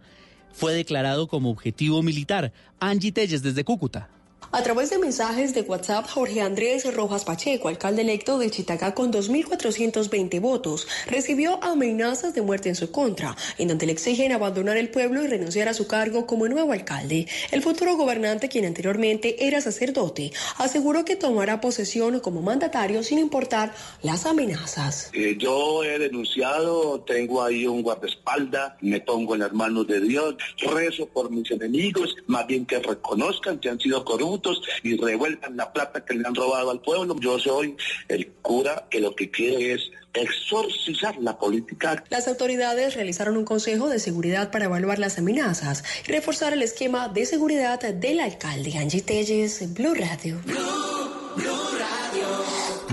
fue 0.50 0.72
declarado 0.72 1.28
como 1.28 1.50
objetivo 1.50 2.02
militar. 2.02 2.54
Angie 2.80 3.12
Telles 3.12 3.42
desde 3.42 3.64
Cúcuta. 3.64 4.08
A 4.50 4.62
través 4.62 4.88
de 4.88 4.96
mensajes 4.96 5.52
de 5.52 5.60
WhatsApp, 5.60 6.08
Jorge 6.08 6.40
Andrés 6.40 6.94
Rojas 6.94 7.26
Pacheco, 7.26 7.68
alcalde 7.68 8.00
electo 8.00 8.38
de 8.38 8.50
Chitagá 8.50 8.94
con 8.94 9.12
2.420 9.12 10.40
votos, 10.40 10.88
recibió 11.06 11.62
amenazas 11.62 12.32
de 12.32 12.40
muerte 12.40 12.70
en 12.70 12.74
su 12.74 12.90
contra, 12.90 13.36
en 13.58 13.68
donde 13.68 13.84
le 13.84 13.92
exigen 13.92 14.32
abandonar 14.32 14.78
el 14.78 14.88
pueblo 14.88 15.22
y 15.22 15.26
renunciar 15.26 15.68
a 15.68 15.74
su 15.74 15.86
cargo 15.86 16.26
como 16.26 16.48
nuevo 16.48 16.72
alcalde. 16.72 17.26
El 17.50 17.60
futuro 17.60 17.96
gobernante, 17.96 18.48
quien 18.48 18.64
anteriormente 18.64 19.46
era 19.46 19.60
sacerdote, 19.60 20.32
aseguró 20.56 21.04
que 21.04 21.16
tomará 21.16 21.60
posesión 21.60 22.18
como 22.20 22.40
mandatario 22.40 23.02
sin 23.02 23.18
importar 23.18 23.74
las 24.00 24.24
amenazas. 24.24 25.10
Eh, 25.12 25.36
yo 25.38 25.84
he 25.84 25.98
denunciado, 25.98 27.00
tengo 27.00 27.42
ahí 27.42 27.66
un 27.66 27.82
guardaespaldas, 27.82 28.72
me 28.80 29.02
pongo 29.02 29.34
en 29.34 29.40
las 29.40 29.52
manos 29.52 29.86
de 29.86 30.00
Dios, 30.00 30.36
rezo 30.56 31.04
por 31.04 31.30
mis 31.30 31.50
enemigos, 31.50 32.16
más 32.26 32.46
bien 32.46 32.64
que 32.64 32.78
reconozcan 32.78 33.58
que 33.58 33.68
han 33.68 33.78
sido 33.78 34.02
corruptos 34.06 34.37
y 34.82 34.96
revuelvan 34.96 35.56
la 35.56 35.72
plata 35.72 36.04
que 36.04 36.14
le 36.14 36.26
han 36.26 36.34
robado 36.34 36.70
al 36.70 36.80
pueblo. 36.80 37.16
Yo 37.20 37.38
soy 37.38 37.76
el 38.08 38.28
cura 38.42 38.86
que 38.90 39.00
lo 39.00 39.14
que 39.14 39.30
quiere 39.30 39.74
es 39.74 39.90
exorcizar 40.14 41.16
la 41.18 41.38
política. 41.38 42.02
Las 42.10 42.28
autoridades 42.28 42.94
realizaron 42.94 43.36
un 43.36 43.44
consejo 43.44 43.88
de 43.88 43.98
seguridad 43.98 44.50
para 44.50 44.66
evaluar 44.66 44.98
las 44.98 45.18
amenazas 45.18 45.84
y 46.06 46.12
reforzar 46.12 46.52
el 46.52 46.62
esquema 46.62 47.08
de 47.08 47.26
seguridad 47.26 47.80
del 47.80 48.20
alcalde 48.20 48.76
Angie 48.78 49.02
Telles, 49.02 49.74
Blue 49.74 49.94
Radio. 49.94 50.40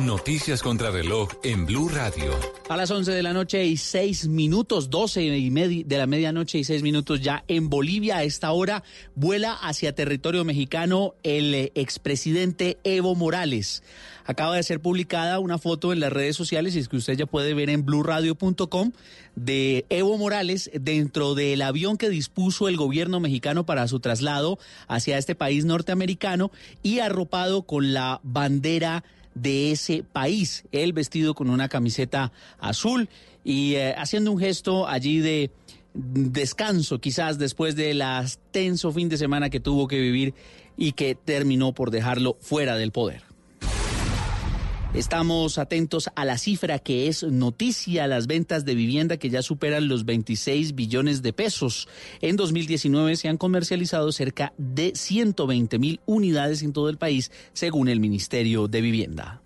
Noticias 0.03 0.61
contra 0.61 0.91
reloj 0.91 1.29
en 1.41 1.65
Blue 1.65 1.87
Radio. 1.87 2.37
A 2.67 2.75
las 2.75 2.91
11 2.91 3.13
de 3.13 3.23
la 3.23 3.31
noche 3.31 3.65
y 3.65 3.77
6 3.77 4.27
minutos, 4.27 4.89
12 4.89 5.23
y 5.37 5.49
media 5.51 5.83
de 5.85 5.97
la 5.97 6.05
medianoche 6.05 6.57
y 6.57 6.65
6 6.65 6.83
minutos 6.83 7.21
ya 7.21 7.45
en 7.47 7.69
Bolivia 7.69 8.17
a 8.17 8.23
esta 8.23 8.51
hora 8.51 8.83
vuela 9.15 9.53
hacia 9.53 9.95
territorio 9.95 10.43
mexicano 10.43 11.15
el 11.23 11.53
eh, 11.55 11.71
expresidente 11.75 12.77
Evo 12.83 13.15
Morales. 13.15 13.83
Acaba 14.25 14.57
de 14.57 14.63
ser 14.63 14.81
publicada 14.81 15.39
una 15.39 15.59
foto 15.59 15.93
en 15.93 16.01
las 16.01 16.11
redes 16.11 16.35
sociales 16.35 16.75
y 16.75 16.79
es 16.79 16.89
que 16.89 16.97
usted 16.97 17.13
ya 17.13 17.25
puede 17.25 17.53
ver 17.53 17.69
en 17.69 17.85
blurradio.com 17.85 18.91
de 19.35 19.85
Evo 19.89 20.17
Morales 20.17 20.71
dentro 20.73 21.35
del 21.35 21.61
avión 21.61 21.97
que 21.97 22.09
dispuso 22.09 22.67
el 22.67 22.75
gobierno 22.75 23.21
mexicano 23.21 23.65
para 23.65 23.87
su 23.87 24.01
traslado 24.01 24.59
hacia 24.87 25.17
este 25.17 25.35
país 25.35 25.63
norteamericano 25.63 26.51
y 26.83 26.99
arropado 26.99 27.61
con 27.61 27.93
la 27.93 28.19
bandera 28.23 29.05
de 29.35 29.71
ese 29.71 30.03
país. 30.03 30.65
Él 30.71 30.93
vestido 30.93 31.35
con 31.35 31.49
una 31.49 31.69
camiseta 31.69 32.31
azul 32.57 33.09
y 33.43 33.75
eh, 33.75 33.93
haciendo 33.95 34.31
un 34.31 34.39
gesto 34.39 34.87
allí 34.87 35.19
de 35.19 35.51
descanso, 35.93 36.99
quizás 36.99 37.37
después 37.37 37.75
del 37.75 38.03
tenso 38.51 38.91
fin 38.91 39.07
de 39.07 39.17
semana 39.17 39.49
que 39.49 39.59
tuvo 39.59 39.87
que 39.87 39.99
vivir 39.99 40.33
y 40.77 40.93
que 40.93 41.15
terminó 41.15 41.73
por 41.73 41.91
dejarlo 41.91 42.37
fuera 42.41 42.75
del 42.75 42.91
poder. 42.91 43.34
Estamos 44.95 45.57
atentos 45.57 46.09
a 46.15 46.23
la 46.23 46.37
cifra 46.37 46.79
que 46.79 47.09
es 47.09 47.23
noticia, 47.23 48.07
las 48.07 48.27
ventas 48.27 48.63
de 48.63 48.75
vivienda 48.75 49.17
que 49.17 49.29
ya 49.29 49.41
superan 49.41 49.89
los 49.89 50.05
26 50.05 50.73
billones 50.73 51.21
de 51.21 51.33
pesos. 51.33 51.89
En 52.21 52.37
2019 52.37 53.17
se 53.17 53.27
han 53.27 53.35
comercializado 53.35 54.13
cerca 54.13 54.53
de 54.57 54.93
120 54.95 55.79
mil 55.79 55.99
unidades 56.05 56.63
en 56.63 56.71
todo 56.71 56.87
el 56.87 56.97
país, 56.97 57.29
según 57.51 57.89
el 57.89 57.99
Ministerio 57.99 58.69
de 58.69 58.79
Vivienda. 58.79 59.41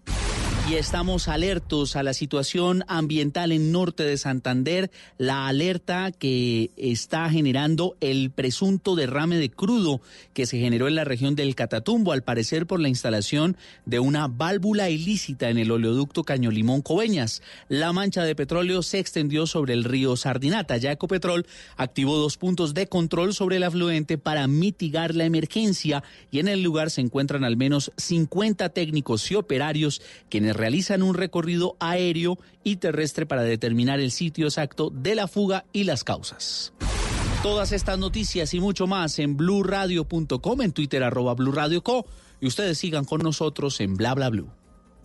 Y 0.70 0.76
estamos 0.76 1.28
alertos 1.28 1.95
a 1.95 2.03
la 2.03 2.13
situación 2.13 2.84
ambiental 2.88 3.51
en 3.51 3.72
norte 3.72 4.03
de 4.03 4.17
Santander, 4.17 4.91
la 5.17 5.47
alerta 5.47 6.11
que 6.11 6.70
está 6.78 7.28
generando 7.32 7.97
el 8.01 8.30
presunto 8.30 8.95
derrame 8.95 9.38
de 9.38 9.49
crudo 9.49 9.99
que 10.36 10.45
se 10.45 10.59
generó 10.59 10.88
en 10.88 10.93
la 10.93 11.05
región 11.05 11.36
del 11.36 11.55
Catatumbo, 11.55 12.11
al 12.11 12.22
parecer 12.22 12.67
por 12.67 12.80
la 12.80 12.88
instalación 12.88 13.57
de 13.88 13.99
una 13.99 14.28
válvula 14.28 14.91
ilícita 14.91 15.49
en 15.49 15.57
el 15.57 15.72
oleoducto 15.72 16.24
Caño 16.24 16.51
Limón 16.51 16.84
Coveñas. 16.84 17.41
La 17.67 17.91
mancha 17.91 18.24
de 18.24 18.36
petróleo 18.36 18.84
se 18.84 18.99
extendió 18.99 19.47
sobre 19.47 19.74
el 19.74 19.84
río 19.84 20.15
Sardinata. 20.17 20.78
Ya 20.78 20.91
Ecopetrol 20.91 21.47
activó 21.78 22.17
dos 22.17 22.38
puntos 22.38 22.76
de 22.76 22.86
control 22.86 23.34
sobre 23.34 23.55
el 23.55 23.63
afluente 23.63 24.20
para 24.20 24.45
mitigar 24.45 25.15
la 25.15 25.26
emergencia 25.26 26.03
y 26.30 26.38
en 26.38 26.47
el 26.47 26.61
lugar 26.61 26.91
se 26.91 27.01
encuentran 27.01 27.43
al 27.43 27.57
menos 27.57 27.91
50 27.97 28.70
técnicos 28.70 29.32
y 29.32 29.36
operarios 29.36 30.03
quienes 30.30 30.59
realizan 30.60 31.01
un 31.01 31.16
recorrido 31.16 31.76
aéreo 31.80 32.38
y 32.64 32.76
terrestre 32.76 33.26
para 33.26 33.44
determinar 33.44 33.99
el 33.99 34.11
sitio 34.11 34.45
exacto 34.45 34.91
de 34.94 35.15
la 35.15 35.27
fuga 35.27 35.65
y 35.73 35.86
las 35.86 36.03
causas. 36.03 36.73
Todas 37.41 37.72
estas 37.72 37.98
noticias 37.98 38.53
y 38.53 38.60
mucho 38.60 38.86
más 38.86 39.18
en 39.19 39.38
blurradio.com, 39.38 40.61
en 40.61 40.73
Twitter 40.73 41.03
arroba 41.03 41.34
blurradioco 41.34 42.06
y 42.41 42.48
ustedes 42.48 42.77
sigan 42.77 43.06
con 43.06 43.22
nosotros 43.22 43.80
en 43.80 43.95
bla 43.95 44.14
bla 44.14 44.30
blue. 44.30 44.49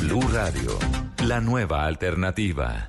Blue 0.00 0.22
Radio, 0.32 0.78
la 1.24 1.40
nueva 1.40 1.86
alternativa. 1.86 2.88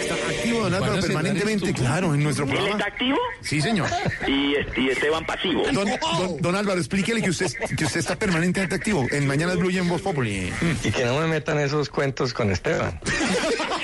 Está 0.00 0.14
activo, 0.14 0.60
don 0.64 0.74
Álvaro, 0.74 1.00
permanentemente, 1.00 1.72
claro, 1.72 2.14
en 2.14 2.22
nuestro 2.22 2.44
¿Él 2.44 2.50
programa. 2.52 2.78
está 2.78 2.90
activo? 2.90 3.18
Sí, 3.42 3.60
señor. 3.60 3.88
Y, 4.26 4.54
y 4.80 4.88
Esteban 4.90 5.24
pasivo. 5.26 5.62
Don, 5.72 5.86
don- 5.86 6.36
don 6.40 6.56
Álvaro, 6.56 6.78
explíquele 6.78 7.22
que 7.22 7.30
usted, 7.30 7.52
que 7.76 7.84
usted 7.84 8.00
está 8.00 8.16
permanentemente 8.16 8.74
activo. 8.74 9.06
En 9.10 9.26
Mañana 9.26 9.54
Blue 9.54 9.70
y 9.70 9.78
en 9.78 9.88
Voz 9.88 10.02
Populi. 10.02 10.52
Y 10.82 10.90
que 10.90 11.04
no 11.04 11.18
me 11.20 11.26
metan 11.26 11.58
esos 11.58 11.88
cuentos 11.88 12.32
con 12.32 12.50
Esteban. 12.50 13.00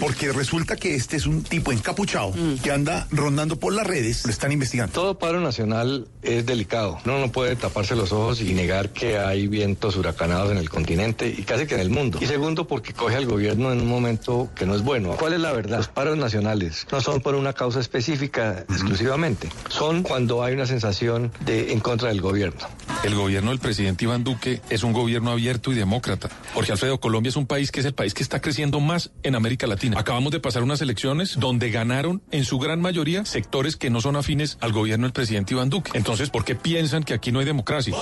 Porque 0.00 0.32
resulta 0.32 0.76
que 0.76 0.94
este 0.94 1.16
es 1.16 1.26
un 1.26 1.42
tipo 1.42 1.72
encapuchado 1.72 2.32
que 2.62 2.70
anda 2.70 3.06
rondando 3.10 3.58
por 3.58 3.72
las 3.72 3.86
redes. 3.86 4.24
Lo 4.24 4.30
están 4.30 4.52
investigando. 4.52 4.92
Todo 4.92 5.18
paro 5.18 5.40
nacional 5.40 6.06
es 6.22 6.46
delicado. 6.46 6.98
Uno 7.04 7.18
no 7.18 7.32
puede 7.32 7.56
taparse 7.56 7.96
los 7.96 8.12
ojos 8.12 8.40
y 8.40 8.54
negar 8.54 8.90
que 8.90 9.18
hay 9.18 9.46
vientos 9.46 9.96
huracanados 9.96 10.50
en 10.50 10.58
el 10.58 10.70
continente 10.70 11.28
y 11.36 11.42
casi 11.42 11.66
que 11.66 11.74
en 11.74 11.80
el 11.80 11.90
mundo. 11.90 12.18
Y 12.20 12.26
segundo, 12.26 12.66
porque 12.66 12.92
coge 12.92 13.16
al 13.16 13.26
gobierno 13.26 13.72
en 13.72 13.80
un 13.80 13.88
momento 13.88 14.48
que 14.54 14.66
no 14.66 14.74
es 14.74 14.82
bueno. 14.82 15.16
¿Cuál 15.18 15.34
es 15.34 15.40
la 15.40 15.52
verdad? 15.52 15.78
Los 15.78 15.88
paros 15.88 16.16
nacionales 16.16 16.86
no 16.90 17.00
son 17.00 17.20
por 17.20 17.34
una 17.34 17.52
causa 17.52 17.80
específica 17.80 18.64
exclusivamente. 18.68 19.48
Son 19.68 20.02
cuando 20.02 20.42
hay 20.42 20.54
una 20.54 20.66
sensación 20.66 21.32
de 21.44 21.72
en 21.72 21.80
contra 21.80 22.08
del 22.08 22.20
gobierno. 22.20 22.60
El 23.04 23.14
gobierno 23.14 23.50
del 23.50 23.60
presidente 23.60 24.04
Iván 24.04 24.24
Duque 24.24 24.60
es 24.70 24.82
un 24.82 24.92
gobierno 24.92 25.30
abierto 25.30 25.72
y 25.72 25.74
demócrata. 25.74 26.28
Jorge 26.54 26.72
Alfredo, 26.72 26.98
Colombia 26.98 27.30
es 27.30 27.36
un 27.36 27.46
país 27.46 27.70
que 27.70 27.80
es 27.80 27.86
el 27.86 27.94
país 27.94 28.14
que 28.14 28.17
está 28.22 28.40
creciendo 28.40 28.80
más 28.80 29.10
en 29.22 29.34
América 29.34 29.66
Latina. 29.66 29.98
Acabamos 29.98 30.32
de 30.32 30.40
pasar 30.40 30.62
unas 30.62 30.80
elecciones 30.80 31.36
donde 31.38 31.70
ganaron 31.70 32.22
en 32.30 32.44
su 32.44 32.58
gran 32.58 32.80
mayoría 32.80 33.24
sectores 33.24 33.76
que 33.76 33.90
no 33.90 34.00
son 34.00 34.16
afines 34.16 34.58
al 34.60 34.72
gobierno 34.72 35.06
del 35.06 35.12
presidente 35.12 35.54
Iván 35.54 35.70
Duque. 35.70 35.92
Entonces, 35.94 36.30
¿por 36.30 36.44
qué 36.44 36.54
piensan 36.54 37.04
que 37.04 37.14
aquí 37.14 37.32
no 37.32 37.40
hay 37.40 37.46
democracia? 37.46 37.94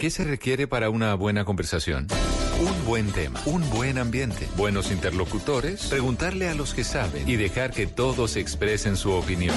¿Qué 0.00 0.10
se 0.10 0.24
requiere 0.24 0.66
para 0.66 0.88
una 0.88 1.14
buena 1.14 1.44
conversación? 1.44 2.06
Un 2.60 2.86
buen 2.86 3.10
tema, 3.12 3.40
un 3.44 3.68
buen 3.70 3.98
ambiente, 3.98 4.48
buenos 4.56 4.90
interlocutores, 4.90 5.86
preguntarle 5.86 6.48
a 6.48 6.54
los 6.54 6.74
que 6.74 6.84
saben 6.84 7.28
y 7.28 7.36
dejar 7.36 7.70
que 7.70 7.86
todos 7.86 8.36
expresen 8.36 8.96
su 8.96 9.12
opinión. 9.12 9.56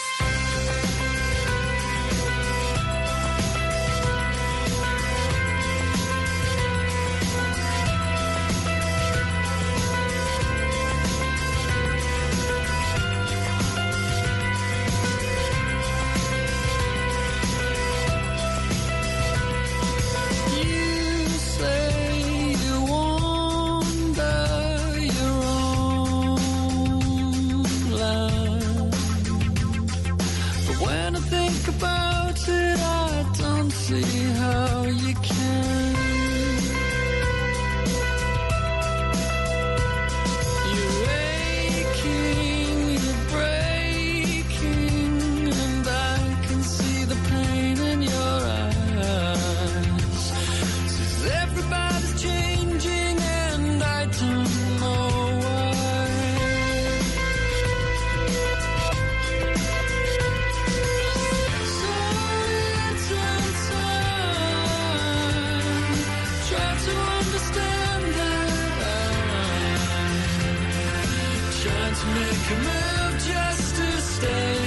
Make 72.05 72.49
a 72.51 72.55
move 72.55 73.21
just 73.23 73.75
to 73.75 74.01
stay 74.01 74.60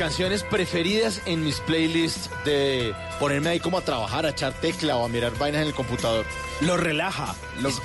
canciones 0.00 0.42
preferidas 0.44 1.20
en 1.26 1.44
mis 1.44 1.60
playlists 1.60 2.30
de 2.46 2.94
ponerme 3.18 3.50
ahí 3.50 3.60
como 3.60 3.76
a 3.76 3.82
trabajar, 3.82 4.24
a 4.24 4.30
echar 4.30 4.54
tecla 4.54 4.96
o 4.96 5.04
a 5.04 5.08
mirar 5.10 5.36
vainas 5.38 5.60
en 5.60 5.68
el 5.68 5.74
computador. 5.74 6.24
Lo 6.62 6.78
relaja. 6.78 7.34
Es- 7.62 7.82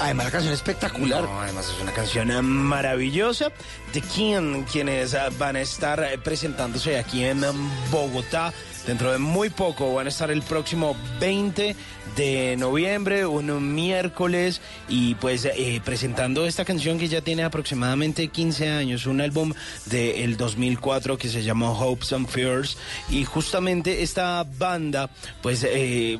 además 0.00 0.26
la 0.26 0.32
canción 0.32 0.52
es 0.52 0.58
espectacular. 0.60 1.24
Además 1.24 1.68
es 1.74 1.82
una 1.82 1.92
canción 1.92 2.46
maravillosa 2.46 3.50
de 3.92 4.00
quien 4.00 4.64
quienes 4.64 5.14
ah, 5.14 5.30
van 5.38 5.56
a 5.56 5.60
estar 5.60 6.02
eh, 6.02 6.18
presentándose 6.18 6.98
aquí 6.98 7.24
en 7.24 7.42
Bogotá 7.90 8.52
dentro 8.86 9.12
de 9.12 9.18
muy 9.18 9.50
poco. 9.50 9.94
Van 9.94 10.06
a 10.06 10.08
estar 10.08 10.30
el 10.30 10.42
próximo 10.42 10.96
20 11.20 11.76
de 12.16 12.56
noviembre, 12.56 13.26
un 13.26 13.74
miércoles, 13.74 14.60
y 14.88 15.14
pues 15.16 15.44
eh, 15.44 15.80
presentando 15.84 16.46
esta 16.46 16.64
canción 16.64 16.98
que 16.98 17.08
ya 17.08 17.20
tiene 17.20 17.44
aproximadamente 17.44 18.28
15 18.28 18.70
años, 18.70 19.06
un 19.06 19.20
álbum 19.20 19.52
del 19.86 20.36
2004 20.36 21.18
que 21.18 21.28
se 21.28 21.42
llamó 21.42 21.78
Hopes 21.78 22.12
and 22.12 22.28
Fears, 22.28 22.78
y 23.10 23.24
justamente 23.24 24.02
esta 24.02 24.44
banda, 24.58 25.10
pues... 25.42 25.64
Eh, 25.68 26.18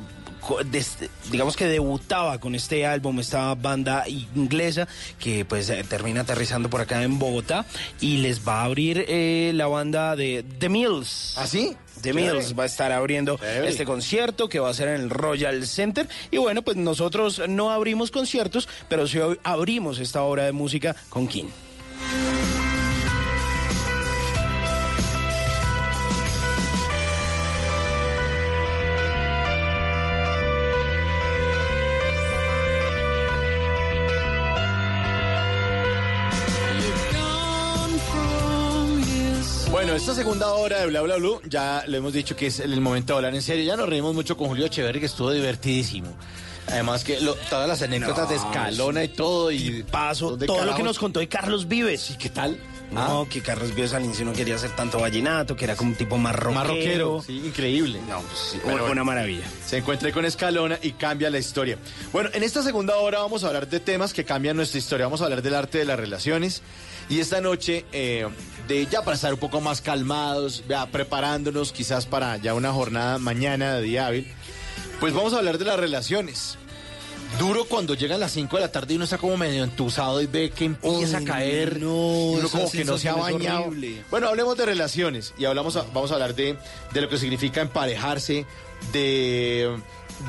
digamos 1.31 1.55
que 1.55 1.65
debutaba 1.65 2.39
con 2.39 2.55
este 2.55 2.85
álbum 2.85 3.19
esta 3.19 3.53
banda 3.55 4.05
inglesa 4.07 4.87
que 5.19 5.45
pues 5.45 5.69
eh, 5.69 5.83
termina 5.87 6.21
aterrizando 6.21 6.69
por 6.69 6.81
acá 6.81 7.03
en 7.03 7.19
Bogotá 7.19 7.65
y 7.99 8.17
les 8.17 8.47
va 8.47 8.61
a 8.61 8.65
abrir 8.65 9.05
eh, 9.07 9.51
la 9.53 9.67
banda 9.67 10.15
de 10.15 10.43
The 10.59 10.69
Mills. 10.69 11.33
¿Ah, 11.37 11.47
sí? 11.47 11.75
The. 12.01 12.13
Mills 12.13 12.57
va 12.57 12.63
a 12.63 12.65
estar 12.67 12.91
abriendo 12.91 13.37
Chévere. 13.37 13.67
este 13.67 13.83
concierto 13.85 14.49
que 14.49 14.59
va 14.59 14.69
a 14.69 14.73
ser 14.73 14.89
en 14.89 15.01
el 15.01 15.09
Royal 15.09 15.65
Center 15.65 16.07
y 16.29 16.37
bueno 16.37 16.61
pues 16.61 16.77
nosotros 16.77 17.41
no 17.49 17.71
abrimos 17.71 18.11
conciertos 18.11 18.69
pero 18.87 19.07
sí 19.07 19.19
abrimos 19.43 19.99
esta 19.99 20.21
obra 20.21 20.45
de 20.45 20.51
música 20.51 20.95
con 21.09 21.27
King. 21.27 21.47
Segunda 40.17 40.51
hora 40.53 40.79
de 40.79 40.87
Bla 40.87 41.01
Bla 41.03 41.17
Blue, 41.17 41.39
ya 41.47 41.83
le 41.87 41.97
hemos 41.99 42.11
dicho 42.11 42.35
que 42.35 42.47
es 42.47 42.59
el 42.59 42.81
momento 42.81 43.13
de 43.13 43.17
hablar 43.17 43.35
en 43.35 43.41
serio. 43.43 43.63
Ya 43.65 43.75
nos 43.77 43.87
reímos 43.87 44.15
mucho 44.15 44.35
con 44.35 44.47
Julio 44.47 44.65
Echeverri, 44.65 44.99
que 44.99 45.05
estuvo 45.05 45.31
divertidísimo. 45.31 46.07
Además 46.69 47.03
que 47.03 47.21
lo- 47.21 47.35
todas 47.35 47.67
las 47.67 47.83
anécdotas 47.83 48.27
de 48.27 48.35
escalona 48.35 49.03
y 49.03 49.09
todo 49.09 49.51
y 49.51 49.83
paso 49.83 50.31
¿dónde 50.31 50.47
todo 50.47 50.65
lo 50.65 50.75
que 50.75 50.81
nos 50.81 50.97
contó 50.97 51.19
de 51.19 51.27
Carlos 51.29 51.67
Vives. 51.67 52.09
¿Y 52.09 52.17
qué 52.17 52.29
tal? 52.29 52.59
No, 52.91 53.27
que 53.29 53.41
Carlos 53.41 53.75
Vives 53.75 53.93
al 53.93 54.05
inicio 54.05 54.25
no 54.25 54.33
quería 54.33 54.55
hacer 54.55 54.71
tanto 54.75 54.99
vallenato, 54.99 55.55
que 55.55 55.65
era 55.65 55.75
como 55.75 55.91
un 55.91 55.95
tipo 55.97 56.17
más 56.17 56.33
rockero. 56.35 56.55
Más 56.55 56.67
rockero, 56.67 57.21
sí, 57.25 57.37
increíble. 57.45 57.99
No, 58.09 58.19
pues 58.21 58.39
sí, 58.53 58.59
Pero 58.65 58.91
una, 58.91 59.03
maravilla. 59.03 59.45
Se 59.65 59.77
encuentra 59.77 60.11
con 60.11 60.25
Escalona 60.25 60.79
y 60.81 60.93
cambia 60.93 61.29
la 61.29 61.37
historia. 61.37 61.77
Bueno, 62.11 62.29
en 62.33 62.41
esta 62.43 62.63
segunda 62.63 62.95
hora 62.97 63.19
vamos 63.19 63.43
a 63.43 63.47
hablar 63.47 63.67
de 63.69 63.79
temas 63.79 64.13
que 64.13 64.25
cambian 64.25 64.57
nuestra 64.57 64.79
historia. 64.79 65.05
Vamos 65.05 65.21
a 65.21 65.25
hablar 65.25 65.41
del 65.43 65.53
arte 65.53 65.77
de 65.77 65.85
las 65.85 65.99
relaciones. 65.99 66.63
Y 67.09 67.19
esta 67.19 67.39
noche, 67.41 67.85
eh, 67.93 68.27
de 68.67 68.85
ya 68.87 69.01
para 69.01 69.15
estar 69.15 69.33
un 69.33 69.39
poco 69.39 69.61
más 69.61 69.81
calmados, 69.81 70.63
ya 70.67 70.85
preparándonos 70.87 71.71
quizás 71.71 72.05
para 72.05 72.37
ya 72.37 72.53
una 72.53 72.73
jornada 72.73 73.17
mañana 73.17 73.75
de 73.75 73.81
día 73.83 74.07
hábil, 74.07 74.27
pues 74.99 75.13
vamos 75.13 75.33
a 75.33 75.37
hablar 75.37 75.57
de 75.57 75.65
las 75.65 75.79
relaciones. 75.79 76.57
Duro 77.39 77.65
cuando 77.65 77.93
llegan 77.93 78.19
las 78.21 78.31
5 78.31 78.55
de 78.55 78.61
la 78.63 78.71
tarde 78.71 78.93
y 78.93 78.95
uno 78.95 79.03
está 79.05 79.17
como 79.17 79.35
medio 79.37 79.63
entusado 79.63 80.21
y 80.21 80.27
ve 80.27 80.49
que 80.49 80.63
empieza 80.65 81.17
Uy, 81.19 81.23
a 81.23 81.27
caer. 81.27 81.79
no, 81.79 81.93
uno 81.93 82.49
como 82.49 82.71
que 82.71 82.85
no 82.85 82.97
se 82.97 83.09
ha 83.09 83.15
bañado. 83.15 83.65
horrible. 83.65 84.01
Bueno, 84.09 84.29
hablemos 84.29 84.57
de 84.57 84.65
relaciones 84.65 85.33
y 85.37 85.43
hablamos 85.45 85.75
a- 85.75 85.83
vamos 85.93 86.09
a 86.11 86.13
hablar 86.15 86.35
de, 86.35 86.57
de 86.93 87.01
lo 87.01 87.09
que 87.09 87.17
significa 87.17 87.61
emparejarse, 87.61 88.45
de, 88.93 89.77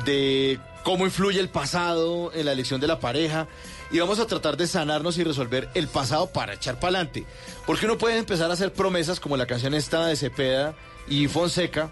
de 0.05 0.59
cómo 0.83 1.05
influye 1.05 1.39
el 1.39 1.49
pasado 1.49 2.31
en 2.33 2.45
la 2.45 2.51
elección 2.51 2.81
de 2.81 2.87
la 2.87 2.99
pareja 2.99 3.47
y 3.91 3.99
vamos 3.99 4.19
a 4.19 4.27
tratar 4.27 4.57
de 4.57 4.67
sanarnos 4.67 5.17
y 5.17 5.23
resolver 5.23 5.69
el 5.73 5.87
pasado 5.87 6.27
para 6.27 6.53
echar 6.53 6.79
para 6.79 6.97
adelante. 6.97 7.25
Porque 7.65 7.85
uno 7.85 7.97
puede 7.97 8.17
empezar 8.17 8.49
a 8.49 8.53
hacer 8.53 8.73
promesas 8.73 9.19
como 9.19 9.37
la 9.37 9.45
canción 9.45 9.73
esta 9.73 10.05
de 10.05 10.15
Cepeda 10.15 10.75
y 11.07 11.27
Fonseca. 11.27 11.91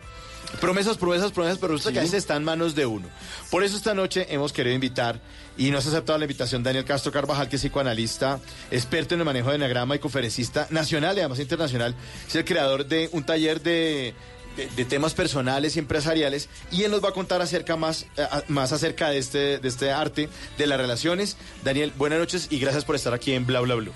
Promesas, 0.61 0.95
promesas, 0.97 1.31
promesas, 1.33 1.59
pero 1.59 1.73
resulta 1.73 1.91
que 1.91 1.99
a 1.99 2.03
veces 2.03 2.19
está 2.19 2.35
en 2.37 2.45
manos 2.45 2.73
de 2.73 2.85
uno. 2.85 3.09
Por 3.51 3.63
eso 3.63 3.75
esta 3.75 3.93
noche 3.93 4.27
hemos 4.29 4.53
querido 4.53 4.75
invitar, 4.75 5.19
y 5.57 5.71
nos 5.71 5.85
ha 5.85 5.89
aceptado 5.89 6.17
la 6.17 6.23
invitación 6.23 6.63
Daniel 6.63 6.85
Castro 6.85 7.11
Carvajal, 7.11 7.49
que 7.49 7.57
es 7.57 7.61
psicoanalista, 7.61 8.39
experto 8.71 9.15
en 9.15 9.21
el 9.21 9.25
manejo 9.25 9.49
de 9.49 9.55
enagrama 9.55 9.95
y 9.95 9.99
conferencista 9.99 10.67
nacional 10.69 11.17
y 11.17 11.19
además 11.19 11.39
internacional. 11.39 11.95
Es 12.27 12.35
el 12.35 12.45
creador 12.45 12.85
de 12.85 13.09
un 13.11 13.25
taller 13.25 13.61
de, 13.61 14.13
de- 14.57 14.67
de 14.75 14.85
temas 14.85 15.13
personales 15.13 15.75
y 15.75 15.79
empresariales, 15.79 16.49
y 16.71 16.83
él 16.83 16.91
nos 16.91 17.03
va 17.03 17.09
a 17.09 17.13
contar 17.13 17.41
acerca 17.41 17.75
más, 17.77 18.05
eh, 18.17 18.25
más 18.49 18.73
acerca 18.73 19.09
de 19.09 19.19
este, 19.19 19.59
de 19.59 19.67
este 19.67 19.91
arte, 19.91 20.27
de 20.57 20.67
las 20.67 20.77
relaciones. 20.77 21.37
Daniel, 21.63 21.93
buenas 21.97 22.19
noches 22.19 22.47
y 22.49 22.59
gracias 22.59 22.83
por 22.83 22.95
estar 22.95 23.13
aquí 23.13 23.33
en 23.33 23.45
Bla 23.45 23.61
Bla 23.61 23.75
Blue. 23.75 23.93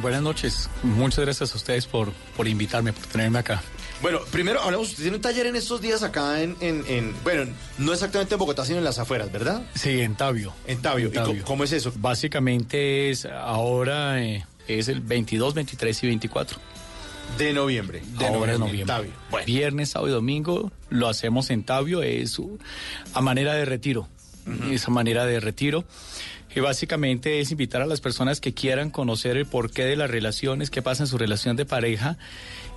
Buenas 0.00 0.22
noches. 0.22 0.68
Muchas 0.84 1.24
gracias 1.24 1.52
a 1.54 1.56
ustedes 1.56 1.86
por, 1.86 2.12
por 2.36 2.46
invitarme, 2.46 2.92
por 2.92 3.04
tenerme 3.06 3.40
acá. 3.40 3.60
Bueno, 4.00 4.20
primero 4.30 4.60
hablamos, 4.62 4.88
usted 4.90 5.02
tiene 5.04 5.16
un 5.16 5.22
taller 5.22 5.46
en 5.46 5.56
estos 5.56 5.80
días 5.80 6.02
acá 6.04 6.40
en, 6.42 6.56
en, 6.60 6.84
en- 6.88 7.14
bueno, 7.24 7.52
no 7.78 7.92
exactamente 7.92 8.34
en 8.34 8.38
Bogotá, 8.38 8.64
sino 8.64 8.78
en 8.78 8.84
las 8.84 8.98
afueras, 9.00 9.32
¿verdad? 9.32 9.62
Sí, 9.74 10.00
en 10.00 10.14
Tabio. 10.14 10.52
En 10.66 10.82
Tabio. 10.82 11.08
¿Y 11.08 11.12
cómo, 11.18 11.42
cómo 11.44 11.64
es 11.64 11.72
eso? 11.72 11.92
Básicamente 11.96 13.10
es 13.10 13.24
ahora 13.26 14.22
eh, 14.22 14.44
es 14.68 14.88
el 14.88 15.00
22, 15.00 15.54
23 15.54 16.02
y 16.02 16.06
24. 16.08 16.58
De 17.38 17.52
noviembre. 17.52 18.02
De 18.18 18.26
ahora 18.26 18.58
noviembre, 18.58 18.58
noviembre. 18.58 19.12
Tabio. 19.30 19.46
Viernes, 19.46 19.90
sábado 19.90 20.10
y 20.10 20.12
domingo 20.12 20.70
lo 20.90 21.08
hacemos 21.08 21.50
en 21.50 21.64
Tabio, 21.64 22.02
es 22.02 22.38
uh, 22.38 22.58
a 23.14 23.20
manera 23.20 23.54
de 23.54 23.64
retiro. 23.64 24.08
Esa 24.70 24.90
manera 24.90 25.24
de 25.24 25.40
retiro. 25.40 25.84
Y 26.54 26.60
básicamente 26.60 27.40
es 27.40 27.50
invitar 27.50 27.80
a 27.80 27.86
las 27.86 28.00
personas 28.00 28.40
que 28.40 28.52
quieran 28.52 28.90
conocer 28.90 29.36
el 29.36 29.46
porqué 29.46 29.84
de 29.84 29.96
las 29.96 30.10
relaciones, 30.10 30.70
qué 30.70 30.82
pasa 30.82 31.04
en 31.04 31.06
su 31.06 31.16
relación 31.16 31.56
de 31.56 31.64
pareja. 31.64 32.18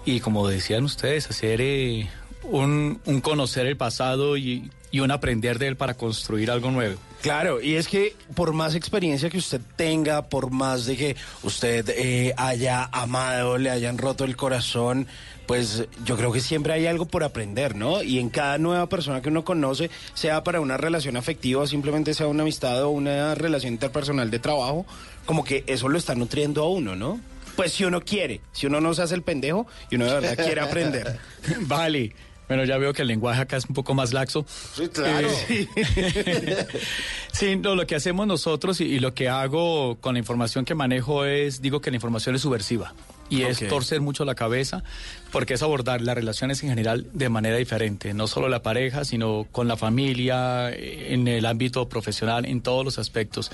Y 0.06 0.19
como 0.19 0.48
decían 0.48 0.84
ustedes, 0.84 1.30
hacer 1.30 1.60
eh, 1.61 2.07
un, 2.49 3.01
un 3.05 3.22
conocer 3.22 3.65
el 3.65 3.77
pasado 3.77 4.38
y, 4.38 4.69
y 4.91 5.01
un 5.01 5.11
aprender 5.11 5.59
de 5.59 5.67
él 5.67 5.76
para 5.76 5.95
construir 5.95 6.49
algo 6.49 6.72
nuevo. 6.72 6.97
Claro, 7.22 7.59
y 7.59 7.76
es 7.76 7.88
que 7.88 8.15
por 8.34 8.53
más 8.53 8.76
experiencia 8.76 9.30
que 9.30 9.39
usted 9.39 9.59
tenga, 9.76 10.30
por 10.30 10.51
más 10.51 10.85
de 10.85 10.95
que 10.95 11.15
usted 11.43 11.89
eh, 11.89 12.34
haya 12.38 12.88
amado, 12.91 13.57
le 13.57 13.72
hayan 13.72 13.97
roto 13.97 14.23
el 14.23 14.38
corazón, 14.38 15.07
pues 15.47 15.85
yo 16.05 16.15
creo 16.17 16.31
que 16.31 16.39
siempre 16.39 16.72
hay 16.72 16.85
algo 16.85 17.07
por 17.07 17.23
aprender, 17.23 17.76
¿no? 17.76 18.03
Y 18.03 18.19
en 18.19 18.30
cada 18.30 18.57
nueva 18.57 18.88
persona 18.88 19.22
que 19.22 19.30
uno 19.30 19.43
conoce, 19.43 19.89
sea 20.13 20.43
para 20.43 20.61
una 20.61 20.77
relación 20.77 21.17
afectiva, 21.17 21.63
o 21.63 21.67
simplemente 21.67 22.13
sea 22.13 22.27
una 22.27 22.43
amistad 22.43 22.84
o 22.84 22.89
una 22.89 23.35
relación 23.35 23.73
interpersonal 23.73 24.31
de 24.31 24.39
trabajo, 24.39 24.85
como 25.26 25.43
que 25.43 25.63
eso 25.67 25.89
lo 25.89 25.97
está 25.97 26.15
nutriendo 26.15 26.63
a 26.63 26.69
uno, 26.69 26.95
¿no? 26.95 27.19
Pues 27.55 27.73
si 27.73 27.85
uno 27.85 28.01
quiere, 28.01 28.41
si 28.51 28.67
uno 28.67 28.80
no 28.81 28.93
se 28.93 29.01
hace 29.01 29.15
el 29.15 29.23
pendejo 29.23 29.65
y 29.89 29.95
uno 29.95 30.05
de 30.05 30.13
verdad 30.13 30.45
quiere 30.45 30.61
aprender. 30.61 31.19
vale. 31.61 32.13
Bueno, 32.47 32.63
ya 32.63 32.77
veo 32.77 32.93
que 32.93 33.01
el 33.01 33.07
lenguaje 33.07 33.41
acá 33.41 33.57
es 33.57 33.65
un 33.65 33.73
poco 33.73 33.93
más 33.93 34.13
laxo. 34.13 34.45
Sí, 34.47 34.88
claro. 34.88 35.27
Eh, 35.49 35.67
sí, 37.31 37.55
no, 37.55 37.76
lo 37.76 37.88
que 37.88 37.95
hacemos 37.95 38.27
nosotros 38.27 38.81
y, 38.81 38.85
y 38.85 38.99
lo 38.99 39.13
que 39.13 39.30
hago 39.30 39.97
con 39.99 40.13
la 40.13 40.19
información 40.19 40.65
que 40.65 40.76
manejo 40.76 41.26
es, 41.26 41.61
digo 41.61 41.81
que 41.81 41.91
la 41.91 41.95
información 41.95 42.35
es 42.35 42.41
subversiva. 42.41 42.93
Y 43.27 43.41
es 43.41 43.67
torcer 43.67 44.01
mucho 44.01 44.23
la 44.23 44.35
cabeza, 44.35 44.84
porque 45.31 45.55
es 45.55 45.63
abordar 45.63 46.01
las 46.01 46.13
relaciones 46.13 46.61
en 46.61 46.69
general 46.69 47.07
de 47.11 47.27
manera 47.30 47.57
diferente, 47.57 48.13
no 48.13 48.27
solo 48.27 48.49
la 48.49 48.61
pareja, 48.61 49.03
sino 49.03 49.47
con 49.51 49.67
la 49.67 49.77
familia, 49.77 50.69
eh, 50.69 51.13
en 51.13 51.27
el 51.27 51.45
ámbito 51.47 51.89
profesional, 51.89 52.45
en 52.45 52.61
todos 52.61 52.85
los 52.85 52.99
aspectos. 52.99 53.51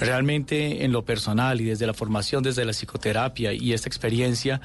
Realmente 0.00 0.84
en 0.84 0.92
lo 0.92 1.04
personal 1.04 1.60
y 1.60 1.64
desde 1.64 1.86
la 1.86 1.92
formación, 1.92 2.42
desde 2.42 2.64
la 2.64 2.72
psicoterapia 2.72 3.52
y 3.52 3.74
esta 3.74 3.88
experiencia, 3.88 4.62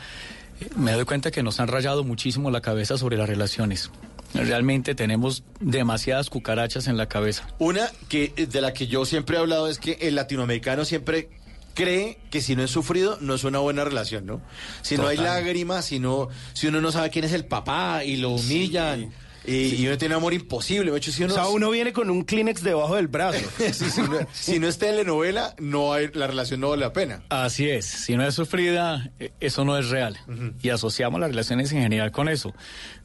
me 0.75 0.91
doy 0.93 1.05
cuenta 1.05 1.31
que 1.31 1.43
nos 1.43 1.59
han 1.59 1.67
rayado 1.67 2.03
muchísimo 2.03 2.51
la 2.51 2.61
cabeza 2.61 2.97
sobre 2.97 3.17
las 3.17 3.27
relaciones. 3.29 3.91
Realmente 4.33 4.93
tenemos 4.93 5.43
demasiadas 5.59 6.29
cucarachas 6.29 6.87
en 6.87 6.97
la 6.97 7.07
cabeza. 7.07 7.47
Una 7.59 7.89
que 8.09 8.33
de 8.35 8.61
la 8.61 8.73
que 8.73 8.87
yo 8.87 9.05
siempre 9.05 9.37
he 9.37 9.39
hablado 9.39 9.67
es 9.67 9.79
que 9.79 9.97
el 10.01 10.15
latinoamericano 10.15 10.85
siempre 10.85 11.29
cree 11.73 12.17
que 12.31 12.41
si 12.41 12.55
no 12.55 12.63
es 12.63 12.71
sufrido 12.71 13.17
no 13.21 13.35
es 13.35 13.43
una 13.43 13.59
buena 13.59 13.83
relación, 13.83 14.25
¿no? 14.25 14.41
Si 14.81 14.97
no 14.97 15.07
hay 15.07 15.17
lágrimas, 15.17 15.85
si 15.85 15.99
no, 15.99 16.27
si 16.53 16.67
uno 16.67 16.81
no 16.81 16.91
sabe 16.91 17.09
quién 17.09 17.25
es 17.25 17.33
el 17.33 17.45
papá 17.45 18.03
y 18.03 18.17
lo 18.17 18.31
humillan 18.31 19.13
y, 19.47 19.75
y 19.75 19.87
uno 19.87 19.97
tiene 19.97 20.15
amor 20.15 20.33
imposible, 20.33 20.91
de 20.91 20.97
hecho 20.97 21.11
si 21.11 21.23
uno, 21.23 21.33
O 21.33 21.35
sea, 21.35 21.47
uno 21.47 21.69
viene 21.69 21.93
con 21.93 22.09
un 22.09 22.23
Kleenex 22.23 22.61
debajo 22.63 22.95
del 22.97 23.07
brazo. 23.07 23.39
si, 23.57 23.89
si 23.89 24.01
no, 24.01 24.17
si 24.33 24.59
no 24.59 24.67
es 24.67 24.77
telenovela, 24.77 25.55
no 25.57 25.93
hay, 25.93 26.09
la 26.13 26.27
relación 26.27 26.59
no 26.59 26.69
vale 26.69 26.81
la 26.81 26.91
pena. 26.91 27.23
Así 27.29 27.69
es, 27.69 27.85
si 27.85 28.17
no 28.17 28.27
es 28.27 28.35
sufrida, 28.35 29.09
eh, 29.19 29.31
eso 29.39 29.63
no 29.63 29.77
es 29.77 29.89
real. 29.89 30.19
Y 30.61 30.69
asociamos 30.69 31.21
las 31.21 31.29
relaciones 31.29 31.71
en 31.71 31.81
general 31.81 32.11
con 32.11 32.27
eso, 32.27 32.53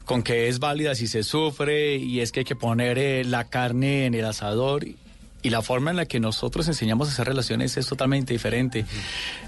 con 0.03 0.21
que 0.21 0.49
es 0.49 0.59
válida 0.59 0.95
si 0.95 1.07
se 1.07 1.23
sufre 1.23 1.95
y 1.95 2.19
es 2.19 2.31
que 2.33 2.41
hay 2.41 2.45
que 2.45 2.55
poner 2.55 2.97
eh, 2.97 3.23
la 3.23 3.45
carne 3.45 4.05
en 4.05 4.13
el 4.13 4.25
asador. 4.25 4.85
Y 5.45 5.49
la 5.49 5.61
forma 5.61 5.91
en 5.91 5.97
la 5.97 6.05
que 6.05 6.21
nosotros 6.21 6.69
enseñamos 6.69 7.09
a 7.09 7.11
hacer 7.11 7.27
relaciones 7.27 7.75
es 7.75 7.85
totalmente 7.87 8.31
diferente. 8.31 8.85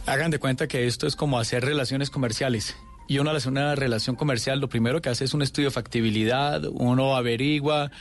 Hagan 0.06 0.30
de 0.30 0.40
cuenta 0.40 0.68
que 0.68 0.88
esto 0.88 1.08
es 1.08 1.16
como 1.16 1.40
hacer 1.40 1.64
relaciones 1.64 2.10
comerciales. 2.10 2.76
Y 3.08 3.20
uno 3.20 3.30
al 3.30 3.36
hacer 3.36 3.52
una 3.52 3.76
relación 3.76 4.16
comercial, 4.16 4.60
lo 4.60 4.68
primero 4.68 5.02
que 5.02 5.10
hace 5.10 5.26
es 5.26 5.34
un 5.34 5.44
estudio 5.44 5.70
de 5.70 5.74
factibilidad, 5.74 6.64
uno 6.72 7.16
averigua, 7.16 7.92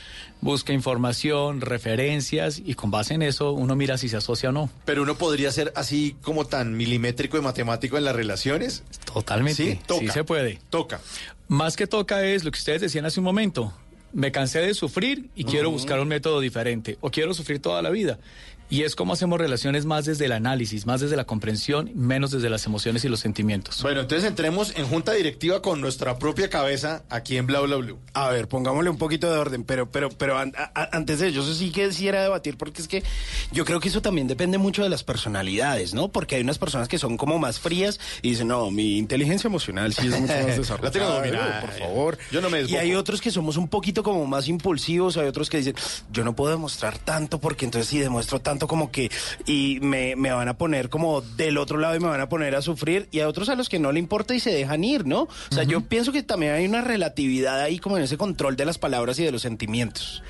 busca 0.41 0.73
información, 0.73 1.61
referencias, 1.61 2.61
y 2.65 2.73
con 2.73 2.89
base 2.89 3.13
en 3.13 3.21
eso 3.21 3.51
uno 3.51 3.75
mira 3.75 3.97
si 3.99 4.09
se 4.09 4.17
asocia 4.17 4.49
o 4.49 4.51
no. 4.51 4.69
Pero 4.83 5.03
uno 5.03 5.15
podría 5.15 5.51
ser 5.51 5.71
así 5.75 6.15
como 6.23 6.45
tan 6.45 6.75
milimétrico 6.75 7.37
y 7.37 7.41
matemático 7.41 7.97
en 7.97 8.05
las 8.05 8.15
relaciones. 8.15 8.83
Totalmente. 9.05 9.63
Sí, 9.63 9.79
toca. 9.85 10.01
Sí 10.01 10.09
se 10.09 10.23
puede. 10.23 10.59
Toca. 10.71 10.99
Más 11.47 11.75
que 11.75 11.85
toca 11.85 12.23
es 12.25 12.43
lo 12.43 12.51
que 12.51 12.57
ustedes 12.57 12.81
decían 12.81 13.05
hace 13.05 13.19
un 13.19 13.25
momento. 13.25 13.71
Me 14.11 14.31
cansé 14.31 14.59
de 14.59 14.73
sufrir 14.73 15.29
y 15.35 15.43
quiero 15.43 15.69
buscar 15.69 15.99
un 15.99 16.07
método 16.07 16.39
diferente 16.39 16.97
o 17.01 17.11
quiero 17.11 17.33
sufrir 17.33 17.59
toda 17.59 17.81
la 17.81 17.89
vida. 17.89 18.17
Y 18.67 18.81
es 18.81 18.95
como 18.95 19.13
hacemos 19.13 19.39
relaciones 19.39 19.85
más 19.85 20.05
desde 20.05 20.25
el 20.25 20.31
análisis, 20.31 20.87
más 20.87 20.99
desde 20.99 21.15
la 21.15 21.25
comprensión, 21.25 21.91
menos 21.93 22.31
desde 22.31 22.49
las 22.49 22.65
emociones 22.65 23.05
y 23.05 23.09
los 23.09 23.19
sentimientos. 23.19 23.81
Bueno, 23.83 24.01
entonces 24.01 24.27
entremos 24.27 24.73
en 24.75 24.87
junta 24.87 25.13
directiva 25.13 25.61
con 25.61 25.81
nuestra 25.81 26.17
propia 26.17 26.49
cabeza 26.49 27.03
aquí 27.09 27.37
en 27.37 27.45
Bla 27.45 27.59
Bla 27.59 27.75
Blue. 27.75 27.99
A 28.13 28.29
ver, 28.29 28.47
pongámosle 28.47 28.89
un 28.89 28.97
poquito 28.97 29.31
de 29.31 29.37
orden, 29.37 29.63
pero, 29.63 29.91
pero, 29.91 30.09
pero 30.09 30.39
an- 30.39 30.53
a- 30.57 30.89
antes 30.97 31.19
de 31.19 31.27
ello, 31.27 31.43
eso 31.43 31.53
sí 31.53 31.69
que 31.71 31.87
quisiera 31.87 32.23
debatir, 32.23 32.57
porque 32.57 32.81
es 32.81 32.87
que 32.87 33.03
yo 33.51 33.65
creo 33.65 33.79
que 33.79 33.89
eso 33.89 34.01
también 34.01 34.27
depende 34.27 34.57
mucho 34.57 34.81
de 34.81 34.89
las 34.89 35.03
personalidades, 35.03 35.93
¿no? 35.93 36.07
Porque 36.07 36.35
hay 36.35 36.41
unas 36.41 36.57
personas 36.57 36.87
que 36.87 36.97
son 36.97 37.17
como 37.17 37.37
más 37.37 37.59
frías 37.59 37.99
y 38.23 38.29
dicen, 38.31 38.47
no, 38.47 38.71
mi 38.71 38.97
inteligencia 38.97 39.47
emocional 39.47 39.93
sí 39.93 40.07
es 40.07 40.19
mucho 40.19 40.33
más 40.33 40.45
desarrollada. 40.57 40.81
La 40.87 40.91
tengo 40.91 41.05
dominada. 41.13 41.61
por 41.61 41.71
favor. 41.71 42.17
Yo 42.31 42.41
no 42.41 42.49
me 42.49 42.63
Y 42.63 42.75
hay 42.77 42.95
otros 42.95 43.21
que 43.21 43.29
somos 43.29 43.57
un 43.57 43.67
poquito 43.67 44.01
como 44.01 44.25
más 44.25 44.47
impulsivos, 44.47 45.17
hay 45.17 45.27
otros 45.27 45.49
que 45.51 45.57
dicen, 45.57 45.75
yo 46.11 46.23
no 46.23 46.35
puedo 46.35 46.49
demostrar 46.51 46.97
tanto 46.97 47.39
porque 47.39 47.65
entonces 47.65 47.89
si 47.89 47.99
demuestro 47.99 48.39
tanto 48.39 48.54
como 48.59 48.91
que 48.91 49.11
y 49.45 49.79
me, 49.81 50.15
me 50.15 50.31
van 50.31 50.47
a 50.47 50.57
poner 50.57 50.89
como 50.89 51.21
del 51.21 51.57
otro 51.57 51.77
lado 51.77 51.95
y 51.95 51.99
me 51.99 52.07
van 52.07 52.21
a 52.21 52.29
poner 52.29 52.55
a 52.55 52.61
sufrir 52.61 53.07
y 53.11 53.19
hay 53.19 53.25
otros 53.25 53.49
a 53.49 53.55
los 53.55 53.69
que 53.69 53.79
no 53.79 53.91
le 53.91 53.99
importa 53.99 54.33
y 54.33 54.39
se 54.39 54.51
dejan 54.51 54.83
ir, 54.83 55.05
¿no? 55.05 55.23
O 55.23 55.53
sea, 55.53 55.63
yo 55.63 55.81
pienso 55.81 56.11
que 56.11 56.23
también 56.23 56.53
hay 56.53 56.65
una 56.65 56.81
relatividad 56.81 57.61
ahí 57.61 57.79
como 57.79 57.97
en 57.97 58.03
ese 58.03 58.17
control 58.17 58.55
de 58.55 58.65
las 58.65 58.77
palabras 58.77 59.19
y 59.19 59.23
de 59.23 59.31
los 59.31 59.41
sentimientos. 59.41 60.23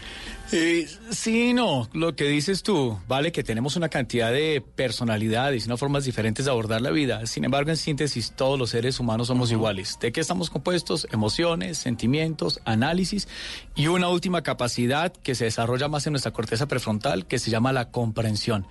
Eh, 0.52 0.88
sí, 1.10 1.54
no, 1.54 1.90
lo 1.94 2.16
que 2.16 2.26
dices 2.26 2.62
tú, 2.62 3.00
vale 3.08 3.32
que 3.32 3.44
tenemos 3.44 3.76
una 3.76 3.90
cantidad 3.90 4.32
de 4.32 4.64
personalidades 4.76 5.66
y 5.66 5.68
unas 5.68 5.80
formas 5.80 6.06
diferentes 6.06 6.46
de 6.46 6.52
abordar 6.52 6.82
la 6.82 6.92
vida. 6.92 7.26
Sin 7.26 7.46
embargo, 7.46 7.72
en 7.72 7.78
síntesis, 7.78 8.32
todos 8.36 8.60
los 8.60 8.70
seres 8.70 9.00
humanos 9.00 9.28
somos 9.28 9.52
iguales. 9.52 9.98
¿De 10.00 10.12
qué 10.12 10.22
estamos 10.22 10.52
compuestos? 10.52 11.08
Emociones, 11.12 11.80
sentimientos, 11.80 12.62
análisis 12.64 13.28
y 13.76 13.88
una 13.88 14.08
última 14.10 14.42
capacidad 14.42 15.12
que 15.12 15.36
se 15.36 15.46
desarrolla 15.46 15.88
más 15.88 16.08
en 16.08 16.14
nuestra 16.14 16.32
corteza 16.32 16.68
prefrontal 16.68 17.26
que 17.28 17.40
se 17.40 17.52
llama 17.52 17.74
la 17.74 17.92
comprensión. 17.92 18.66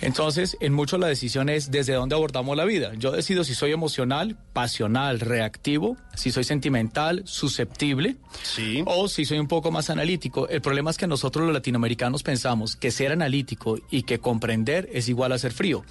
Entonces, 0.00 0.56
en 0.60 0.72
mucho 0.74 0.98
la 0.98 1.06
decisión 1.06 1.48
es 1.48 1.70
desde 1.70 1.94
dónde 1.94 2.14
abordamos 2.14 2.56
la 2.56 2.64
vida. 2.64 2.92
Yo 2.96 3.10
decido 3.10 3.44
si 3.44 3.54
soy 3.54 3.72
emocional, 3.72 4.36
pasional, 4.52 5.20
reactivo, 5.20 5.96
si 6.14 6.30
soy 6.30 6.44
sentimental, 6.44 7.22
susceptible, 7.24 8.16
o 8.86 9.08
si 9.08 9.24
soy 9.24 9.38
un 9.38 9.48
poco 9.48 9.70
más 9.70 9.88
analítico. 9.90 10.48
El 10.48 10.60
problema 10.60 10.90
es 10.90 10.98
que 10.98 11.06
nosotros 11.06 11.44
los 11.46 11.54
latinoamericanos 11.54 12.22
pensamos 12.22 12.76
que 12.76 12.90
ser 12.90 13.12
analítico 13.12 13.78
y 13.90 14.02
que 14.02 14.18
comprender 14.18 14.88
es 14.92 15.08
igual 15.08 15.32
a 15.32 15.38
ser 15.38 15.52
frío. 15.52 15.84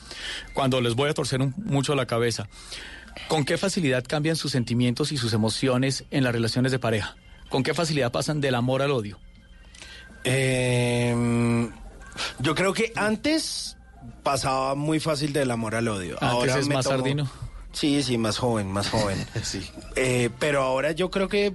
Cuando 0.54 0.80
les 0.82 0.94
voy 0.96 1.10
a 1.10 1.14
torcer 1.14 1.42
un- 1.42 1.54
mucho 1.58 1.96
la 1.96 2.06
cabeza, 2.06 2.48
¿con 3.28 3.46
qué 3.46 3.58
facilidad 3.58 4.04
cambian 4.08 4.36
sus 4.36 4.52
sentimientos 4.52 5.12
y 5.12 5.18
sus 5.18 5.34
emociones 5.34 6.06
en 6.12 6.24
las 6.24 6.34
relaciones 6.34 6.72
de 6.72 6.80
pareja? 6.80 7.16
¿Con 7.54 7.62
qué 7.62 7.76
facilidad 7.76 8.12
pasan 8.12 8.42
del 8.42 8.56
amor 8.56 8.82
al 8.82 8.90
odio? 8.90 9.20
Eh, 10.24 11.70
yo 12.40 12.56
creo 12.56 12.74
que 12.74 12.92
antes 12.96 13.78
pasaba 14.24 14.74
muy 14.74 15.00
fácil 15.00 15.34
del 15.34 15.52
amor 15.52 15.76
al 15.76 15.88
odio. 15.88 16.18
Antes 16.20 16.56
es 16.56 16.68
me 16.68 16.74
más 16.74 16.86
sardino. 16.86 17.30
Sí, 17.72 18.02
sí, 18.02 18.18
más 18.18 18.40
joven, 18.40 18.72
más 18.72 18.90
joven. 18.90 19.24
Eh, 19.96 20.32
pero 20.40 20.64
ahora 20.64 20.94
yo 20.94 21.12
creo 21.12 21.28
que 21.28 21.54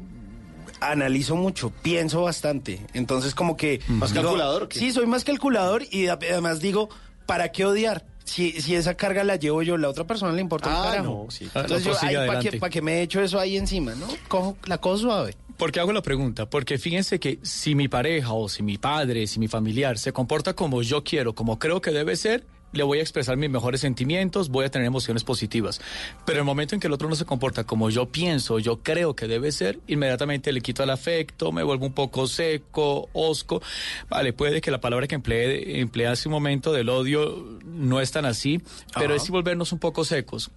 analizo 0.79 1.35
mucho, 1.35 1.71
pienso 1.71 2.23
bastante. 2.23 2.87
Entonces 2.95 3.35
como 3.35 3.57
que... 3.57 3.81
¿Más 3.89 4.13
calculador? 4.13 4.69
Sí, 4.71 4.93
soy 4.93 5.07
más 5.07 5.25
calculador 5.25 5.83
y 5.91 6.07
además 6.07 6.61
digo, 6.61 6.91
¿para 7.27 7.51
qué 7.51 7.65
odiar? 7.65 8.05
Si, 8.29 8.61
si 8.61 8.75
esa 8.75 8.95
carga 8.95 9.25
la 9.25 9.37
llevo 9.37 9.63
yo, 9.63 9.77
la 9.79 9.89
otra 9.89 10.05
persona 10.07 10.33
le 10.33 10.41
importa 10.41 10.71
Ah, 10.71 10.77
un 10.79 10.83
carajo. 10.91 11.23
no, 11.25 11.31
sí. 11.31 11.45
Entonces 11.55 11.85
yo, 11.85 11.91
pues 11.93 11.99
¿para 12.01 12.11
qué, 12.13 12.17
adelante. 12.19 12.59
pa' 12.59 12.71
qué 12.71 12.83
me 12.83 12.99
he 12.99 13.03
hecho 13.03 13.21
eso 13.23 13.41
ahí 13.41 13.57
encima, 13.57 13.95
no? 13.95 14.07
Cojo 14.29 14.57
la 14.67 14.79
cosa 14.79 15.03
suave. 15.03 15.35
¿Por 15.57 15.73
qué 15.73 15.81
hago 15.81 15.93
la 15.93 16.03
pregunta? 16.03 16.49
Porque 16.49 16.79
fíjense 16.79 17.19
que 17.19 17.39
si 17.43 17.75
mi 17.75 17.89
pareja 17.89 18.33
o 18.33 18.49
si 18.49 18.63
mi 18.63 18.79
padre, 18.79 19.27
si 19.27 19.41
mi 19.41 19.49
familiar 19.49 19.99
se 19.99 20.13
comporta 20.13 20.55
como 20.55 20.83
yo 20.83 21.03
quiero, 21.03 21.35
como 21.35 21.59
creo 21.59 21.81
que 21.81 21.91
debe 21.91 22.15
ser, 22.17 22.45
le 22.73 22.83
voy 22.83 22.99
a 22.99 23.03
expresar 23.03 23.37
mis 23.37 23.51
mejores 23.51 23.81
sentimientos, 23.81 24.49
voy 24.49 24.65
a 24.65 24.71
tener 24.71 24.87
emociones 24.87 25.25
positivas. 25.25 25.81
Pero 26.25 26.39
el 26.39 26.45
momento 26.45 26.75
en 26.75 26.81
que 26.81 26.87
el 26.87 26.93
otro 26.93 27.09
no 27.09 27.15
se 27.15 27.25
comporta 27.25 27.65
como 27.65 27.91
yo 27.91 28.07
pienso, 28.07 28.59
yo 28.59 28.83
creo 28.83 29.15
que 29.17 29.27
debe 29.27 29.53
ser, 29.53 29.81
inmediatamente 29.87 30.53
le 30.53 30.61
quito 30.61 30.83
el 30.83 30.91
afecto, 30.91 31.53
me 31.53 31.63
vuelvo 31.63 31.87
un 31.87 31.93
poco 31.93 32.27
seco, 32.27 33.09
osco. 33.13 33.63
Vale, 34.09 34.33
puede 34.33 34.61
que 34.61 34.71
la 34.71 34.81
palabra 34.81 35.07
que 35.07 35.15
empleé, 35.15 35.81
empleé 35.81 36.07
hace 36.07 36.29
un 36.29 36.33
momento 36.33 36.73
del 36.73 36.89
odio 36.89 37.59
no 37.65 38.01
es 38.01 38.11
tan 38.11 38.25
así, 38.25 38.61
pero 38.95 39.15
es 39.15 39.23
sí 39.23 39.33
volvernos 39.33 39.73
un 39.73 39.79
poco 39.79 40.05
secos. 40.05 40.51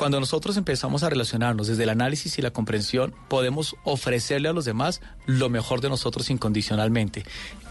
Cuando 0.00 0.18
nosotros 0.18 0.56
empezamos 0.56 1.02
a 1.02 1.10
relacionarnos 1.10 1.66
desde 1.66 1.82
el 1.82 1.90
análisis 1.90 2.38
y 2.38 2.40
la 2.40 2.52
comprensión, 2.52 3.14
podemos 3.28 3.76
ofrecerle 3.84 4.48
a 4.48 4.54
los 4.54 4.64
demás 4.64 5.02
lo 5.26 5.50
mejor 5.50 5.82
de 5.82 5.90
nosotros 5.90 6.30
incondicionalmente. 6.30 7.22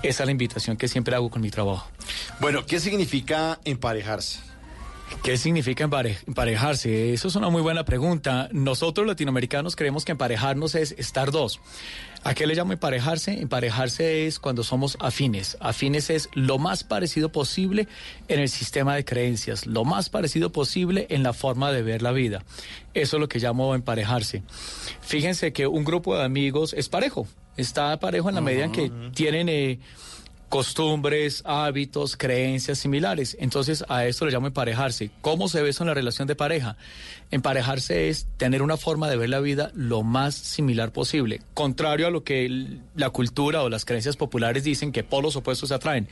Esa 0.03 0.21
es 0.21 0.27
la 0.27 0.31
invitación 0.31 0.77
que 0.77 0.87
siempre 0.87 1.15
hago 1.15 1.31
con 1.31 1.41
mi 1.41 1.49
trabajo. 1.49 1.89
Bueno, 2.39 2.67
¿qué 2.67 2.79
significa 2.79 3.59
emparejarse? 3.65 4.41
¿Qué 5.23 5.37
significa 5.37 5.83
empare- 5.83 6.17
emparejarse? 6.27 7.13
Eso 7.13 7.27
es 7.27 7.35
una 7.35 7.49
muy 7.49 7.61
buena 7.61 7.83
pregunta. 7.83 8.47
Nosotros 8.51 9.05
latinoamericanos 9.05 9.75
creemos 9.75 10.05
que 10.05 10.13
emparejarnos 10.13 10.75
es 10.75 10.93
estar 10.97 11.31
dos. 11.31 11.59
¿A 12.23 12.33
qué 12.33 12.47
le 12.47 12.55
llamo 12.55 12.73
emparejarse? 12.73 13.39
Emparejarse 13.41 14.27
es 14.27 14.39
cuando 14.39 14.63
somos 14.63 14.97
afines. 15.01 15.57
Afines 15.59 16.09
es 16.09 16.29
lo 16.33 16.57
más 16.57 16.83
parecido 16.83 17.31
posible 17.31 17.87
en 18.27 18.39
el 18.39 18.49
sistema 18.49 18.95
de 18.95 19.03
creencias, 19.05 19.65
lo 19.67 19.83
más 19.83 20.09
parecido 20.09 20.51
posible 20.51 21.05
en 21.09 21.23
la 21.23 21.33
forma 21.33 21.71
de 21.71 21.81
ver 21.81 22.01
la 22.01 22.11
vida. 22.11 22.43
Eso 22.93 23.17
es 23.17 23.21
lo 23.21 23.27
que 23.29 23.39
llamo 23.39 23.75
emparejarse. 23.75 24.43
Fíjense 25.01 25.53
que 25.53 25.67
un 25.67 25.83
grupo 25.83 26.17
de 26.17 26.23
amigos 26.23 26.73
es 26.73 26.87
parejo. 26.89 27.27
Está 27.57 27.99
parejo 27.99 28.29
en 28.29 28.35
la 28.35 28.41
medida 28.41 28.65
en 28.65 28.71
que 28.71 28.91
tienen... 29.13 29.49
eh, 29.49 29.79
costumbres, 30.49 31.41
hábitos, 31.45 32.17
creencias 32.17 32.79
similares. 32.79 33.37
Entonces 33.39 33.85
a 33.87 34.05
esto 34.05 34.25
le 34.25 34.31
llamo 34.31 34.47
emparejarse. 34.47 35.11
¿Cómo 35.21 35.47
se 35.47 35.61
ve 35.61 35.69
eso 35.69 35.83
en 35.83 35.87
la 35.87 35.93
relación 35.93 36.27
de 36.27 36.35
pareja? 36.35 36.75
Emparejarse 37.31 38.09
es 38.09 38.27
tener 38.37 38.61
una 38.61 38.75
forma 38.75 39.07
de 39.09 39.15
ver 39.15 39.29
la 39.29 39.39
vida 39.39 39.71
lo 39.75 40.01
más 40.03 40.33
similar 40.35 40.91
posible, 40.91 41.41
contrario 41.53 42.07
a 42.07 42.09
lo 42.09 42.23
que 42.23 42.45
el- 42.45 42.81
la 42.95 43.11
cultura 43.11 43.61
o 43.63 43.69
las 43.69 43.85
creencias 43.85 44.17
populares 44.17 44.63
dicen 44.63 44.91
que 44.91 45.03
polos 45.03 45.35
opuestos 45.35 45.69
se 45.69 45.75
atraen. 45.75 46.07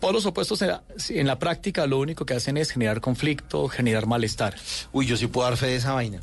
Polos 0.00 0.24
opuestos 0.26 0.62
en 0.62 0.68
la, 0.68 0.82
en 1.10 1.26
la 1.26 1.38
práctica 1.38 1.86
lo 1.86 1.98
único 1.98 2.24
que 2.26 2.34
hacen 2.34 2.56
es 2.56 2.70
generar 2.70 3.00
conflicto, 3.00 3.68
generar 3.68 4.06
malestar. 4.06 4.54
Uy, 4.92 5.06
yo 5.06 5.16
sí 5.16 5.26
puedo 5.26 5.48
dar 5.48 5.56
fe 5.58 5.66
de 5.66 5.76
esa 5.76 5.92
vaina. 5.92 6.20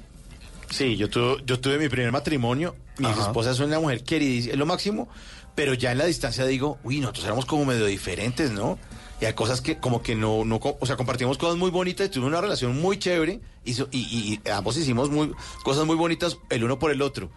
Sí, 0.70 0.96
yo 0.98 1.10
tuve, 1.10 1.44
yo 1.46 1.60
tuve 1.60 1.78
mi 1.78 1.90
primer 1.90 2.12
matrimonio, 2.12 2.76
mi 2.98 3.06
Ajá. 3.06 3.22
esposa 3.24 3.52
es 3.52 3.60
una 3.60 3.80
mujer 3.80 4.04
querida, 4.04 4.52
es 4.54 4.58
lo 4.58 4.66
máximo, 4.66 5.10
pero 5.56 5.74
ya 5.74 5.92
en 5.92 5.98
la 5.98 6.06
distancia 6.06 6.46
digo, 6.46 6.78
uy, 6.84 7.00
nosotros 7.00 7.26
éramos 7.26 7.46
como 7.46 7.66
medio 7.66 7.86
diferentes, 7.86 8.52
¿no? 8.52 8.80
Y 9.20 9.26
hay 9.26 9.34
cosas 9.34 9.62
que 9.62 9.78
como 9.78 10.02
que 10.02 10.16
no, 10.16 10.46
no, 10.46 10.60
o 10.64 10.86
sea, 10.88 10.96
compartimos 10.98 11.38
cosas 11.38 11.56
muy 11.58 11.70
bonitas, 11.70 12.10
tuvimos 12.10 12.30
una 12.30 12.42
relación 12.42 12.80
muy 12.82 12.98
chévere 12.98 13.40
y, 13.64 13.72
y- 13.92 14.42
y 14.44 14.50
ambos 14.50 14.78
hicimos 14.78 15.12
muy, 15.12 15.32
cosas 15.64 15.86
muy 15.86 15.96
bonitas 15.96 16.38
el 16.50 16.64
uno 16.64 16.80
por 16.80 16.90
el 16.92 17.02
otro. 17.04 17.30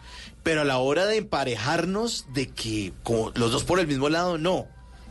Pero 0.42 0.62
a 0.62 0.64
la 0.64 0.78
hora 0.78 1.04
de 1.04 1.18
emparejarnos, 1.18 2.26
de 2.32 2.48
que 2.48 2.92
como 3.02 3.32
los 3.34 3.52
dos 3.52 3.64
por 3.64 3.80
el 3.80 3.86
mismo 3.86 4.08
lado, 4.08 4.38
no, 4.38 4.66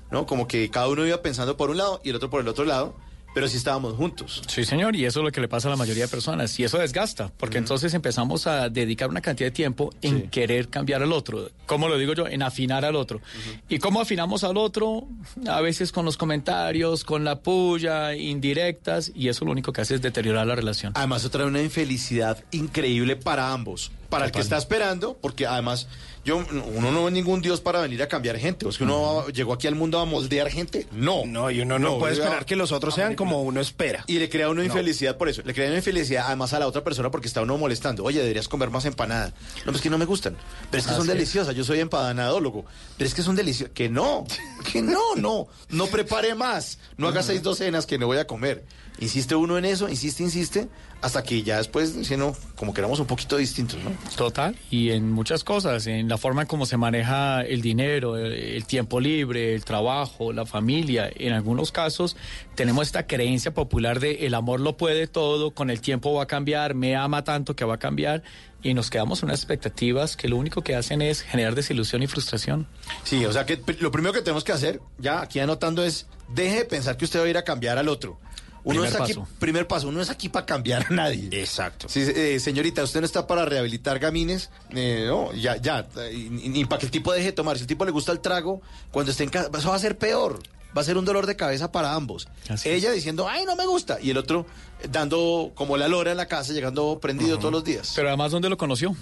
¿no? 0.09 0.25
Como 0.25 0.47
que 0.47 0.69
cada 0.71 0.87
uno 0.87 1.05
iba 1.05 1.21
pensando 1.21 1.57
por 1.57 1.69
un 1.69 1.77
lado 1.77 2.01
y 2.03 2.09
el 2.09 2.15
otro 2.15 2.29
por 2.31 2.41
el 2.41 2.47
otro 2.47 2.65
lado, 2.65 2.95
pero 3.33 3.47
sí 3.47 3.57
estábamos 3.57 3.93
juntos. 3.95 4.41
Sí, 4.47 4.63
señor, 4.63 4.95
y 4.95 5.05
eso 5.05 5.19
es 5.19 5.25
lo 5.25 5.31
que 5.31 5.41
le 5.41 5.47
pasa 5.47 5.67
a 5.67 5.71
la 5.71 5.77
mayoría 5.77 6.03
de 6.03 6.09
personas. 6.09 6.59
Y 6.59 6.63
eso 6.63 6.77
desgasta, 6.77 7.31
porque 7.37 7.57
entonces 7.57 7.93
empezamos 7.93 8.47
a 8.47 8.69
dedicar 8.69 9.09
una 9.09 9.21
cantidad 9.21 9.47
de 9.47 9.51
tiempo 9.51 9.91
en 10.01 10.29
querer 10.29 10.69
cambiar 10.69 11.03
al 11.03 11.11
otro. 11.11 11.49
¿Cómo 11.65 11.87
lo 11.87 11.97
digo 11.97 12.13
yo? 12.13 12.27
En 12.27 12.43
afinar 12.43 12.85
al 12.85 12.95
otro. 12.95 13.21
¿Y 13.69 13.79
cómo 13.79 14.01
afinamos 14.01 14.43
al 14.43 14.57
otro? 14.57 15.07
A 15.47 15.61
veces 15.61 15.91
con 15.91 16.05
los 16.05 16.17
comentarios, 16.17 17.03
con 17.03 17.23
la 17.23 17.39
puya, 17.39 18.15
indirectas, 18.15 19.11
y 19.15 19.29
eso 19.29 19.45
lo 19.45 19.51
único 19.51 19.73
que 19.73 19.81
hace 19.81 19.95
es 19.95 20.01
deteriorar 20.01 20.45
la 20.47 20.55
relación. 20.55 20.93
Además, 20.95 21.21
eso 21.21 21.29
trae 21.29 21.45
una 21.45 21.61
infelicidad 21.61 22.43
increíble 22.51 23.15
para 23.15 23.51
ambos. 23.51 23.91
Para 24.09 24.25
el 24.25 24.31
que 24.31 24.41
está 24.41 24.57
esperando, 24.57 25.17
porque 25.19 25.47
además, 25.47 25.87
yo 26.25 26.37
uno 26.37 26.91
no 26.91 27.07
es 27.07 27.13
ningún 27.13 27.41
dios 27.41 27.59
para 27.59 27.81
venir 27.81 28.01
a 28.01 28.07
cambiar 28.07 28.37
gente. 28.37 28.65
O 28.65 28.69
es 28.69 28.77
que 28.77 28.83
uno 28.85 29.27
llegó 29.27 29.53
aquí 29.53 29.67
al 29.67 29.75
mundo 29.75 29.99
a 29.99 30.05
moldear 30.05 30.49
gente. 30.49 30.87
No. 30.91 31.23
No, 31.25 31.51
y 31.51 31.61
uno 31.61 31.79
no, 31.79 31.99
puede 31.99 32.13
llega 32.13 32.25
esperar 32.25 32.45
que 32.45 32.55
los 32.55 32.71
otros 32.71 32.95
sean 32.95 33.07
manipular. 33.09 33.29
como 33.31 33.43
uno 33.43 33.59
espera. 33.59 34.03
Y 34.07 34.19
le 34.19 34.29
crea 34.29 34.49
una 34.49 34.63
infelicidad 34.63 35.17
por 35.17 35.27
eso. 35.29 35.41
Le 35.43 35.53
crea 35.53 35.67
una 35.67 35.77
infelicidad 35.77 36.25
además 36.27 36.53
a 36.53 36.59
la 36.59 36.67
otra 36.67 36.83
persona 36.83 37.11
porque 37.11 37.27
está 37.27 37.41
uno 37.41 37.57
molestando. 37.57 38.03
Oye, 38.03 38.19
deberías 38.19 38.47
comer 38.47 38.69
más 38.69 38.85
empanada. 38.85 39.33
No, 39.65 39.71
pues 39.71 39.81
que 39.81 39.89
no 39.89 39.97
me 39.97 40.05
gustan. 40.05 40.37
Pero 40.71 40.79
es 40.79 40.87
que 40.87 40.93
son 40.93 41.01
Así 41.01 41.11
es. 41.11 41.17
deliciosas. 41.17 41.55
Yo 41.55 41.63
soy 41.63 41.79
empanadólogo. 41.79 42.65
Pero 42.97 43.07
es 43.07 43.13
que 43.13 43.21
son 43.21 43.35
deliciosas. 43.35 43.73
Que 43.73 43.89
no. 43.89 44.25
Que 44.71 44.81
no, 44.81 45.15
no. 45.17 45.47
No 45.69 45.87
prepare 45.87 46.35
más. 46.35 46.79
No 46.97 47.09
haga 47.09 47.21
seis 47.21 47.43
docenas 47.43 47.85
que 47.85 47.97
no 47.97 48.07
voy 48.07 48.17
a 48.17 48.25
comer. 48.25 48.63
Insiste 48.99 49.35
uno 49.35 49.57
en 49.57 49.65
eso, 49.65 49.89
insiste, 49.89 50.23
insiste, 50.23 50.69
hasta 51.01 51.23
que 51.23 51.41
ya 51.43 51.57
después, 51.57 51.93
si 52.03 52.15
no, 52.15 52.35
como 52.55 52.73
que 52.73 52.81
éramos 52.81 52.99
un 52.99 53.07
poquito 53.07 53.37
distintos, 53.37 53.79
¿no? 53.83 53.91
Total, 54.15 54.55
y 54.69 54.91
en 54.91 55.11
muchas 55.11 55.43
cosas, 55.43 55.87
en 55.87 56.07
la 56.13 56.19
forma 56.19 56.43
en 56.43 56.47
cómo 56.47 56.67
se 56.67 56.77
maneja 56.77 57.41
el 57.41 57.63
dinero, 57.63 58.17
el, 58.17 58.33
el 58.33 58.65
tiempo 58.65 58.99
libre, 58.99 59.55
el 59.55 59.65
trabajo, 59.65 60.31
la 60.31 60.45
familia. 60.45 61.09
En 61.15 61.33
algunos 61.33 61.71
casos 61.71 62.15
tenemos 62.53 62.85
esta 62.85 63.07
creencia 63.07 63.51
popular 63.55 63.99
de 63.99 64.27
el 64.27 64.35
amor 64.35 64.59
lo 64.59 64.77
puede 64.77 65.07
todo, 65.07 65.55
con 65.55 65.71
el 65.71 65.81
tiempo 65.81 66.13
va 66.13 66.21
a 66.21 66.27
cambiar, 66.27 66.75
me 66.75 66.95
ama 66.95 67.23
tanto 67.23 67.55
que 67.55 67.65
va 67.65 67.73
a 67.73 67.79
cambiar. 67.79 68.21
y 68.61 68.75
nos 68.75 68.91
quedamos 68.91 69.23
unas 69.23 69.39
expectativas 69.39 70.15
que 70.15 70.27
lo 70.29 70.37
único 70.37 70.61
que 70.61 70.75
hacen 70.75 71.01
es 71.01 71.23
generar 71.23 71.55
desilusión 71.55 72.03
y 72.03 72.07
frustración. 72.07 72.67
Sí, 73.03 73.25
o 73.25 73.33
sea 73.33 73.47
que 73.47 73.59
lo 73.79 73.91
primero 73.91 74.13
que 74.13 74.21
tenemos 74.21 74.43
que 74.43 74.51
hacer, 74.51 74.81
ya 74.99 75.19
aquí 75.19 75.39
anotando, 75.39 75.83
es 75.83 76.05
deje 76.29 76.59
de 76.59 76.65
pensar 76.65 76.95
que 76.95 77.05
usted 77.05 77.19
va 77.19 77.25
a 77.25 77.29
ir 77.29 77.37
a 77.37 77.43
cambiar 77.43 77.79
al 77.79 77.89
otro. 77.89 78.19
Uno 78.65 78.81
Primer 78.81 78.89
es 78.89 78.95
aquí, 79.01 79.13
paso. 79.13 79.27
primer 79.39 79.67
paso, 79.67 79.87
uno 79.89 80.01
es 80.01 80.09
aquí 80.09 80.29
para 80.29 80.45
cambiar 80.45 80.85
a 80.89 80.93
nadie. 80.93 81.27
Exacto. 81.31 81.89
Sí, 81.89 82.01
eh, 82.01 82.39
señorita, 82.39 82.81
usted 82.83 83.01
no 83.01 83.05
está 83.05 83.27
para 83.27 83.43
rehabilitar 83.43 83.99
gamines, 83.99 84.49
eh, 84.71 85.05
no, 85.07 85.33
ya, 85.33 85.57
ya, 85.57 85.85
ni 86.29 86.63
para 86.65 86.79
que 86.79 86.85
el 86.85 86.91
tipo 86.91 87.11
deje 87.11 87.25
de 87.27 87.31
tomar. 87.33 87.57
Si 87.57 87.63
el 87.63 87.67
tipo 87.67 87.83
le 87.83 87.91
gusta 87.91 88.11
el 88.13 88.21
trago, 88.21 88.61
cuando 88.91 89.11
esté 89.11 89.23
en 89.25 89.29
casa, 89.31 89.49
eso 89.57 89.69
va 89.69 89.75
a 89.75 89.79
ser 89.79 89.97
peor. 89.97 90.39
Va 90.75 90.81
a 90.81 90.83
ser 90.85 90.97
un 90.97 91.05
dolor 91.05 91.27
de 91.27 91.35
cabeza 91.35 91.71
para 91.71 91.93
ambos. 91.93 92.27
Ella 92.63 92.91
diciendo, 92.91 93.27
ay, 93.29 93.45
no 93.45 93.55
me 93.55 93.65
gusta. 93.67 93.99
Y 94.01 94.09
el 94.09 94.17
otro 94.17 94.47
dando 94.89 95.51
como 95.53 95.77
la 95.77 95.87
lora 95.87 96.09
en 96.11 96.17
la 96.17 96.27
casa, 96.27 96.51
llegando 96.51 96.97
prendido 96.99 97.37
todos 97.37 97.51
los 97.51 97.63
días. 97.63 97.91
Pero 97.95 98.07
además, 98.07 98.31
¿dónde 98.31 98.49
lo 98.49 98.57
conoció? 98.57 98.95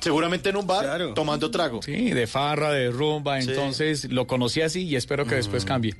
Seguramente 0.00 0.50
en 0.50 0.56
un 0.56 0.66
bar, 0.66 1.12
tomando 1.14 1.50
trago. 1.50 1.82
Sí, 1.82 2.10
de 2.12 2.26
farra, 2.26 2.70
de 2.70 2.90
rumba, 2.90 3.40
Sí. 3.42 3.50
entonces 3.50 4.10
lo 4.10 4.26
conocí 4.26 4.62
así 4.62 4.84
y 4.84 4.96
espero 4.96 5.26
que 5.26 5.34
después 5.34 5.64
cambie. 5.64 5.96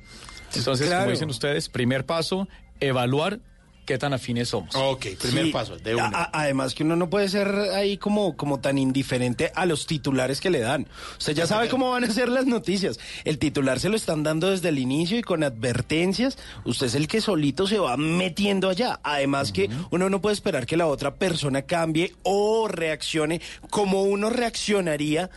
Entonces, 0.55 0.87
Claro. 0.87 1.01
como 1.03 1.11
dicen 1.11 1.29
ustedes, 1.29 1.67
primer 1.67 2.05
paso, 2.05 2.47
evaluar 2.79 3.39
qué 3.85 3.97
tan 3.97 4.11
afines 4.13 4.49
somos. 4.49 4.75
Ok, 4.75 5.05
primer 5.17 5.45
Sí. 5.45 5.51
paso, 5.53 5.77
de 5.77 5.91
A- 5.93 5.95
una. 6.07 6.17
a- 6.17 6.29
además 6.41 6.75
que 6.75 6.83
uno 6.83 6.97
no 6.97 7.09
puede 7.09 7.29
ser 7.29 7.47
ahí 7.73 7.97
como, 7.97 8.35
como 8.35 8.59
tan 8.59 8.77
indiferente 8.77 9.49
a 9.55 9.65
los 9.65 9.85
titulares 9.87 10.41
que 10.41 10.49
le 10.49 10.59
dan. 10.59 10.87
Usted 11.17 11.33
ya 11.33 11.47
sabe 11.47 11.69
cómo 11.69 11.91
van 11.91 12.03
a 12.03 12.11
ser 12.11 12.27
las 12.27 12.45
noticias. 12.45 12.99
El 13.23 13.37
titular 13.39 13.79
se 13.79 13.87
lo 13.87 13.95
están 13.95 14.23
dando 14.23 14.49
desde 14.49 14.67
el 14.67 14.79
inicio 14.79 15.17
y 15.17 15.21
con 15.21 15.41
advertencias. 15.41 16.37
Usted 16.65 16.87
es 16.87 16.95
el 16.95 17.07
que 17.07 17.21
solito 17.21 17.65
se 17.65 17.79
va 17.79 17.95
metiendo 17.95 18.67
allá. 18.67 18.99
Además 19.03 19.53
que 19.53 19.69
uno 19.89 20.09
no 20.09 20.19
puede 20.19 20.33
esperar 20.33 20.65
que 20.65 20.75
la 20.75 20.87
otra 20.87 21.15
persona 21.15 21.61
cambie 21.61 22.13
o 22.23 22.67
reaccione 22.67 23.39
como 23.69 24.03
uno 24.03 24.29
reaccionaría 24.29 25.29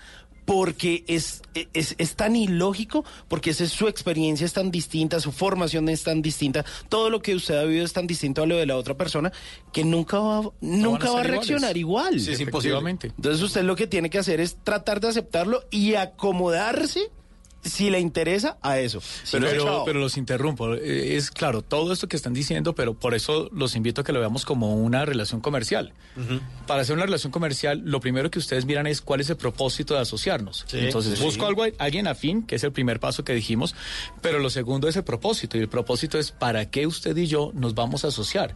porque 0.51 1.05
es, 1.06 1.43
es, 1.74 1.94
es 1.97 2.16
tan 2.16 2.35
ilógico, 2.35 3.05
porque 3.28 3.51
esa 3.51 3.62
es 3.62 3.70
su 3.70 3.86
experiencia 3.86 4.44
es 4.44 4.52
tan 4.52 4.72
distinta, 4.72 5.20
su 5.20 5.31
formación 5.31 5.89
es 5.89 6.02
tan 6.02 6.22
distinta, 6.22 6.64
todo 6.89 7.09
lo 7.09 7.22
que 7.22 7.36
usted 7.36 7.56
ha 7.56 7.62
vivido 7.62 7.85
es 7.85 7.93
tan 7.93 8.09
distinto 8.09 8.43
a 8.43 8.47
lo 8.47 8.56
de 8.56 8.66
la 8.66 8.77
otra 8.77 8.97
persona, 8.97 9.31
que 9.72 9.85
nunca 9.85 10.18
va, 10.18 10.51
nunca 10.60 11.12
va 11.12 11.20
a 11.20 11.22
reaccionar 11.22 11.77
igual. 11.77 12.18
Sí, 12.18 12.32
es 12.32 12.40
imposible. 12.40 12.70
Efectivamente. 12.70 13.12
Entonces 13.14 13.40
usted 13.40 13.62
lo 13.62 13.77
que 13.77 13.86
tiene 13.86 14.10
que 14.10 14.18
hacer 14.18 14.40
es 14.40 14.56
tratar 14.64 14.98
de 14.98 15.06
aceptarlo 15.10 15.62
y 15.70 15.94
acomodarse 15.94 17.12
si 17.62 17.91
le 17.91 18.01
interesa 18.01 18.57
a 18.62 18.78
eso. 18.78 19.01
Si 19.01 19.39
Pero, 19.39 19.65
no, 19.65 19.85
pero, 19.85 20.01
los 20.01 20.16
interrumpo. 20.16 20.74
Eh, 20.74 21.16
Es 21.16 21.31
claro, 21.31 21.62
todo 21.62 21.93
esto 21.93 22.09
que 22.09 22.16
están 22.16 22.32
diciendo, 22.32 22.74
pero 22.74 22.95
por 22.95 23.15
eso 23.15 23.49
los 23.53 23.77
invito 23.77 24.01
a 24.01 24.05
que 24.05 24.12
lo 24.12 24.20
veamos 24.20 24.45
como 24.45 24.74
una 24.77 25.05
relación 25.05 25.41
comercial. 25.41 25.93
Para 26.66 26.82
hacer 26.82 26.95
una 26.95 27.05
relación 27.05 27.32
comercial, 27.32 27.82
lo 27.85 28.01
primero 28.01 28.31
que 28.31 28.39
ustedes 28.39 28.65
miran 28.65 28.87
es 28.87 29.01
cuál 29.01 29.20
es 29.20 29.31
el 29.31 29.37
propósito 29.37 29.95
de 29.95 30.01
asociarnos. 30.01 30.65
Sí, 30.66 30.78
Entonces, 30.78 31.19
sí. 31.19 31.24
busco 31.24 31.47
algo, 31.47 31.65
alguien 31.78 32.07
afín, 32.07 32.43
que 32.43 32.57
es 32.57 32.65
el 32.65 32.73
primer 32.73 33.01
paso 33.01 33.24
que 33.24 33.32
dijimos, 33.35 33.74
pero 34.20 34.39
lo 34.39 34.51
segundo 34.51 34.89
es 34.89 34.97
el 34.97 35.05
propósito. 35.05 35.57
Y 35.57 35.61
el 35.61 35.69
propósito 35.69 36.19
es 36.19 36.31
para 36.32 36.70
qué 36.70 36.87
usted 36.87 37.16
y 37.16 37.27
yo 37.27 37.53
nos 37.55 37.74
vamos 37.74 38.05
a 38.05 38.09
asociar. 38.09 38.55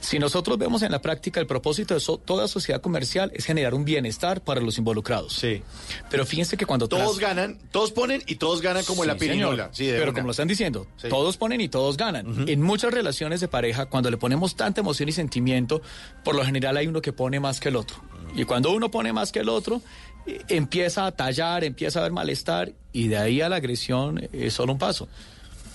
Si 0.00 0.18
nosotros 0.18 0.58
vemos 0.58 0.82
en 0.82 0.92
la 0.92 1.00
práctica 1.00 1.40
el 1.40 1.46
propósito 1.46 1.94
de 1.94 2.00
so- 2.00 2.18
toda 2.18 2.46
sociedad 2.46 2.80
comercial 2.80 3.30
es 3.34 3.44
generar 3.46 3.72
un 3.74 3.84
bienestar 3.84 4.42
para 4.42 4.60
los 4.60 4.76
involucrados. 4.78 5.32
Sí. 5.32 5.62
Pero 6.10 6.26
fíjense 6.26 6.56
que 6.56 6.66
cuando 6.66 6.88
Todos 6.88 7.18
ganan, 7.18 7.58
todos 7.70 7.90
ponen 7.92 8.22
y 8.26 8.34
todos 8.36 8.60
ganan 8.60 8.84
como 8.84 9.02
en 9.04 9.08
la 9.08 9.16
pirinola. 9.16 9.70
Sí, 9.72 9.86
Pero 9.90 10.04
una. 10.04 10.12
como 10.12 10.26
lo 10.26 10.30
están 10.32 10.48
diciendo, 10.48 10.86
Sí. 10.98 11.08
todos 11.08 11.36
ponen 11.38 11.60
y 11.60 11.68
todos 11.68 11.96
ganan. 11.96 12.48
En 12.48 12.60
muchas 12.60 12.92
relaciones 12.92 13.40
de 13.40 13.48
pareja, 13.48 13.86
cuando 13.86 14.10
le 14.10 14.16
ponemos 14.18 14.56
tanta 14.56 14.80
emoción 14.82 15.08
y 15.08 15.12
sentimiento, 15.12 15.80
por 16.22 16.34
lo 16.34 16.44
general 16.44 16.76
hay 16.76 16.86
uno 16.86 17.00
que 17.00 17.12
pone 17.12 17.40
más 17.40 17.58
que 17.60 17.70
el 17.70 17.76
otro. 17.76 17.96
Y 18.36 18.44
cuando 18.44 18.72
uno 18.72 18.90
pone 18.90 19.12
más 19.12 19.32
que 19.32 19.38
el 19.40 19.48
otro, 19.48 19.80
eh, 20.26 20.42
empieza 20.48 21.06
a 21.06 21.12
tallar, 21.12 21.64
empieza 21.64 21.98
a 21.98 22.02
haber 22.02 22.12
malestar 22.12 22.72
y 22.92 23.08
de 23.08 23.16
ahí 23.16 23.40
a 23.40 23.48
la 23.48 23.56
agresión 23.56 24.28
es 24.32 24.52
solo 24.54 24.72
un 24.72 24.78
paso. 24.78 25.08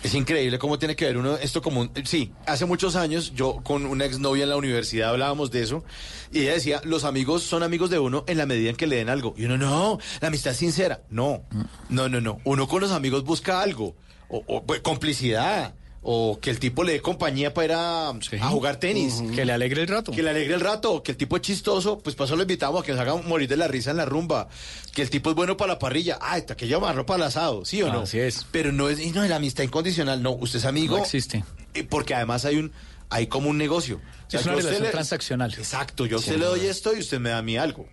Es 0.01 0.13
increíble 0.13 0.57
cómo 0.59 0.80
tiene 0.80 0.95
que 0.95 1.05
ver 1.05 1.17
uno 1.17 1.35
esto 1.35 1.61
como 1.61 1.81
un... 1.81 1.91
Sí, 2.05 2.31
hace 2.45 2.65
muchos 2.65 2.95
años 2.95 3.34
yo 3.35 3.59
con 3.63 3.85
una 3.85 4.05
exnovia 4.05 4.43
en 4.43 4.49
la 4.49 4.55
universidad 4.55 5.09
hablábamos 5.09 5.51
de 5.51 5.61
eso 5.61 5.84
y 6.31 6.39
ella 6.39 6.53
decía, 6.53 6.81
los 6.85 7.03
amigos 7.03 7.43
son 7.43 7.63
amigos 7.63 7.89
de 7.89 7.99
uno 7.99 8.23
en 8.27 8.38
la 8.38 8.45
medida 8.45 8.69
en 8.69 8.77
que 8.77 8.88
le 8.88 8.95
den 8.95 9.09
algo. 9.09 9.34
Y 9.38 9.45
uno, 9.45 9.57
no, 9.57 9.99
la 10.21 10.30
amistad 10.30 10.53
sincera. 10.53 11.01
No, 11.09 11.43
no, 11.89 12.07
no, 12.07 12.21
no. 12.21 12.39
Uno 12.45 12.67
con 12.67 12.81
los 12.81 12.91
amigos 12.91 13.26
busca 13.26 13.61
algo. 13.61 13.95
O, 14.30 14.43
o, 14.47 14.63
pues, 14.63 14.80
complicidad. 14.81 15.73
O 16.01 16.39
que 16.41 16.49
el 16.49 16.59
tipo 16.59 16.84
le 16.85 16.93
dé 16.93 17.01
compañía 17.01 17.53
para 17.53 17.65
ir 17.65 17.71
a, 17.73 18.09
a 18.09 18.49
jugar 18.49 18.77
tenis. 18.77 19.21
Que 19.35 19.43
le 19.43 19.51
alegre 19.51 19.81
el 19.81 19.88
rato. 19.89 20.13
Que 20.13 20.23
le 20.23 20.30
alegre 20.30 20.53
el 20.53 20.61
rato, 20.61 21.03
que 21.03 21.11
el 21.11 21.17
tipo 21.17 21.35
es 21.35 21.41
chistoso, 21.41 21.99
pues 21.99 22.15
paso 22.15 22.38
lo 22.38 22.43
invitamos 22.43 22.81
a 22.81 22.85
que 22.85 22.93
nos 22.93 23.01
haga 23.01 23.15
morir 23.17 23.49
de 23.49 23.57
la 23.57 23.67
risa 23.67 23.91
en 23.91 23.97
la 23.97 24.05
rumba, 24.05 24.47
que 24.93 25.01
el 25.01 25.09
tipo 25.09 25.30
es 25.30 25.35
bueno 25.35 25.57
para 25.57 25.73
la 25.73 25.80
parrilla, 25.80 26.17
ah, 26.21 26.38
está 26.38 26.55
que 26.55 26.67
llamarlo 26.69 27.05
para 27.05 27.17
el 27.17 27.23
asado, 27.27 27.65
¿sí 27.65 27.84
o 27.84 27.91
no? 27.91 28.01
Así 28.01 28.17
es. 28.17 28.45
Pero 28.51 28.71
no 28.71 28.88
es, 28.89 28.99
y 29.01 29.11
no 29.11 29.23
es 29.23 29.30
la 29.30 29.35
amistad 29.35 29.63
incondicional, 29.65 30.23
no, 30.23 30.31
usted 30.31 30.59
es 30.59 30.65
amigo. 30.65 30.95
No 30.97 31.03
existe. 31.03 31.43
Porque 31.89 32.15
además 32.15 32.45
hay 32.45 32.55
un, 32.55 32.71
hay 33.09 33.27
como 33.27 33.49
un 33.49 33.57
negocio. 33.57 33.97
O 34.27 34.30
sea, 34.31 34.39
es 34.39 34.45
una 34.45 34.55
relación 34.55 34.84
le- 34.84 34.89
transaccional. 34.91 35.53
Exacto, 35.53 36.05
yo 36.05 36.15
a 36.15 36.19
usted 36.19 36.38
le 36.38 36.45
doy 36.45 36.65
esto 36.65 36.95
y 36.95 36.99
usted 36.99 37.19
me 37.19 37.30
da 37.31 37.39
a 37.39 37.41
mí 37.41 37.57
algo. 37.57 37.88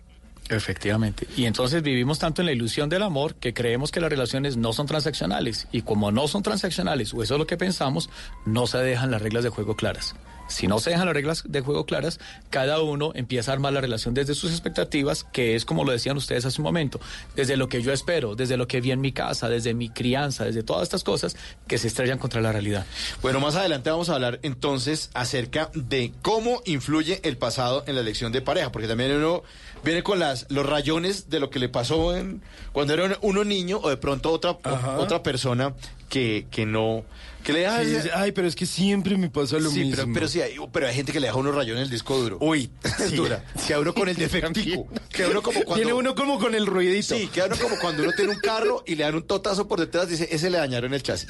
Efectivamente. 0.49 1.27
Y 1.35 1.45
entonces 1.45 1.81
vivimos 1.81 2.19
tanto 2.19 2.41
en 2.41 2.45
la 2.45 2.51
ilusión 2.51 2.89
del 2.89 3.03
amor 3.03 3.35
que 3.35 3.53
creemos 3.53 3.91
que 3.91 3.99
las 3.99 4.09
relaciones 4.09 4.57
no 4.57 4.73
son 4.73 4.87
transaccionales. 4.87 5.67
Y 5.71 5.81
como 5.81 6.11
no 6.11 6.27
son 6.27 6.43
transaccionales, 6.43 7.13
o 7.13 7.23
eso 7.23 7.35
es 7.35 7.39
lo 7.39 7.47
que 7.47 7.57
pensamos, 7.57 8.09
no 8.45 8.67
se 8.67 8.77
dejan 8.77 9.11
las 9.11 9.21
reglas 9.21 9.43
de 9.43 9.49
juego 9.49 9.75
claras. 9.75 10.15
Si 10.47 10.67
no 10.67 10.79
se 10.79 10.91
dejan 10.91 11.05
las 11.05 11.13
reglas 11.15 11.43
de 11.45 11.61
juego 11.61 11.85
claras, 11.85 12.19
cada 12.49 12.81
uno 12.81 13.11
empieza 13.15 13.51
a 13.51 13.53
armar 13.53 13.73
la 13.73 13.81
relación 13.81 14.13
desde 14.13 14.33
sus 14.35 14.51
expectativas, 14.51 15.23
que 15.25 15.55
es 15.55 15.65
como 15.65 15.83
lo 15.83 15.91
decían 15.91 16.17
ustedes 16.17 16.45
hace 16.45 16.61
un 16.61 16.65
momento, 16.65 16.99
desde 17.35 17.57
lo 17.57 17.67
que 17.69 17.81
yo 17.81 17.91
espero, 17.91 18.35
desde 18.35 18.57
lo 18.57 18.67
que 18.67 18.79
vi 18.81 18.91
en 18.91 19.01
mi 19.01 19.11
casa, 19.11 19.49
desde 19.49 19.73
mi 19.73 19.89
crianza, 19.89 20.45
desde 20.45 20.63
todas 20.63 20.83
estas 20.83 21.03
cosas 21.03 21.35
que 21.67 21.77
se 21.77 21.87
estrellan 21.87 22.17
contra 22.17 22.41
la 22.41 22.51
realidad. 22.51 22.85
Bueno, 23.21 23.39
más 23.39 23.55
adelante 23.55 23.89
vamos 23.89 24.09
a 24.09 24.15
hablar 24.15 24.39
entonces 24.43 25.09
acerca 25.13 25.69
de 25.73 26.13
cómo 26.21 26.61
influye 26.65 27.19
el 27.23 27.37
pasado 27.37 27.83
en 27.87 27.95
la 27.95 28.01
elección 28.01 28.31
de 28.31 28.41
pareja, 28.41 28.71
porque 28.71 28.87
también 28.87 29.11
uno 29.11 29.43
viene 29.83 30.03
con 30.03 30.19
las 30.19 30.45
los 30.49 30.65
rayones 30.65 31.29
de 31.29 31.39
lo 31.39 31.49
que 31.49 31.59
le 31.59 31.69
pasó 31.69 32.15
en, 32.15 32.41
cuando 32.71 32.93
era 32.93 33.17
uno 33.21 33.43
niño 33.43 33.79
o 33.83 33.89
de 33.89 33.97
pronto 33.97 34.31
otra 34.31 34.51
o- 34.51 34.59
otra 35.01 35.23
persona 35.23 35.73
que, 36.09 36.47
que 36.49 36.65
no 36.65 37.03
que 37.47 37.53
le 37.53 37.59
deja 37.61 37.81
Sí, 37.81 37.95
sí, 38.03 38.09
ay, 38.13 38.33
pero 38.33 38.45
es 38.45 38.57
que 38.57 38.65
siempre 38.65 39.15
me 39.17 39.29
pasa 39.29 39.57
lo 39.57 39.69
Sí, 39.71 39.79
mismo. 39.79 39.95
pero, 39.95 40.07
pero 40.13 40.27
sí 40.27 40.41
hay, 40.41 40.55
pero 40.73 40.85
hay 40.87 40.93
gente 40.93 41.13
que 41.13 41.21
le 41.21 41.27
deja 41.27 41.37
unos 41.39 41.55
rayones 41.55 41.77
en 41.79 41.83
el 41.85 41.89
disco 41.89 42.17
duro. 42.17 42.37
Uy, 42.41 42.69
es 42.83 43.13
dura. 43.15 43.41
Queda 43.65 43.79
uno 43.79 43.93
con 43.93 44.09
el 44.09 44.15
defectico. 44.17 44.85
Queda 45.09 45.29
uno 45.29 45.41
como 45.41 45.61
cuando 45.63 45.75
Tiene 45.75 45.93
uno 45.93 46.13
como 46.13 46.39
con 46.39 46.53
el 46.55 46.65
ruidito. 46.65 47.15
Sí, 47.15 47.27
queda 47.27 47.45
uno 47.45 47.55
como 47.55 47.77
cuando 47.79 48.03
uno 48.03 48.11
tiene 48.11 48.31
un 48.33 48.39
carro 48.39 48.83
y 48.85 48.95
le 48.95 49.05
dan 49.05 49.15
un 49.15 49.23
totazo 49.23 49.65
por 49.65 49.79
detrás, 49.79 50.09
dice, 50.09 50.27
ese 50.29 50.49
le 50.49 50.57
dañaron 50.57 50.93
el 50.93 51.01
chasis. 51.01 51.29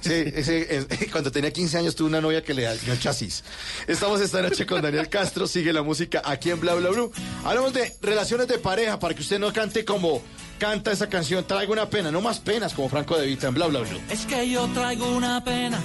Sí, 0.00 0.12
ese, 0.34 0.74
es- 0.74 0.86
cuando 1.12 1.30
tenía 1.30 1.52
15 1.52 1.76
años 1.76 1.94
tuve 1.94 2.08
una 2.08 2.22
novia 2.22 2.42
que 2.42 2.54
le 2.54 2.62
dañó 2.62 2.92
el 2.94 2.98
chasis. 2.98 3.44
Estamos 3.86 4.22
esta 4.22 4.40
noche 4.40 4.64
con 4.64 4.80
Daniel 4.80 5.10
Castro, 5.10 5.46
sigue 5.46 5.74
la 5.74 5.82
música 5.82 6.22
aquí 6.24 6.48
en 6.50 6.60
Bla 6.60 6.76
Bla 6.76 6.88
Blue. 6.88 7.12
Hablamos 7.44 7.74
de 7.74 7.92
relaciones 8.00 8.48
de 8.48 8.56
pareja 8.58 8.98
para 8.98 9.14
que 9.14 9.20
usted 9.20 9.38
no 9.38 9.52
cante 9.52 9.84
como 9.84 10.22
canta 10.58 10.90
esa 10.90 11.08
canción. 11.08 11.44
Traigo 11.44 11.72
una 11.72 11.88
pena, 11.88 12.10
no 12.10 12.20
más 12.20 12.40
penas 12.40 12.74
como 12.74 12.88
Franco 12.88 13.16
de 13.16 13.26
Vita 13.26 13.48
en 13.48 13.54
Bla 13.54 13.66
Bla 13.68 13.80
Blue. 13.80 14.00
Es 14.10 14.26
que 14.26 14.50
yo 14.50 14.66
traigo 14.68 15.06
una 15.16 15.42
pena 15.42 15.78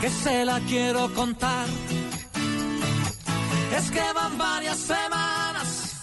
que 0.00 0.10
se 0.10 0.44
la 0.44 0.60
quiero 0.60 1.12
contar. 1.14 1.66
Es 3.76 3.90
que 3.90 4.02
van 4.14 4.36
varias 4.36 4.78
semanas 4.78 6.02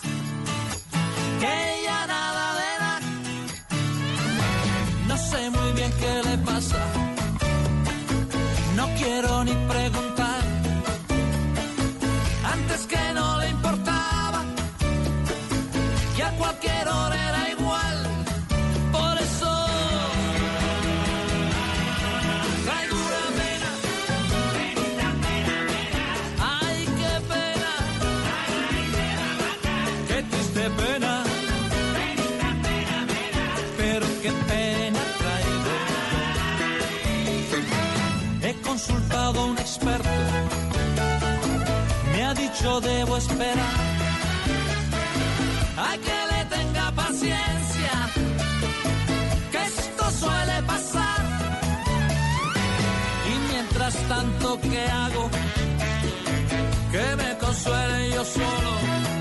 que 1.39 1.83
ya 1.85 2.07
nada 2.07 2.53
de 2.59 2.79
nada. 2.79 2.99
No 5.07 5.17
sé 5.17 5.49
muy 5.51 5.71
bien 5.73 5.91
qué 5.99 6.29
le 6.29 6.37
pasa. 6.39 6.77
No 8.75 8.87
quiero 8.97 9.43
ni 9.43 9.53
preguntar. 9.67 10.18
Dicho 42.59 42.81
debo 42.81 43.15
esperar. 43.15 43.77
Hay 45.77 45.99
que 45.99 46.19
le 46.31 46.45
tenga 46.57 46.91
paciencia. 46.91 47.91
Que 49.49 49.61
esto 49.63 50.11
suele 50.11 50.63
pasar. 50.63 51.21
Y 53.31 53.53
mientras 53.53 53.93
tanto, 54.09 54.59
¿qué 54.59 54.85
hago? 54.89 55.29
Que 56.91 57.15
me 57.15 57.37
consuele 57.37 58.09
yo 58.11 58.25
solo 58.25 59.18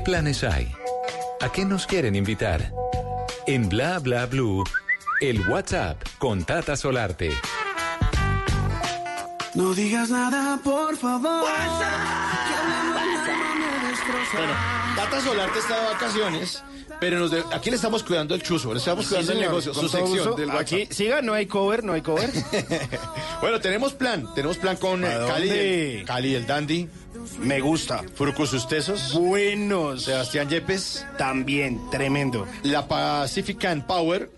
¿Qué 0.00 0.04
planes 0.04 0.44
hay? 0.44 0.74
¿A 1.42 1.52
qué 1.52 1.66
nos 1.66 1.86
quieren 1.86 2.16
invitar? 2.16 2.72
En 3.46 3.68
Bla 3.68 3.98
Bla 3.98 4.24
Blue, 4.24 4.64
el 5.20 5.46
WhatsApp 5.46 6.02
con 6.16 6.42
Tata 6.42 6.74
Solarte. 6.74 7.30
No 9.54 9.74
digas 9.74 10.08
nada, 10.08 10.58
por 10.64 10.96
favor. 10.96 11.44
Bueno, 14.32 14.52
Tata 14.96 15.20
Solarte 15.20 15.58
está 15.58 15.78
de 15.78 15.92
vacaciones, 15.92 16.64
pero 17.00 17.18
nos 17.18 17.30
de- 17.30 17.42
aquí 17.52 17.70
le 17.70 17.76
estamos 17.76 18.02
cuidando 18.04 18.34
el 18.34 18.42
chuzo, 18.42 18.72
le 18.72 18.78
estamos 18.78 19.04
Sí, 19.06 19.10
cuidando 19.14 19.32
el 19.32 19.40
negocio, 19.40 19.74
su 19.74 19.88
sección 19.88 20.36
del 20.36 20.48
WhatsApp. 20.48 20.60
Aquí, 20.60 20.88
siga, 20.90 21.22
no 21.22 21.32
hay 21.34 21.46
cover, 21.46 21.82
no 21.82 21.92
hay 21.94 22.02
cover. 22.02 22.30
Bueno, 23.40 23.58
tenemos 23.60 23.94
plan, 23.94 24.32
tenemos 24.34 24.58
plan 24.58 24.76
con 24.76 25.02
eh, 25.04 25.08
¿A 25.08 25.26
Cali, 25.26 25.48
el, 25.50 26.04
Cali 26.04 26.34
el 26.34 26.46
Dandy, 26.46 26.88
Me 27.40 27.60
gusta. 27.60 28.02
Furucus 28.14 28.52
Ustezos, 28.52 29.14
Buenos. 29.14 30.02
Sebastián 30.04 30.48
Yepes, 30.50 31.06
También, 31.16 31.80
tremendo. 31.90 32.46
la 32.64 32.86
Pacifican 32.86 33.86
Power, 33.86 34.30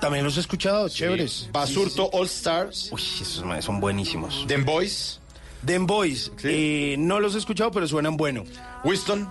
También 0.00 0.24
los 0.24 0.36
he 0.36 0.40
escuchado, 0.40 0.88
chéveres. 0.88 1.48
Basurto 1.52 2.08
All 2.12 2.26
Stars, 2.26 2.90
Uy, 2.92 3.02
esos 3.20 3.44
son 3.64 3.80
buenísimos. 3.80 4.44
Den 4.46 4.64
Boys, 4.64 5.20
Den 5.62 5.86
Boys, 5.86 6.30
eh, 6.44 6.94
no 6.98 7.18
los 7.20 7.34
he 7.34 7.38
escuchado, 7.38 7.70
pero 7.72 7.88
suenan 7.88 8.16
bueno. 8.16 8.44
Winston, 8.84 9.28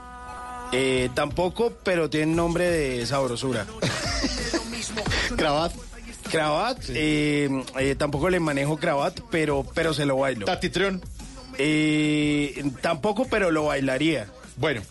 Eh, 0.72 1.10
tampoco, 1.14 1.74
pero 1.84 2.10
tienen 2.10 2.36
nombre 2.36 2.70
de 2.70 3.06
sabrosura. 3.06 3.66
Cravat, 5.36 5.74
Cravat, 6.30 6.80
eh, 6.90 7.50
eh, 7.80 7.96
tampoco 7.96 8.30
le 8.30 8.40
manejo 8.40 8.78
cravat, 8.78 9.20
pero, 9.30 9.66
pero 9.74 9.94
se 9.94 10.06
lo 10.06 10.18
bailo. 10.18 10.46
Tatitrión. 10.46 11.02
Eh, 11.58 12.64
tampoco, 12.82 13.28
pero 13.30 13.52
lo 13.52 13.66
bailaría. 13.66 14.28
Bueno, 14.58 14.82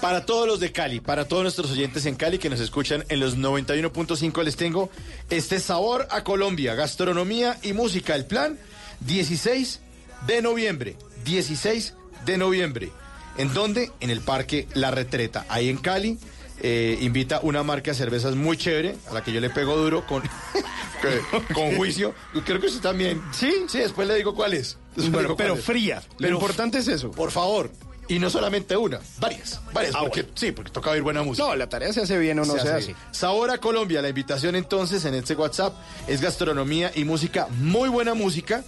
para 0.00 0.24
todos 0.24 0.46
los 0.46 0.60
de 0.60 0.72
Cali, 0.72 1.00
para 1.00 1.26
todos 1.26 1.42
nuestros 1.42 1.70
oyentes 1.70 2.06
en 2.06 2.16
Cali 2.16 2.38
que 2.38 2.50
nos 2.50 2.60
escuchan 2.60 3.04
en 3.08 3.20
los 3.20 3.36
91.5 3.36 4.42
les 4.42 4.56
tengo 4.56 4.90
este 5.28 5.60
sabor 5.60 6.08
a 6.10 6.24
Colombia, 6.24 6.74
gastronomía 6.74 7.58
y 7.62 7.72
música. 7.72 8.14
El 8.14 8.26
plan 8.26 8.58
16 9.00 9.80
de 10.26 10.42
noviembre, 10.42 10.96
16 11.24 11.94
de 12.24 12.38
noviembre. 12.38 12.90
¿En 13.36 13.52
dónde? 13.54 13.90
En 14.00 14.10
el 14.10 14.20
Parque 14.20 14.68
La 14.74 14.90
Retreta, 14.90 15.46
ahí 15.48 15.68
en 15.68 15.76
Cali. 15.78 16.18
eh, 16.62 16.98
invita 17.00 17.40
una 17.42 17.62
marca 17.62 17.90
de 17.92 17.96
cervezas 17.96 18.34
muy 18.34 18.56
chévere, 18.58 18.96
a 19.10 19.14
la 19.14 19.22
que 19.24 19.32
yo 19.32 19.40
le 19.40 19.48
pego 19.48 19.76
duro 19.78 20.06
con, 20.06 20.22
con 21.54 21.76
juicio. 21.76 22.14
Creo 22.44 22.60
que 22.60 22.66
usted 22.66 22.80
también. 22.82 23.22
¿Sí? 23.32 23.64
Sí, 23.68 23.78
después 23.78 24.06
le 24.06 24.14
digo 24.16 24.34
cuál 24.34 24.52
es. 24.54 24.76
Después 24.96 25.24
cuál 25.24 25.36
pero 25.36 25.54
es. 25.54 25.64
fría. 25.64 26.02
Lo 26.12 26.16
Pero 26.18 26.34
importante 26.34 26.78
es 26.78 26.88
eso. 26.88 27.10
por 27.12 27.30
favor. 27.30 27.70
Y 28.08 28.18
no 28.18 28.28
solamente 28.28 28.76
una, 28.76 28.98
varias, 29.20 29.60
varias. 29.72 29.94
Ah, 29.94 30.00
porque, 30.00 30.22
bueno. 30.22 30.36
Sí, 30.36 30.50
porque 30.50 30.72
toca 30.72 30.90
oír 30.90 31.00
buena 31.02 31.22
música. 31.22 31.46
No, 31.46 31.54
la 31.54 31.68
tarea 31.68 31.92
se 31.92 32.00
hace 32.02 32.18
bien 32.18 32.40
o 32.40 32.44
no 32.44 32.54
se, 32.54 32.60
Se 32.62 32.68
hace. 32.72 32.94
Sabor 33.12 33.52
a 33.52 33.58
Colombia, 33.58 34.02
la 34.02 34.08
invitación 34.08 34.56
entonces 34.56 35.04
en 35.04 35.14
este 35.14 35.36
WhatsApp 35.36 35.74
es 36.08 36.20
gastronomía 36.20 36.90
y 36.92 37.04
música, 37.04 37.46
muy 37.60 37.88
buena 37.88 38.14
música 38.14 38.64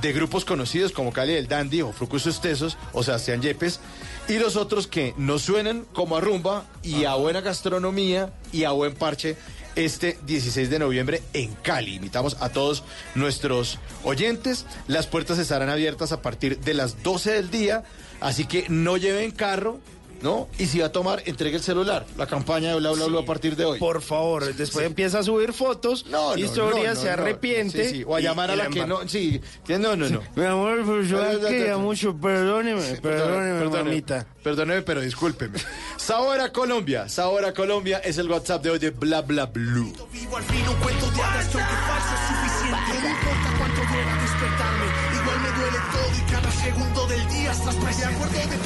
de 0.00 0.12
grupos 0.12 0.44
conocidos 0.44 0.92
como 0.92 1.12
Cali 1.12 1.34
del 1.34 1.48
Dandy 1.48 1.82
o 1.82 1.92
Frucus 1.92 2.26
Estesos 2.26 2.76
o 2.92 3.02
Sebastián 3.02 3.42
Yepes 3.42 3.80
y 4.28 4.38
los 4.38 4.56
otros 4.56 4.86
que 4.86 5.14
nos 5.16 5.42
suenan 5.42 5.86
como 5.92 6.16
a 6.16 6.20
rumba 6.20 6.66
y 6.82 7.04
a 7.04 7.14
buena 7.14 7.40
gastronomía 7.40 8.32
y 8.52 8.64
a 8.64 8.72
buen 8.72 8.94
parche 8.94 9.36
este 9.76 10.18
16 10.26 10.70
de 10.70 10.78
noviembre 10.78 11.22
en 11.34 11.54
Cali. 11.54 11.94
Invitamos 11.96 12.36
a 12.40 12.48
todos 12.48 12.82
nuestros 13.14 13.78
oyentes. 14.02 14.66
Las 14.88 15.06
puertas 15.06 15.38
estarán 15.38 15.68
abiertas 15.68 16.12
a 16.12 16.22
partir 16.22 16.58
de 16.60 16.74
las 16.74 17.02
12 17.02 17.32
del 17.32 17.50
día, 17.50 17.84
así 18.20 18.46
que 18.46 18.66
no 18.68 18.96
lleven 18.96 19.30
carro, 19.30 19.78
¿no? 20.22 20.48
Y 20.58 20.66
si 20.66 20.78
va 20.80 20.86
a 20.86 20.92
tomar, 20.92 21.22
entregue 21.26 21.56
el 21.56 21.62
celular. 21.62 22.04
La 22.16 22.26
campaña 22.26 22.70
de 22.70 22.76
Bla 22.80 22.92
Bla 22.92 23.06
Bla 23.06 23.20
a 23.20 23.24
partir 23.24 23.56
de 23.56 23.64
hoy. 23.64 23.78
Por 23.78 24.02
favor, 24.02 24.54
después 24.54 24.86
empieza 24.86 25.20
a 25.20 25.22
subir 25.22 25.52
fotos, 25.52 26.06
No, 26.06 26.32
no, 26.32 26.38
historias, 26.38 26.94
no, 26.94 26.94
no, 26.94 27.00
se 27.00 27.06
no. 27.06 27.12
arrepiente. 27.12 27.88
Sí, 27.88 27.96
sí, 27.98 28.04
O 28.06 28.14
a 28.16 28.20
y- 28.20 28.24
llamar 28.24 28.50
a 28.50 28.56
la 28.56 28.68
que 28.68 28.86
no. 28.86 29.06
Sí, 29.08 29.40
que 29.66 29.78
no, 29.78 29.96
no, 29.96 30.08
no. 30.08 30.22
Mi 30.34 30.44
amor, 30.44 30.84
pues 30.84 31.08
yo 31.08 31.18
quería 31.40 31.76
mucho, 31.78 32.16
perdóneme, 32.16 32.80
perdóneme, 33.00 33.58
Perdone, 33.60 33.82
mamita. 33.84 34.26
Perdóneme, 34.42 34.82
pero 34.82 35.00
discúlpeme. 35.00 35.58
Sabor 35.96 36.40
a 36.40 36.52
Colombia. 36.52 37.08
Sabor 37.08 37.44
a 37.44 37.52
Colombia 37.52 37.98
es 37.98 38.18
el 38.18 38.30
WhatsApp 38.30 38.62
de 38.62 38.70
hoy 38.70 38.78
de 38.78 38.90
Bla 38.90 39.22
Bla 39.22 39.46
Blue. 39.46 39.92
Vivo 40.12 40.36
al 40.36 40.44
fin 40.44 40.66
un 40.68 40.74
cuento 40.76 41.10
de 41.10 41.22
hadas 41.22 41.46
que 41.48 41.58
falso 41.58 42.14
es 42.14 42.20
suficiente. 42.28 43.00
No 43.02 43.08
importa 43.10 43.54
cuánto 43.58 43.80
duela 43.92 44.22
despertarme, 44.22 44.86
igual 45.20 45.40
me 45.40 45.48
duele 45.60 45.78
todo 45.92 46.16
y 46.16 46.30
cada 46.30 46.50
segundo 46.52 47.06
del 47.06 47.28
día 47.28 47.52
estás 47.52 47.74
presente. 47.76 48.06
Me 48.06 48.14
acuerdo 48.14 48.32
de. 48.50 48.65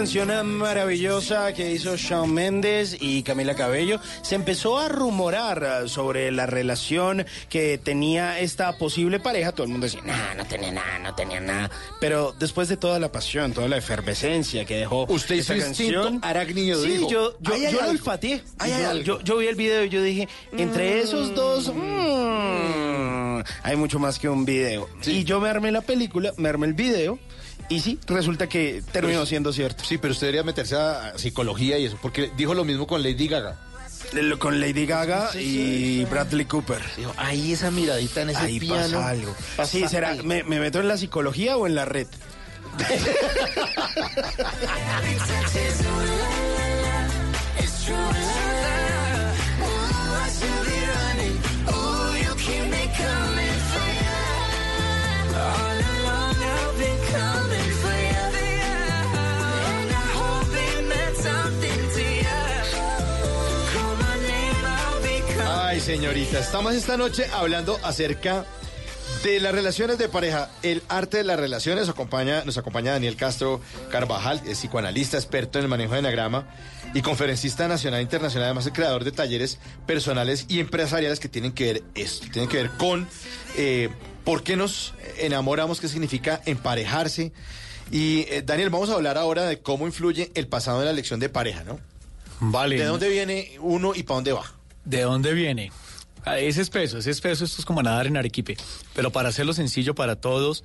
Canción 0.00 0.46
maravillosa 0.56 1.52
que 1.52 1.72
hizo 1.72 1.94
Shawn 1.94 2.32
Mendes 2.32 2.96
y 2.98 3.22
Camila 3.22 3.54
Cabello. 3.54 4.00
Se 4.22 4.34
empezó 4.34 4.78
a 4.78 4.88
rumorar 4.88 5.62
ah, 5.62 5.88
sobre 5.88 6.32
la 6.32 6.46
relación 6.46 7.26
que 7.50 7.76
tenía 7.76 8.38
esta 8.40 8.78
posible 8.78 9.20
pareja. 9.20 9.52
Todo 9.52 9.64
el 9.64 9.72
mundo 9.72 9.84
decía, 9.84 10.00
no, 10.02 10.14
no 10.36 10.46
tenía 10.46 10.72
nada, 10.72 10.98
no 11.00 11.14
tenía 11.14 11.40
nada. 11.40 11.70
Pero 12.00 12.34
después 12.38 12.70
de 12.70 12.78
toda 12.78 12.98
la 12.98 13.12
pasión, 13.12 13.52
toda 13.52 13.68
la 13.68 13.76
efervescencia 13.76 14.64
que 14.64 14.78
dejó 14.78 15.04
Usted 15.04 15.34
esta 15.34 15.58
canción, 15.58 16.18
arácnido, 16.22 16.82
Sí, 16.82 16.92
dijo, 16.92 17.10
yo, 17.10 17.36
yo, 17.38 17.52
"Ahí 17.52 17.66
hay 17.66 17.74
yo 17.74 17.80
olfateé. 17.86 18.42
Yo- 18.66 18.88
algo". 18.88 19.02
yo, 19.04 19.20
yo 19.20 19.36
vi 19.36 19.48
el 19.48 19.54
video 19.56 19.84
y 19.84 19.90
yo 19.90 20.02
dije, 20.02 20.28
entre 20.56 21.00
esos 21.02 21.34
dos, 21.34 21.70
mm, 21.74 23.40
hay 23.64 23.76
mucho 23.76 23.98
más 23.98 24.18
que 24.18 24.30
un 24.30 24.46
video. 24.46 24.88
Y 25.04 25.24
yo 25.24 25.40
me 25.40 25.50
armé 25.50 25.70
la 25.70 25.82
película, 25.82 26.32
me 26.38 26.48
armé 26.48 26.68
el 26.68 26.72
video. 26.72 27.18
Y 27.70 27.80
sí, 27.80 27.98
resulta 28.06 28.48
que 28.48 28.82
terminó 28.92 29.24
siendo 29.24 29.52
cierto. 29.52 29.84
Sí, 29.84 29.96
pero 29.96 30.12
usted 30.12 30.26
debería 30.26 30.42
meterse 30.42 30.76
a 30.76 31.16
psicología 31.16 31.78
y 31.78 31.86
eso, 31.86 31.96
porque 32.02 32.30
dijo 32.36 32.52
lo 32.52 32.64
mismo 32.64 32.86
con 32.86 33.02
Lady 33.02 33.28
Gaga. 33.28 33.56
Con 34.40 34.60
Lady 34.60 34.86
Gaga 34.86 35.30
y 35.38 36.04
Bradley 36.06 36.46
Cooper. 36.46 36.82
Dijo, 36.96 37.14
ahí 37.16 37.52
esa 37.52 37.70
miradita 37.70 38.22
en 38.22 38.30
ese 38.30 38.40
Ahí 38.40 38.58
piano. 38.58 38.98
pasa 38.98 39.08
algo. 39.08 39.36
pasa 39.56 39.70
sí, 39.70 39.86
será, 39.88 40.10
algo. 40.10 40.24
¿me, 40.24 40.42
me 40.42 40.58
meto 40.58 40.80
en 40.80 40.88
la 40.88 40.96
psicología 40.96 41.56
o 41.56 41.68
en 41.68 41.76
la 41.76 41.84
red? 41.84 42.08
señorita, 65.90 66.38
estamos 66.38 66.72
esta 66.74 66.96
noche 66.96 67.26
hablando 67.34 67.76
acerca 67.82 68.46
de 69.24 69.40
las 69.40 69.52
relaciones 69.52 69.98
de 69.98 70.08
pareja. 70.08 70.48
El 70.62 70.84
arte 70.88 71.16
de 71.16 71.24
las 71.24 71.36
relaciones 71.36 71.88
acompaña, 71.88 72.44
nos 72.44 72.56
acompaña 72.58 72.92
Daniel 72.92 73.16
Castro 73.16 73.60
Carvajal, 73.90 74.40
es 74.46 74.58
psicoanalista, 74.58 75.16
experto 75.16 75.58
en 75.58 75.64
el 75.64 75.68
manejo 75.68 75.94
de 75.94 75.98
enagrama 75.98 76.46
y 76.94 77.02
conferencista 77.02 77.66
nacional 77.66 77.98
e 77.98 78.02
internacional, 78.04 78.44
además 78.44 78.66
es 78.66 78.72
creador 78.72 79.02
de 79.02 79.10
talleres 79.10 79.58
personales 79.84 80.46
y 80.46 80.60
empresariales 80.60 81.18
que 81.18 81.28
tienen 81.28 81.50
que 81.50 81.72
ver 81.72 81.82
esto, 81.96 82.28
tienen 82.30 82.48
que 82.48 82.58
ver 82.58 82.70
con 82.70 83.08
eh, 83.56 83.88
por 84.22 84.44
qué 84.44 84.54
nos 84.54 84.94
enamoramos, 85.18 85.80
qué 85.80 85.88
significa 85.88 86.40
emparejarse. 86.46 87.32
Y 87.90 88.26
eh, 88.28 88.44
Daniel, 88.46 88.70
vamos 88.70 88.90
a 88.90 88.94
hablar 88.94 89.18
ahora 89.18 89.44
de 89.44 89.58
cómo 89.58 89.88
influye 89.88 90.30
el 90.36 90.46
pasado 90.46 90.78
en 90.78 90.84
la 90.84 90.92
elección 90.92 91.18
de 91.18 91.30
pareja, 91.30 91.64
¿no? 91.64 91.80
Vale. 92.38 92.78
¿De 92.78 92.84
dónde 92.84 93.08
viene 93.08 93.56
uno 93.58 93.92
y 93.96 94.04
para 94.04 94.14
dónde 94.14 94.32
va? 94.34 94.59
¿De 94.90 95.02
dónde 95.02 95.34
viene? 95.34 95.70
Ah, 96.24 96.40
Es 96.40 96.58
espeso, 96.58 96.98
es 96.98 97.06
espeso, 97.06 97.44
esto 97.44 97.60
es 97.60 97.64
como 97.64 97.80
nadar 97.80 98.08
en 98.08 98.16
Arequipe. 98.16 98.56
Pero 98.92 99.12
para 99.12 99.28
hacerlo 99.28 99.52
sencillo 99.52 99.94
para 99.94 100.16
todos, 100.16 100.64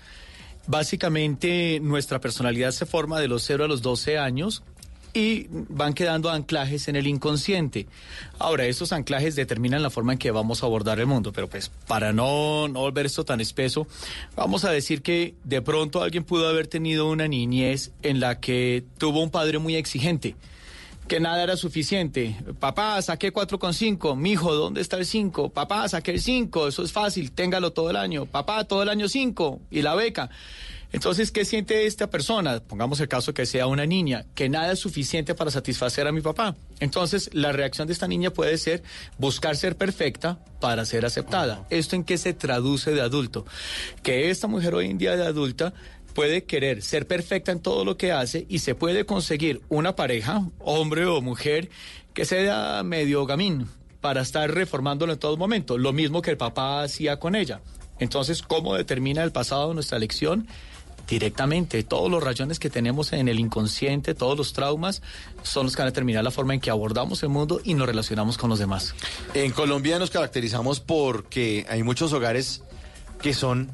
básicamente 0.65 1.79
nuestra 1.79 2.19
personalidad 2.19 2.71
se 2.71 2.87
forma 2.87 3.19
de 3.19 3.27
los 3.27 3.43
0 3.43 3.65
a 3.65 3.67
los 3.67 3.83
12 3.83 4.17
años 4.17 4.63
y 5.13 5.45
van 5.51 5.93
quedando 5.93 6.31
anclajes 6.31 6.87
en 6.87 6.95
el 6.95 7.05
inconsciente. 7.05 7.85
Ahora, 8.39 8.65
estos 8.65 8.93
anclajes 8.93 9.35
determinan 9.35 9.83
la 9.83 9.91
forma 9.91 10.13
en 10.13 10.17
que 10.17 10.31
vamos 10.31 10.63
a 10.63 10.65
abordar 10.65 10.99
el 10.99 11.05
mundo, 11.05 11.31
pero 11.31 11.47
pues 11.47 11.69
para 11.85 12.11
no, 12.11 12.67
no 12.67 12.79
volver 12.79 13.05
esto 13.05 13.25
tan 13.25 13.41
espeso, 13.41 13.87
vamos 14.35 14.65
a 14.65 14.71
decir 14.71 15.03
que 15.03 15.35
de 15.43 15.61
pronto 15.61 16.01
alguien 16.01 16.23
pudo 16.23 16.47
haber 16.47 16.65
tenido 16.65 17.07
una 17.07 17.27
niñez 17.27 17.91
en 18.01 18.19
la 18.19 18.39
que 18.39 18.83
tuvo 18.97 19.21
un 19.21 19.29
padre 19.29 19.59
muy 19.59 19.75
exigente 19.75 20.35
que 21.07 21.19
nada 21.19 21.43
era 21.43 21.57
suficiente. 21.57 22.35
Papá, 22.59 23.01
saqué 23.01 23.31
4,5. 23.31 24.15
Mijo, 24.15 24.53
¿dónde 24.53 24.81
está 24.81 24.97
el 24.97 25.05
5? 25.05 25.49
Papá, 25.49 25.87
saqué 25.87 26.11
el 26.11 26.21
5. 26.21 26.67
Eso 26.67 26.83
es 26.83 26.91
fácil, 26.91 27.31
téngalo 27.31 27.73
todo 27.73 27.89
el 27.89 27.95
año. 27.95 28.25
Papá, 28.25 28.63
todo 28.63 28.83
el 28.83 28.89
año 28.89 29.07
5. 29.07 29.61
Y 29.71 29.81
la 29.81 29.95
beca. 29.95 30.29
Entonces, 30.91 31.31
¿qué 31.31 31.43
siente 31.43 31.85
esta 31.87 32.09
persona? 32.09 32.61
Pongamos 32.61 33.01
el 33.01 33.09
caso 33.09 33.33
que 33.33 33.45
sea 33.45 33.67
una 33.67 33.85
niña, 33.85 34.25
que 34.33 34.47
nada 34.47 34.71
es 34.71 34.79
suficiente 34.79 35.35
para 35.35 35.51
satisfacer 35.51 36.07
a 36.07 36.13
mi 36.13 36.21
papá. 36.21 36.55
Entonces, 36.79 37.29
la 37.33 37.51
reacción 37.51 37.87
de 37.87 37.93
esta 37.93 38.07
niña 38.07 38.31
puede 38.31 38.57
ser 38.57 38.81
buscar 39.17 39.57
ser 39.57 39.75
perfecta 39.75 40.39
para 40.61 40.85
ser 40.85 41.05
aceptada. 41.05 41.65
¿Esto 41.69 41.97
en 41.97 42.05
qué 42.05 42.17
se 42.17 42.33
traduce 42.33 42.91
de 42.91 43.01
adulto? 43.01 43.45
Que 44.03 44.29
esta 44.29 44.47
mujer 44.47 44.73
hoy 44.73 44.89
en 44.89 44.97
día 44.97 45.17
de 45.17 45.25
adulta 45.25 45.73
puede 46.15 46.45
querer 46.45 46.81
ser 46.81 47.05
perfecta 47.05 47.51
en 47.51 47.59
todo 47.59 47.85
lo 47.85 47.97
que 47.97 48.11
hace 48.11 48.47
y 48.49 48.59
se 48.59 48.73
puede 48.73 49.05
conseguir 49.05 49.61
una 49.69 49.95
pareja, 49.95 50.49
hombre 50.59 51.05
o 51.05 51.21
mujer, 51.21 51.69
que 52.13 52.25
sea 52.25 52.81
medio 52.83 53.25
gamín 53.25 53.67
para 53.99 54.21
estar 54.21 54.49
reformándolo 54.49 55.13
en 55.13 55.19
todo 55.19 55.35
momento, 55.35 55.77
lo 55.77 55.91
mismo 55.91 56.21
que 56.21 56.31
el 56.31 56.37
papá 56.37 56.81
hacía 56.81 57.19
con 57.19 57.35
ella. 57.35 57.61
Entonces, 57.99 58.41
¿cómo 58.41 58.75
determina 58.75 59.23
el 59.23 59.31
pasado 59.31 59.73
nuestra 59.73 59.97
elección? 59.97 60.47
Directamente, 61.07 61.83
todos 61.83 62.09
los 62.09 62.23
rayones 62.23 62.59
que 62.59 62.69
tenemos 62.69 63.13
en 63.13 63.27
el 63.27 63.39
inconsciente, 63.39 64.15
todos 64.15 64.37
los 64.37 64.53
traumas, 64.53 65.01
son 65.43 65.65
los 65.65 65.75
que 65.75 65.81
van 65.81 65.87
a 65.87 65.91
determinar 65.91 66.23
la 66.23 66.31
forma 66.31 66.53
en 66.53 66.61
que 66.61 66.71
abordamos 66.71 67.21
el 67.23 67.29
mundo 67.29 67.59
y 67.63 67.73
nos 67.73 67.87
relacionamos 67.87 68.37
con 68.37 68.49
los 68.49 68.57
demás. 68.57 68.95
En 69.33 69.51
Colombia 69.51 69.99
nos 69.99 70.11
caracterizamos 70.11 70.79
porque 70.79 71.65
hay 71.69 71.83
muchos 71.83 72.13
hogares 72.13 72.63
que 73.21 73.33
son 73.33 73.71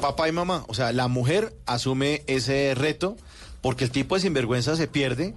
papá 0.00 0.28
y 0.28 0.32
mamá. 0.32 0.64
O 0.68 0.74
sea, 0.74 0.92
la 0.92 1.08
mujer 1.08 1.54
asume 1.66 2.22
ese 2.26 2.74
reto 2.74 3.16
porque 3.60 3.84
el 3.84 3.90
tipo 3.90 4.14
de 4.14 4.22
sinvergüenza 4.22 4.76
se 4.76 4.88
pierde 4.88 5.34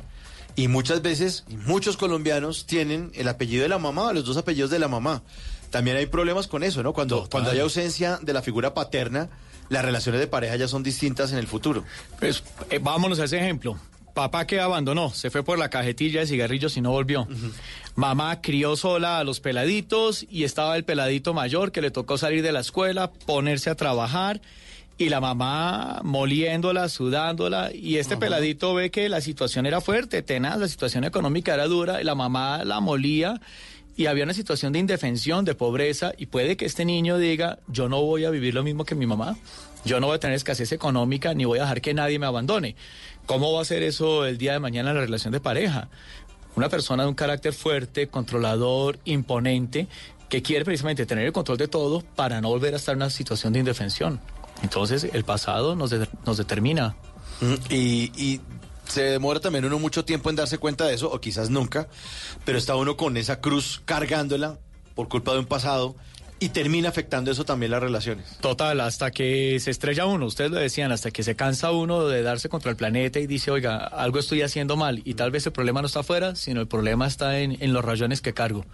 y 0.56 0.68
muchas 0.68 1.02
veces 1.02 1.46
muchos 1.66 1.98
colombianos 1.98 2.66
tienen 2.66 3.12
el 3.16 3.28
apellido 3.28 3.64
de 3.64 3.70
la 3.70 3.80
mamá, 3.80 4.14
los 4.14 4.26
dos 4.26 4.38
apellidos 4.38 4.70
de 4.70 4.80
la 4.80 4.88
mamá. 4.88 5.24
También 5.70 5.98
hay 5.98 6.06
problemas 6.06 6.48
con 6.48 6.64
eso, 6.64 6.84
¿no? 6.84 6.94
Cuando, 6.94 7.30
cuando 7.32 7.52
hay 7.52 7.60
ausencia 7.60 8.20
de 8.22 8.34
la 8.34 8.42
figura 8.42 8.74
paterna, 8.74 9.30
las 9.70 9.86
relaciones 9.86 10.20
de 10.20 10.28
pareja 10.28 10.58
ya 10.58 10.68
son 10.68 10.84
distintas 10.84 11.32
en 11.32 11.38
el 11.38 11.48
futuro. 11.48 11.86
Pues 12.20 12.44
eh, 12.70 12.80
vámonos 12.80 13.20
a 13.20 13.24
ese 13.24 13.38
ejemplo. 13.38 13.78
Papá 14.14 14.46
que 14.46 14.60
abandonó, 14.60 15.10
se 15.12 15.30
fue 15.30 15.44
por 15.44 15.58
la 15.58 15.70
cajetilla 15.70 16.22
de 16.22 16.28
cigarrillos 16.28 16.76
y 16.78 16.82
no 16.82 16.92
volvió. 16.92 17.28
Mamá 17.96 18.42
crió 18.42 18.76
sola 18.76 19.20
a 19.20 19.24
los 19.24 19.40
peladitos 19.40 20.26
y 20.30 20.44
estaba 20.44 20.76
el 20.76 20.84
peladito 20.84 21.34
mayor 21.34 21.72
que 21.72 21.82
le 21.82 21.92
tocó 21.92 22.18
salir 22.18 22.44
de 22.44 22.52
la 22.52 22.60
escuela, 22.60 23.12
ponerse 23.12 23.70
a 23.70 23.76
trabajar 23.76 24.42
y 24.98 25.10
la 25.10 25.20
mamá 25.20 26.02
moliéndola, 26.04 26.88
sudándola. 26.90 27.72
Y 27.74 27.98
este 27.98 28.18
peladito 28.18 28.74
ve 28.74 28.92
que 28.92 29.10
la 29.10 29.22
situación 29.22 29.66
era 29.66 29.82
fuerte, 29.82 30.22
tenaz, 30.22 30.60
la 30.60 30.68
situación 30.68 31.04
económica 31.04 31.54
era 31.54 31.68
dura 31.68 32.02
y 32.02 32.04
la 32.04 32.16
mamá 32.16 32.64
la 32.64 32.80
molía. 32.80 33.42
Y 33.98 34.06
había 34.06 34.24
una 34.24 34.34
situación 34.34 34.74
de 34.74 34.80
indefensión, 34.80 35.44
de 35.44 35.54
pobreza, 35.54 36.14
y 36.18 36.28
puede 36.28 36.56
que 36.56 36.66
este 36.66 36.86
niño 36.86 37.18
diga, 37.18 37.60
yo 37.68 37.90
no 37.90 38.02
voy 38.02 38.26
a 38.26 38.30
vivir 38.30 38.54
lo 38.54 38.64
mismo 38.64 38.86
que 38.86 38.96
mi 38.96 39.06
mamá, 39.06 39.38
yo 39.84 40.00
no 40.00 40.08
voy 40.08 40.16
a 40.16 40.20
tener 40.20 40.36
escasez 40.36 40.72
económica, 40.72 41.34
ni 41.34 41.46
voy 41.46 41.60
a 41.60 41.64
dejar 41.64 41.82
que 41.82 41.94
nadie 41.94 42.18
me 42.18 42.26
abandone. 42.26 42.76
¿Cómo 43.26 43.54
va 43.54 43.62
a 43.62 43.66
ser 43.66 43.84
eso 43.84 44.26
el 44.26 44.38
día 44.38 44.54
de 44.54 44.60
mañana 44.60 44.90
en 44.90 44.96
la 44.98 45.02
relación 45.02 45.32
de 45.32 45.40
pareja? 45.40 45.90
Una 46.56 46.70
persona 46.70 47.04
de 47.04 47.10
un 47.10 47.16
carácter 47.16 47.54
fuerte, 47.54 48.08
controlador, 48.08 49.00
imponente, 49.06 49.88
que 50.30 50.42
quiere 50.42 50.66
precisamente 50.66 51.06
tener 51.06 51.26
el 51.26 51.34
control 51.34 51.58
de 51.58 51.68
todo 51.68 52.02
para 52.16 52.42
no 52.42 52.50
volver 52.50 52.74
a 52.74 52.78
estar 52.78 52.94
en 52.94 52.98
una 52.98 53.10
situación 53.10 53.54
de 53.54 53.60
indefensión. 53.60 54.20
Entonces, 54.64 55.08
el 55.14 55.24
pasado 55.24 55.76
nos, 55.76 55.94
nos 56.26 56.38
determina. 56.38 56.96
Mm, 57.42 57.56
y 57.70 58.42
se 58.92 59.04
demora 59.04 59.40
también 59.40 59.64
uno 59.66 59.80
mucho 59.80 60.04
tiempo 60.04 60.30
en 60.30 60.36
darse 60.36 60.58
cuenta 60.58 60.86
de 60.86 60.94
eso, 60.94 61.10
o 61.10 61.22
quizás 61.22 61.50
nunca, 61.50 61.88
pero 62.44 62.58
está 62.58 62.76
uno 62.76 62.98
con 62.98 63.16
esa 63.16 63.40
cruz 63.40 63.82
cargándola 63.86 64.60
por 64.96 65.08
culpa 65.08 65.32
de 65.32 65.40
un 65.40 65.46
pasado 65.46 65.96
y 66.42 66.50
termina 66.50 66.90
afectando 66.90 67.30
eso 67.30 67.46
también 67.46 67.72
las 67.72 67.82
relaciones. 67.82 68.26
Total, 68.42 68.82
hasta 68.82 69.12
que 69.12 69.60
se 69.60 69.70
estrella 69.70 70.08
uno, 70.08 70.26
ustedes 70.26 70.50
lo 70.50 70.58
decían, 70.58 70.92
hasta 70.92 71.12
que 71.12 71.22
se 71.22 71.36
cansa 71.36 71.72
uno 71.72 72.08
de 72.08 72.24
darse 72.24 72.50
contra 72.50 72.72
el 72.72 72.76
planeta 72.78 73.20
y 73.20 73.28
dice, 73.28 73.52
oiga, 73.52 73.78
algo 73.78 74.18
estoy 74.18 74.42
haciendo 74.42 74.76
mal. 74.76 75.04
Y 75.06 75.14
tal 75.14 75.30
vez 75.30 75.46
el 75.46 75.52
problema 75.52 75.82
no 75.82 75.88
está 75.88 76.00
afuera, 76.00 76.36
sino 76.36 76.60
el 76.60 76.68
problema 76.68 77.06
está 77.06 77.38
en, 77.40 77.58
en 77.62 77.74
los 77.74 77.86
rayones 77.86 78.22
que 78.22 78.34
cargo. 78.34 78.66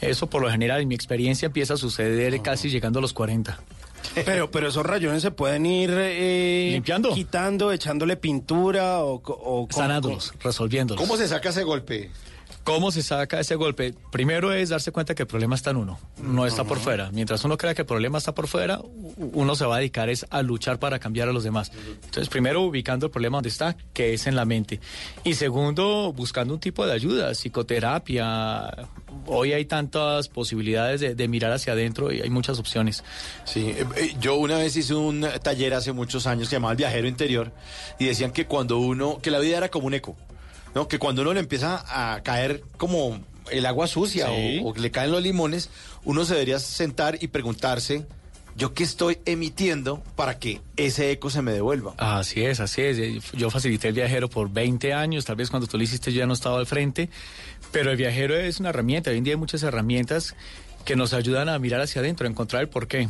Eso 0.00 0.26
por 0.26 0.42
lo 0.42 0.50
general, 0.50 0.80
en 0.80 0.88
mi 0.88 0.96
experiencia, 0.96 1.46
empieza 1.46 1.74
a 1.74 1.76
suceder 1.76 2.42
casi 2.42 2.70
llegando 2.70 2.98
a 2.98 3.02
los 3.02 3.12
40. 3.12 3.56
Pero, 4.24 4.50
pero 4.50 4.68
esos 4.68 4.84
rayones 4.84 5.22
se 5.22 5.30
pueden 5.30 5.64
ir 5.64 5.90
eh, 5.92 6.70
Limpiando. 6.72 7.14
quitando, 7.14 7.70
echándole 7.70 8.16
pintura 8.16 8.98
o, 9.04 9.22
o 9.24 9.68
Sanándolos, 9.70 10.34
resolviéndolos. 10.42 11.00
¿Cómo 11.00 11.16
se 11.16 11.28
saca 11.28 11.50
ese 11.50 11.62
golpe? 11.62 12.10
¿Cómo 12.66 12.90
se 12.90 13.04
saca 13.04 13.38
ese 13.38 13.54
golpe? 13.54 13.94
Primero 14.10 14.52
es 14.52 14.70
darse 14.70 14.90
cuenta 14.90 15.14
que 15.14 15.22
el 15.22 15.28
problema 15.28 15.54
está 15.54 15.70
en 15.70 15.76
uno, 15.76 16.00
no 16.20 16.46
está 16.46 16.64
por 16.64 16.80
fuera. 16.80 17.12
Mientras 17.12 17.44
uno 17.44 17.56
crea 17.56 17.76
que 17.76 17.82
el 17.82 17.86
problema 17.86 18.18
está 18.18 18.34
por 18.34 18.48
fuera, 18.48 18.80
uno 18.82 19.54
se 19.54 19.64
va 19.64 19.76
a 19.76 19.78
dedicar 19.78 20.08
es 20.08 20.26
a 20.30 20.42
luchar 20.42 20.80
para 20.80 20.98
cambiar 20.98 21.28
a 21.28 21.32
los 21.32 21.44
demás. 21.44 21.70
Entonces, 21.76 22.28
primero 22.28 22.62
ubicando 22.62 23.06
el 23.06 23.12
problema 23.12 23.36
donde 23.36 23.50
está, 23.50 23.76
que 23.92 24.14
es 24.14 24.26
en 24.26 24.34
la 24.34 24.44
mente. 24.44 24.80
Y 25.22 25.34
segundo, 25.34 26.12
buscando 26.12 26.54
un 26.54 26.60
tipo 26.60 26.84
de 26.84 26.92
ayuda, 26.92 27.36
psicoterapia. 27.36 28.88
Hoy 29.26 29.52
hay 29.52 29.64
tantas 29.66 30.26
posibilidades 30.26 31.00
de, 31.00 31.14
de 31.14 31.28
mirar 31.28 31.52
hacia 31.52 31.72
adentro 31.72 32.12
y 32.12 32.20
hay 32.20 32.30
muchas 32.30 32.58
opciones. 32.58 33.04
Sí, 33.44 33.60
eh, 33.60 33.86
eh, 33.94 34.16
yo 34.18 34.34
una 34.34 34.58
vez 34.58 34.74
hice 34.74 34.94
un 34.94 35.24
taller 35.40 35.72
hace 35.72 35.92
muchos 35.92 36.26
años 36.26 36.48
que 36.48 36.50
se 36.50 36.56
llamaba 36.56 36.72
El 36.72 36.78
Viajero 36.78 37.06
Interior 37.06 37.52
y 38.00 38.06
decían 38.06 38.32
que 38.32 38.46
cuando 38.46 38.78
uno, 38.78 39.20
que 39.22 39.30
la 39.30 39.38
vida 39.38 39.56
era 39.56 39.68
como 39.68 39.86
un 39.86 39.94
eco, 39.94 40.16
¿no? 40.76 40.88
Que 40.88 40.98
cuando 40.98 41.22
uno 41.22 41.32
le 41.32 41.40
empieza 41.40 41.82
a 41.88 42.22
caer 42.22 42.62
como 42.76 43.18
el 43.50 43.64
agua 43.64 43.86
sucia 43.86 44.26
Sí. 44.28 44.60
o, 44.62 44.68
o 44.70 44.74
le 44.76 44.90
caen 44.90 45.10
los 45.10 45.22
limones, 45.22 45.70
uno 46.04 46.24
se 46.26 46.34
debería 46.34 46.58
sentar 46.58 47.16
y 47.20 47.28
preguntarse, 47.28 48.06
¿yo 48.56 48.74
qué 48.74 48.84
estoy 48.84 49.18
emitiendo 49.24 50.02
para 50.16 50.38
que 50.38 50.60
ese 50.76 51.10
eco 51.12 51.30
se 51.30 51.40
me 51.40 51.52
devuelva? 51.52 51.94
Así 51.96 52.44
es, 52.44 52.60
así 52.60 52.82
es. 52.82 53.32
Yo 53.32 53.48
facilité 53.50 53.88
el 53.88 53.94
viajero 53.94 54.28
por 54.28 54.50
20 54.50 54.92
años, 54.92 55.24
tal 55.24 55.36
vez 55.36 55.48
cuando 55.48 55.66
tú 55.66 55.78
lo 55.78 55.82
hiciste 55.84 56.12
yo 56.12 56.18
ya 56.18 56.26
no 56.26 56.34
estaba 56.34 56.58
al 56.58 56.66
frente, 56.66 57.08
pero 57.72 57.90
el 57.90 57.96
viajero 57.96 58.36
es 58.36 58.60
una 58.60 58.68
herramienta. 58.68 59.10
Hoy 59.10 59.16
en 59.16 59.24
día 59.24 59.32
hay 59.32 59.38
muchas 59.38 59.62
herramientas 59.62 60.34
que 60.86 60.96
nos 60.96 61.12
ayudan 61.12 61.50
a 61.50 61.58
mirar 61.58 61.82
hacia 61.82 62.00
adentro, 62.00 62.26
a 62.26 62.30
encontrar 62.30 62.62
el 62.62 62.68
porqué. 62.68 63.08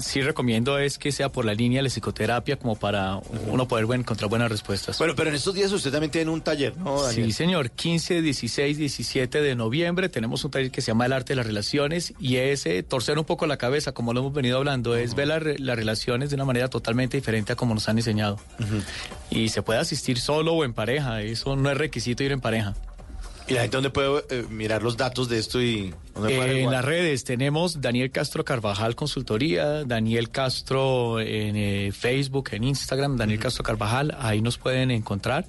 Sí 0.00 0.22
recomiendo 0.22 0.78
es 0.78 0.98
que 0.98 1.12
sea 1.12 1.30
por 1.30 1.44
la 1.44 1.52
línea 1.52 1.80
de 1.80 1.82
la 1.82 1.90
psicoterapia 1.90 2.56
como 2.56 2.76
para 2.76 3.20
uno 3.48 3.68
poder 3.68 3.84
encontrar 3.98 4.30
buenas 4.30 4.50
respuestas. 4.50 4.96
Bueno, 4.98 5.14
pero 5.16 5.28
en 5.28 5.36
estos 5.36 5.52
días 5.54 5.70
usted 5.72 5.90
también 5.90 6.10
tiene 6.10 6.30
un 6.30 6.40
taller, 6.40 6.76
¿no, 6.78 7.02
Daniel? 7.02 7.26
Sí, 7.26 7.32
señor. 7.32 7.70
15, 7.70 8.22
16, 8.22 8.78
17 8.78 9.42
de 9.42 9.54
noviembre 9.54 10.08
tenemos 10.08 10.44
un 10.44 10.50
taller 10.50 10.70
que 10.70 10.80
se 10.80 10.92
llama 10.92 11.06
El 11.06 11.12
arte 11.12 11.32
de 11.32 11.36
las 11.36 11.46
relaciones 11.46 12.14
y 12.20 12.36
es 12.36 12.64
eh, 12.66 12.82
torcer 12.82 13.18
un 13.18 13.24
poco 13.24 13.46
la 13.46 13.58
cabeza, 13.58 13.92
como 13.92 14.14
lo 14.14 14.20
hemos 14.20 14.32
venido 14.32 14.56
hablando, 14.56 14.96
es 14.96 15.14
ver 15.14 15.28
la 15.28 15.38
las 15.58 15.76
relaciones 15.76 16.30
de 16.30 16.36
una 16.36 16.44
manera 16.44 16.68
totalmente 16.68 17.16
diferente 17.16 17.52
a 17.52 17.56
como 17.56 17.74
nos 17.74 17.88
han 17.88 17.98
enseñado. 17.98 18.38
Y 19.30 19.48
se 19.48 19.62
puede 19.62 19.80
asistir 19.80 20.18
solo 20.18 20.54
o 20.54 20.64
en 20.64 20.72
pareja, 20.72 21.20
eso 21.22 21.56
no 21.56 21.70
es 21.70 21.76
requisito 21.76 22.22
ir 22.22 22.32
en 22.32 22.40
pareja. 22.40 22.74
¿Y 23.48 23.54
la 23.54 23.62
gente 23.62 23.76
dónde 23.78 23.90
puede 23.90 24.24
eh, 24.30 24.44
mirar 24.50 24.82
los 24.82 24.96
datos 24.98 25.28
de 25.28 25.38
esto 25.38 25.62
y 25.62 25.94
Eh, 26.28 26.62
en 26.64 26.70
las 26.70 26.84
redes 26.84 27.24
tenemos 27.24 27.80
Daniel 27.80 28.10
Castro 28.10 28.44
Carvajal 28.44 28.94
Consultoría, 28.94 29.84
Daniel 29.84 30.30
Castro 30.30 31.18
en 31.20 31.56
eh, 31.56 31.92
Facebook, 31.92 32.50
en 32.52 32.64
Instagram, 32.64 33.16
Daniel 33.16 33.38
Castro 33.38 33.62
Carvajal, 33.64 34.14
ahí 34.20 34.42
nos 34.42 34.58
pueden 34.58 34.90
encontrar. 34.90 35.46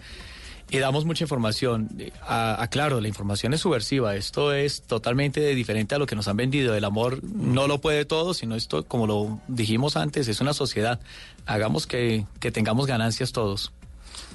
Y 0.72 0.78
damos 0.78 1.04
mucha 1.04 1.24
información. 1.24 1.90
A- 2.22 2.62
Aclaro, 2.62 3.02
la 3.02 3.08
información 3.08 3.56
es 3.56 3.62
subversiva. 3.62 4.16
Esto 4.16 4.54
es 4.54 4.84
totalmente 4.84 5.42
diferente 5.56 5.96
a 5.96 5.98
lo 5.98 6.06
que 6.06 6.16
nos 6.16 6.28
han 6.28 6.38
vendido. 6.38 6.76
El 6.76 6.86
amor 6.86 7.24
no 7.24 7.68
lo 7.68 7.82
puede 7.82 8.06
todo, 8.06 8.36
sino 8.36 8.54
esto, 8.56 8.86
como 8.86 9.08
lo 9.08 9.40
dijimos 9.48 9.98
antes, 9.98 10.28
es 10.28 10.40
una 10.42 10.54
sociedad. 10.54 11.00
Hagamos 11.48 11.88
que, 11.88 12.26
que 12.40 12.52
tengamos 12.52 12.86
ganancias 12.86 13.32
todos. 13.32 13.72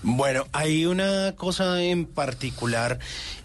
Bueno, 0.06 0.44
hay 0.52 0.84
una 0.84 1.32
cosa 1.34 1.82
en 1.82 2.04
particular 2.04 2.98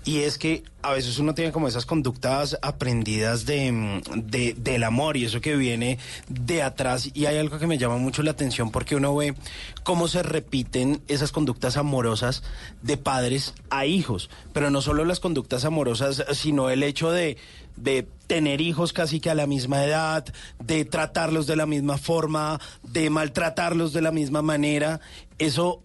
y 0.04 0.20
es 0.24 0.38
que 0.38 0.64
a 0.82 0.92
veces 0.92 1.18
uno 1.18 1.34
tiene 1.34 1.54
como 1.54 1.70
esas 1.70 1.86
conductas 1.86 2.58
aprendidas 2.62 3.46
de, 3.46 3.72
mm, 3.72 4.02
de- 4.26 4.56
del 4.56 4.84
amor 4.84 5.16
y 5.16 5.24
eso 5.24 5.40
que 5.40 5.56
viene 5.56 6.00
de 6.28 6.62
atrás 6.62 7.12
y 7.14 7.28
hay 7.28 7.38
algo 7.38 7.60
que 7.60 7.68
me 7.68 7.78
llama 7.78 7.96
mucho 7.96 8.24
la 8.24 8.32
atención 8.32 8.72
porque 8.72 8.98
uno 8.98 9.16
ve 9.16 9.36
cómo 9.84 10.10
se 10.10 10.22
repiten 10.22 11.02
esas 11.08 11.32
conductas 11.32 11.78
amorosas 11.78 12.44
de 12.82 12.98
padres 12.98 13.54
a 13.70 13.86
hijos, 13.86 14.30
pero 14.52 14.70
no 14.70 14.82
solo 14.82 15.06
las 15.06 15.22
conductas 15.22 15.64
amorosas, 15.64 16.26
sino 16.34 16.70
el 16.70 16.84
hecho 16.84 17.10
de 17.10 17.38
de 17.78 18.06
tener 18.28 18.60
hijos 18.60 18.92
casi 18.92 19.22
que 19.22 19.30
a 19.30 19.36
la 19.36 19.48
misma 19.48 19.86
edad, 19.86 20.26
de 20.62 20.84
tratarlos 20.84 21.48
de 21.48 21.56
la 21.56 21.66
misma 21.66 21.98
forma, 21.98 22.60
de 22.84 23.10
maltratarlos 23.10 23.94
de 23.94 24.02
la 24.02 24.12
misma 24.12 24.42
manera, 24.42 25.00
eso 25.38 25.82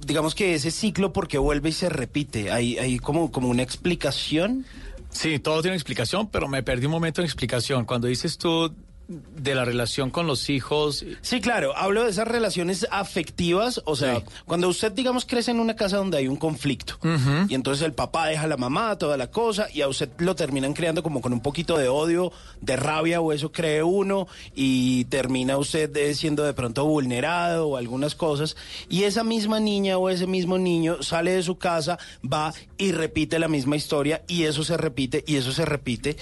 digamos 0.00 0.34
que 0.34 0.54
ese 0.54 0.70
ciclo 0.70 1.12
porque 1.12 1.38
vuelve 1.38 1.70
y 1.70 1.72
se 1.72 1.88
repite. 1.88 2.50
Hay, 2.50 2.78
hay 2.78 2.98
como, 2.98 3.30
como 3.32 3.48
una 3.48 3.62
explicación. 3.62 4.64
Sí, 5.10 5.38
todo 5.38 5.60
tiene 5.62 5.76
explicación, 5.76 6.28
pero 6.28 6.48
me 6.48 6.62
perdí 6.62 6.86
un 6.86 6.92
momento 6.92 7.20
en 7.20 7.24
explicación. 7.24 7.84
Cuando 7.84 8.06
dices 8.06 8.38
tú 8.38 8.72
de 9.10 9.56
la 9.56 9.64
relación 9.64 10.10
con 10.10 10.28
los 10.28 10.48
hijos, 10.50 11.04
Sí, 11.20 11.40
claro, 11.40 11.76
hablo 11.76 12.04
de 12.04 12.10
esas 12.10 12.28
relaciones 12.28 12.86
afectivas, 12.92 13.82
o 13.84 13.96
sea, 13.96 14.16
Sí. 14.16 14.24
cuando 14.46 14.68
usted, 14.68 14.92
digamos, 14.92 15.24
crece 15.26 15.50
en 15.50 15.58
una 15.58 15.74
casa 15.74 15.96
donde 15.96 16.18
hay 16.18 16.28
un 16.28 16.36
conflicto, 16.36 16.96
y 17.48 17.54
entonces 17.54 17.84
el 17.84 17.92
papá 17.92 18.28
deja 18.28 18.44
a 18.44 18.46
la 18.46 18.56
mamá, 18.56 18.96
toda 18.98 19.16
la 19.16 19.28
cosa, 19.30 19.66
y 19.72 19.82
a 19.82 19.88
usted 19.88 20.10
lo 20.18 20.36
terminan 20.36 20.74
creando 20.74 21.02
como 21.02 21.20
con 21.20 21.32
un 21.32 21.40
poquito 21.40 21.76
de 21.76 21.88
odio, 21.88 22.30
de 22.60 22.76
rabia, 22.76 23.20
o 23.20 23.32
eso 23.32 23.50
cree 23.50 23.82
uno, 23.82 24.28
y 24.54 25.04
termina 25.06 25.58
usted 25.58 25.94
eh, 25.96 26.14
siendo 26.14 26.44
de 26.44 26.54
pronto 26.54 26.84
vulnerado 26.84 27.66
o 27.66 27.76
algunas 27.76 28.14
cosas, 28.14 28.56
y 28.88 29.02
esa 29.04 29.24
misma 29.24 29.58
niña 29.58 29.98
o 29.98 30.08
ese 30.08 30.28
mismo 30.28 30.56
niño 30.56 31.02
sale 31.02 31.32
de 31.32 31.42
su 31.42 31.58
casa, 31.58 31.98
va 32.22 32.54
y 32.78 32.92
repite 32.92 33.40
la 33.40 33.48
misma 33.48 33.74
historia, 33.76 34.22
y 34.28 34.44
eso 34.44 34.62
se 34.62 34.76
repite, 34.76 35.24
y 35.26 35.34
eso 35.36 35.50
se 35.50 35.64
repite, 35.64 36.16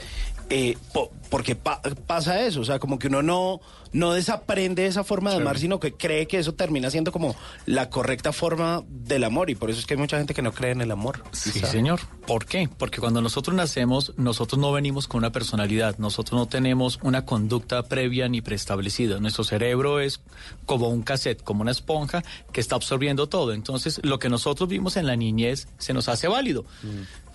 eh, 0.50 0.76
po- 0.92 1.10
porque 1.30 1.54
pa- 1.54 1.82
pasa 2.06 2.40
eso, 2.42 2.60
o 2.60 2.64
sea, 2.64 2.78
como 2.78 2.98
que 2.98 3.08
uno 3.08 3.22
no, 3.22 3.60
no 3.92 4.12
desaprende 4.14 4.86
esa 4.86 5.04
forma 5.04 5.30
de 5.30 5.36
amar, 5.36 5.58
sino 5.58 5.78
que 5.78 5.92
cree 5.92 6.26
que 6.26 6.38
eso 6.38 6.54
termina 6.54 6.90
siendo 6.90 7.12
como 7.12 7.36
la 7.66 7.90
correcta 7.90 8.32
forma 8.32 8.82
del 8.88 9.24
amor, 9.24 9.50
y 9.50 9.54
por 9.54 9.68
eso 9.68 9.78
es 9.78 9.84
que 9.84 9.92
hay 9.94 10.00
mucha 10.00 10.16
gente 10.16 10.32
que 10.32 10.40
no 10.40 10.52
cree 10.52 10.70
en 10.70 10.80
el 10.80 10.90
amor. 10.90 11.22
Sí, 11.32 11.50
señor. 11.50 12.00
¿Por 12.26 12.46
qué? 12.46 12.66
Porque 12.78 12.98
cuando 13.00 13.20
nosotros 13.20 13.54
nacemos, 13.54 14.14
nosotros 14.16 14.58
no 14.58 14.72
venimos 14.72 15.06
con 15.06 15.18
una 15.18 15.30
personalidad, 15.32 15.98
nosotros 15.98 16.38
no 16.38 16.46
tenemos 16.46 16.98
una 17.02 17.26
conducta 17.26 17.82
previa 17.82 18.26
ni 18.28 18.40
preestablecida. 18.40 19.20
Nuestro 19.20 19.44
cerebro 19.44 20.00
es 20.00 20.20
como 20.64 20.88
un 20.88 21.02
cassette, 21.02 21.42
como 21.42 21.60
una 21.60 21.72
esponja 21.72 22.22
que 22.52 22.60
está 22.62 22.74
absorbiendo 22.76 23.28
todo. 23.28 23.52
Entonces, 23.52 24.00
lo 24.02 24.18
que 24.18 24.30
nosotros 24.30 24.66
vimos 24.68 24.96
en 24.96 25.06
la 25.06 25.14
niñez 25.16 25.68
se 25.76 25.92
nos 25.92 26.08
hace 26.08 26.26
válido. 26.26 26.64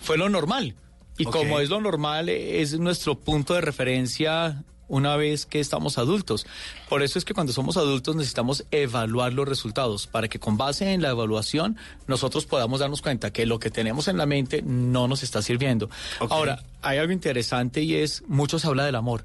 Fue 0.00 0.18
lo 0.18 0.28
normal. 0.28 0.74
Y 1.18 1.24
como 1.24 1.60
es 1.60 1.68
lo 1.68 1.80
normal, 1.80 2.28
es 2.28 2.78
nuestro 2.78 3.18
punto 3.18 3.54
de 3.54 3.60
referencia 3.60 4.64
una 4.88 5.16
vez 5.16 5.46
que 5.46 5.60
estamos 5.60 5.98
adultos. 5.98 6.46
Por 6.88 7.02
eso 7.02 7.18
es 7.18 7.24
que 7.24 7.34
cuando 7.34 7.52
somos 7.52 7.76
adultos 7.76 8.16
necesitamos 8.16 8.64
evaluar 8.70 9.32
los 9.32 9.48
resultados 9.48 10.06
para 10.06 10.28
que 10.28 10.38
con 10.38 10.56
base 10.56 10.92
en 10.92 11.02
la 11.02 11.10
evaluación 11.10 11.76
nosotros 12.06 12.46
podamos 12.46 12.80
darnos 12.80 13.02
cuenta 13.02 13.32
que 13.32 13.46
lo 13.46 13.58
que 13.58 13.70
tenemos 13.70 14.08
en 14.08 14.18
la 14.18 14.26
mente 14.26 14.62
no 14.62 15.08
nos 15.08 15.22
está 15.22 15.42
sirviendo. 15.42 15.88
Ahora, 16.30 16.62
hay 16.82 16.98
algo 16.98 17.12
interesante 17.12 17.82
y 17.82 17.94
es, 17.94 18.22
mucho 18.26 18.58
se 18.58 18.66
habla 18.66 18.84
del 18.84 18.96
amor. 18.96 19.24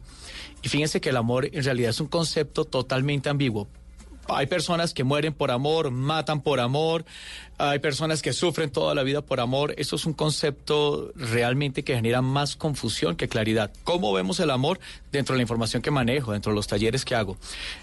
Y 0.61 0.69
fíjense 0.69 1.01
que 1.01 1.09
el 1.09 1.17
amor 1.17 1.49
en 1.51 1.63
realidad 1.63 1.91
es 1.91 1.99
un 1.99 2.07
concepto 2.07 2.65
totalmente 2.65 3.29
ambiguo. 3.29 3.67
Hay 4.29 4.45
personas 4.47 4.93
que 4.93 5.03
mueren 5.03 5.33
por 5.33 5.51
amor, 5.51 5.91
matan 5.91 6.41
por 6.41 6.59
amor, 6.59 7.03
hay 7.57 7.79
personas 7.79 8.21
que 8.21 8.31
sufren 8.31 8.69
toda 8.69 8.95
la 8.95 9.03
vida 9.03 9.21
por 9.21 9.39
amor. 9.39 9.73
Eso 9.77 9.95
es 9.95 10.05
un 10.05 10.13
concepto 10.13 11.11
realmente 11.15 11.83
que 11.83 11.95
genera 11.95 12.21
más 12.21 12.55
confusión 12.55 13.15
que 13.15 13.27
claridad. 13.27 13.71
¿Cómo 13.83 14.13
vemos 14.13 14.39
el 14.39 14.51
amor 14.51 14.79
dentro 15.11 15.33
de 15.33 15.39
la 15.39 15.41
información 15.41 15.81
que 15.81 15.91
manejo, 15.91 16.31
dentro 16.31 16.51
de 16.51 16.55
los 16.55 16.67
talleres 16.67 17.05
que 17.05 17.15
hago? 17.15 17.37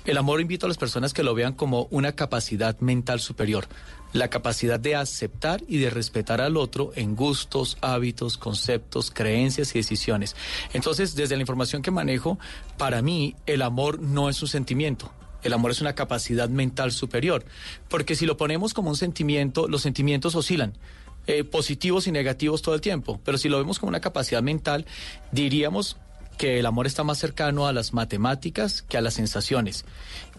El 0.05 0.17
amor 0.19 0.41
invito 0.41 0.67
a 0.67 0.69
las 0.69 0.79
personas 0.79 1.13
que 1.13 1.23
lo 1.23 1.35
vean 1.35 1.53
como 1.53 1.89
una 1.91 2.13
capacidad 2.13 2.79
mental 2.81 3.21
superior, 3.21 3.67
la 4.13 4.29
capacidad 4.29 4.81
de 4.81 4.95
aceptar 4.95 5.63
y 5.69 5.79
de 5.79 5.91
respetar 5.91 6.41
al 6.41 6.57
otro 6.57 6.93
en 6.95 7.17
gustos, 7.17 7.77
hábitos, 7.81 8.39
conceptos, 8.39 9.11
creencias 9.11 9.75
y 9.75 9.81
decisiones. 9.81 10.37
Entonces, 10.73 11.15
desde 11.17 11.37
la 11.37 11.43
información 11.43 11.83
que 11.83 11.91
manejo, 11.91 12.39
para 12.79 13.03
mí 13.03 13.35
el 13.47 13.63
amor 13.63 14.01
no 14.01 14.31
es 14.31 14.41
un 14.41 14.49
sentimiento. 14.49 15.13
El 15.47 15.53
amor 15.53 15.71
es 15.71 15.81
una 15.81 15.95
capacidad 15.95 16.49
mental 16.49 16.93
superior, 16.93 17.45
porque 17.89 18.17
si 18.17 18.27
lo 18.27 18.37
ponemos 18.37 18.75
como 18.75 18.91
un 18.91 18.97
sentimiento, 18.97 19.69
los 19.69 19.83
sentimientos 19.83 20.35
oscilan, 20.35 20.75
eh, 21.27 21.45
positivos 21.45 22.07
y 22.07 22.13
negativos 22.13 22.63
todo 22.63 22.75
el 22.75 22.81
tiempo, 22.81 23.21
pero 23.25 23.39
si 23.39 23.49
lo 23.49 23.59
vemos 23.59 23.79
como 23.79 23.89
una 23.89 24.01
capacidad 24.01 24.43
mental, 24.43 24.87
diríamos 25.33 25.97
que 26.37 26.59
el 26.59 26.67
amor 26.67 26.87
está 26.87 27.05
más 27.05 27.19
cercano 27.19 27.67
a 27.67 27.73
las 27.73 27.93
matemáticas 27.93 28.83
que 28.83 28.99
a 28.99 29.01
las 29.01 29.15
sensaciones. 29.15 29.85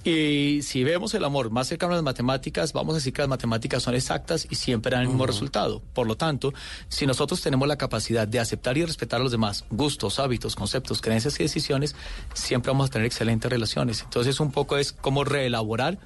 Y 0.04 0.62
si 0.62 0.84
vemos 0.84 1.14
el 1.16 1.24
amor 1.26 1.50
más 1.50 1.68
cercano 1.68 1.94
a 1.94 1.96
las 1.98 2.04
matemáticas, 2.04 2.72
vamos 2.72 2.94
a 2.94 2.98
decir 2.98 3.14
que 3.14 3.22
las 3.22 3.30
matemáticas 3.30 3.84
son 3.84 3.96
exactas 3.96 4.48
y 4.50 4.56
siempre 4.56 4.92
dan 4.92 5.02
el 5.02 5.10
mismo 5.10 5.26
resultado. 5.26 5.82
Por 5.94 6.08
lo 6.08 6.16
tanto, 6.16 6.54
si 6.88 7.06
nosotros 7.06 7.42
tenemos 7.42 7.68
la 7.68 7.78
capacidad 7.78 8.28
de 8.28 8.40
aceptar 8.40 8.78
y 8.78 8.86
respetar 8.86 9.20
a 9.20 9.24
los 9.24 9.32
demás, 9.32 9.66
gustos, 9.70 10.20
hábitos, 10.20 10.56
conceptos, 10.56 11.02
creencias 11.02 11.40
y 11.40 11.44
decisiones, 11.44 11.96
siempre 12.34 12.72
vamos 12.72 12.90
a 12.90 12.94
tener 12.94 13.06
excelentes 13.06 13.52
relaciones. 13.52 14.02
Entonces, 14.04 14.40
un 14.40 14.52
poco 14.52 14.78
es 14.78 14.94
como 14.94 15.24
reelaborar 15.24 15.98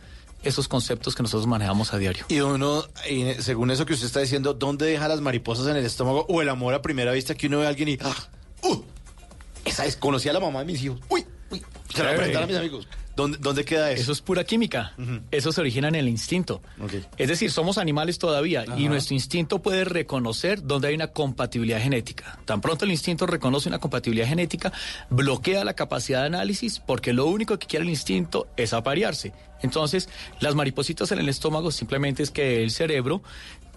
esos 0.44 0.68
conceptos 0.68 1.14
que 1.14 1.22
nosotros 1.22 1.46
manejamos 1.46 1.94
a 1.94 2.00
diario. 2.00 2.26
Y 2.30 2.40
uno, 2.40 2.84
y 3.10 3.34
según 3.42 3.70
eso 3.70 3.86
que 3.86 3.94
usted 3.94 4.08
está 4.08 4.22
diciendo, 4.22 4.54
¿dónde 4.54 4.88
deja 4.88 5.08
las 5.08 5.22
mariposas 5.22 5.68
en 5.68 5.76
el 5.76 5.86
estómago 5.86 6.26
o 6.28 6.42
el 6.42 6.50
amor 6.50 6.74
a 6.74 6.82
primera 6.82 7.12
vista 7.12 7.36
que 7.36 7.48
uno 7.48 7.60
ve 7.60 7.68
a 7.68 7.70
alguien 7.70 7.90
y... 7.90 7.98
¡ah! 8.02 8.16
¡Uh! 8.64 8.82
Esa 9.66 9.86
es, 9.86 9.96
conocí 9.96 10.30
a 10.30 10.34
la 10.34 10.40
mamá 10.40 10.60
de 10.60 10.66
mis 10.66 10.84
hijos. 10.84 11.00
¡Uy! 11.10 11.26
¡Uy! 11.52 11.62
Se 11.94 12.04
la 12.04 12.16
voy 12.16 12.34
a 12.34 12.46
mis 12.48 12.58
amigos. 12.58 12.88
¿Dónde, 13.16 13.38
dónde 13.40 13.66
queda 13.66 13.92
eso? 13.92 14.04
Eso 14.04 14.12
es 14.14 14.22
pura 14.22 14.44
química. 14.44 14.94
Eso 15.32 15.52
se 15.52 15.62
origina 15.62 15.88
en 15.88 15.96
el 15.96 16.08
instinto. 16.08 16.62
Es 17.18 17.28
decir, 17.28 17.52
somos 17.52 17.78
animales 17.78 18.18
todavía 18.20 18.66
y 18.78 18.88
nuestro 18.88 19.16
instinto 19.16 19.62
puede 19.62 19.84
reconocer 19.84 20.64
dónde 20.64 20.88
hay 20.90 20.96
una 20.96 21.08
compatibilidad 21.08 21.82
genética. 21.82 22.40
Tan 22.46 22.62
pronto 22.62 22.86
el 22.86 22.92
instinto 22.92 23.26
reconoce 23.26 23.70
una 23.70 23.80
compatibilidad 23.80 24.28
genética, 24.28 24.72
bloquea 25.10 25.66
la 25.66 25.74
capacidad 25.74 26.22
de 26.22 26.28
análisis 26.28 26.80
porque 26.80 27.14
lo 27.14 27.26
único 27.26 27.60
que 27.60 27.68
quiere 27.68 27.84
el 27.84 27.90
instinto 27.90 28.48
es 28.56 28.74
aparearse. 28.74 29.34
Entonces, 29.62 30.10
las 30.40 30.56
maripositas 30.56 31.12
en 31.12 31.20
el 31.20 31.30
estómago 31.30 31.72
simplemente 31.72 32.24
es 32.24 32.32
que 32.32 32.64
el 32.64 32.72
cerebro 32.72 33.22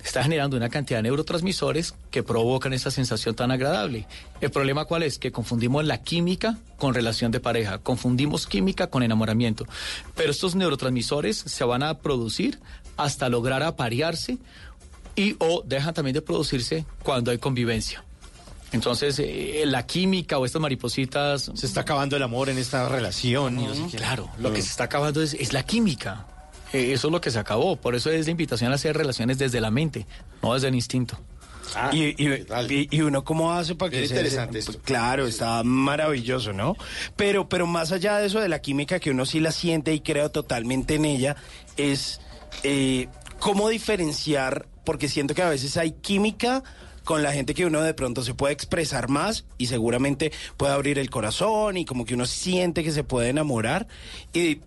está 0.05 0.23
generando 0.23 0.57
una 0.57 0.69
cantidad 0.69 0.99
de 0.99 1.05
neurotransmisores 1.05 1.95
que 2.11 2.23
provocan 2.23 2.73
esa 2.73 2.91
sensación 2.91 3.35
tan 3.35 3.51
agradable. 3.51 4.07
El 4.41 4.51
problema 4.51 4.85
cuál 4.85 5.03
es? 5.03 5.19
Que 5.19 5.33
confundimos 5.33 5.85
la 5.85 6.03
química 6.03 6.59
con 6.77 6.95
relación 6.95 7.33
de 7.33 7.41
pareja, 7.41 7.79
confundimos 7.79 8.47
química 8.47 8.89
con 8.89 9.03
enamoramiento. 9.03 9.67
Pero 10.15 10.31
estos 10.31 10.55
neurotransmisores 10.55 11.39
se 11.39 11.65
van 11.65 11.83
a 11.83 11.99
producir 11.99 12.61
hasta 12.97 13.29
lograr 13.29 13.63
aparearse 13.63 14.39
y 15.17 15.37
o 15.39 15.63
dejan 15.65 15.95
también 15.95 16.15
de 16.15 16.23
producirse 16.23 16.85
cuando 17.03 17.31
hay 17.31 17.39
convivencia. 17.39 18.05
Entonces, 18.73 19.21
eh, 19.21 19.63
la 19.67 19.87
química 19.87 20.37
o 20.37 20.45
estas 20.45 20.61
maripositas... 20.61 21.51
Se 21.55 21.65
está 21.65 21.83
acabando 21.83 22.17
el 22.17 22.23
amor 22.25 22.49
en 22.49 22.59
esta 22.59 22.89
relación. 22.89 23.55
no 23.55 23.89
sé. 23.89 23.97
Claro, 23.97 24.29
lo 24.39 24.53
que 24.53 24.61
se 24.61 24.69
está 24.69 24.85
acabando 24.85 25.23
es, 25.23 25.35
es 25.35 25.53
la 25.53 25.63
química. 25.63 26.27
Eh, 26.75 26.93
eso 26.93 27.09
es 27.09 27.13
lo 27.13 27.21
que 27.21 27.31
se 27.31 27.39
acabó. 27.39 27.77
Por 27.77 27.95
eso 27.95 28.11
es 28.11 28.25
la 28.27 28.31
invitación 28.33 28.73
a 28.73 28.75
hacer 28.75 28.97
relaciones 28.97 29.39
desde 29.39 29.61
la 29.61 29.71
mente, 29.71 30.07
no 30.43 30.55
desde 30.55 30.69
el 30.69 30.75
instinto. 30.75 31.19
y, 31.93 32.23
y- 32.23 32.47
y- 32.69 32.89
y 32.91 33.01
uno 33.01 33.25
cómo 33.25 33.53
hace 33.53 33.75
para 33.75 33.91
que 33.91 34.07
se- 34.07 34.15
interesante 34.15 34.59
esto. 34.59 34.79
Claro, 34.85 35.27
está 35.27 35.63
maravilloso, 35.65 36.53
¿no? 36.53 36.77
Pero, 37.17 37.49
pero 37.49 37.67
más 37.67 37.91
allá 37.91 38.19
de 38.19 38.27
eso 38.27 38.39
de 38.41 38.49
la 38.49 38.61
química 38.61 39.01
que 39.01 39.11
uno 39.11 39.25
sí 39.27 39.41
la 39.41 39.51
siente 39.51 39.93
y 39.95 40.01
creo 40.01 40.31
totalmente 40.31 40.97
en 40.97 41.05
ella, 41.07 41.37
es 41.77 42.21
eh, 42.63 43.09
cómo 43.41 43.69
diferenciar, 43.71 44.67
porque 44.85 45.09
siento 45.09 45.35
que 45.35 45.43
a 45.43 45.49
veces 45.49 45.77
hay 45.77 45.93
química 45.93 46.63
con 47.03 47.23
la 47.23 47.33
gente 47.33 47.55
que 47.55 47.67
uno 47.67 47.81
de 47.83 47.93
pronto 47.95 48.23
se 48.23 48.35
puede 48.35 48.53
expresar 48.55 49.09
más 49.09 49.45
y 49.59 49.67
seguramente 49.67 50.33
puede 50.57 50.73
abrir 50.75 50.99
el 50.99 51.11
corazón 51.11 51.77
y 51.77 51.85
como 51.85 52.05
que 52.05 52.15
uno 52.15 52.27
siente 52.27 52.85
que 52.85 52.93
se 52.93 53.05
puede 53.05 53.31
enamorar 53.31 53.89
y 54.33 54.61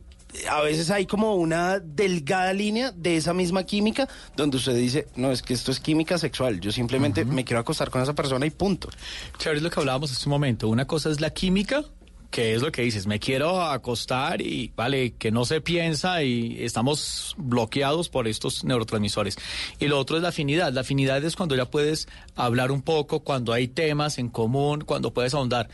a 0.50 0.62
veces 0.62 0.90
hay 0.92 1.06
como 1.06 1.36
una 1.36 1.80
delgada 1.80 2.54
línea 2.54 2.92
de 2.92 3.18
esa 3.18 3.34
misma 3.34 3.66
química 3.66 4.08
donde 4.36 4.58
usted 4.58 4.76
dice, 4.76 5.08
no, 5.16 5.32
es 5.32 5.42
que 5.42 5.54
esto 5.54 5.72
es 5.72 5.80
química 5.80 6.18
sexual, 6.18 6.60
yo 6.60 6.72
simplemente 6.72 7.26
me 7.26 7.44
quiero 7.44 7.60
acostar 7.60 7.90
con 7.90 8.02
esa 8.02 8.14
persona 8.14 8.46
y 8.46 8.52
punto. 8.52 8.90
Chévere 9.38 9.58
es 9.58 9.64
lo 9.64 9.70
que 9.70 9.80
hablábamos 9.80 10.12
hace 10.12 10.26
un 10.26 10.32
momento. 10.32 10.68
Una 10.68 10.86
cosa 10.86 11.10
es 11.10 11.22
la 11.22 11.32
química, 11.32 11.84
que 12.30 12.54
es 12.54 12.62
lo 12.62 12.72
que 12.72 12.82
dices, 12.82 13.08
me 13.08 13.20
quiero 13.20 13.62
acostar 13.62 14.42
y 14.42 14.72
vale, 14.76 15.14
que 15.14 15.32
no 15.32 15.46
se 15.46 15.62
piensa 15.62 16.24
y 16.24 16.58
estamos 16.60 17.34
bloqueados 17.38 18.10
por 18.10 18.28
estos 18.28 18.64
neurotransmisores. 18.64 19.38
Y 19.80 19.88
lo 19.88 19.98
otro 20.00 20.18
es 20.18 20.24
la 20.24 20.30
afinidad. 20.30 20.74
La 20.74 20.82
afinidad 20.82 21.24
es 21.24 21.36
cuando 21.36 21.56
ya 21.56 21.66
puedes 21.66 22.08
hablar 22.36 22.72
un 22.72 22.82
poco, 22.82 23.22
cuando 23.22 23.54
hay 23.54 23.68
temas 23.68 24.18
en 24.18 24.30
común, 24.30 24.82
cuando 24.82 25.14
puedes 25.14 25.34
ahondar. 25.34 25.70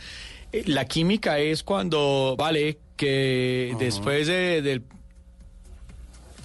Eh, 0.51 0.63
La 0.67 0.85
química 0.85 1.39
es 1.39 1.63
cuando, 1.63 2.35
vale, 2.37 2.77
que 2.95 3.75
después 3.79 4.27
de, 4.27 4.81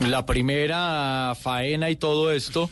la 0.00 0.26
primera 0.26 1.34
faena 1.40 1.90
y 1.90 1.96
todo 1.96 2.30
esto, 2.32 2.70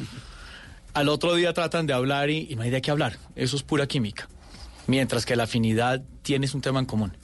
al 0.95 1.09
otro 1.09 1.35
día 1.35 1.53
tratan 1.53 1.87
de 1.87 1.93
hablar 1.93 2.31
y, 2.31 2.47
y 2.51 2.57
no 2.57 2.63
hay 2.63 2.71
de 2.71 2.81
qué 2.81 2.91
hablar. 2.91 3.19
Eso 3.35 3.57
es 3.57 3.63
pura 3.63 3.87
química. 3.87 4.29
Mientras 4.87 5.27
que 5.27 5.35
la 5.35 5.45
afinidad 5.45 6.03
tienes 6.23 6.55
un 6.55 6.61
tema 6.61 6.79
en 6.79 6.87
común. 6.87 7.17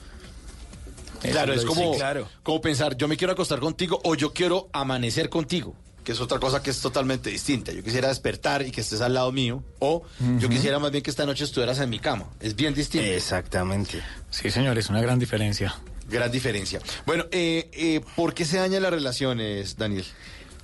Eso 1.23 1.31
Claro, 1.31 1.53
es 1.53 1.63
como, 1.63 1.93
Sí, 1.93 1.97
claro. 1.99 2.27
como 2.43 2.59
pensar, 2.59 2.97
yo 2.97 3.07
me 3.07 3.15
quiero 3.15 3.31
acostar 3.31 3.59
contigo 3.59 4.01
o 4.03 4.15
yo 4.15 4.33
quiero 4.33 4.67
amanecer 4.73 5.29
contigo, 5.29 5.73
que 6.03 6.11
es 6.11 6.19
otra 6.19 6.37
cosa 6.37 6.61
que 6.61 6.69
es 6.71 6.81
totalmente 6.81 7.29
distinta. 7.29 7.71
Yo 7.71 7.81
quisiera 7.81 8.09
despertar 8.09 8.61
y 8.63 8.71
que 8.71 8.81
estés 8.81 8.99
al 8.99 9.13
lado 9.13 9.31
mío, 9.31 9.63
o 9.79 10.03
yo 10.39 10.49
quisiera 10.49 10.79
más 10.79 10.91
bien 10.91 11.01
que 11.01 11.09
esta 11.09 11.25
noche 11.25 11.45
estuvieras 11.45 11.79
en 11.79 11.89
mi 11.89 11.99
cama. 11.99 12.25
Es 12.41 12.57
bien 12.57 12.73
distinto. 12.73 13.07
Exactamente. 13.07 14.01
Sí, 14.29 14.51
señor, 14.51 14.77
es 14.77 14.89
una 14.89 15.01
gran 15.01 15.17
diferencia. 15.17 15.73
Gran 16.09 16.31
diferencia. 16.31 16.79
Bueno, 17.05 17.25
eh, 17.31 17.69
eh, 17.73 18.01
¿por 18.15 18.33
qué 18.33 18.45
se 18.45 18.57
dañan 18.57 18.83
las 18.83 18.91
relaciones, 18.91 19.77
Daniel? 19.77 20.05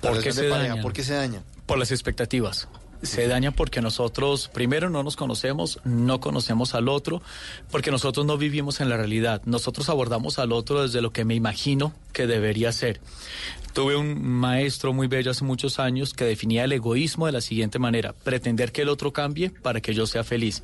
¿Por 0.00 0.22
qué 0.22 0.32
se 0.32 0.46
dañan? 0.46 0.80
¿Por 0.80 0.92
qué 0.92 1.02
se 1.02 1.14
dañan? 1.14 1.42
Por 1.66 1.78
las 1.78 1.90
expectativas. 1.90 2.68
Se 3.02 3.26
daña 3.26 3.50
porque 3.50 3.80
nosotros, 3.80 4.48
primero, 4.48 4.90
no 4.90 5.02
nos 5.02 5.16
conocemos, 5.16 5.80
no 5.84 6.20
conocemos 6.20 6.74
al 6.74 6.88
otro, 6.88 7.22
porque 7.70 7.90
nosotros 7.90 8.26
no 8.26 8.36
vivimos 8.36 8.82
en 8.82 8.90
la 8.90 8.98
realidad. 8.98 9.40
Nosotros 9.46 9.88
abordamos 9.88 10.38
al 10.38 10.52
otro 10.52 10.82
desde 10.82 11.00
lo 11.00 11.10
que 11.10 11.24
me 11.24 11.34
imagino 11.34 11.94
que 12.12 12.26
debería 12.26 12.72
ser. 12.72 13.00
Tuve 13.72 13.96
un 13.96 14.22
maestro 14.22 14.92
muy 14.92 15.06
bello 15.06 15.30
hace 15.30 15.44
muchos 15.44 15.78
años 15.78 16.12
que 16.12 16.24
definía 16.24 16.64
el 16.64 16.72
egoísmo 16.72 17.24
de 17.24 17.32
la 17.32 17.40
siguiente 17.40 17.78
manera, 17.78 18.12
pretender 18.12 18.70
que 18.70 18.82
el 18.82 18.90
otro 18.90 19.12
cambie 19.12 19.48
para 19.48 19.80
que 19.80 19.94
yo 19.94 20.06
sea 20.06 20.22
feliz. 20.22 20.62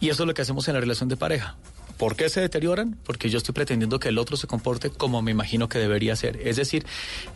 Y 0.00 0.10
eso 0.10 0.24
es 0.24 0.26
lo 0.26 0.34
que 0.34 0.42
hacemos 0.42 0.68
en 0.68 0.74
la 0.74 0.80
relación 0.80 1.08
de 1.08 1.16
pareja. 1.16 1.56
¿Por 2.00 2.16
qué 2.16 2.30
se 2.30 2.40
deterioran? 2.40 2.96
Porque 3.04 3.28
yo 3.28 3.36
estoy 3.36 3.52
pretendiendo 3.52 4.00
que 4.00 4.08
el 4.08 4.16
otro 4.16 4.38
se 4.38 4.46
comporte 4.46 4.88
como 4.88 5.20
me 5.20 5.32
imagino 5.32 5.68
que 5.68 5.78
debería 5.78 6.16
ser. 6.16 6.40
Es 6.48 6.56
decir, 6.56 6.86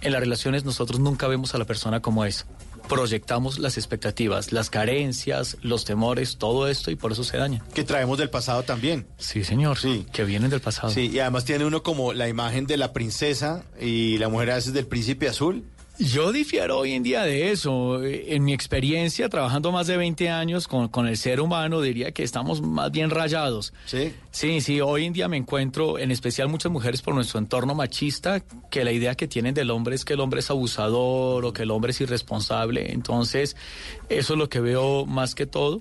en 0.01 0.11
las 0.11 0.21
relaciones 0.23 0.65
nosotros 0.65 1.01
nunca 1.01 1.29
vemos 1.29 1.55
a 1.55 1.59
la 1.59 1.67
persona 1.67 2.01
como 2.01 2.25
es. 2.25 2.47
Proyectamos 2.89 3.59
las 3.59 3.77
expectativas, 3.77 4.53
las 4.53 4.71
carencias, 4.71 5.59
los 5.61 5.85
temores, 5.85 6.39
todo 6.39 6.67
esto 6.67 6.91
y 6.91 6.97
por 6.97 7.13
eso 7.13 7.25
se 7.25 7.37
daña. 7.37 7.63
Que 7.75 7.85
traemos 7.85 8.17
del 8.17 8.31
pasado 8.31 8.63
también. 8.63 9.07
Sí, 9.19 9.45
señor. 9.45 9.77
Sí. 9.77 10.07
Que 10.15 10.25
vienen 10.25 10.49
del 10.49 10.63
pasado. 10.63 10.89
Sí, 10.89 11.11
y 11.13 11.19
además 11.19 11.45
tiene 11.45 11.67
uno 11.67 11.83
como 11.83 12.15
la 12.15 12.31
imagen 12.31 12.67
de 12.67 12.79
la 12.79 12.95
princesa 12.95 13.65
y 13.79 14.17
la 14.17 14.31
mujer 14.31 14.53
a 14.53 14.55
veces 14.55 14.73
del 14.73 14.87
príncipe 14.87 15.29
azul. 15.29 15.65
Yo 15.99 16.33
difiero 16.33 16.79
hoy 16.79 16.93
en 16.93 17.05
día 17.05 17.23
de 17.23 17.53
eso. 17.53 18.03
Eh, 18.03 18.35
En 18.35 18.45
mi 18.45 18.53
experiencia, 18.53 19.29
trabajando 19.29 19.71
más 19.71 19.87
de 19.87 19.97
20 19.97 20.29
años 20.29 20.67
con, 20.67 20.89
con 20.89 21.07
el 21.07 21.17
ser 21.17 21.41
humano, 21.41 21.81
diría 21.81 22.11
que 22.11 22.25
estamos 22.25 22.61
más 22.63 22.91
bien 22.91 23.11
rayados. 23.11 23.73
Sí. 23.87 24.13
Sí, 24.33 24.61
sí, 24.61 24.81
hoy 24.81 25.05
en 25.05 25.13
día 25.13 25.29
me 25.29 25.37
encuentro, 25.37 25.99
en 25.99 26.11
especial 26.11 26.49
muchas 26.49 26.73
mujeres 26.73 27.01
por 27.01 27.15
nuestro 27.15 27.39
entorno 27.39 27.77
machista, 27.77 28.41
que 28.71 28.83
la 28.85 28.91
idea 28.91 29.15
que 29.15 29.29
tienen 29.29 29.55
del 29.55 29.71
hombre 29.71 29.95
es 29.95 30.05
que 30.05 30.15
el 30.15 30.21
hombre 30.21 30.41
es 30.41 30.51
abusador 30.51 31.45
o 31.45 31.53
que 31.53 31.63
el 31.63 31.71
hombre 31.71 31.93
es 31.93 32.01
irresponsable. 32.01 32.93
Entonces, 32.93 33.55
eso 34.09 34.33
es 34.33 34.39
lo 34.39 34.49
que 34.49 34.59
veo 34.59 35.07
más 35.07 35.37
que 35.37 35.47
todo. 35.47 35.81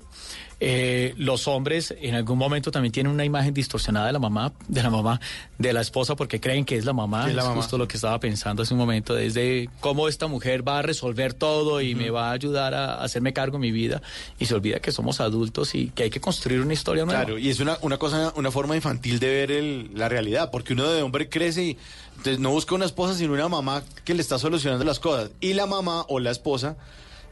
Eh, 0.65 1.13
los 1.17 1.49
hombres 1.49 1.93
en 1.99 2.15
algún 2.15 2.37
momento 2.37 2.71
también 2.71 2.93
tienen 2.93 3.11
una 3.11 3.25
imagen 3.25 3.53
distorsionada 3.53 4.07
de 4.07 4.13
la 4.13 4.19
mamá, 4.19 4.53
de 4.69 4.81
la 4.81 4.89
mamá, 4.89 5.19
de 5.57 5.73
la 5.73 5.81
esposa, 5.81 6.15
porque 6.15 6.39
creen 6.39 6.63
que 6.63 6.77
es 6.77 6.85
la 6.85 6.93
mamá. 6.93 7.27
Es 7.27 7.35
la 7.35 7.43
mamá. 7.43 7.55
justo 7.57 7.77
lo 7.77 7.85
que 7.85 7.97
estaba 7.97 8.17
pensando 8.21 8.63
hace 8.63 8.73
un 8.73 8.79
momento, 8.79 9.13
desde 9.13 9.69
cómo 9.81 10.07
esta 10.07 10.27
mujer 10.27 10.65
va 10.65 10.79
a 10.79 10.81
resolver 10.81 11.33
todo 11.33 11.81
y 11.81 11.95
me 11.95 12.11
va 12.11 12.29
a 12.29 12.31
ayudar 12.31 12.73
a 12.75 13.03
hacerme 13.03 13.33
cargo 13.33 13.57
de 13.57 13.61
mi 13.61 13.71
vida. 13.73 14.01
Y 14.39 14.45
se 14.45 14.55
olvida 14.55 14.79
que 14.79 14.93
somos 14.93 15.19
adultos 15.19 15.75
y 15.75 15.89
que 15.89 16.03
hay 16.03 16.09
que 16.09 16.21
construir 16.21 16.61
una 16.61 16.71
historia 16.73 17.03
nueva. 17.03 17.25
Claro, 17.25 17.37
y 17.37 17.49
es 17.49 17.59
una, 17.59 17.77
una 17.81 17.97
cosa, 17.97 18.31
una 18.37 18.49
forma 18.49 18.77
infantil 18.77 19.19
de 19.19 19.27
ver 19.27 19.51
el- 19.51 19.89
la 19.95 20.07
realidad, 20.07 20.49
porque 20.49 20.71
uno 20.71 20.87
de 20.89 21.01
hombre 21.01 21.27
crece 21.27 21.63
y 21.63 21.77
entonces, 22.15 22.39
no 22.39 22.51
busca 22.51 22.73
una 22.75 22.85
esposa, 22.85 23.15
sino 23.15 23.33
una 23.33 23.49
mamá 23.49 23.83
que 24.05 24.13
le 24.13 24.21
está 24.21 24.39
solucionando 24.39 24.85
las 24.85 24.99
cosas. 25.01 25.31
Y 25.41 25.53
la 25.55 25.65
mamá 25.65 26.05
o 26.07 26.19
la 26.21 26.31
esposa 26.31 26.77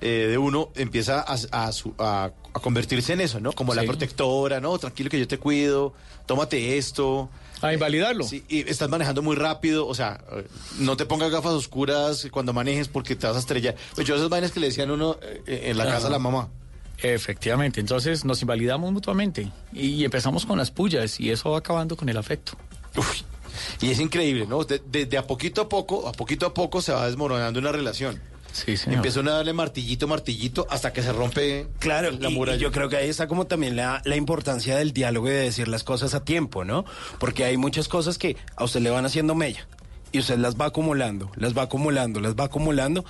eh, 0.01 0.27
de 0.29 0.37
uno 0.37 0.69
empieza 0.75 1.21
a, 1.21 1.33
a 1.65 1.71
su- 1.71 1.93
a- 1.99 2.31
a 2.53 2.59
convertirse 2.59 3.13
en 3.13 3.21
eso, 3.21 3.39
¿no? 3.39 3.53
Como 3.53 3.73
la 3.73 3.81
protectora, 3.87 4.59
¿no? 4.59 4.77
Tranquilo 4.77 5.09
que 5.09 5.19
yo 5.19 5.27
te 5.27 5.37
cuido, 5.37 5.93
tómate 6.25 6.77
esto. 6.77 7.29
A 7.61 7.71
invalidarlo. 7.73 8.23
Sí, 8.23 8.43
y 8.49 8.67
estás 8.69 8.89
manejando 8.89 9.21
muy 9.21 9.35
rápido, 9.35 9.85
o 9.87 9.93
sea, 9.93 10.19
eh, 10.33 10.47
no 10.79 10.97
te 10.97 11.05
pongas 11.05 11.29
gafas 11.31 11.51
oscuras 11.53 12.27
cuando 12.31 12.51
manejes 12.53 12.87
porque 12.87 13.15
te 13.15 13.27
vas 13.27 13.35
a 13.35 13.39
estrellar. 13.39 13.75
Pues 13.95 14.07
yo 14.07 14.15
esas 14.15 14.29
vainas 14.29 14.51
que 14.51 14.59
le 14.59 14.67
decían 14.67 14.89
a 14.89 14.93
uno 14.93 15.17
eh, 15.45 15.65
en 15.67 15.77
la 15.77 15.85
casa 15.85 16.07
a 16.07 16.09
la 16.09 16.17
mamá. 16.19 16.49
Efectivamente, 16.97 17.79
entonces 17.79 18.25
nos 18.25 18.41
invalidamos 18.41 18.91
mutuamente 18.91 19.51
y 19.73 20.03
empezamos 20.03 20.45
con 20.45 20.57
las 20.57 20.71
pullas 20.71 21.19
y 21.19 21.31
eso 21.31 21.51
va 21.51 21.59
acabando 21.59 21.95
con 21.95 22.09
el 22.09 22.17
afecto. 22.17 22.53
Y 23.81 23.89
es 23.91 23.99
increíble, 23.99 24.45
¿no? 24.47 24.63
De, 24.63 24.81
de- 24.85 25.05
de 25.05 25.17
a 25.17 25.25
poquito 25.27 25.61
a 25.61 25.69
poco, 25.69 26.07
a 26.07 26.11
poquito 26.11 26.45
a 26.45 26.53
poco 26.53 26.81
se 26.81 26.91
va 26.91 27.05
desmoronando 27.07 27.59
una 27.59 27.71
relación. 27.71 28.19
Sí, 28.51 28.75
señor. 28.77 28.97
Empieza 28.97 29.19
uno 29.21 29.31
a 29.31 29.35
darle 29.35 29.53
martillito, 29.53 30.07
martillito, 30.07 30.67
hasta 30.69 30.91
que 30.93 31.01
se 31.01 31.13
rompe 31.13 31.67
Claro, 31.79 32.11
la 32.11 32.29
y- 32.29 32.33
muralla. 32.33 32.57
y 32.57 32.61
yo 32.61 32.71
creo 32.71 32.89
que 32.89 32.97
ahí 32.97 33.09
está 33.09 33.27
como 33.27 33.47
también 33.47 33.75
la, 33.75 34.01
la 34.05 34.15
importancia 34.15 34.75
del 34.77 34.91
diálogo 34.93 35.27
y 35.27 35.31
de 35.31 35.37
decir 35.41 35.67
las 35.67 35.83
cosas 35.83 36.13
a 36.13 36.23
tiempo, 36.25 36.65
¿no? 36.65 36.83
Porque 37.19 37.45
hay 37.45 37.57
muchas 37.57 37.87
cosas 37.87 38.17
que 38.17 38.35
a 38.55 38.63
usted 38.63 38.81
le 38.81 38.89
van 38.89 39.05
haciendo 39.05 39.35
mella 39.35 39.67
y 40.11 40.19
usted 40.19 40.37
las 40.37 40.55
va 40.55 40.65
acumulando, 40.65 41.31
las 41.35 41.57
va 41.57 41.61
acumulando, 41.63 42.19
las 42.19 42.35
va 42.35 42.43
acumulando 42.45 43.05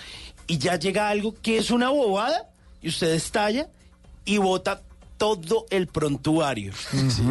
y 0.47 0.57
ya 0.59 0.75
llega 0.77 1.09
algo 1.09 1.33
que 1.41 1.57
es 1.57 1.71
una 1.71 1.89
bobada 1.89 2.49
y 2.81 2.89
usted 2.89 3.09
estalla 3.13 3.67
y 4.25 4.37
bota 4.37 4.81
todo 5.21 5.67
el 5.69 5.85
prontuario. 5.85 6.73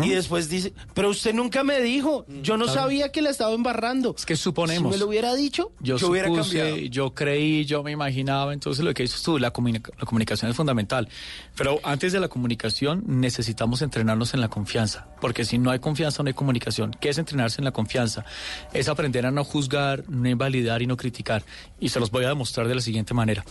Y 0.01 0.11
después 0.11 0.49
dice, 0.49 0.73
pero 0.95 1.11
usted 1.11 1.35
nunca 1.35 1.65
me 1.65 1.81
dijo, 1.81 2.25
yo 2.41 2.57
no 2.57 2.69
sabía 2.69 3.11
que 3.11 3.21
la 3.21 3.31
estaba 3.31 3.53
embarrando. 3.53 4.15
Es 4.17 4.25
que 4.25 4.37
suponemos. 4.37 4.93
Si 4.93 4.97
me 4.97 4.99
lo 5.05 5.09
hubiera 5.09 5.35
dicho, 5.35 5.73
Yo, 5.81 5.97
yo, 5.97 6.07
hubiera 6.09 6.29
supuse, 6.29 6.59
cambiado. 6.59 6.77
yo 6.89 7.15
creí, 7.15 7.65
yo 7.65 7.83
me 7.83 7.91
imaginaba, 7.91 8.53
entonces 8.53 8.85
lo 8.85 8.95
que 8.95 9.03
dices 9.03 9.21
tú, 9.25 9.41
la, 9.41 9.53
comunica- 9.53 9.91
la 9.99 10.07
comunicación 10.07 10.49
es 10.53 10.57
fundamental. 10.57 11.09
Pero 11.57 11.81
antes 11.83 12.12
de 12.12 12.21
la 12.21 12.29
comunicación 12.29 13.03
necesitamos 13.09 13.83
entrenarnos 13.83 14.35
en 14.35 14.41
la 14.41 14.47
confianza, 14.49 15.09
porque 15.21 15.45
si 15.45 15.59
no 15.59 15.73
hay 15.73 15.81
confianza 15.81 16.23
no 16.23 16.29
hay 16.29 16.35
comunicación. 16.35 16.93
¿Qué 17.01 17.09
es 17.09 17.19
entrenarse 17.19 17.61
en 17.61 17.65
la 17.65 17.73
confianza? 17.73 18.25
Es 18.73 18.89
aprender 18.89 19.27
a 19.27 19.33
no 19.33 19.43
juzgar, 19.43 20.05
no 20.09 20.29
invalidar 20.29 20.81
y 20.81 20.87
no 20.87 20.97
criticar. 20.97 21.43
Y 21.81 21.89
se 21.89 21.99
los 21.99 22.12
voy 22.12 22.25
a 22.25 22.29
demostrar 22.29 22.69
de 22.69 22.77
la 22.77 22.81
siguiente 22.83 23.15
manera. 23.15 23.45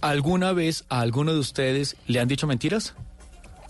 ¿Alguna 0.00 0.52
vez 0.54 0.84
a 0.88 1.00
alguno 1.00 1.34
de 1.34 1.38
ustedes 1.40 1.96
le 2.06 2.20
han 2.20 2.28
dicho 2.28 2.46
mentiras? 2.46 2.94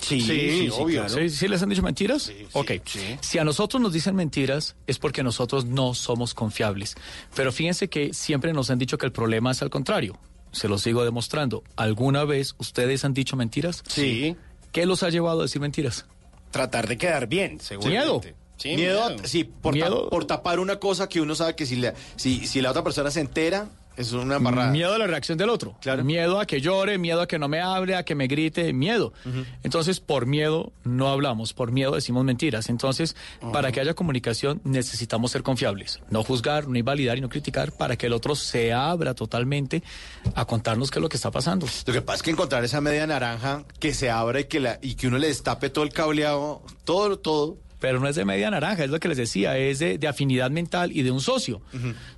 Sí, 0.00 0.20
sí, 0.20 0.70
sí, 0.70 0.84
claro. 0.92 1.08
¿Sí, 1.08 1.30
sí 1.30 1.48
les 1.48 1.62
han 1.62 1.68
dicho 1.70 1.82
mentiras? 1.82 2.30
ok. 2.52 2.72
Si 3.20 3.38
a 3.38 3.44
nosotros 3.44 3.80
nos 3.80 3.92
dicen 3.92 4.14
mentiras 4.14 4.76
es 4.86 4.98
porque 4.98 5.22
nosotros 5.22 5.64
no 5.64 5.94
somos 5.94 6.34
confiables. 6.34 6.94
Pero 7.34 7.52
fíjense 7.52 7.88
que 7.88 8.12
siempre 8.12 8.52
nos 8.52 8.70
han 8.70 8.78
dicho 8.78 8.98
que 8.98 9.06
el 9.06 9.12
problema 9.12 9.50
es 9.52 9.62
al 9.62 9.70
contrario. 9.70 10.18
Se 10.52 10.68
los 10.68 10.82
sigo 10.82 11.04
demostrando. 11.04 11.64
¿Alguna 11.76 12.24
vez 12.24 12.54
ustedes 12.58 13.04
han 13.04 13.14
dicho 13.14 13.36
mentiras? 13.36 13.82
Sí. 13.88 14.36
¿Qué 14.72 14.86
los 14.86 15.02
ha 15.02 15.08
llevado 15.10 15.40
a 15.40 15.42
decir 15.44 15.60
mentiras? 15.60 16.04
Tratar 16.50 16.86
de 16.86 16.96
quedar 16.98 17.26
bien, 17.26 17.52
Miedo. 17.52 17.62
seguramente. 17.64 18.34
Sí, 18.56 18.76
miedo, 18.76 19.08
miedo. 19.10 19.22
sí, 19.26 19.42
por, 19.42 19.76
ta- 19.76 19.90
por 20.10 20.24
tapar 20.26 20.60
una 20.60 20.78
cosa 20.78 21.08
que 21.08 21.20
uno 21.20 21.34
sabe 21.34 21.56
que 21.56 21.66
si, 21.66 21.74
la- 21.76 21.94
si, 22.16 22.46
si 22.46 22.60
la 22.60 22.70
otra 22.70 22.84
persona 22.84 23.10
se 23.10 23.20
entera, 23.20 23.68
Es 23.96 24.12
una 24.12 24.36
embarrada. 24.36 24.70
Miedo 24.70 24.94
a 24.94 24.98
la 24.98 25.06
reacción 25.06 25.38
del 25.38 25.50
otro. 25.50 25.76
Miedo 26.02 26.40
a 26.40 26.46
que 26.46 26.60
llore, 26.60 26.98
miedo 26.98 27.20
a 27.20 27.28
que 27.28 27.38
no 27.38 27.48
me 27.48 27.60
hable, 27.60 27.94
a 27.94 28.04
que 28.04 28.14
me 28.14 28.26
grite, 28.26 28.72
miedo. 28.72 29.12
Entonces, 29.62 30.00
por 30.00 30.26
miedo 30.26 30.72
no 30.84 31.08
hablamos, 31.08 31.52
por 31.52 31.72
miedo 31.72 31.94
decimos 31.94 32.24
mentiras. 32.24 32.68
Entonces, 32.68 33.16
para 33.52 33.72
que 33.72 33.80
haya 33.80 33.94
comunicación 33.94 34.60
necesitamos 34.64 35.30
ser 35.30 35.42
confiables. 35.42 36.00
No 36.10 36.22
juzgar, 36.24 36.68
no 36.68 36.78
invalidar 36.78 37.18
y 37.18 37.20
no 37.20 37.28
criticar 37.28 37.72
para 37.72 37.96
que 37.96 38.06
el 38.06 38.12
otro 38.12 38.34
se 38.34 38.72
abra 38.72 39.14
totalmente 39.14 39.82
a 40.34 40.44
contarnos 40.44 40.90
qué 40.90 40.98
es 40.98 41.02
lo 41.02 41.08
que 41.08 41.16
está 41.16 41.30
pasando. 41.30 41.66
Lo 41.86 41.92
que 41.92 42.02
pasa 42.02 42.16
es 42.16 42.22
que 42.22 42.30
encontrar 42.30 42.64
esa 42.64 42.80
media 42.80 43.06
naranja 43.06 43.64
que 43.78 43.94
se 43.94 44.10
abra 44.10 44.40
y 44.40 44.44
que, 44.44 44.60
la, 44.60 44.78
y 44.82 44.94
que 44.94 45.06
uno 45.06 45.18
le 45.18 45.28
destape 45.28 45.70
todo 45.70 45.84
el 45.84 45.92
cableado, 45.92 46.62
todo, 46.84 47.18
todo. 47.18 47.58
Pero 47.84 48.00
no 48.00 48.08
es 48.08 48.16
de 48.16 48.24
media 48.24 48.50
naranja, 48.50 48.84
es 48.84 48.88
lo 48.88 48.98
que 48.98 49.08
les 49.08 49.18
decía, 49.18 49.58
es 49.58 49.78
de, 49.78 49.98
de 49.98 50.08
afinidad 50.08 50.50
mental 50.50 50.90
y 50.90 51.02
de 51.02 51.10
un 51.10 51.20
socio. 51.20 51.60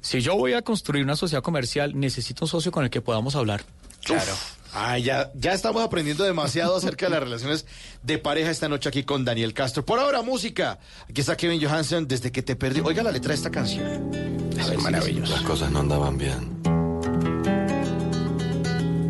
Si 0.00 0.20
yo 0.20 0.36
voy 0.36 0.52
a 0.52 0.62
construir 0.62 1.02
una 1.02 1.16
sociedad 1.16 1.42
comercial, 1.42 1.98
necesito 1.98 2.44
un 2.44 2.48
socio 2.48 2.70
con 2.70 2.84
el 2.84 2.90
que 2.90 3.00
podamos 3.00 3.34
hablar. 3.34 3.64
Claro. 4.04 4.32
Ah, 4.72 4.96
ya, 4.96 5.32
ya 5.34 5.54
estamos 5.54 5.82
aprendiendo 5.82 6.22
demasiado 6.22 6.76
acerca 6.76 7.06
de 7.06 7.10
las 7.10 7.20
relaciones 7.20 7.66
de 8.04 8.16
pareja 8.16 8.48
esta 8.48 8.68
noche 8.68 8.88
aquí 8.88 9.02
con 9.02 9.24
Daniel 9.24 9.54
Castro. 9.54 9.84
Por 9.84 9.98
ahora, 9.98 10.22
música. 10.22 10.78
Aquí 11.10 11.20
está 11.20 11.36
Kevin 11.36 11.60
Johansen, 11.60 12.06
desde 12.06 12.30
que 12.30 12.42
te 12.42 12.54
perdí. 12.54 12.82
Oiga 12.84 13.02
la 13.02 13.10
letra 13.10 13.30
de 13.30 13.34
esta 13.34 13.50
canción. 13.50 14.12
Es 14.56 14.78
maravilloso. 14.80 15.32
Las 15.32 15.42
cosas 15.42 15.72
no 15.72 15.80
andaban 15.80 16.16
bien. 16.16 16.62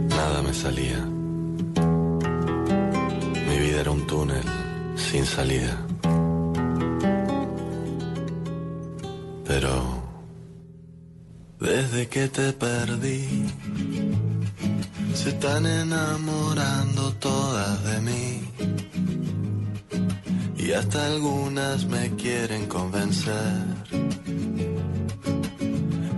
Nada 0.08 0.40
me 0.40 0.54
salía. 0.54 1.04
Mi 3.46 3.58
vida 3.58 3.82
era 3.82 3.90
un 3.90 4.06
túnel 4.06 4.42
sin 4.96 5.26
salida. 5.26 5.82
Pero 9.46 10.02
desde 11.60 12.08
que 12.08 12.28
te 12.28 12.52
perdí, 12.52 13.46
se 15.14 15.28
están 15.30 15.66
enamorando 15.66 17.12
todas 17.14 17.84
de 17.84 18.00
mí. 18.00 18.42
Y 20.56 20.72
hasta 20.72 21.06
algunas 21.06 21.86
me 21.86 22.10
quieren 22.16 22.66
convencer 22.66 23.62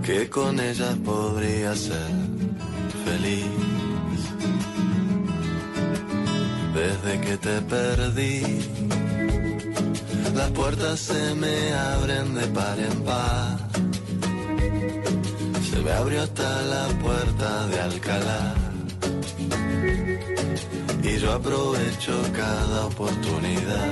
que 0.03 0.27
con 0.27 0.59
ellas 0.59 0.95
podría 1.05 1.75
ser 1.75 2.11
feliz. 3.05 3.45
Desde 6.73 7.21
que 7.21 7.37
te 7.37 7.61
perdí, 7.61 8.41
las 10.39 10.51
puertas 10.51 10.99
se 10.99 11.35
me 11.35 11.73
abren 11.73 12.33
de 12.33 12.47
par 12.47 12.79
en 12.79 12.97
par. 13.03 13.57
Se 15.69 15.77
me 15.85 15.91
abrió 15.91 16.21
hasta 16.23 16.49
la 16.73 16.85
puerta 17.05 17.67
de 17.67 17.79
Alcalá. 17.87 18.43
Y 21.09 21.17
yo 21.21 21.29
aprovecho 21.33 22.13
cada 22.41 22.85
oportunidad. 22.85 23.91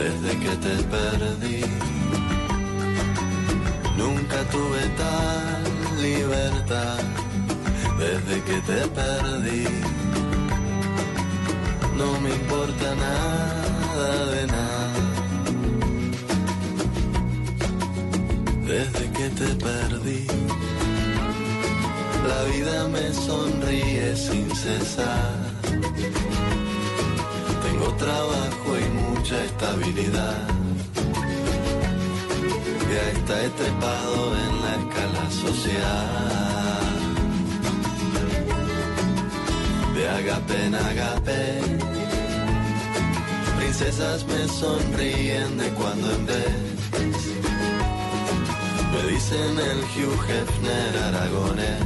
Desde 0.00 0.30
que 0.42 0.52
te 0.64 0.74
perdí, 0.94 1.62
nunca 4.02 4.38
tuve 4.54 4.82
tal 5.02 5.62
libertad. 6.08 6.98
Desde 8.04 8.36
que 8.48 8.58
te 8.70 8.80
perdí, 9.00 9.66
no 12.00 12.18
me 12.20 12.30
importa 12.30 12.88
nada 13.06 14.10
de 14.34 14.42
nada. 14.56 15.02
Desde 18.72 19.04
que 19.16 19.26
te 19.40 19.48
perdí, 19.66 20.26
la 22.30 22.40
vida 22.52 22.88
me 22.94 23.06
sonríe 23.12 24.16
sin 24.16 24.46
cesar. 24.64 25.34
Tengo 27.64 27.88
trabajo 28.06 28.68
y 28.84 28.86
mucha 29.02 29.36
estabilidad. 29.50 30.38
Ya 32.92 33.04
está 33.16 33.36
trepado 33.58 34.20
en 34.44 34.52
la 34.64 34.72
escala 34.80 35.24
social. 35.44 36.90
De 39.94 40.08
agape 40.08 40.64
en 40.66 40.74
agape. 40.74 41.79
Princesas 43.80 44.26
me 44.26 44.46
sonríen 44.46 45.56
de 45.56 45.70
cuando 45.70 46.12
en 46.12 46.26
vez. 46.26 46.52
Me 48.92 49.02
dicen 49.10 49.58
el 49.58 49.78
Hugh 49.94 50.22
Hefner 50.28 50.98
aragonés. 51.08 51.80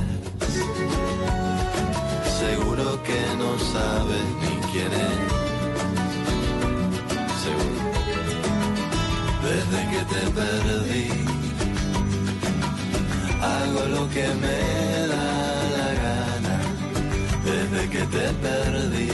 Seguro 2.40 3.00
que 3.04 3.20
no 3.38 3.56
sabes 3.72 4.26
ni 4.42 4.54
quién 4.72 4.92
es. 4.92 5.20
Seguro. 7.44 7.80
Desde 9.46 9.80
que 9.92 10.02
te 10.12 10.22
perdí, 10.40 11.06
hago 13.40 13.82
lo 13.94 14.02
que 14.10 14.26
me 14.42 14.58
da 15.12 15.26
la 15.76 15.90
gana. 16.02 16.56
Desde 17.44 17.88
que 17.88 18.02
te 18.14 18.26
perdí, 18.42 19.12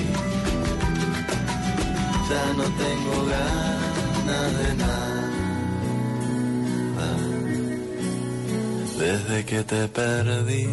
no 2.56 2.64
tengo 2.64 3.26
ganas 3.26 4.58
de 4.58 4.74
nada. 4.74 5.10
Desde 8.98 9.44
que 9.44 9.64
te 9.64 9.88
perdí, 9.88 10.68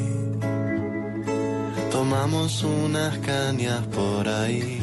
tomamos 1.92 2.64
unas 2.64 3.18
cañas 3.20 3.82
por 3.88 4.28
ahí. 4.28 4.82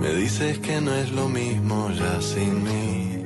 Me 0.00 0.14
dices 0.14 0.58
que 0.58 0.80
no 0.80 0.94
es 0.94 1.10
lo 1.12 1.28
mismo 1.28 1.90
ya 1.90 2.20
sin 2.20 2.62
mí, 2.62 3.22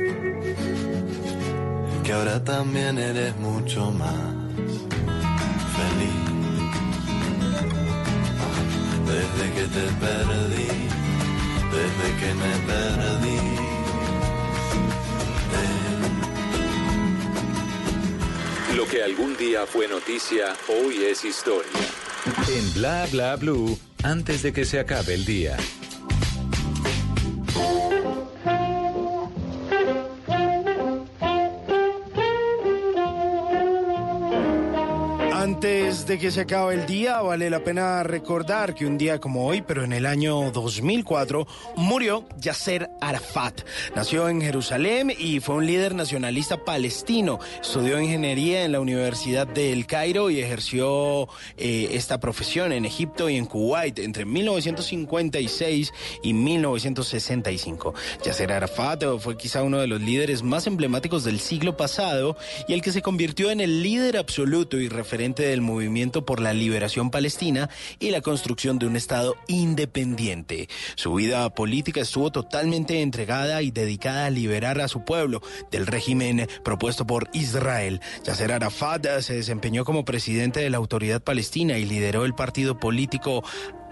que 2.03 2.12
ahora 2.12 2.43
también 2.43 2.99
eres 2.99 3.37
mucho 3.37 3.91
más 3.93 4.35
feliz. 5.77 6.27
Desde 9.07 9.45
que 9.55 9.65
te 9.77 9.87
perdí, 10.05 10.86
desde 11.97 12.16
que 12.16 12.35
me 12.35 12.56
perdí. 12.66 13.77
Lo 18.77 18.86
que 18.86 19.02
algún 19.02 19.36
día 19.36 19.66
fue 19.66 19.89
noticia, 19.89 20.55
hoy 20.68 21.05
es 21.05 21.24
historia. 21.24 21.70
En 22.48 22.74
Bla 22.74 23.06
Bla 23.10 23.36
Blue, 23.36 23.78
antes 24.02 24.43
de 24.43 24.52
que 24.52 24.64
se 24.64 24.78
acabe 24.78 25.14
el 25.14 25.24
día. 25.24 25.56
De 36.07 36.20
que 36.20 36.31
se 36.31 36.43
acabe 36.43 36.74
el 36.74 36.87
día, 36.87 37.20
vale 37.20 37.51
la 37.51 37.65
pena 37.65 38.05
recordar 38.05 38.77
que 38.77 38.87
un 38.87 38.97
día 38.97 39.19
como 39.19 39.45
hoy, 39.45 39.62
pero 39.62 39.83
en 39.83 39.93
el 39.93 40.07
año 40.07 40.53
2004, 40.53 41.49
murió 41.74 42.24
Yasser 42.39 42.89
Arafat. 43.01 43.62
Nació 43.97 44.28
en 44.28 44.41
Jerusalén 44.41 45.12
y 45.19 45.41
fue 45.41 45.57
un 45.57 45.66
líder 45.66 45.97
nacionalista 45.97 46.65
palestino. 46.65 47.41
Estudió 47.61 48.01
ingeniería 48.01 48.65
en 48.65 48.70
la 48.70 48.78
Universidad 48.78 49.49
de 49.49 49.73
El 49.73 49.87
Cairo 49.87 50.31
y 50.31 50.39
ejerció 50.39 51.28
eh, 51.57 51.89
esta 51.91 52.20
profesión 52.20 52.70
en 52.70 52.85
Egipto 52.85 53.28
y 53.28 53.35
en 53.35 53.47
Kuwait 53.47 53.99
entre 53.99 54.24
1956 54.24 55.93
y 56.23 56.33
1965. 56.35 57.95
Yasser 58.23 58.53
Arafat 58.53 59.03
fue 59.19 59.37
quizá 59.37 59.65
uno 59.65 59.78
de 59.78 59.89
los 59.89 60.01
líderes 60.01 60.45
más 60.45 60.69
emblemáticos 60.69 61.24
del 61.24 61.41
siglo 61.41 61.77
pasado 61.77 62.37
y 62.69 62.74
el 62.74 62.83
que 62.83 62.93
se 62.93 63.03
convirtió 63.03 63.51
en 63.51 63.61
el 63.61 63.83
líder 63.83 64.19
absoluto 64.19 64.78
y 64.78 64.89
referente 64.89 65.43
del 65.43 65.62
movimiento 65.62 65.95
por 65.97 66.40
la 66.40 66.52
liberación 66.52 67.10
palestina 67.10 67.70
y 67.98 68.10
la 68.10 68.20
construcción 68.20 68.78
de 68.78 68.86
un 68.86 68.97
Estado 68.97 69.35
independiente. 69.48 70.68
Su 70.94 71.14
vida 71.14 71.48
política 71.55 72.02
estuvo 72.02 72.31
totalmente 72.31 73.01
entregada 73.01 73.62
y 73.62 73.70
dedicada 73.70 74.27
a 74.27 74.31
liberar 74.31 74.78
a 74.82 74.89
su 74.89 75.06
pueblo 75.06 75.40
del 75.70 75.86
régimen 75.86 76.48
propuesto 76.62 77.06
por 77.06 77.31
Israel. 77.32 78.02
Yasser 78.24 78.52
Arafat 78.52 79.06
se 79.20 79.36
desempeñó 79.36 79.86
como 79.86 80.05
presidente 80.05 80.60
de 80.60 80.68
la 80.68 80.77
autoridad 80.77 81.23
palestina 81.23 81.78
y 81.78 81.86
lideró 81.86 82.27
el 82.27 82.35
partido 82.35 82.78
político 82.78 83.43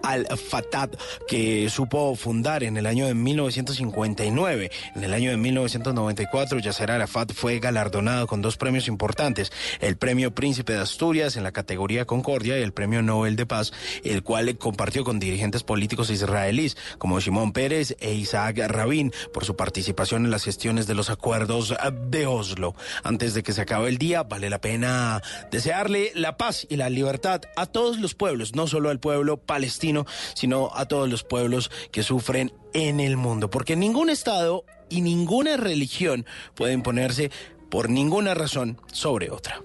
al-Fatah, 0.05 0.91
que 1.27 1.69
supo 1.71 2.15
fundar 2.15 2.63
en 2.63 2.77
el 2.77 2.87
año 2.87 3.07
de 3.07 3.15
1959. 3.15 4.71
En 4.95 5.05
el 5.05 5.15
año 5.15 5.31
de 5.31 5.37
1994, 5.37 6.59
Yasser 6.59 6.91
Arafat 6.91 7.33
fue 7.33 7.59
galardonado 7.59 8.27
con 8.27 8.43
dos 8.43 8.57
premios 8.57 8.89
importantes, 8.89 9.53
el 9.81 9.97
Premio 9.97 10.35
Príncipe 10.35 10.75
de 10.75 10.81
Asturias 10.81 11.37
en 11.37 11.43
la 11.43 11.53
categoría 11.53 12.05
Concordia 12.05 12.59
y 12.59 12.63
el 12.63 12.73
Premio 12.73 13.03
Nobel 13.03 13.37
de 13.37 13.47
Paz, 13.47 13.73
el 14.03 14.23
cual 14.23 14.57
compartió 14.59 15.05
con 15.05 15.19
dirigentes 15.19 15.63
políticos 15.63 16.11
israelíes 16.11 16.77
como 16.99 17.21
Shimon 17.21 17.53
Pérez 17.53 17.97
e 18.01 18.15
Isaac 18.15 18.59
Rabin 18.69 19.13
por 19.33 19.45
su 19.45 19.57
participación 19.57 20.25
en 20.25 20.31
las 20.31 20.45
gestiones 20.45 20.87
de 20.87 20.95
los 20.95 21.11
acuerdos 21.11 21.75
de 22.11 22.27
Oslo. 22.27 22.75
Antes 23.03 23.35
de 23.35 23.43
que 23.43 23.53
se 23.53 23.63
acabe 23.63 23.89
el 23.89 23.99
día, 23.99 24.23
vale 24.23 24.51
la 24.51 24.61
pena 24.61 25.23
desearle 25.51 26.13
la 26.15 26.37
paz 26.37 26.67
y 26.69 26.77
la 26.77 26.91
libertad 26.91 27.43
a 27.57 27.67
todos 27.67 27.99
los 27.99 28.15
pueblos, 28.15 28.55
no 28.55 28.67
solo 28.67 28.91
al 28.91 29.01
pueblo 29.01 29.37
palestino, 29.37 29.94
sino 30.35 30.71
a 30.75 30.87
todos 30.87 31.09
los 31.09 31.23
pueblos 31.23 31.71
que 31.93 32.03
sufren 32.03 32.53
en 32.73 33.01
el 33.01 33.17
mundo, 33.17 33.51
porque 33.51 33.77
ningún 33.77 34.11
Estado 34.11 34.65
y 34.89 35.01
ninguna 35.01 35.57
religión 35.57 36.27
puede 36.55 36.73
imponerse 36.73 37.31
por 37.71 37.91
ninguna 37.91 38.35
razón 38.35 38.81
sobre 38.93 39.31
otra. 39.31 39.61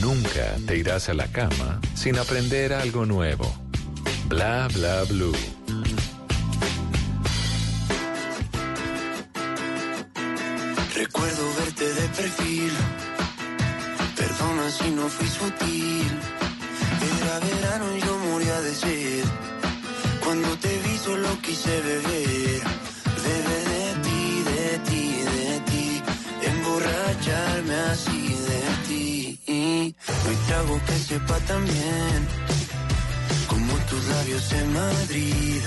Nunca 0.00 0.56
te 0.66 0.76
irás 0.76 1.08
a 1.08 1.14
la 1.14 1.26
cama 1.28 1.80
sin 1.94 2.18
aprender 2.18 2.72
algo 2.72 3.06
nuevo. 3.06 3.52
Bla 4.28 4.68
bla 4.74 5.04
blue. 5.04 5.32
Recuerdo 10.94 11.54
verte 11.58 11.84
de 11.94 12.08
perfil. 12.08 12.72
Perdona 14.38 14.70
si 14.70 14.90
no 14.90 15.08
fui 15.08 15.28
sutil. 15.28 16.10
Era 17.20 17.38
verano 17.40 17.96
y 17.96 18.00
yo 18.00 18.18
moría 18.18 18.60
de 18.60 18.74
sed. 18.74 19.24
Cuando 20.22 20.48
te 20.58 20.68
vi 20.82 20.98
solo 20.98 21.28
quise 21.40 21.80
beber. 21.80 22.60
Beber 23.24 23.64
de 23.74 23.86
ti, 24.04 24.42
de 24.52 24.78
ti, 24.88 25.04
de 25.36 25.60
ti. 25.70 26.02
Emborracharme 26.50 27.74
así 27.92 28.36
de 28.48 28.62
ti. 28.86 29.94
Hoy 30.26 30.36
trago 30.48 30.80
que 30.86 30.98
sepa 31.08 31.38
también. 31.52 32.18
Como 33.48 33.72
tus 33.88 34.04
labios 34.06 34.52
en 34.52 34.72
Madrid. 34.72 35.62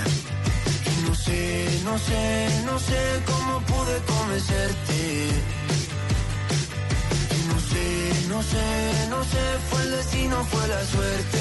Y 0.90 1.08
no 1.08 1.14
sé, 1.14 1.80
no 1.84 1.98
sé, 1.98 2.62
no 2.66 2.78
sé 2.78 3.22
cómo 3.26 3.60
pude 3.62 3.96
convencerte. 4.12 5.79
No 8.28 8.42
sé, 8.42 9.08
no 9.08 9.24
sé, 9.24 9.44
fue 9.70 9.82
el 9.82 9.90
destino, 9.90 10.44
fue 10.44 10.68
la 10.68 10.84
suerte. 10.84 11.38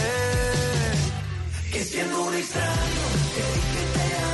Que 1.71 1.83
siendo 1.83 2.23
un 2.23 2.33
extraño, 2.35 3.03
dije 3.35 3.83
te 3.93 4.28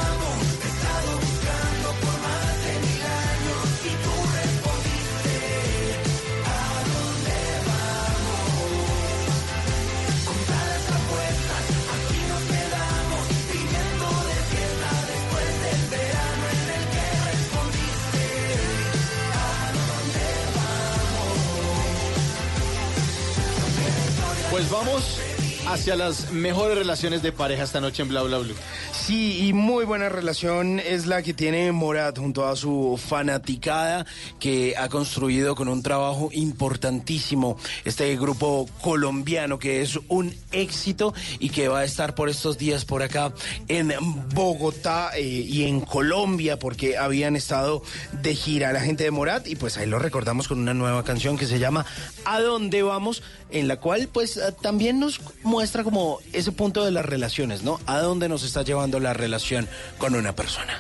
Pues 24.56 24.70
vamos 24.70 25.20
hacia 25.68 25.96
las 25.96 26.32
mejores 26.32 26.78
relaciones 26.78 27.22
de 27.22 27.32
pareja 27.32 27.64
esta 27.64 27.82
noche 27.82 28.04
en 28.04 28.10
Bla 28.10 28.22
Bla 28.22 28.38
Blue. 28.38 28.56
Sí, 28.92 29.48
y 29.48 29.54
muy 29.54 29.86
buena 29.86 30.10
relación 30.10 30.80
es 30.80 31.06
la 31.08 31.24
que 31.24 31.34
tiene 31.34 31.72
Morat 31.72 32.18
junto 32.18 32.48
a 32.48 32.56
su 32.56 33.00
fanaticada 33.04 34.06
que 34.40 34.76
ha 34.78 34.90
construido 34.90 35.56
con 35.56 35.68
un 35.68 35.82
trabajo 35.82 36.30
importantísimo 36.32 37.58
este 37.84 38.16
grupo 38.16 38.70
colombiano 38.82 39.60
que 39.60 39.82
es 39.82 40.00
un 40.08 40.34
éxito 40.52 41.14
y 41.40 41.50
que 41.50 41.68
va 41.68 41.80
a 41.80 41.84
estar 41.84 42.16
por 42.16 42.30
estos 42.30 42.58
días 42.58 42.86
por 42.86 43.04
acá 43.04 43.34
en 43.68 43.94
Bogotá 44.34 45.12
eh, 45.16 45.22
y 45.24 45.64
en 45.64 45.82
Colombia 45.82 46.60
porque 46.60 46.98
habían 46.98 47.36
estado 47.36 47.82
de 48.22 48.36
gira 48.36 48.72
la 48.72 48.82
gente 48.82 49.04
de 49.04 49.12
Morat 49.12 49.48
y 49.48 49.56
pues 49.56 49.78
ahí 49.78 49.88
lo 49.88 50.00
recordamos 50.00 50.48
con 50.48 50.60
una 50.60 50.74
nueva 50.74 51.04
canción 51.04 51.38
que 51.38 51.46
se 51.46 51.60
llama 51.60 51.86
¿A 52.26 52.40
dónde 52.40 52.84
vamos? 52.84 53.24
en 53.52 53.68
la 53.68 53.78
cual 53.78 54.10
pues 54.12 54.38
eh, 54.38 54.54
también 54.62 55.00
nos 55.00 55.20
muestra 55.56 55.86
como 55.86 56.20
ese 56.34 56.52
punto 56.52 56.84
de 56.84 56.92
las 56.92 57.06
relaciones, 57.06 57.64
¿no? 57.64 57.80
¿A 57.86 58.00
dónde 58.00 58.28
nos 58.28 58.44
está 58.44 58.64
llevando 58.64 59.00
la 59.00 59.14
relación 59.14 59.70
con 59.98 60.14
una 60.14 60.36
persona? 60.36 60.78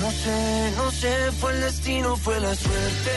No 0.00 0.10
sé, 0.12 0.72
no 0.76 0.90
sé, 0.92 1.32
fue 1.40 1.52
el 1.54 1.60
destino, 1.60 2.16
fue 2.16 2.38
la 2.38 2.54
suerte. 2.54 3.10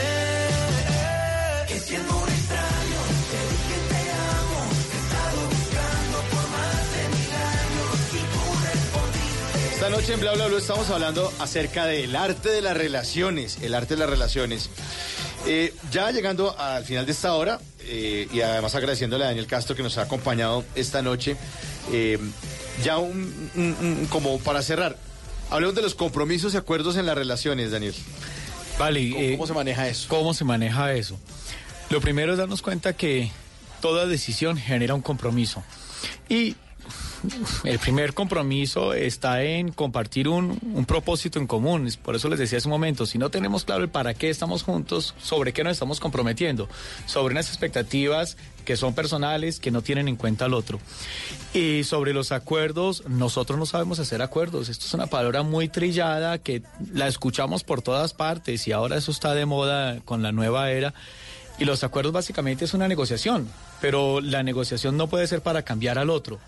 Que 1.67 1.79
siendo 1.79 2.17
un 2.17 2.27
extraño, 2.27 3.01
te 3.29 3.39
dije 3.53 3.77
te 3.87 4.01
amo, 4.33 4.59
te 4.89 4.95
he 4.95 5.01
estado 5.05 5.39
buscando 5.53 6.17
por 6.31 6.45
más 6.57 6.85
de 6.95 7.03
mil 7.17 7.33
años 7.53 7.97
y 8.13 8.21
tú 8.33 8.41
respondiste. 8.65 9.73
Esta 9.75 9.89
noche 9.89 10.13
en 10.13 10.19
Bla 10.21 10.33
Bla 10.33 10.47
Blue 10.47 10.57
estamos 10.57 10.89
hablando 10.89 11.31
acerca 11.37 11.85
del 11.85 12.15
arte 12.15 12.49
de 12.49 12.63
las 12.63 12.75
relaciones, 12.75 13.59
el 13.61 13.75
arte 13.75 13.93
de 13.93 13.99
las 13.99 14.09
relaciones. 14.09 14.71
Eh, 15.45 15.73
ya 15.91 16.11
llegando 16.11 16.57
al 16.59 16.83
final 16.83 17.05
de 17.05 17.11
esta 17.11 17.33
hora, 17.33 17.59
eh, 17.81 18.27
y 18.33 18.41
además 18.41 18.75
agradeciéndole 18.75 19.23
a 19.23 19.27
Daniel 19.27 19.47
Castro 19.47 19.75
que 19.75 19.83
nos 19.83 19.97
ha 19.97 20.01
acompañado 20.03 20.65
esta 20.75 21.01
noche, 21.01 21.37
eh, 21.91 22.17
ya 22.83 22.97
un, 22.97 23.49
un- 23.55 23.77
un- 23.79 24.05
como 24.07 24.39
para 24.39 24.61
cerrar, 24.61 24.97
hablemos 25.49 25.75
de 25.75 25.81
los 25.83 25.95
compromisos 25.95 26.53
y 26.53 26.57
acuerdos 26.57 26.97
en 26.97 27.05
las 27.05 27.15
relaciones, 27.15 27.71
Daniel. 27.71 27.95
Vale, 28.77 29.09
¿Cómo, 29.11 29.31
cómo 29.31 29.47
se 29.47 29.53
maneja 29.53 29.87
eso? 29.87 30.07
¿Cómo 30.09 30.33
se 30.33 30.43
maneja 30.43 30.93
eso? 30.93 31.17
Lo 31.89 32.01
primero 32.01 32.33
es 32.33 32.37
darnos 32.37 32.61
cuenta 32.61 32.93
que 32.93 33.31
toda 33.81 34.05
decisión 34.05 34.57
genera 34.57 34.93
un 34.95 35.01
compromiso. 35.01 35.63
Y 36.29 36.55
el 37.63 37.79
primer 37.79 38.13
compromiso 38.13 38.93
está 38.93 39.43
en 39.43 39.71
compartir 39.71 40.27
un, 40.27 40.59
un 40.73 40.85
propósito 40.85 41.39
en 41.39 41.47
común. 41.47 41.89
Por 42.03 42.15
eso 42.15 42.29
les 42.29 42.39
decía 42.39 42.57
hace 42.57 42.67
un 42.67 42.73
momento, 42.73 43.05
si 43.05 43.17
no 43.17 43.29
tenemos 43.29 43.65
claro 43.65 43.83
el 43.83 43.89
para 43.89 44.13
qué 44.13 44.29
estamos 44.29 44.63
juntos, 44.63 45.15
sobre 45.21 45.53
qué 45.53 45.63
nos 45.63 45.73
estamos 45.73 45.99
comprometiendo, 45.99 46.67
sobre 47.05 47.33
unas 47.33 47.49
expectativas 47.49 48.37
que 48.67 48.75
son 48.75 48.93
personales, 48.93 49.61
que 49.61 49.71
no 49.71 49.81
tienen 49.81 50.09
en 50.09 50.17
cuenta 50.17 50.45
al 50.45 50.53
otro. 50.53 50.79
Y 51.53 51.85
sobre 51.85 52.13
los 52.13 52.33
acuerdos, 52.33 53.03
nosotros 53.07 53.57
no 53.57 53.65
sabemos 53.65 53.99
hacer 53.99 54.21
acuerdos. 54.21 54.67
Esto 54.67 54.85
es 54.85 54.93
una 54.93 55.07
palabra 55.07 55.41
muy 55.43 55.69
trillada 55.69 56.37
que 56.37 56.61
la 56.93 57.07
escuchamos 57.07 57.63
por 57.63 57.81
todas 57.81 58.13
partes 58.13 58.67
y 58.67 58.73
ahora 58.73 58.97
eso 58.97 59.11
está 59.11 59.33
de 59.33 59.45
moda 59.45 60.01
con 60.03 60.21
la 60.21 60.33
nueva 60.33 60.69
era. 60.69 60.93
Y 61.59 61.65
los 61.65 61.83
acuerdos 61.83 62.13
básicamente 62.13 62.65
es 62.65 62.73
una 62.73 62.87
negociación, 62.87 63.47
pero 63.81 64.21
la 64.21 64.43
negociación 64.43 64.95
no 64.97 65.07
puede 65.07 65.27
ser 65.27 65.41
para 65.41 65.63
cambiar 65.63 65.97
al 65.97 66.09
otro. 66.09 66.39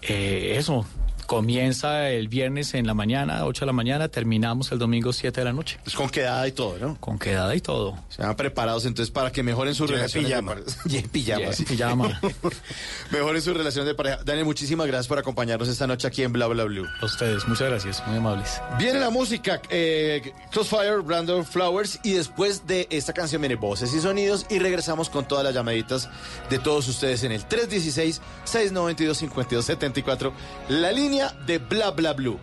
Eh, 0.00 0.54
eso, 0.56 0.86
comienza 1.28 2.08
el 2.08 2.28
viernes 2.28 2.72
en 2.72 2.86
la 2.86 2.94
mañana, 2.94 3.44
8 3.44 3.60
de 3.60 3.66
la 3.66 3.74
mañana, 3.74 4.08
terminamos 4.08 4.72
el 4.72 4.78
domingo 4.78 5.12
7 5.12 5.42
de 5.42 5.44
la 5.44 5.52
noche. 5.52 5.78
Es 5.84 5.94
con 5.94 6.08
quedada 6.08 6.48
y 6.48 6.52
todo, 6.52 6.78
¿no? 6.78 6.96
Con 6.98 7.18
quedada 7.18 7.54
y 7.54 7.60
todo. 7.60 7.98
Se 8.08 8.22
van 8.22 8.34
preparados 8.34 8.86
entonces 8.86 9.12
para 9.12 9.30
que 9.30 9.42
mejoren 9.42 9.74
sus 9.74 9.88
Lleve 9.90 9.98
relaciones. 9.98 10.30
pijama. 10.30 10.54
de 10.54 10.62
pareja. 10.62 10.82
Lleve 10.88 11.08
pijama. 11.08 11.40
Lleve 11.40 11.52
sí. 11.52 11.64
pijama. 11.66 12.18
mejoren 13.10 13.42
sus 13.42 13.54
relaciones 13.54 13.86
de 13.88 13.94
pareja. 13.94 14.20
Daniel, 14.24 14.46
muchísimas 14.46 14.86
gracias 14.86 15.06
por 15.06 15.18
acompañarnos 15.18 15.68
esta 15.68 15.86
noche 15.86 16.08
aquí 16.08 16.22
en 16.22 16.32
Bla 16.32 16.46
Bla 16.46 16.64
Blue. 16.64 16.86
A 17.02 17.04
ustedes, 17.04 17.46
muchas 17.46 17.68
gracias, 17.68 18.02
muy 18.06 18.16
amables. 18.16 18.62
Viene 18.78 18.98
la 18.98 19.10
música, 19.10 19.60
eh, 19.68 20.32
Crossfire, 20.50 21.00
Brandon 21.04 21.44
Flowers, 21.44 22.00
y 22.04 22.12
después 22.12 22.66
de 22.66 22.86
esta 22.88 23.12
canción 23.12 23.42
viene 23.42 23.56
voces 23.56 23.92
y 23.92 24.00
sonidos, 24.00 24.46
y 24.48 24.60
regresamos 24.60 25.10
con 25.10 25.28
todas 25.28 25.44
las 25.44 25.52
llamaditas 25.52 26.08
de 26.48 26.58
todos 26.58 26.88
ustedes 26.88 27.22
en 27.22 27.32
el 27.32 27.46
316-692-5274, 27.46 30.32
la 30.70 30.90
línea 30.90 31.17
de 31.46 31.58
Bla 31.58 31.90
Bla 31.90 32.12
Blue. 32.12 32.38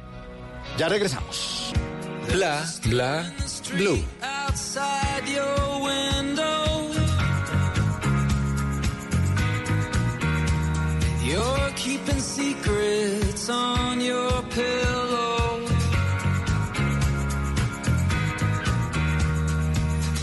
Ya 0.78 0.90
regresamos. 0.90 1.72
Bla, 2.32 2.66
bla, 2.84 3.32
blue. 3.78 4.04
outside 4.22 5.26
your 5.38 5.82
window. 5.90 6.92
You're 11.24 11.72
keeping 11.76 12.20
secrets 12.20 13.50
on 13.50 14.02
your 14.02 14.42
pillow. 14.58 15.62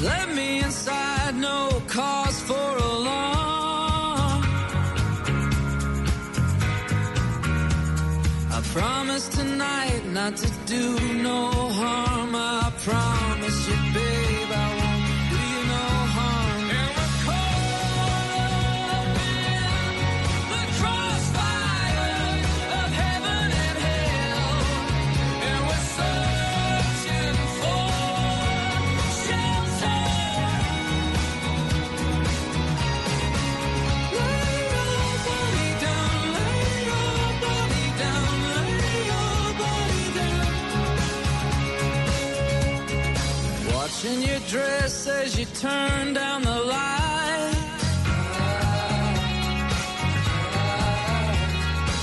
Let 0.03 0.35
me 0.35 0.59
inside, 0.63 1.35
no 1.37 1.83
cause 1.89 2.41
for 2.43 2.77
alarm. 2.77 3.42
Promise 8.71 9.29
tonight 9.29 10.03
not 10.13 10.37
to 10.37 10.51
do 10.67 10.99
no 11.23 11.51
harm. 11.51 12.35
I 12.35 12.73
promise 12.79 13.69
you, 13.69 13.77
babe, 13.95 14.22
Watching 44.05 44.23
your 44.23 44.41
dress 44.49 45.07
as 45.07 45.39
you 45.39 45.47
turn 45.61 46.15
down 46.15 46.43
the 46.43 46.51
light. 46.51 47.55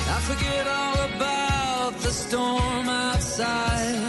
I 0.07 0.19
forget 0.29 0.65
all 0.65 0.99
about 1.11 1.99
the 1.99 2.11
storm 2.11 2.87
outside. 2.87 4.08